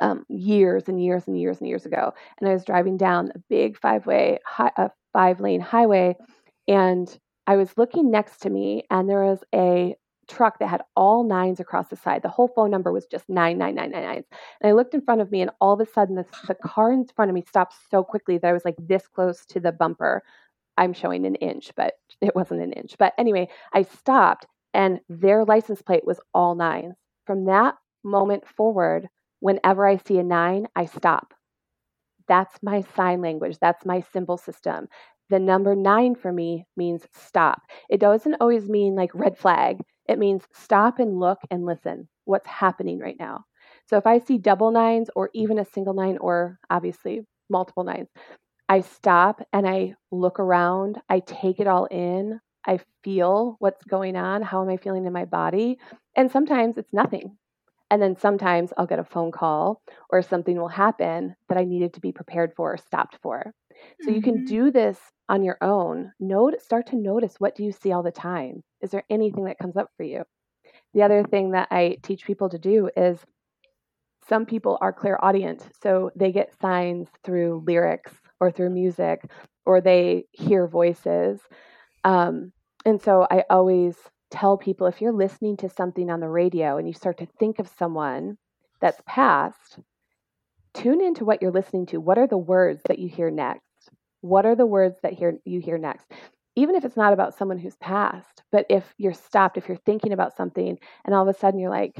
um, 0.00 0.24
years 0.28 0.84
and 0.88 1.02
years 1.02 1.24
and 1.26 1.38
years 1.38 1.58
and 1.58 1.68
years 1.68 1.86
ago. 1.86 2.12
And 2.40 2.48
I 2.48 2.52
was 2.52 2.64
driving 2.64 2.96
down 2.96 3.32
a 3.34 3.38
big 3.48 3.78
five 3.78 4.06
way, 4.06 4.38
a 4.58 4.90
five 5.12 5.40
lane 5.40 5.60
highway, 5.60 6.16
and 6.68 7.18
I 7.46 7.56
was 7.56 7.76
looking 7.76 8.10
next 8.10 8.38
to 8.42 8.50
me, 8.50 8.84
and 8.90 9.08
there 9.08 9.24
was 9.24 9.44
a 9.54 9.96
truck 10.26 10.58
that 10.58 10.68
had 10.68 10.82
all 10.96 11.24
nines 11.24 11.60
across 11.60 11.88
the 11.88 11.96
side. 11.96 12.22
The 12.22 12.28
whole 12.28 12.48
phone 12.48 12.70
number 12.70 12.92
was 12.92 13.06
just 13.06 13.28
nine 13.28 13.58
nine 13.58 13.74
nine 13.74 13.90
nine 13.90 14.02
nine. 14.04 14.24
And 14.60 14.70
I 14.70 14.72
looked 14.72 14.94
in 14.94 15.02
front 15.02 15.20
of 15.20 15.30
me, 15.30 15.42
and 15.42 15.50
all 15.60 15.74
of 15.74 15.80
a 15.80 15.90
sudden, 15.90 16.16
the, 16.16 16.26
the 16.48 16.54
car 16.54 16.92
in 16.92 17.06
front 17.14 17.30
of 17.30 17.34
me 17.34 17.42
stopped 17.46 17.74
so 17.90 18.02
quickly 18.02 18.38
that 18.38 18.48
I 18.48 18.52
was 18.52 18.64
like 18.64 18.76
this 18.78 19.06
close 19.08 19.44
to 19.46 19.60
the 19.60 19.72
bumper. 19.72 20.22
I'm 20.76 20.92
showing 20.92 21.26
an 21.26 21.36
inch, 21.36 21.70
but 21.76 21.94
it 22.20 22.34
wasn't 22.34 22.62
an 22.62 22.72
inch. 22.72 22.96
But 22.98 23.12
anyway, 23.18 23.48
I 23.72 23.82
stopped, 23.82 24.46
and 24.72 25.00
their 25.08 25.44
license 25.44 25.82
plate 25.82 26.06
was 26.06 26.20
all 26.32 26.54
nines. 26.54 26.94
From 27.26 27.44
that 27.46 27.76
moment 28.02 28.46
forward, 28.46 29.08
Whenever 29.44 29.86
I 29.86 29.98
see 29.98 30.16
a 30.16 30.22
nine, 30.22 30.68
I 30.74 30.86
stop. 30.86 31.34
That's 32.26 32.56
my 32.62 32.80
sign 32.96 33.20
language. 33.20 33.58
That's 33.60 33.84
my 33.84 34.00
symbol 34.00 34.38
system. 34.38 34.88
The 35.30 35.38
number 35.38 35.74
nine 35.74 36.14
for 36.14 36.32
me 36.32 36.66
means 36.76 37.06
stop. 37.12 37.62
It 37.88 38.00
doesn't 38.00 38.36
always 38.40 38.68
mean 38.68 38.94
like 38.94 39.14
red 39.14 39.36
flag. 39.38 39.80
It 40.08 40.18
means 40.18 40.44
stop 40.52 40.98
and 40.98 41.18
look 41.18 41.38
and 41.50 41.64
listen. 41.64 42.08
What's 42.24 42.46
happening 42.48 42.98
right 42.98 43.16
now? 43.18 43.44
So 43.86 43.96
if 43.96 44.06
I 44.06 44.18
see 44.18 44.38
double 44.38 44.70
nines 44.70 45.10
or 45.16 45.30
even 45.34 45.58
a 45.58 45.64
single 45.64 45.94
nine 45.94 46.18
or 46.18 46.58
obviously 46.70 47.22
multiple 47.50 47.84
nines, 47.84 48.08
I 48.68 48.80
stop 48.80 49.40
and 49.52 49.66
I 49.68 49.94
look 50.10 50.38
around. 50.40 51.00
I 51.08 51.20
take 51.20 51.60
it 51.60 51.66
all 51.66 51.86
in. 51.86 52.40
I 52.66 52.80
feel 53.02 53.56
what's 53.58 53.84
going 53.84 54.16
on. 54.16 54.42
How 54.42 54.62
am 54.62 54.68
I 54.70 54.76
feeling 54.78 55.06
in 55.06 55.12
my 55.12 55.24
body? 55.26 55.78
And 56.16 56.30
sometimes 56.30 56.78
it's 56.78 56.92
nothing. 56.92 57.36
And 57.94 58.02
then 58.02 58.16
sometimes 58.16 58.72
I'll 58.76 58.88
get 58.88 58.98
a 58.98 59.04
phone 59.04 59.30
call 59.30 59.80
or 60.10 60.20
something 60.20 60.56
will 60.56 60.66
happen 60.66 61.36
that 61.48 61.56
I 61.56 61.62
needed 61.62 61.94
to 61.94 62.00
be 62.00 62.10
prepared 62.10 62.52
for 62.56 62.72
or 62.72 62.76
stopped 62.76 63.18
for. 63.22 63.54
So 64.00 64.08
mm-hmm. 64.08 64.16
you 64.16 64.20
can 64.20 64.34
mm-hmm. 64.38 64.46
do 64.46 64.70
this 64.72 64.98
on 65.28 65.44
your 65.44 65.58
own. 65.60 66.10
Note, 66.18 66.60
start 66.60 66.88
to 66.88 66.96
notice 66.96 67.36
what 67.38 67.54
do 67.54 67.62
you 67.62 67.70
see 67.70 67.92
all 67.92 68.02
the 68.02 68.10
time? 68.10 68.64
Is 68.82 68.90
there 68.90 69.04
anything 69.08 69.44
that 69.44 69.60
comes 69.60 69.76
up 69.76 69.90
for 69.96 70.02
you? 70.02 70.24
The 70.92 71.02
other 71.04 71.22
thing 71.22 71.52
that 71.52 71.68
I 71.70 71.98
teach 72.02 72.24
people 72.24 72.48
to 72.48 72.58
do 72.58 72.90
is 72.96 73.20
some 74.28 74.44
people 74.44 74.76
are 74.80 74.92
clairaudient, 74.92 75.64
so 75.80 76.10
they 76.16 76.32
get 76.32 76.58
signs 76.60 77.06
through 77.22 77.62
lyrics 77.64 78.10
or 78.40 78.50
through 78.50 78.70
music 78.70 79.20
or 79.66 79.80
they 79.80 80.24
hear 80.32 80.66
voices. 80.66 81.38
Um, 82.02 82.50
and 82.84 83.00
so 83.00 83.24
I 83.30 83.44
always 83.48 83.94
tell 84.34 84.58
people 84.58 84.88
if 84.88 85.00
you're 85.00 85.12
listening 85.12 85.56
to 85.58 85.68
something 85.68 86.10
on 86.10 86.18
the 86.18 86.28
radio 86.28 86.76
and 86.76 86.88
you 86.88 86.92
start 86.92 87.18
to 87.18 87.26
think 87.38 87.60
of 87.60 87.70
someone 87.78 88.36
that's 88.80 89.00
passed, 89.06 89.78
tune 90.74 91.00
into 91.00 91.24
what 91.24 91.40
you're 91.40 91.52
listening 91.52 91.86
to. 91.86 92.00
What 92.00 92.18
are 92.18 92.26
the 92.26 92.36
words 92.36 92.82
that 92.88 92.98
you 92.98 93.08
hear 93.08 93.30
next? 93.30 93.62
What 94.22 94.44
are 94.44 94.56
the 94.56 94.66
words 94.66 94.98
that 95.02 95.12
hear, 95.12 95.38
you 95.44 95.60
hear 95.60 95.78
next? 95.78 96.10
Even 96.56 96.74
if 96.74 96.84
it's 96.84 96.96
not 96.96 97.12
about 97.12 97.36
someone 97.38 97.58
who's 97.58 97.76
passed, 97.76 98.42
but 98.50 98.66
if 98.68 98.84
you're 98.98 99.14
stopped, 99.14 99.56
if 99.56 99.68
you're 99.68 99.78
thinking 99.86 100.12
about 100.12 100.36
something 100.36 100.76
and 101.04 101.14
all 101.14 101.28
of 101.28 101.34
a 101.34 101.38
sudden 101.38 101.60
you're 101.60 101.70
like, 101.70 101.94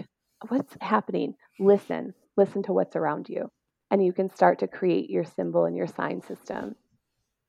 what's 0.49 0.77
happening? 0.81 1.35
Listen, 1.61 2.15
listen 2.37 2.65
to 2.65 2.73
what's 2.73 2.97
around 2.97 3.29
you. 3.29 3.49
And 3.93 4.05
you 4.05 4.13
can 4.13 4.29
start 4.35 4.59
to 4.59 4.67
create 4.67 5.09
your 5.09 5.25
symbol 5.25 5.67
and 5.67 5.77
your 5.77 5.87
sign 5.87 6.21
system. 6.21 6.75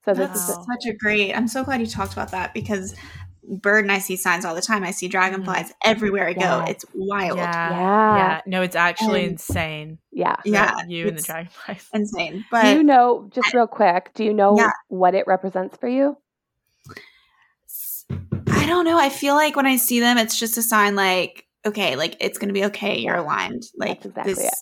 So 0.03 0.13
this 0.13 0.29
That's 0.29 0.49
is 0.49 0.57
a- 0.57 0.63
such 0.71 0.85
a 0.93 0.93
great. 0.93 1.33
I'm 1.33 1.47
so 1.47 1.63
glad 1.63 1.81
you 1.81 1.87
talked 1.87 2.13
about 2.13 2.29
that 2.31 2.53
because 2.53 2.95
bird 3.47 3.85
and 3.85 3.91
I 3.91 3.99
see 3.99 4.15
signs 4.15 4.45
all 4.45 4.55
the 4.55 4.61
time. 4.61 4.83
I 4.83 4.91
see 4.91 5.07
dragonflies 5.07 5.67
mm-hmm. 5.67 5.89
everywhere 5.89 6.27
I 6.27 6.33
go. 6.33 6.65
It's 6.67 6.85
wild. 6.93 7.37
Yeah. 7.37 7.69
yeah. 7.69 8.17
yeah. 8.17 8.41
No, 8.45 8.61
it's 8.61 8.75
actually 8.75 9.23
and, 9.23 9.33
insane. 9.33 9.99
Yeah. 10.11 10.35
Yeah. 10.45 10.75
You 10.87 11.07
and 11.07 11.17
the 11.17 11.21
dragonflies. 11.21 11.87
Insane. 11.93 12.45
But 12.51 12.63
do 12.63 12.69
you 12.69 12.83
know, 12.83 13.29
just 13.33 13.53
real 13.53 13.67
quick, 13.67 14.11
do 14.13 14.23
you 14.23 14.33
know 14.33 14.57
yeah. 14.57 14.71
what 14.87 15.15
it 15.15 15.27
represents 15.27 15.77
for 15.77 15.87
you? 15.87 16.17
I 18.47 18.65
don't 18.65 18.85
know. 18.85 18.97
I 18.97 19.09
feel 19.09 19.35
like 19.35 19.55
when 19.55 19.65
I 19.67 19.77
see 19.77 19.99
them, 19.99 20.17
it's 20.17 20.39
just 20.39 20.57
a 20.57 20.61
sign 20.61 20.95
like, 20.95 21.45
okay, 21.65 21.95
like 21.95 22.17
it's 22.19 22.37
going 22.37 22.49
to 22.49 22.53
be 22.53 22.65
okay. 22.65 22.99
You're 22.99 23.15
aligned. 23.15 23.63
Like 23.75 24.01
That's 24.01 24.05
exactly 24.07 24.33
this, 24.33 24.43
it 24.43 24.53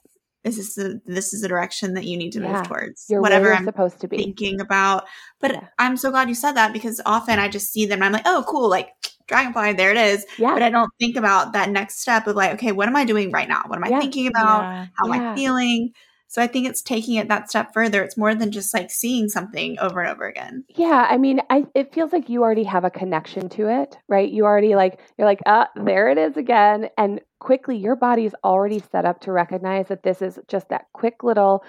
this 0.44 0.58
is 0.58 0.76
the 0.76 1.02
this 1.06 1.34
is 1.34 1.42
the 1.42 1.48
direction 1.48 1.94
that 1.94 2.06
you 2.06 2.18
need 2.18 2.32
to 2.34 2.42
yeah. 2.42 2.54
move 2.54 2.68
towards 2.68 3.06
you're 3.10 3.22
whatever 3.22 3.54
I'm 3.54 3.66
supposed 3.66 4.00
to 4.02 4.08
be 4.08 4.18
thinking 4.18 4.60
about. 4.60 5.06
But 5.40 5.54
yeah. 5.54 5.68
I'm 5.80 5.98
so 5.98 6.12
glad 6.12 6.30
you 6.30 6.36
said 6.36 6.54
that 6.54 6.74
because 6.74 7.02
often 7.06 7.40
I 7.40 7.48
just 7.48 7.72
see 7.72 7.86
them 7.86 8.00
and 8.00 8.06
I'm 8.06 8.12
like, 8.12 8.24
oh, 8.26 8.44
cool, 8.48 8.70
like 8.70 8.90
dragonfly, 9.28 9.74
there 9.74 9.92
it 9.92 9.98
is. 9.98 10.26
Yeah. 10.38 10.54
But 10.54 10.64
I 10.64 10.70
don't 10.70 10.92
think 11.00 11.16
about 11.16 11.54
that 11.54 11.70
next 11.70 12.00
step 12.00 12.28
of 12.28 12.36
like, 12.36 12.54
okay, 12.54 12.72
what 12.72 12.88
am 12.88 12.96
I 12.96 13.06
doing 13.06 13.32
right 13.32 13.48
now? 13.48 13.64
What 13.68 13.78
am 13.78 13.84
I 13.84 14.00
thinking 14.00 14.28
about? 14.28 14.88
How 14.98 15.12
am 15.12 15.12
I 15.12 15.36
feeling? 15.36 15.94
So 16.34 16.42
I 16.42 16.48
think 16.48 16.68
it's 16.68 16.82
taking 16.82 17.18
it 17.18 17.28
that 17.28 17.52
step 17.52 17.76
further. 17.76 18.04
It's 18.04 18.18
more 18.18 18.34
than 18.34 18.52
just 18.52 18.74
like 18.74 18.90
seeing 18.90 19.30
something 19.30 19.78
over 19.80 20.02
and 20.02 20.10
over 20.10 20.26
again. 20.26 20.64
Yeah, 20.68 21.06
I 21.08 21.18
mean, 21.18 21.42
I 21.52 21.68
it 21.76 21.94
feels 21.94 22.12
like 22.12 22.28
you 22.28 22.42
already 22.42 22.64
have 22.64 22.84
a 22.84 22.90
connection 22.90 23.50
to 23.50 23.70
it, 23.70 23.96
right? 24.10 24.28
You 24.28 24.46
already 24.46 24.74
like 24.74 25.00
you're 25.16 25.28
like, 25.28 25.42
"Ah, 25.46 25.70
there 25.76 26.10
it 26.10 26.18
is 26.18 26.36
again." 26.36 26.90
And 26.98 27.22
quickly 27.44 27.76
your 27.76 27.98
body's 27.98 28.34
already 28.46 28.82
set 28.92 29.04
up 29.04 29.20
to 29.20 29.32
recognize 29.32 29.90
that 29.90 30.02
this 30.02 30.22
is 30.22 30.40
just 30.48 30.70
that 30.70 30.86
quick 30.94 31.24
little 31.24 31.64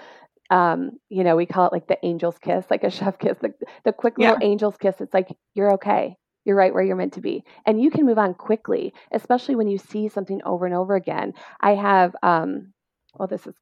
um, 0.51 0.91
you 1.09 1.23
know, 1.23 1.35
we 1.35 1.47
call 1.47 1.65
it 1.65 1.73
like 1.73 1.87
the 1.87 2.03
angel's 2.05 2.37
kiss, 2.37 2.65
like 2.69 2.83
a 2.83 2.91
chef 2.91 3.17
kiss, 3.17 3.35
the, 3.41 3.51
the 3.83 3.91
quick 3.91 4.15
little 4.19 4.37
yeah. 4.39 4.47
angel's 4.47 4.77
kiss. 4.77 5.01
It's 5.01 5.13
like, 5.13 5.27
you're 5.55 5.73
okay. 5.73 6.17
You're 6.45 6.55
right 6.55 6.71
where 6.71 6.83
you're 6.83 6.95
meant 6.95 7.13
to 7.13 7.21
be. 7.21 7.43
And 7.65 7.81
you 7.81 7.89
can 7.89 8.05
move 8.05 8.19
on 8.19 8.35
quickly, 8.35 8.93
especially 9.11 9.55
when 9.55 9.67
you 9.67 9.79
see 9.79 10.07
something 10.07 10.41
over 10.45 10.67
and 10.67 10.75
over 10.75 10.93
again. 10.93 11.33
I 11.61 11.71
have, 11.71 12.15
um, 12.21 12.73
well, 13.15 13.27
this 13.27 13.47
is, 13.47 13.55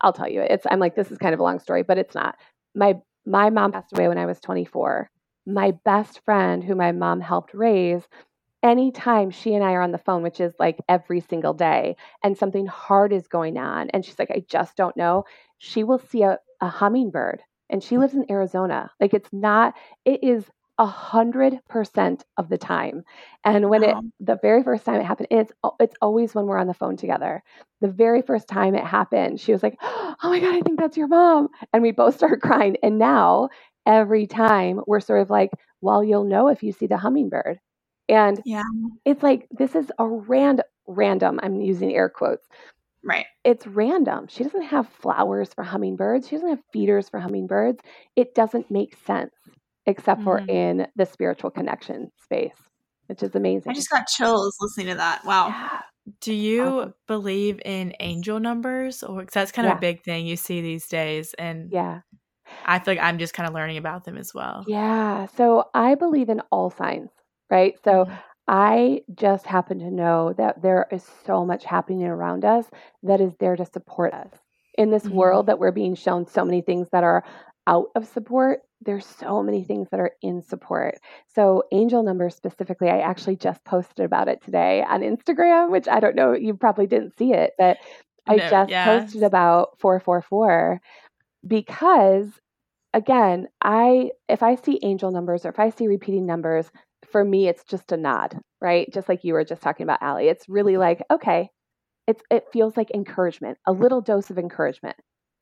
I'll 0.00 0.12
tell 0.12 0.28
you, 0.28 0.40
it's, 0.40 0.66
I'm 0.68 0.80
like, 0.80 0.96
this 0.96 1.12
is 1.12 1.18
kind 1.18 1.32
of 1.32 1.38
a 1.38 1.44
long 1.44 1.60
story, 1.60 1.84
but 1.84 1.96
it's 1.96 2.16
not. 2.16 2.34
My, 2.74 2.96
my 3.24 3.50
mom 3.50 3.70
passed 3.70 3.92
away 3.92 4.08
when 4.08 4.18
I 4.18 4.26
was 4.26 4.40
24. 4.40 5.08
My 5.46 5.74
best 5.84 6.22
friend, 6.24 6.64
who 6.64 6.74
my 6.74 6.90
mom 6.90 7.20
helped 7.20 7.54
raise, 7.54 8.02
anytime 8.62 9.30
she 9.30 9.54
and 9.54 9.64
I 9.64 9.72
are 9.72 9.82
on 9.82 9.92
the 9.92 9.98
phone, 9.98 10.22
which 10.22 10.40
is 10.40 10.54
like 10.58 10.78
every 10.88 11.20
single 11.20 11.54
day, 11.54 11.96
and 12.22 12.36
something 12.36 12.66
hard 12.66 13.12
is 13.12 13.28
going 13.28 13.58
on, 13.58 13.90
and 13.90 14.04
she's 14.04 14.18
like, 14.18 14.30
I 14.30 14.44
just 14.48 14.76
don't 14.76 14.96
know, 14.96 15.24
she 15.58 15.84
will 15.84 15.98
see 15.98 16.22
a, 16.22 16.38
a 16.60 16.68
hummingbird 16.68 17.42
and 17.70 17.82
she 17.82 17.98
lives 17.98 18.14
in 18.14 18.30
Arizona. 18.30 18.90
Like 19.00 19.14
it's 19.14 19.32
not, 19.32 19.74
it 20.04 20.22
is 20.22 20.44
a 20.78 20.86
hundred 20.86 21.58
percent 21.68 22.24
of 22.36 22.48
the 22.48 22.58
time. 22.58 23.02
And 23.44 23.70
when 23.70 23.82
wow. 23.82 23.84
it 23.84 23.98
the 24.20 24.38
very 24.42 24.62
first 24.62 24.84
time 24.84 25.00
it 25.00 25.06
happened, 25.06 25.28
it's 25.30 25.52
it's 25.80 25.96
always 26.02 26.34
when 26.34 26.46
we're 26.46 26.58
on 26.58 26.66
the 26.66 26.74
phone 26.74 26.96
together. 26.96 27.42
The 27.80 27.88
very 27.88 28.22
first 28.22 28.48
time 28.48 28.74
it 28.74 28.84
happened, 28.84 29.40
she 29.40 29.52
was 29.52 29.62
like, 29.62 29.76
"Oh 29.82 30.16
my 30.24 30.40
god, 30.40 30.54
I 30.54 30.60
think 30.60 30.78
that's 30.78 30.96
your 30.96 31.08
mom," 31.08 31.48
and 31.72 31.82
we 31.82 31.92
both 31.92 32.14
started 32.16 32.40
crying. 32.42 32.76
And 32.82 32.98
now 32.98 33.48
every 33.86 34.26
time 34.26 34.80
we're 34.86 35.00
sort 35.00 35.22
of 35.22 35.30
like, 35.30 35.50
"Well, 35.80 36.04
you'll 36.04 36.24
know 36.24 36.48
if 36.48 36.62
you 36.62 36.72
see 36.72 36.86
the 36.86 36.98
hummingbird." 36.98 37.58
And 38.08 38.40
yeah, 38.44 38.62
it's 39.04 39.22
like 39.22 39.46
this 39.50 39.74
is 39.74 39.90
a 39.98 40.06
random 40.06 40.66
random. 40.86 41.40
I'm 41.42 41.60
using 41.60 41.94
air 41.94 42.08
quotes 42.08 42.46
Right. 43.06 43.26
It's 43.44 43.66
random. 43.68 44.26
She 44.28 44.42
doesn't 44.42 44.64
have 44.64 44.88
flowers 44.88 45.54
for 45.54 45.62
hummingbirds. 45.62 46.28
She 46.28 46.34
doesn't 46.34 46.48
have 46.48 46.62
feeders 46.72 47.08
for 47.08 47.20
hummingbirds. 47.20 47.80
It 48.16 48.34
doesn't 48.34 48.68
make 48.68 48.96
sense 49.06 49.30
except 49.86 50.22
for 50.24 50.40
mm-hmm. 50.40 50.50
in 50.50 50.86
the 50.96 51.06
spiritual 51.06 51.50
connection 51.50 52.10
space, 52.20 52.56
which 53.06 53.22
is 53.22 53.36
amazing. 53.36 53.70
I 53.70 53.74
just 53.74 53.90
got 53.90 54.08
chills 54.08 54.56
listening 54.60 54.88
to 54.88 54.94
that. 54.96 55.24
Wow. 55.24 55.48
Yeah. 55.48 55.80
Do 56.20 56.34
you 56.34 56.64
awesome. 56.64 56.94
believe 57.06 57.60
in 57.64 57.94
angel 58.00 58.40
numbers? 58.40 59.04
Or 59.04 59.20
cause 59.20 59.32
that's 59.32 59.52
kind 59.52 59.68
of 59.68 59.74
yeah. 59.74 59.78
a 59.78 59.80
big 59.80 60.02
thing 60.02 60.26
you 60.26 60.34
see 60.34 60.60
these 60.60 60.88
days. 60.88 61.32
And 61.38 61.70
yeah, 61.70 62.00
I 62.64 62.80
feel 62.80 62.94
like 62.94 63.04
I'm 63.04 63.18
just 63.18 63.34
kind 63.34 63.48
of 63.48 63.54
learning 63.54 63.76
about 63.76 64.04
them 64.04 64.16
as 64.16 64.34
well. 64.34 64.64
Yeah. 64.66 65.26
So 65.36 65.68
I 65.74 65.94
believe 65.94 66.28
in 66.28 66.40
all 66.50 66.70
signs, 66.70 67.10
right? 67.50 67.74
So 67.84 68.04
mm-hmm. 68.04 68.14
I 68.48 69.02
just 69.14 69.46
happen 69.46 69.80
to 69.80 69.90
know 69.90 70.32
that 70.38 70.62
there 70.62 70.86
is 70.92 71.04
so 71.24 71.44
much 71.44 71.64
happening 71.64 72.04
around 72.04 72.44
us 72.44 72.66
that 73.02 73.20
is 73.20 73.32
there 73.40 73.56
to 73.56 73.66
support 73.66 74.14
us. 74.14 74.30
In 74.78 74.90
this 74.90 75.04
mm-hmm. 75.04 75.16
world 75.16 75.46
that 75.46 75.58
we're 75.58 75.72
being 75.72 75.94
shown 75.94 76.26
so 76.26 76.44
many 76.44 76.60
things 76.60 76.88
that 76.92 77.02
are 77.02 77.24
out 77.66 77.88
of 77.96 78.06
support, 78.06 78.60
there's 78.82 79.06
so 79.06 79.42
many 79.42 79.64
things 79.64 79.88
that 79.90 80.00
are 80.00 80.12
in 80.22 80.42
support. 80.42 80.98
So, 81.34 81.64
angel 81.72 82.02
numbers 82.02 82.36
specifically, 82.36 82.88
I 82.88 82.98
actually 82.98 83.36
just 83.36 83.64
posted 83.64 84.04
about 84.04 84.28
it 84.28 84.42
today 84.44 84.84
on 84.86 85.00
Instagram, 85.00 85.70
which 85.70 85.88
I 85.88 85.98
don't 85.98 86.14
know, 86.14 86.32
you 86.34 86.54
probably 86.54 86.86
didn't 86.86 87.16
see 87.16 87.32
it, 87.32 87.52
but 87.58 87.78
I 88.26 88.36
no, 88.36 88.50
just 88.50 88.70
yeah. 88.70 88.84
posted 88.84 89.22
about 89.22 89.78
444 89.80 90.80
because 91.46 92.28
again, 92.92 93.48
I 93.62 94.10
if 94.28 94.42
I 94.42 94.56
see 94.56 94.80
angel 94.82 95.10
numbers 95.10 95.44
or 95.44 95.50
if 95.50 95.58
I 95.58 95.70
see 95.70 95.86
repeating 95.86 96.26
numbers, 96.26 96.70
for 97.10 97.24
me, 97.24 97.48
it's 97.48 97.64
just 97.64 97.92
a 97.92 97.96
nod, 97.96 98.38
right? 98.60 98.92
Just 98.92 99.08
like 99.08 99.24
you 99.24 99.34
were 99.34 99.44
just 99.44 99.62
talking 99.62 99.84
about, 99.84 100.02
Allie. 100.02 100.28
It's 100.28 100.48
really 100.48 100.76
like, 100.76 101.02
okay, 101.10 101.50
it's 102.06 102.22
it 102.30 102.44
feels 102.52 102.76
like 102.76 102.90
encouragement, 102.92 103.58
a 103.66 103.72
little 103.72 104.00
dose 104.00 104.30
of 104.30 104.38
encouragement. 104.38 104.96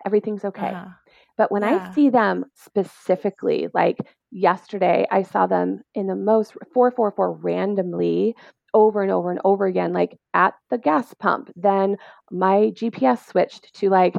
Everything's 0.06 0.44
okay. 0.44 0.68
Uh-huh. 0.68 0.90
But 1.36 1.50
when 1.50 1.62
yeah. 1.62 1.88
I 1.90 1.94
see 1.94 2.10
them 2.10 2.44
specifically, 2.54 3.68
like 3.74 3.98
yesterday, 4.30 5.06
I 5.10 5.22
saw 5.22 5.46
them 5.46 5.82
in 5.94 6.06
the 6.06 6.14
most 6.14 6.52
444 6.72 7.32
randomly 7.32 8.34
over 8.72 9.02
and 9.02 9.10
over 9.10 9.30
and 9.30 9.40
over 9.44 9.66
again, 9.66 9.92
like 9.92 10.18
at 10.34 10.54
the 10.70 10.78
gas 10.78 11.14
pump. 11.14 11.50
Then 11.56 11.96
my 12.30 12.72
GPS 12.74 13.26
switched 13.26 13.72
to 13.74 13.88
like 13.88 14.14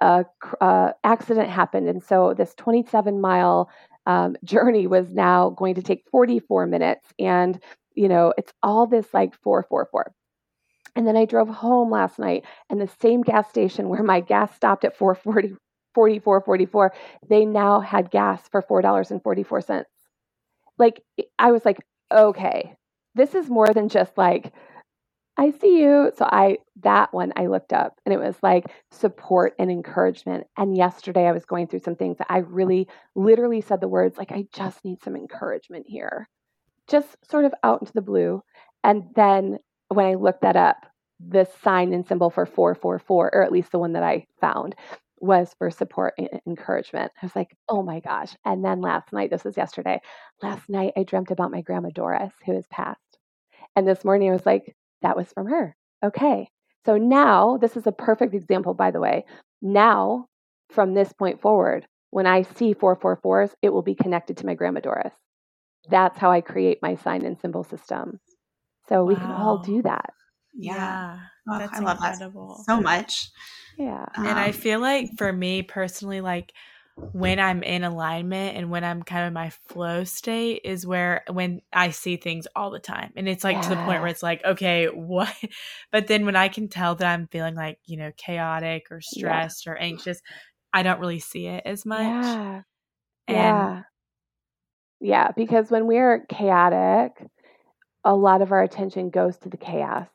a, 0.00 0.24
a 0.60 0.94
accident 1.04 1.50
happened, 1.50 1.88
and 1.88 2.02
so 2.02 2.34
this 2.34 2.54
27 2.56 3.20
mile 3.20 3.70
um, 4.06 4.36
journey 4.44 4.86
was 4.86 5.12
now 5.12 5.50
going 5.50 5.74
to 5.76 5.82
take 5.82 6.04
44 6.10 6.66
minutes. 6.66 7.06
And, 7.18 7.60
you 7.94 8.08
know, 8.08 8.32
it's 8.36 8.52
all 8.62 8.86
this 8.86 9.06
like 9.12 9.34
444. 9.42 10.12
And 10.94 11.06
then 11.06 11.16
I 11.16 11.24
drove 11.24 11.48
home 11.48 11.90
last 11.90 12.18
night 12.18 12.44
and 12.68 12.80
the 12.80 12.90
same 13.00 13.22
gas 13.22 13.48
station 13.48 13.88
where 13.88 14.02
my 14.02 14.20
gas 14.20 14.54
stopped 14.54 14.84
at 14.84 14.96
440, 14.96 15.56
44, 15.94 16.40
44, 16.42 16.92
they 17.28 17.44
now 17.44 17.80
had 17.80 18.10
gas 18.10 18.48
for 18.50 18.62
$4.44. 18.62 19.84
Like, 20.78 21.02
I 21.38 21.52
was 21.52 21.64
like, 21.64 21.78
okay, 22.12 22.74
this 23.14 23.34
is 23.34 23.48
more 23.48 23.68
than 23.68 23.88
just 23.88 24.16
like 24.16 24.52
I 25.38 25.50
see 25.50 25.80
you. 25.80 26.12
So 26.16 26.26
I 26.26 26.58
that 26.82 27.12
one 27.12 27.32
I 27.36 27.46
looked 27.46 27.72
up 27.72 27.98
and 28.04 28.12
it 28.12 28.18
was 28.20 28.36
like 28.42 28.66
support 28.90 29.54
and 29.58 29.70
encouragement. 29.70 30.46
And 30.56 30.76
yesterday 30.76 31.26
I 31.26 31.32
was 31.32 31.46
going 31.46 31.66
through 31.68 31.80
some 31.80 31.96
things 31.96 32.18
that 32.18 32.26
I 32.30 32.38
really 32.38 32.88
literally 33.14 33.60
said 33.62 33.80
the 33.80 33.88
words 33.88 34.18
like 34.18 34.30
I 34.30 34.46
just 34.52 34.84
need 34.84 35.02
some 35.02 35.16
encouragement 35.16 35.86
here. 35.88 36.28
Just 36.88 37.16
sort 37.28 37.44
of 37.46 37.54
out 37.64 37.80
into 37.80 37.92
the 37.94 38.02
blue. 38.02 38.42
And 38.84 39.04
then 39.14 39.58
when 39.88 40.06
I 40.06 40.14
looked 40.14 40.42
that 40.42 40.56
up, 40.56 40.86
the 41.20 41.46
sign 41.62 41.94
and 41.94 42.06
symbol 42.06 42.30
for 42.30 42.44
444 42.44 43.30
or 43.34 43.42
at 43.42 43.52
least 43.52 43.72
the 43.72 43.78
one 43.78 43.92
that 43.94 44.02
I 44.02 44.26
found 44.40 44.74
was 45.20 45.54
for 45.58 45.70
support 45.70 46.14
and 46.18 46.28
encouragement. 46.46 47.12
I 47.22 47.26
was 47.26 47.36
like, 47.36 47.56
"Oh 47.68 47.82
my 47.82 48.00
gosh." 48.00 48.36
And 48.44 48.64
then 48.64 48.80
last 48.80 49.12
night, 49.12 49.30
this 49.30 49.44
was 49.44 49.56
yesterday. 49.56 50.00
Last 50.42 50.68
night 50.68 50.92
I 50.96 51.04
dreamt 51.04 51.30
about 51.30 51.52
my 51.52 51.60
grandma 51.62 51.90
Doris 51.90 52.32
who 52.44 52.54
has 52.54 52.66
passed. 52.68 53.18
And 53.76 53.86
this 53.88 54.04
morning 54.04 54.30
I 54.30 54.32
was 54.32 54.46
like, 54.46 54.74
that 55.02 55.16
was 55.16 55.32
from 55.32 55.46
her. 55.46 55.76
Okay. 56.04 56.48
So 56.84 56.96
now, 56.96 57.58
this 57.58 57.76
is 57.76 57.86
a 57.86 57.92
perfect 57.92 58.34
example, 58.34 58.74
by 58.74 58.90
the 58.90 59.00
way. 59.00 59.24
Now, 59.60 60.26
from 60.70 60.94
this 60.94 61.12
point 61.12 61.40
forward, 61.40 61.86
when 62.10 62.26
I 62.26 62.42
see 62.42 62.74
444s, 62.74 63.52
it 63.62 63.70
will 63.70 63.82
be 63.82 63.94
connected 63.94 64.36
to 64.38 64.46
my 64.46 64.54
grandma 64.54 64.80
Doris. 64.80 65.14
That's 65.88 66.18
how 66.18 66.30
I 66.30 66.40
create 66.40 66.78
my 66.82 66.96
sign 66.96 67.24
and 67.24 67.38
symbol 67.40 67.64
system. 67.64 68.20
So 68.88 69.04
we 69.04 69.14
wow. 69.14 69.20
can 69.20 69.30
all 69.30 69.58
do 69.58 69.82
that. 69.82 70.10
Yeah. 70.54 71.18
Oh, 71.48 71.58
That's 71.58 71.78
I 71.78 71.80
love 71.80 71.98
incredible. 71.98 72.64
that 72.66 72.72
so 72.72 72.80
much. 72.80 73.30
Yeah. 73.78 74.06
Um, 74.16 74.26
and 74.26 74.38
I 74.38 74.48
um, 74.48 74.52
feel 74.52 74.80
like 74.80 75.10
for 75.16 75.32
me 75.32 75.62
personally, 75.62 76.20
like 76.20 76.52
when 76.96 77.40
I'm 77.40 77.62
in 77.62 77.84
alignment 77.84 78.56
and 78.56 78.70
when 78.70 78.84
I'm 78.84 79.02
kind 79.02 79.22
of 79.22 79.28
in 79.28 79.32
my 79.34 79.50
flow 79.68 80.04
state 80.04 80.60
is 80.64 80.86
where 80.86 81.22
when 81.30 81.62
I 81.72 81.90
see 81.90 82.16
things 82.16 82.46
all 82.54 82.70
the 82.70 82.78
time. 82.78 83.12
And 83.16 83.28
it's 83.28 83.44
like 83.44 83.56
yeah. 83.56 83.62
to 83.62 83.68
the 83.70 83.76
point 83.76 84.00
where 84.00 84.08
it's 84.08 84.22
like, 84.22 84.44
okay, 84.44 84.86
what? 84.94 85.34
But 85.90 86.06
then 86.06 86.26
when 86.26 86.36
I 86.36 86.48
can 86.48 86.68
tell 86.68 86.94
that 86.94 87.06
I'm 87.06 87.28
feeling 87.28 87.54
like, 87.54 87.78
you 87.86 87.96
know, 87.96 88.12
chaotic 88.16 88.88
or 88.90 89.00
stressed 89.00 89.66
yeah. 89.66 89.72
or 89.72 89.76
anxious, 89.76 90.20
I 90.72 90.82
don't 90.82 91.00
really 91.00 91.18
see 91.18 91.46
it 91.46 91.62
as 91.64 91.86
much. 91.86 92.00
Yeah. 92.00 92.62
And 93.26 93.36
yeah. 93.36 93.82
Yeah. 95.00 95.28
Because 95.34 95.70
when 95.70 95.86
we're 95.86 96.26
chaotic, 96.26 97.12
a 98.04 98.14
lot 98.14 98.42
of 98.42 98.52
our 98.52 98.62
attention 98.62 99.10
goes 99.10 99.36
to 99.38 99.48
the 99.48 99.56
chaos, 99.56 100.08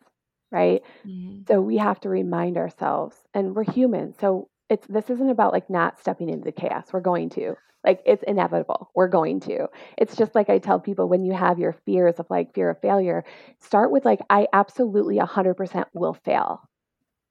right? 0.51 0.81
Mm-hmm. 1.05 1.41
So 1.47 1.61
we 1.61 1.77
have 1.77 1.99
to 2.01 2.09
remind 2.09 2.57
ourselves, 2.57 3.15
and 3.33 3.55
we're 3.55 3.63
human. 3.63 4.13
So 4.19 4.49
it's 4.69 4.85
this 4.87 5.09
isn't 5.09 5.29
about 5.29 5.53
like 5.53 5.69
not 5.69 5.99
stepping 5.99 6.29
into 6.29 6.45
the 6.45 6.51
chaos. 6.51 6.87
We're 6.91 7.01
going 7.01 7.29
to. 7.31 7.55
Like 7.85 8.01
it's 8.05 8.23
inevitable. 8.23 8.89
We're 8.95 9.07
going 9.07 9.39
to. 9.41 9.67
It's 9.97 10.15
just 10.15 10.35
like 10.35 10.49
I 10.49 10.57
tell 10.57 10.79
people 10.79 11.07
when 11.07 11.23
you 11.23 11.33
have 11.33 11.59
your 11.59 11.73
fears 11.85 12.15
of 12.19 12.29
like 12.29 12.53
fear 12.53 12.69
of 12.69 12.81
failure, 12.81 13.23
start 13.61 13.91
with 13.91 14.03
like 14.03 14.19
I 14.29 14.47
absolutely 14.51 15.17
100% 15.19 15.85
will 15.93 16.13
fail 16.13 16.61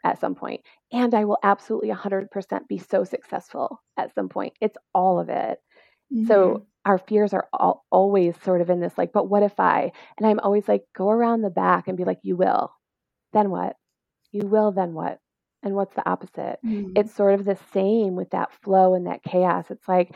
at 0.05 0.21
some 0.21 0.35
point 0.35 0.63
and 0.93 1.15
I 1.15 1.25
will 1.25 1.39
absolutely 1.43 1.91
100% 1.91 2.29
be 2.69 2.79
so 2.79 3.05
successful 3.05 3.83
at 3.99 4.15
some 4.15 4.29
point. 4.29 4.55
It's 4.61 4.77
all 4.95 5.19
of 5.19 5.29
it. 5.29 5.59
Mm-hmm. 6.15 6.27
So 6.27 6.67
our 6.85 6.99
fears 6.99 7.35
are 7.35 7.49
all, 7.53 7.85
always 7.91 8.35
sort 8.43 8.61
of 8.61 8.71
in 8.71 8.81
this 8.81 8.97
like 8.97 9.13
but 9.13 9.29
what 9.29 9.43
if 9.43 9.59
I? 9.59 9.93
And 10.17 10.27
I'm 10.27 10.41
always 10.41 10.69
like 10.69 10.85
go 10.97 11.11
around 11.11 11.43
the 11.43 11.51
back 11.51 11.89
and 11.89 11.99
be 11.99 12.05
like 12.05 12.21
you 12.23 12.37
will. 12.37 12.73
Then 13.33 13.51
what? 13.51 13.77
You 14.33 14.47
will 14.47 14.73
then 14.73 14.95
what? 14.95 15.19
And 15.67 15.75
what's 15.75 15.95
the 15.95 16.09
opposite 16.09 16.59
mm-hmm. 16.65 16.93
it's 16.97 17.15
sort 17.15 17.35
of 17.35 17.45
the 17.45 17.59
same 17.73 18.17
with 18.17 18.31
that 18.31 18.53
flow 18.63 18.95
and 18.95 19.07
that 19.07 19.23
chaos 19.23 19.67
it's 19.71 19.89
like 19.89 20.15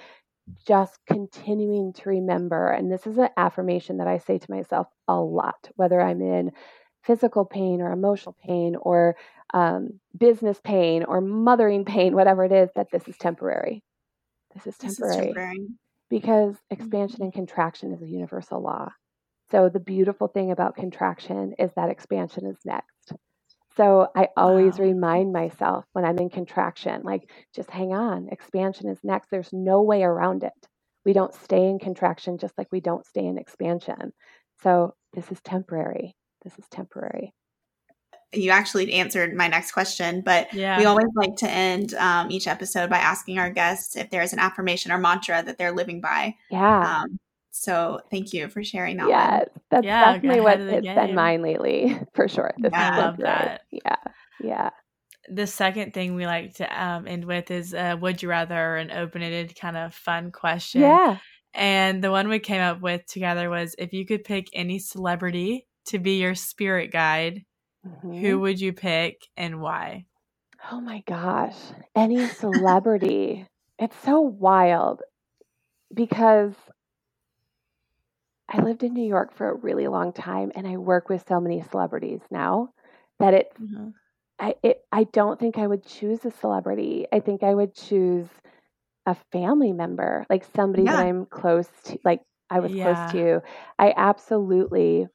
just 0.66 0.98
continuing 1.06 1.92
to 1.92 2.08
remember 2.08 2.70
and 2.70 2.90
this 2.90 3.06
is 3.06 3.18
an 3.18 3.28
affirmation 3.36 3.98
that 3.98 4.08
i 4.08 4.18
say 4.18 4.38
to 4.38 4.50
myself 4.50 4.86
a 5.08 5.14
lot 5.14 5.68
whether 5.76 6.00
i'm 6.00 6.22
in 6.22 6.50
physical 7.02 7.44
pain 7.44 7.80
or 7.80 7.92
emotional 7.92 8.36
pain 8.44 8.76
or 8.76 9.16
um, 9.54 10.00
business 10.16 10.60
pain 10.62 11.04
or 11.04 11.20
mothering 11.20 11.84
pain, 11.84 12.14
whatever 12.14 12.44
it 12.44 12.52
is, 12.52 12.70
that 12.76 12.90
this 12.90 13.08
is 13.08 13.16
temporary. 13.16 13.82
This 14.54 14.66
is 14.66 14.76
temporary. 14.76 15.10
This 15.10 15.20
is 15.20 15.26
temporary. 15.26 15.66
Because 16.08 16.56
expansion 16.70 17.16
mm-hmm. 17.16 17.24
and 17.24 17.32
contraction 17.32 17.92
is 17.92 18.02
a 18.02 18.06
universal 18.06 18.62
law. 18.62 18.90
So 19.50 19.68
the 19.68 19.80
beautiful 19.80 20.28
thing 20.28 20.50
about 20.50 20.76
contraction 20.76 21.54
is 21.58 21.70
that 21.74 21.90
expansion 21.90 22.46
is 22.46 22.58
next. 22.64 23.12
So 23.76 24.08
I 24.16 24.28
always 24.36 24.78
wow. 24.78 24.86
remind 24.86 25.32
myself 25.32 25.84
when 25.92 26.04
I'm 26.04 26.18
in 26.18 26.30
contraction, 26.30 27.02
like, 27.04 27.30
just 27.54 27.70
hang 27.70 27.92
on, 27.92 28.28
expansion 28.30 28.88
is 28.88 28.98
next. 29.04 29.30
There's 29.30 29.52
no 29.52 29.82
way 29.82 30.02
around 30.02 30.42
it. 30.42 30.52
We 31.04 31.12
don't 31.12 31.34
stay 31.34 31.68
in 31.68 31.78
contraction 31.78 32.38
just 32.38 32.58
like 32.58 32.68
we 32.72 32.80
don't 32.80 33.06
stay 33.06 33.24
in 33.24 33.38
expansion. 33.38 34.12
So 34.62 34.94
this 35.12 35.30
is 35.30 35.40
temporary. 35.42 36.16
This 36.42 36.58
is 36.58 36.66
temporary. 36.70 37.32
You 38.32 38.50
actually 38.50 38.92
answered 38.92 39.34
my 39.34 39.48
next 39.48 39.72
question, 39.72 40.20
but 40.20 40.52
yeah. 40.54 40.78
we 40.78 40.84
always 40.84 41.08
like 41.16 41.36
to 41.36 41.50
end 41.50 41.94
um, 41.94 42.30
each 42.30 42.46
episode 42.46 42.88
by 42.88 42.98
asking 42.98 43.38
our 43.38 43.50
guests 43.50 43.96
if 43.96 44.10
there's 44.10 44.32
an 44.32 44.38
affirmation 44.38 44.92
or 44.92 44.98
mantra 44.98 45.42
that 45.42 45.58
they're 45.58 45.72
living 45.72 46.00
by. 46.00 46.36
Yeah. 46.50 47.02
Um, 47.02 47.18
so 47.50 48.00
thank 48.10 48.32
you 48.32 48.48
for 48.48 48.62
sharing 48.62 48.96
that. 48.98 49.08
Yeah, 49.08 49.38
one. 49.38 49.46
that's 49.70 49.84
yeah, 49.84 50.12
definitely 50.12 50.40
what 50.40 50.60
it's 50.60 50.86
been 50.86 51.14
mine 51.14 51.42
lately, 51.42 51.98
for 52.14 52.28
sure. 52.28 52.52
This 52.58 52.70
yeah, 52.72 52.90
I 52.90 52.98
love 52.98 53.16
that. 53.18 53.62
Yeah, 53.70 53.96
yeah. 54.42 54.70
The 55.28 55.46
second 55.46 55.92
thing 55.92 56.14
we 56.14 56.26
like 56.26 56.54
to 56.54 56.84
um, 56.84 57.06
end 57.06 57.24
with 57.24 57.50
is 57.50 57.74
uh, 57.74 57.96
would 58.00 58.22
you 58.22 58.28
rather 58.28 58.76
an 58.76 58.90
open-ended 58.90 59.58
kind 59.58 59.76
of 59.76 59.94
fun 59.94 60.32
question. 60.32 60.80
Yeah. 60.80 61.18
And 61.52 62.02
the 62.02 62.10
one 62.10 62.28
we 62.28 62.38
came 62.38 62.60
up 62.60 62.80
with 62.80 63.06
together 63.06 63.50
was 63.50 63.74
if 63.78 63.92
you 63.92 64.06
could 64.06 64.24
pick 64.24 64.46
any 64.52 64.78
celebrity 64.78 65.66
to 65.86 65.98
be 65.98 66.20
your 66.20 66.34
spirit 66.34 66.92
guide, 66.92 67.44
mm-hmm. 67.86 68.18
who 68.18 68.40
would 68.40 68.60
you 68.60 68.72
pick 68.72 69.28
and 69.36 69.60
why? 69.60 70.06
Oh 70.70 70.80
my 70.80 71.02
gosh. 71.06 71.56
Any 71.94 72.26
celebrity. 72.28 73.46
it's 73.78 73.96
so 74.04 74.20
wild 74.20 75.00
because 75.92 76.54
I 78.50 78.62
lived 78.62 78.82
in 78.82 78.94
New 78.94 79.06
York 79.06 79.34
for 79.34 79.50
a 79.50 79.54
really 79.54 79.86
long 79.86 80.12
time 80.12 80.50
and 80.54 80.66
I 80.66 80.76
work 80.76 81.08
with 81.08 81.24
so 81.28 81.40
many 81.40 81.62
celebrities 81.70 82.20
now 82.30 82.70
that 83.20 83.34
it 83.34 83.52
mm-hmm. 83.60 83.90
I 84.38 84.54
it, 84.62 84.80
I 84.90 85.04
don't 85.04 85.38
think 85.38 85.58
I 85.58 85.66
would 85.66 85.86
choose 85.86 86.24
a 86.24 86.30
celebrity. 86.30 87.06
I 87.12 87.20
think 87.20 87.42
I 87.42 87.54
would 87.54 87.74
choose 87.74 88.26
a 89.06 89.16
family 89.32 89.72
member, 89.72 90.26
like 90.28 90.44
somebody 90.56 90.84
yeah. 90.84 90.96
that 90.96 91.06
I'm 91.06 91.26
close 91.26 91.68
to, 91.84 91.98
like 92.04 92.20
I 92.48 92.60
was 92.60 92.72
yeah. 92.72 92.94
close 92.94 93.12
to. 93.12 93.42
I 93.78 93.94
absolutely 93.96 95.06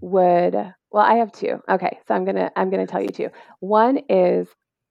would. 0.00 0.54
Well, 0.54 1.04
I 1.04 1.14
have 1.14 1.32
two. 1.32 1.62
Okay, 1.68 1.98
so 2.06 2.14
I'm 2.14 2.24
gonna 2.24 2.50
I'm 2.56 2.70
gonna 2.70 2.86
tell 2.86 3.00
you 3.00 3.08
two. 3.08 3.30
One 3.60 4.00
is 4.08 4.48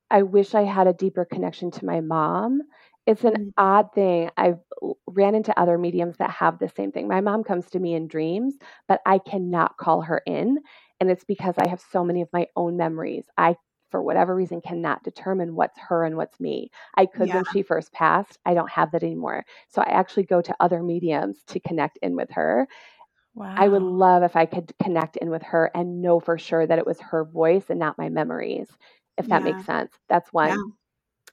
I 0.09 0.23
wish 0.23 0.55
I 0.55 0.63
had 0.63 0.87
a 0.87 0.93
deeper 0.93 1.25
connection 1.25 1.71
to 1.71 1.85
my 1.85 2.01
mom. 2.01 2.61
It's 3.07 3.23
an 3.23 3.33
mm-hmm. 3.33 3.49
odd 3.57 3.93
thing. 3.93 4.29
I've 4.37 4.59
ran 5.07 5.35
into 5.35 5.57
other 5.59 5.77
mediums 5.77 6.17
that 6.17 6.29
have 6.31 6.59
the 6.59 6.69
same 6.69 6.91
thing. 6.91 7.07
My 7.07 7.21
mom 7.21 7.43
comes 7.43 7.69
to 7.71 7.79
me 7.79 7.95
in 7.95 8.07
dreams, 8.07 8.55
but 8.87 9.01
I 9.05 9.17
cannot 9.17 9.77
call 9.77 10.01
her 10.01 10.21
in. 10.25 10.59
And 10.99 11.09
it's 11.09 11.23
because 11.23 11.55
I 11.57 11.67
have 11.67 11.81
so 11.91 12.03
many 12.03 12.21
of 12.21 12.29
my 12.31 12.47
own 12.55 12.77
memories. 12.77 13.25
I 13.37 13.55
for 13.89 14.01
whatever 14.01 14.33
reason 14.33 14.61
cannot 14.61 15.03
determine 15.03 15.53
what's 15.53 15.77
her 15.77 16.05
and 16.05 16.15
what's 16.15 16.39
me. 16.39 16.71
I 16.95 17.05
could 17.05 17.27
yeah. 17.27 17.35
when 17.35 17.45
she 17.51 17.61
first 17.61 17.91
passed. 17.91 18.39
I 18.45 18.53
don't 18.53 18.69
have 18.71 18.91
that 18.91 19.03
anymore. 19.03 19.43
So 19.67 19.81
I 19.81 19.89
actually 19.89 20.23
go 20.23 20.41
to 20.41 20.55
other 20.61 20.81
mediums 20.81 21.43
to 21.47 21.59
connect 21.59 21.99
in 22.01 22.15
with 22.15 22.29
her. 22.31 22.67
Wow. 23.35 23.53
I 23.57 23.67
would 23.67 23.81
love 23.81 24.23
if 24.23 24.35
I 24.35 24.45
could 24.45 24.73
connect 24.81 25.17
in 25.17 25.29
with 25.29 25.43
her 25.43 25.71
and 25.75 26.01
know 26.01 26.19
for 26.19 26.37
sure 26.37 26.65
that 26.65 26.79
it 26.79 26.85
was 26.85 26.99
her 27.01 27.25
voice 27.25 27.65
and 27.69 27.79
not 27.79 27.97
my 27.97 28.09
memories, 28.09 28.69
if 29.17 29.27
that 29.27 29.45
yeah. 29.45 29.51
makes 29.51 29.65
sense. 29.65 29.91
That's 30.09 30.31
one. 30.33 30.49
Yeah. 30.49 30.55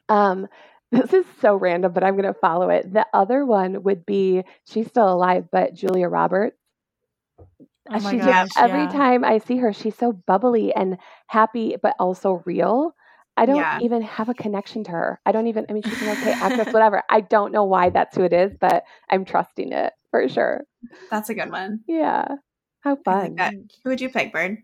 Um, 0.08 0.48
this 0.90 1.12
is 1.12 1.26
so 1.40 1.56
random, 1.56 1.92
but 1.92 2.04
I'm 2.04 2.14
going 2.16 2.32
to 2.32 2.38
follow 2.38 2.70
it. 2.70 2.92
The 2.92 3.06
other 3.12 3.44
one 3.44 3.82
would 3.82 4.06
be 4.06 4.42
she's 4.64 4.86
still 4.88 5.12
alive, 5.12 5.48
but 5.50 5.74
Julia 5.74 6.08
Roberts. 6.08 6.56
Oh 7.90 7.98
she 8.10 8.18
gosh, 8.18 8.48
just, 8.48 8.58
every 8.58 8.82
yeah. 8.82 8.92
time 8.92 9.24
I 9.24 9.38
see 9.38 9.56
her, 9.58 9.72
she's 9.72 9.96
so 9.96 10.12
bubbly 10.12 10.74
and 10.74 10.98
happy, 11.26 11.76
but 11.82 11.94
also 11.98 12.42
real. 12.44 12.94
I 13.36 13.46
don't 13.46 13.56
yeah. 13.56 13.78
even 13.80 14.02
have 14.02 14.28
a 14.28 14.34
connection 14.34 14.84
to 14.84 14.90
her. 14.90 15.20
I 15.24 15.32
don't 15.32 15.46
even, 15.46 15.64
I 15.70 15.72
mean, 15.72 15.84
she's 15.84 16.02
an 16.02 16.08
okay 16.08 16.32
actress, 16.32 16.72
whatever. 16.72 17.02
I 17.08 17.20
don't 17.20 17.52
know 17.52 17.64
why 17.64 17.88
that's 17.90 18.16
who 18.16 18.24
it 18.24 18.32
is, 18.32 18.52
but 18.60 18.84
I'm 19.08 19.24
trusting 19.24 19.72
it 19.72 19.92
for 20.10 20.28
sure. 20.28 20.64
That's 21.10 21.30
a 21.30 21.34
good 21.34 21.50
one. 21.50 21.80
Yeah. 21.86 22.26
How 22.80 22.96
fun. 22.96 23.36
Who 23.84 23.90
would 23.90 24.00
you 24.00 24.08
pick, 24.08 24.32
Bird? 24.32 24.58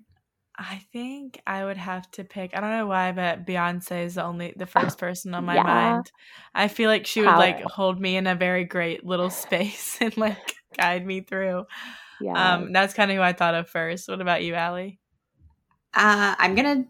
I 0.56 0.82
think 0.92 1.40
I 1.46 1.64
would 1.64 1.76
have 1.76 2.08
to 2.12 2.24
pick. 2.24 2.56
I 2.56 2.60
don't 2.60 2.70
know 2.70 2.86
why, 2.86 3.10
but 3.12 3.44
Beyonce 3.44 4.04
is 4.04 4.14
the 4.14 4.24
only 4.24 4.54
the 4.56 4.66
first 4.66 4.98
person 4.98 5.34
on 5.34 5.44
my 5.44 5.56
yeah. 5.56 5.62
mind. 5.62 6.12
I 6.54 6.68
feel 6.68 6.88
like 6.88 7.06
she 7.06 7.20
would 7.20 7.30
Power. 7.30 7.38
like 7.38 7.62
hold 7.62 8.00
me 8.00 8.16
in 8.16 8.26
a 8.26 8.36
very 8.36 8.64
great 8.64 9.04
little 9.04 9.30
space 9.44 9.98
and 10.00 10.16
like 10.16 10.54
guide 10.76 11.04
me 11.04 11.22
through. 11.22 11.64
Yeah. 12.20 12.54
Um, 12.54 12.72
that's 12.72 12.94
kind 12.94 13.10
of 13.10 13.16
who 13.16 13.22
I 13.22 13.32
thought 13.32 13.54
of 13.54 13.68
first. 13.68 14.08
What 14.08 14.20
about 14.20 14.44
you, 14.44 14.54
Allie? 14.54 15.00
Uh, 15.92 16.34
I'm 16.38 16.54
gonna. 16.54 16.84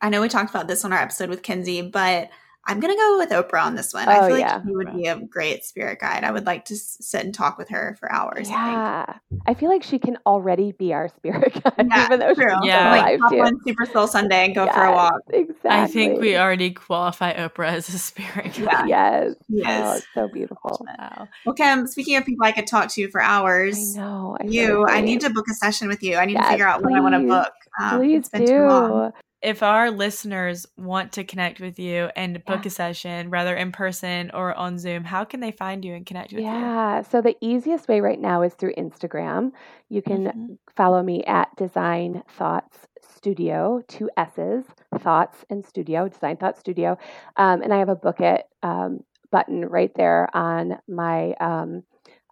I 0.00 0.08
know 0.08 0.20
we 0.20 0.28
talked 0.28 0.50
about 0.50 0.68
this 0.68 0.84
on 0.84 0.92
our 0.92 1.00
episode 1.00 1.28
with 1.28 1.42
Kenzie, 1.42 1.82
but 1.82 2.30
I'm 2.64 2.78
gonna 2.78 2.96
go 2.96 3.18
with 3.18 3.30
Oprah 3.30 3.64
on 3.64 3.74
this 3.74 3.92
one. 3.92 4.08
Oh, 4.08 4.12
I 4.12 4.28
feel 4.28 4.38
yeah. 4.38 4.56
like 4.56 4.64
she 4.64 4.72
would 4.72 4.94
be 4.94 5.06
a 5.06 5.16
great 5.16 5.64
spirit 5.64 5.98
guide. 5.98 6.22
I 6.22 6.30
would 6.30 6.46
like 6.46 6.64
to 6.66 6.76
sit 6.76 7.24
and 7.24 7.34
talk 7.34 7.58
with 7.58 7.68
her 7.70 7.96
for 7.98 8.10
hours. 8.12 8.48
Yeah, 8.48 9.04
I, 9.08 9.50
I 9.50 9.54
feel 9.54 9.68
like 9.68 9.82
she 9.82 9.98
can 9.98 10.16
already 10.26 10.70
be 10.70 10.92
our 10.92 11.08
spirit 11.08 11.54
guide, 11.64 11.88
yeah, 11.90 12.06
even 12.06 12.20
though 12.20 12.34
true. 12.34 12.48
she's 12.48 12.68
yeah. 12.68 12.90
like 12.90 13.20
hop 13.20 13.32
on 13.32 13.58
Super 13.66 13.84
Soul 13.86 14.06
Sunday 14.06 14.44
and 14.44 14.54
go 14.54 14.64
yes, 14.64 14.74
for 14.74 14.84
a 14.84 14.92
walk. 14.92 15.20
Exactly. 15.30 15.70
I 15.70 15.86
think 15.88 16.20
we 16.20 16.36
already 16.36 16.70
qualify 16.70 17.34
Oprah 17.34 17.68
as 17.68 17.88
a 17.88 17.98
spirit 17.98 18.54
guide. 18.54 18.88
Yes, 18.88 19.34
yes, 19.48 19.84
oh, 19.84 19.96
it's 19.96 20.06
so 20.14 20.28
beautiful. 20.28 20.86
Wow. 20.86 21.28
Well, 21.44 21.54
Kim, 21.56 21.88
speaking 21.88 22.16
of 22.16 22.24
people 22.24 22.46
I 22.46 22.52
could 22.52 22.68
talk 22.68 22.90
to 22.90 23.08
for 23.10 23.20
hours, 23.20 23.96
I 23.96 24.00
know 24.00 24.36
I 24.40 24.44
you. 24.44 24.86
I 24.86 25.00
need 25.00 25.20
to 25.22 25.30
book 25.30 25.46
a 25.50 25.54
session 25.54 25.88
with 25.88 26.02
you. 26.02 26.16
I 26.16 26.26
need 26.26 26.34
yes, 26.34 26.44
to 26.44 26.50
figure 26.50 26.68
out 26.68 26.80
please. 26.80 26.92
what 26.92 26.94
I 26.94 27.00
want 27.00 27.14
to 27.14 27.26
book. 27.26 27.52
Um, 27.80 27.98
please 27.98 28.28
do 28.28 29.12
if 29.42 29.62
our 29.62 29.90
listeners 29.90 30.66
want 30.76 31.12
to 31.12 31.24
connect 31.24 31.60
with 31.60 31.78
you 31.78 32.10
and 32.14 32.44
book 32.44 32.64
yeah. 32.64 32.68
a 32.68 32.70
session, 32.70 33.30
rather 33.30 33.56
in 33.56 33.72
person 33.72 34.30
or 34.32 34.54
on 34.54 34.78
Zoom, 34.78 35.04
how 35.04 35.24
can 35.24 35.40
they 35.40 35.50
find 35.50 35.84
you 35.84 35.94
and 35.94 36.06
connect 36.06 36.32
with 36.32 36.42
yeah. 36.42 36.58
you? 36.58 36.64
Yeah. 36.64 37.02
So 37.02 37.20
the 37.20 37.36
easiest 37.40 37.88
way 37.88 38.00
right 38.00 38.20
now 38.20 38.42
is 38.42 38.54
through 38.54 38.74
Instagram. 38.74 39.50
You 39.88 40.00
can 40.02 40.24
mm-hmm. 40.24 40.52
follow 40.76 41.02
me 41.02 41.24
at 41.24 41.54
Design 41.56 42.22
Thoughts 42.38 42.86
Studio, 43.02 43.82
two 43.88 44.08
S's, 44.16 44.64
Thoughts 44.98 45.44
and 45.50 45.64
Studio, 45.64 46.08
Design 46.08 46.36
Thoughts 46.36 46.60
Studio. 46.60 46.96
Um, 47.36 47.62
and 47.62 47.74
I 47.74 47.78
have 47.78 47.88
a 47.88 47.96
book 47.96 48.20
it 48.20 48.44
um, 48.62 49.00
button 49.30 49.64
right 49.64 49.92
there 49.96 50.28
on 50.34 50.78
my 50.88 51.32
um, 51.40 51.82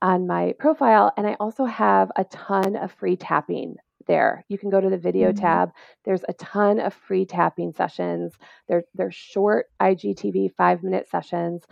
on 0.02 0.26
my 0.26 0.54
profile. 0.58 1.12
And 1.16 1.26
I 1.26 1.34
also 1.40 1.64
have 1.64 2.10
a 2.16 2.24
ton 2.24 2.76
of 2.76 2.92
free 2.92 3.16
tapping 3.16 3.76
there. 4.10 4.44
You 4.48 4.58
can 4.58 4.70
go 4.70 4.80
to 4.80 4.90
the 4.90 4.98
video 4.98 5.28
mm-hmm. 5.28 5.40
tab. 5.40 5.70
There's 6.04 6.24
a 6.28 6.32
ton 6.32 6.80
of 6.80 6.92
free 6.92 7.24
tapping 7.24 7.72
sessions. 7.72 8.34
They're 8.66 8.82
they're 8.94 9.12
short 9.12 9.66
IGTV 9.80 10.56
five 10.56 10.82
minute 10.82 11.08
sessions 11.08 11.62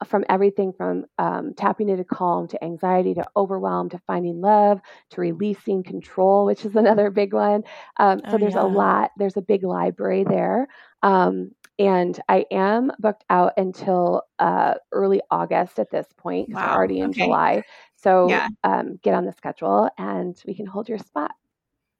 uh, 0.00 0.04
from 0.04 0.24
everything 0.28 0.72
from 0.72 1.04
um, 1.18 1.52
tapping 1.54 1.88
into 1.88 2.04
calm 2.04 2.46
to 2.46 2.64
anxiety 2.64 3.12
to 3.14 3.24
overwhelm 3.36 3.88
to 3.88 3.98
finding 4.06 4.40
love 4.40 4.80
to 5.10 5.20
releasing 5.20 5.82
control, 5.82 6.46
which 6.46 6.64
is 6.64 6.76
another 6.84 7.10
big 7.10 7.34
one. 7.34 7.64
Um, 7.98 8.20
so 8.28 8.36
oh, 8.36 8.38
there's 8.38 8.54
yeah. 8.54 8.62
a 8.62 8.68
lot. 8.68 9.10
There's 9.18 9.36
a 9.36 9.42
big 9.42 9.64
library 9.64 10.22
there. 10.22 10.68
Um, 11.02 11.50
and 11.80 12.20
I 12.28 12.44
am 12.52 12.92
booked 13.00 13.24
out 13.30 13.54
until 13.56 14.22
uh, 14.38 14.74
early 14.92 15.22
August 15.30 15.78
at 15.80 15.90
this 15.90 16.06
point 16.16 16.50
wow. 16.50 16.60
we're 16.60 16.76
already 16.76 17.00
in 17.00 17.10
okay. 17.10 17.24
July. 17.24 17.62
So 17.96 18.28
yeah. 18.28 18.48
um, 18.64 19.00
get 19.02 19.14
on 19.14 19.24
the 19.24 19.32
schedule 19.32 19.90
and 19.98 20.40
we 20.46 20.54
can 20.54 20.66
hold 20.66 20.88
your 20.88 20.98
spot. 20.98 21.32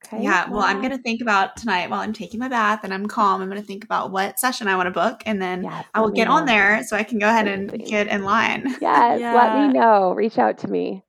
Okay. 0.05 0.23
Yeah. 0.23 0.49
Well, 0.49 0.61
I'm 0.61 0.79
going 0.79 0.91
to 0.91 0.97
think 0.97 1.21
about 1.21 1.57
tonight 1.57 1.89
while 1.89 1.99
I'm 2.01 2.13
taking 2.13 2.39
my 2.39 2.47
bath 2.47 2.81
and 2.83 2.93
I'm 2.93 3.05
calm. 3.05 3.41
I'm 3.41 3.49
going 3.49 3.61
to 3.61 3.67
think 3.67 3.83
about 3.83 4.11
what 4.11 4.39
session 4.39 4.67
I 4.67 4.75
want 4.75 4.87
to 4.87 4.91
book 4.91 5.21
and 5.25 5.41
then 5.41 5.63
yes, 5.63 5.85
I 5.93 6.01
will 6.01 6.11
get 6.11 6.27
know. 6.27 6.33
on 6.33 6.45
there 6.45 6.83
so 6.83 6.95
I 6.97 7.03
can 7.03 7.19
go 7.19 7.27
ahead 7.27 7.47
and 7.47 7.71
get 7.85 8.07
in 8.07 8.23
line. 8.23 8.75
Yes. 8.81 9.19
yeah. 9.19 9.35
Let 9.35 9.67
me 9.67 9.73
know. 9.73 10.13
Reach 10.13 10.39
out 10.39 10.57
to 10.59 10.67
me. 10.67 11.03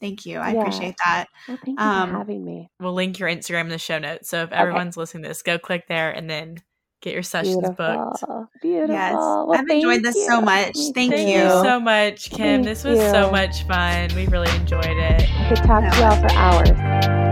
Thank 0.00 0.24
you. 0.24 0.38
I 0.38 0.52
yeah. 0.52 0.60
appreciate 0.60 0.94
that. 1.04 1.26
Well, 1.46 1.58
thank 1.62 1.78
you 1.78 1.84
um, 1.84 2.10
for 2.10 2.18
having 2.18 2.44
me. 2.44 2.70
We'll 2.80 2.94
link 2.94 3.18
your 3.18 3.28
Instagram 3.28 3.62
in 3.62 3.68
the 3.68 3.78
show 3.78 3.98
notes. 3.98 4.28
So 4.30 4.42
if 4.42 4.52
everyone's 4.52 4.96
okay. 4.96 5.02
listening 5.02 5.22
to 5.24 5.28
this, 5.28 5.42
go 5.42 5.58
click 5.58 5.86
there 5.88 6.10
and 6.10 6.30
then 6.30 6.62
get 7.02 7.12
your 7.12 7.22
sessions 7.22 7.56
Beautiful. 7.56 8.16
booked. 8.20 8.62
Beautiful. 8.62 8.94
Yes. 8.94 9.14
Well, 9.14 9.54
I've 9.54 9.68
enjoyed 9.68 10.02
this 10.02 10.16
you. 10.16 10.26
so 10.26 10.40
much. 10.40 10.74
Thank, 10.94 11.12
thank 11.12 11.12
you. 11.28 11.42
you. 11.42 11.48
so 11.48 11.80
much, 11.80 12.30
Kim. 12.30 12.38
Thank 12.38 12.64
this 12.64 12.84
was 12.84 12.98
you. 12.98 13.10
so 13.10 13.30
much 13.30 13.64
fun. 13.64 14.08
We 14.14 14.26
really 14.26 14.54
enjoyed 14.56 14.84
it. 14.86 15.28
I 15.28 15.48
could 15.48 15.58
talk 15.58 15.92
to 15.92 16.00
y'all 16.00 16.20
for 16.20 16.32
hours. 16.32 17.27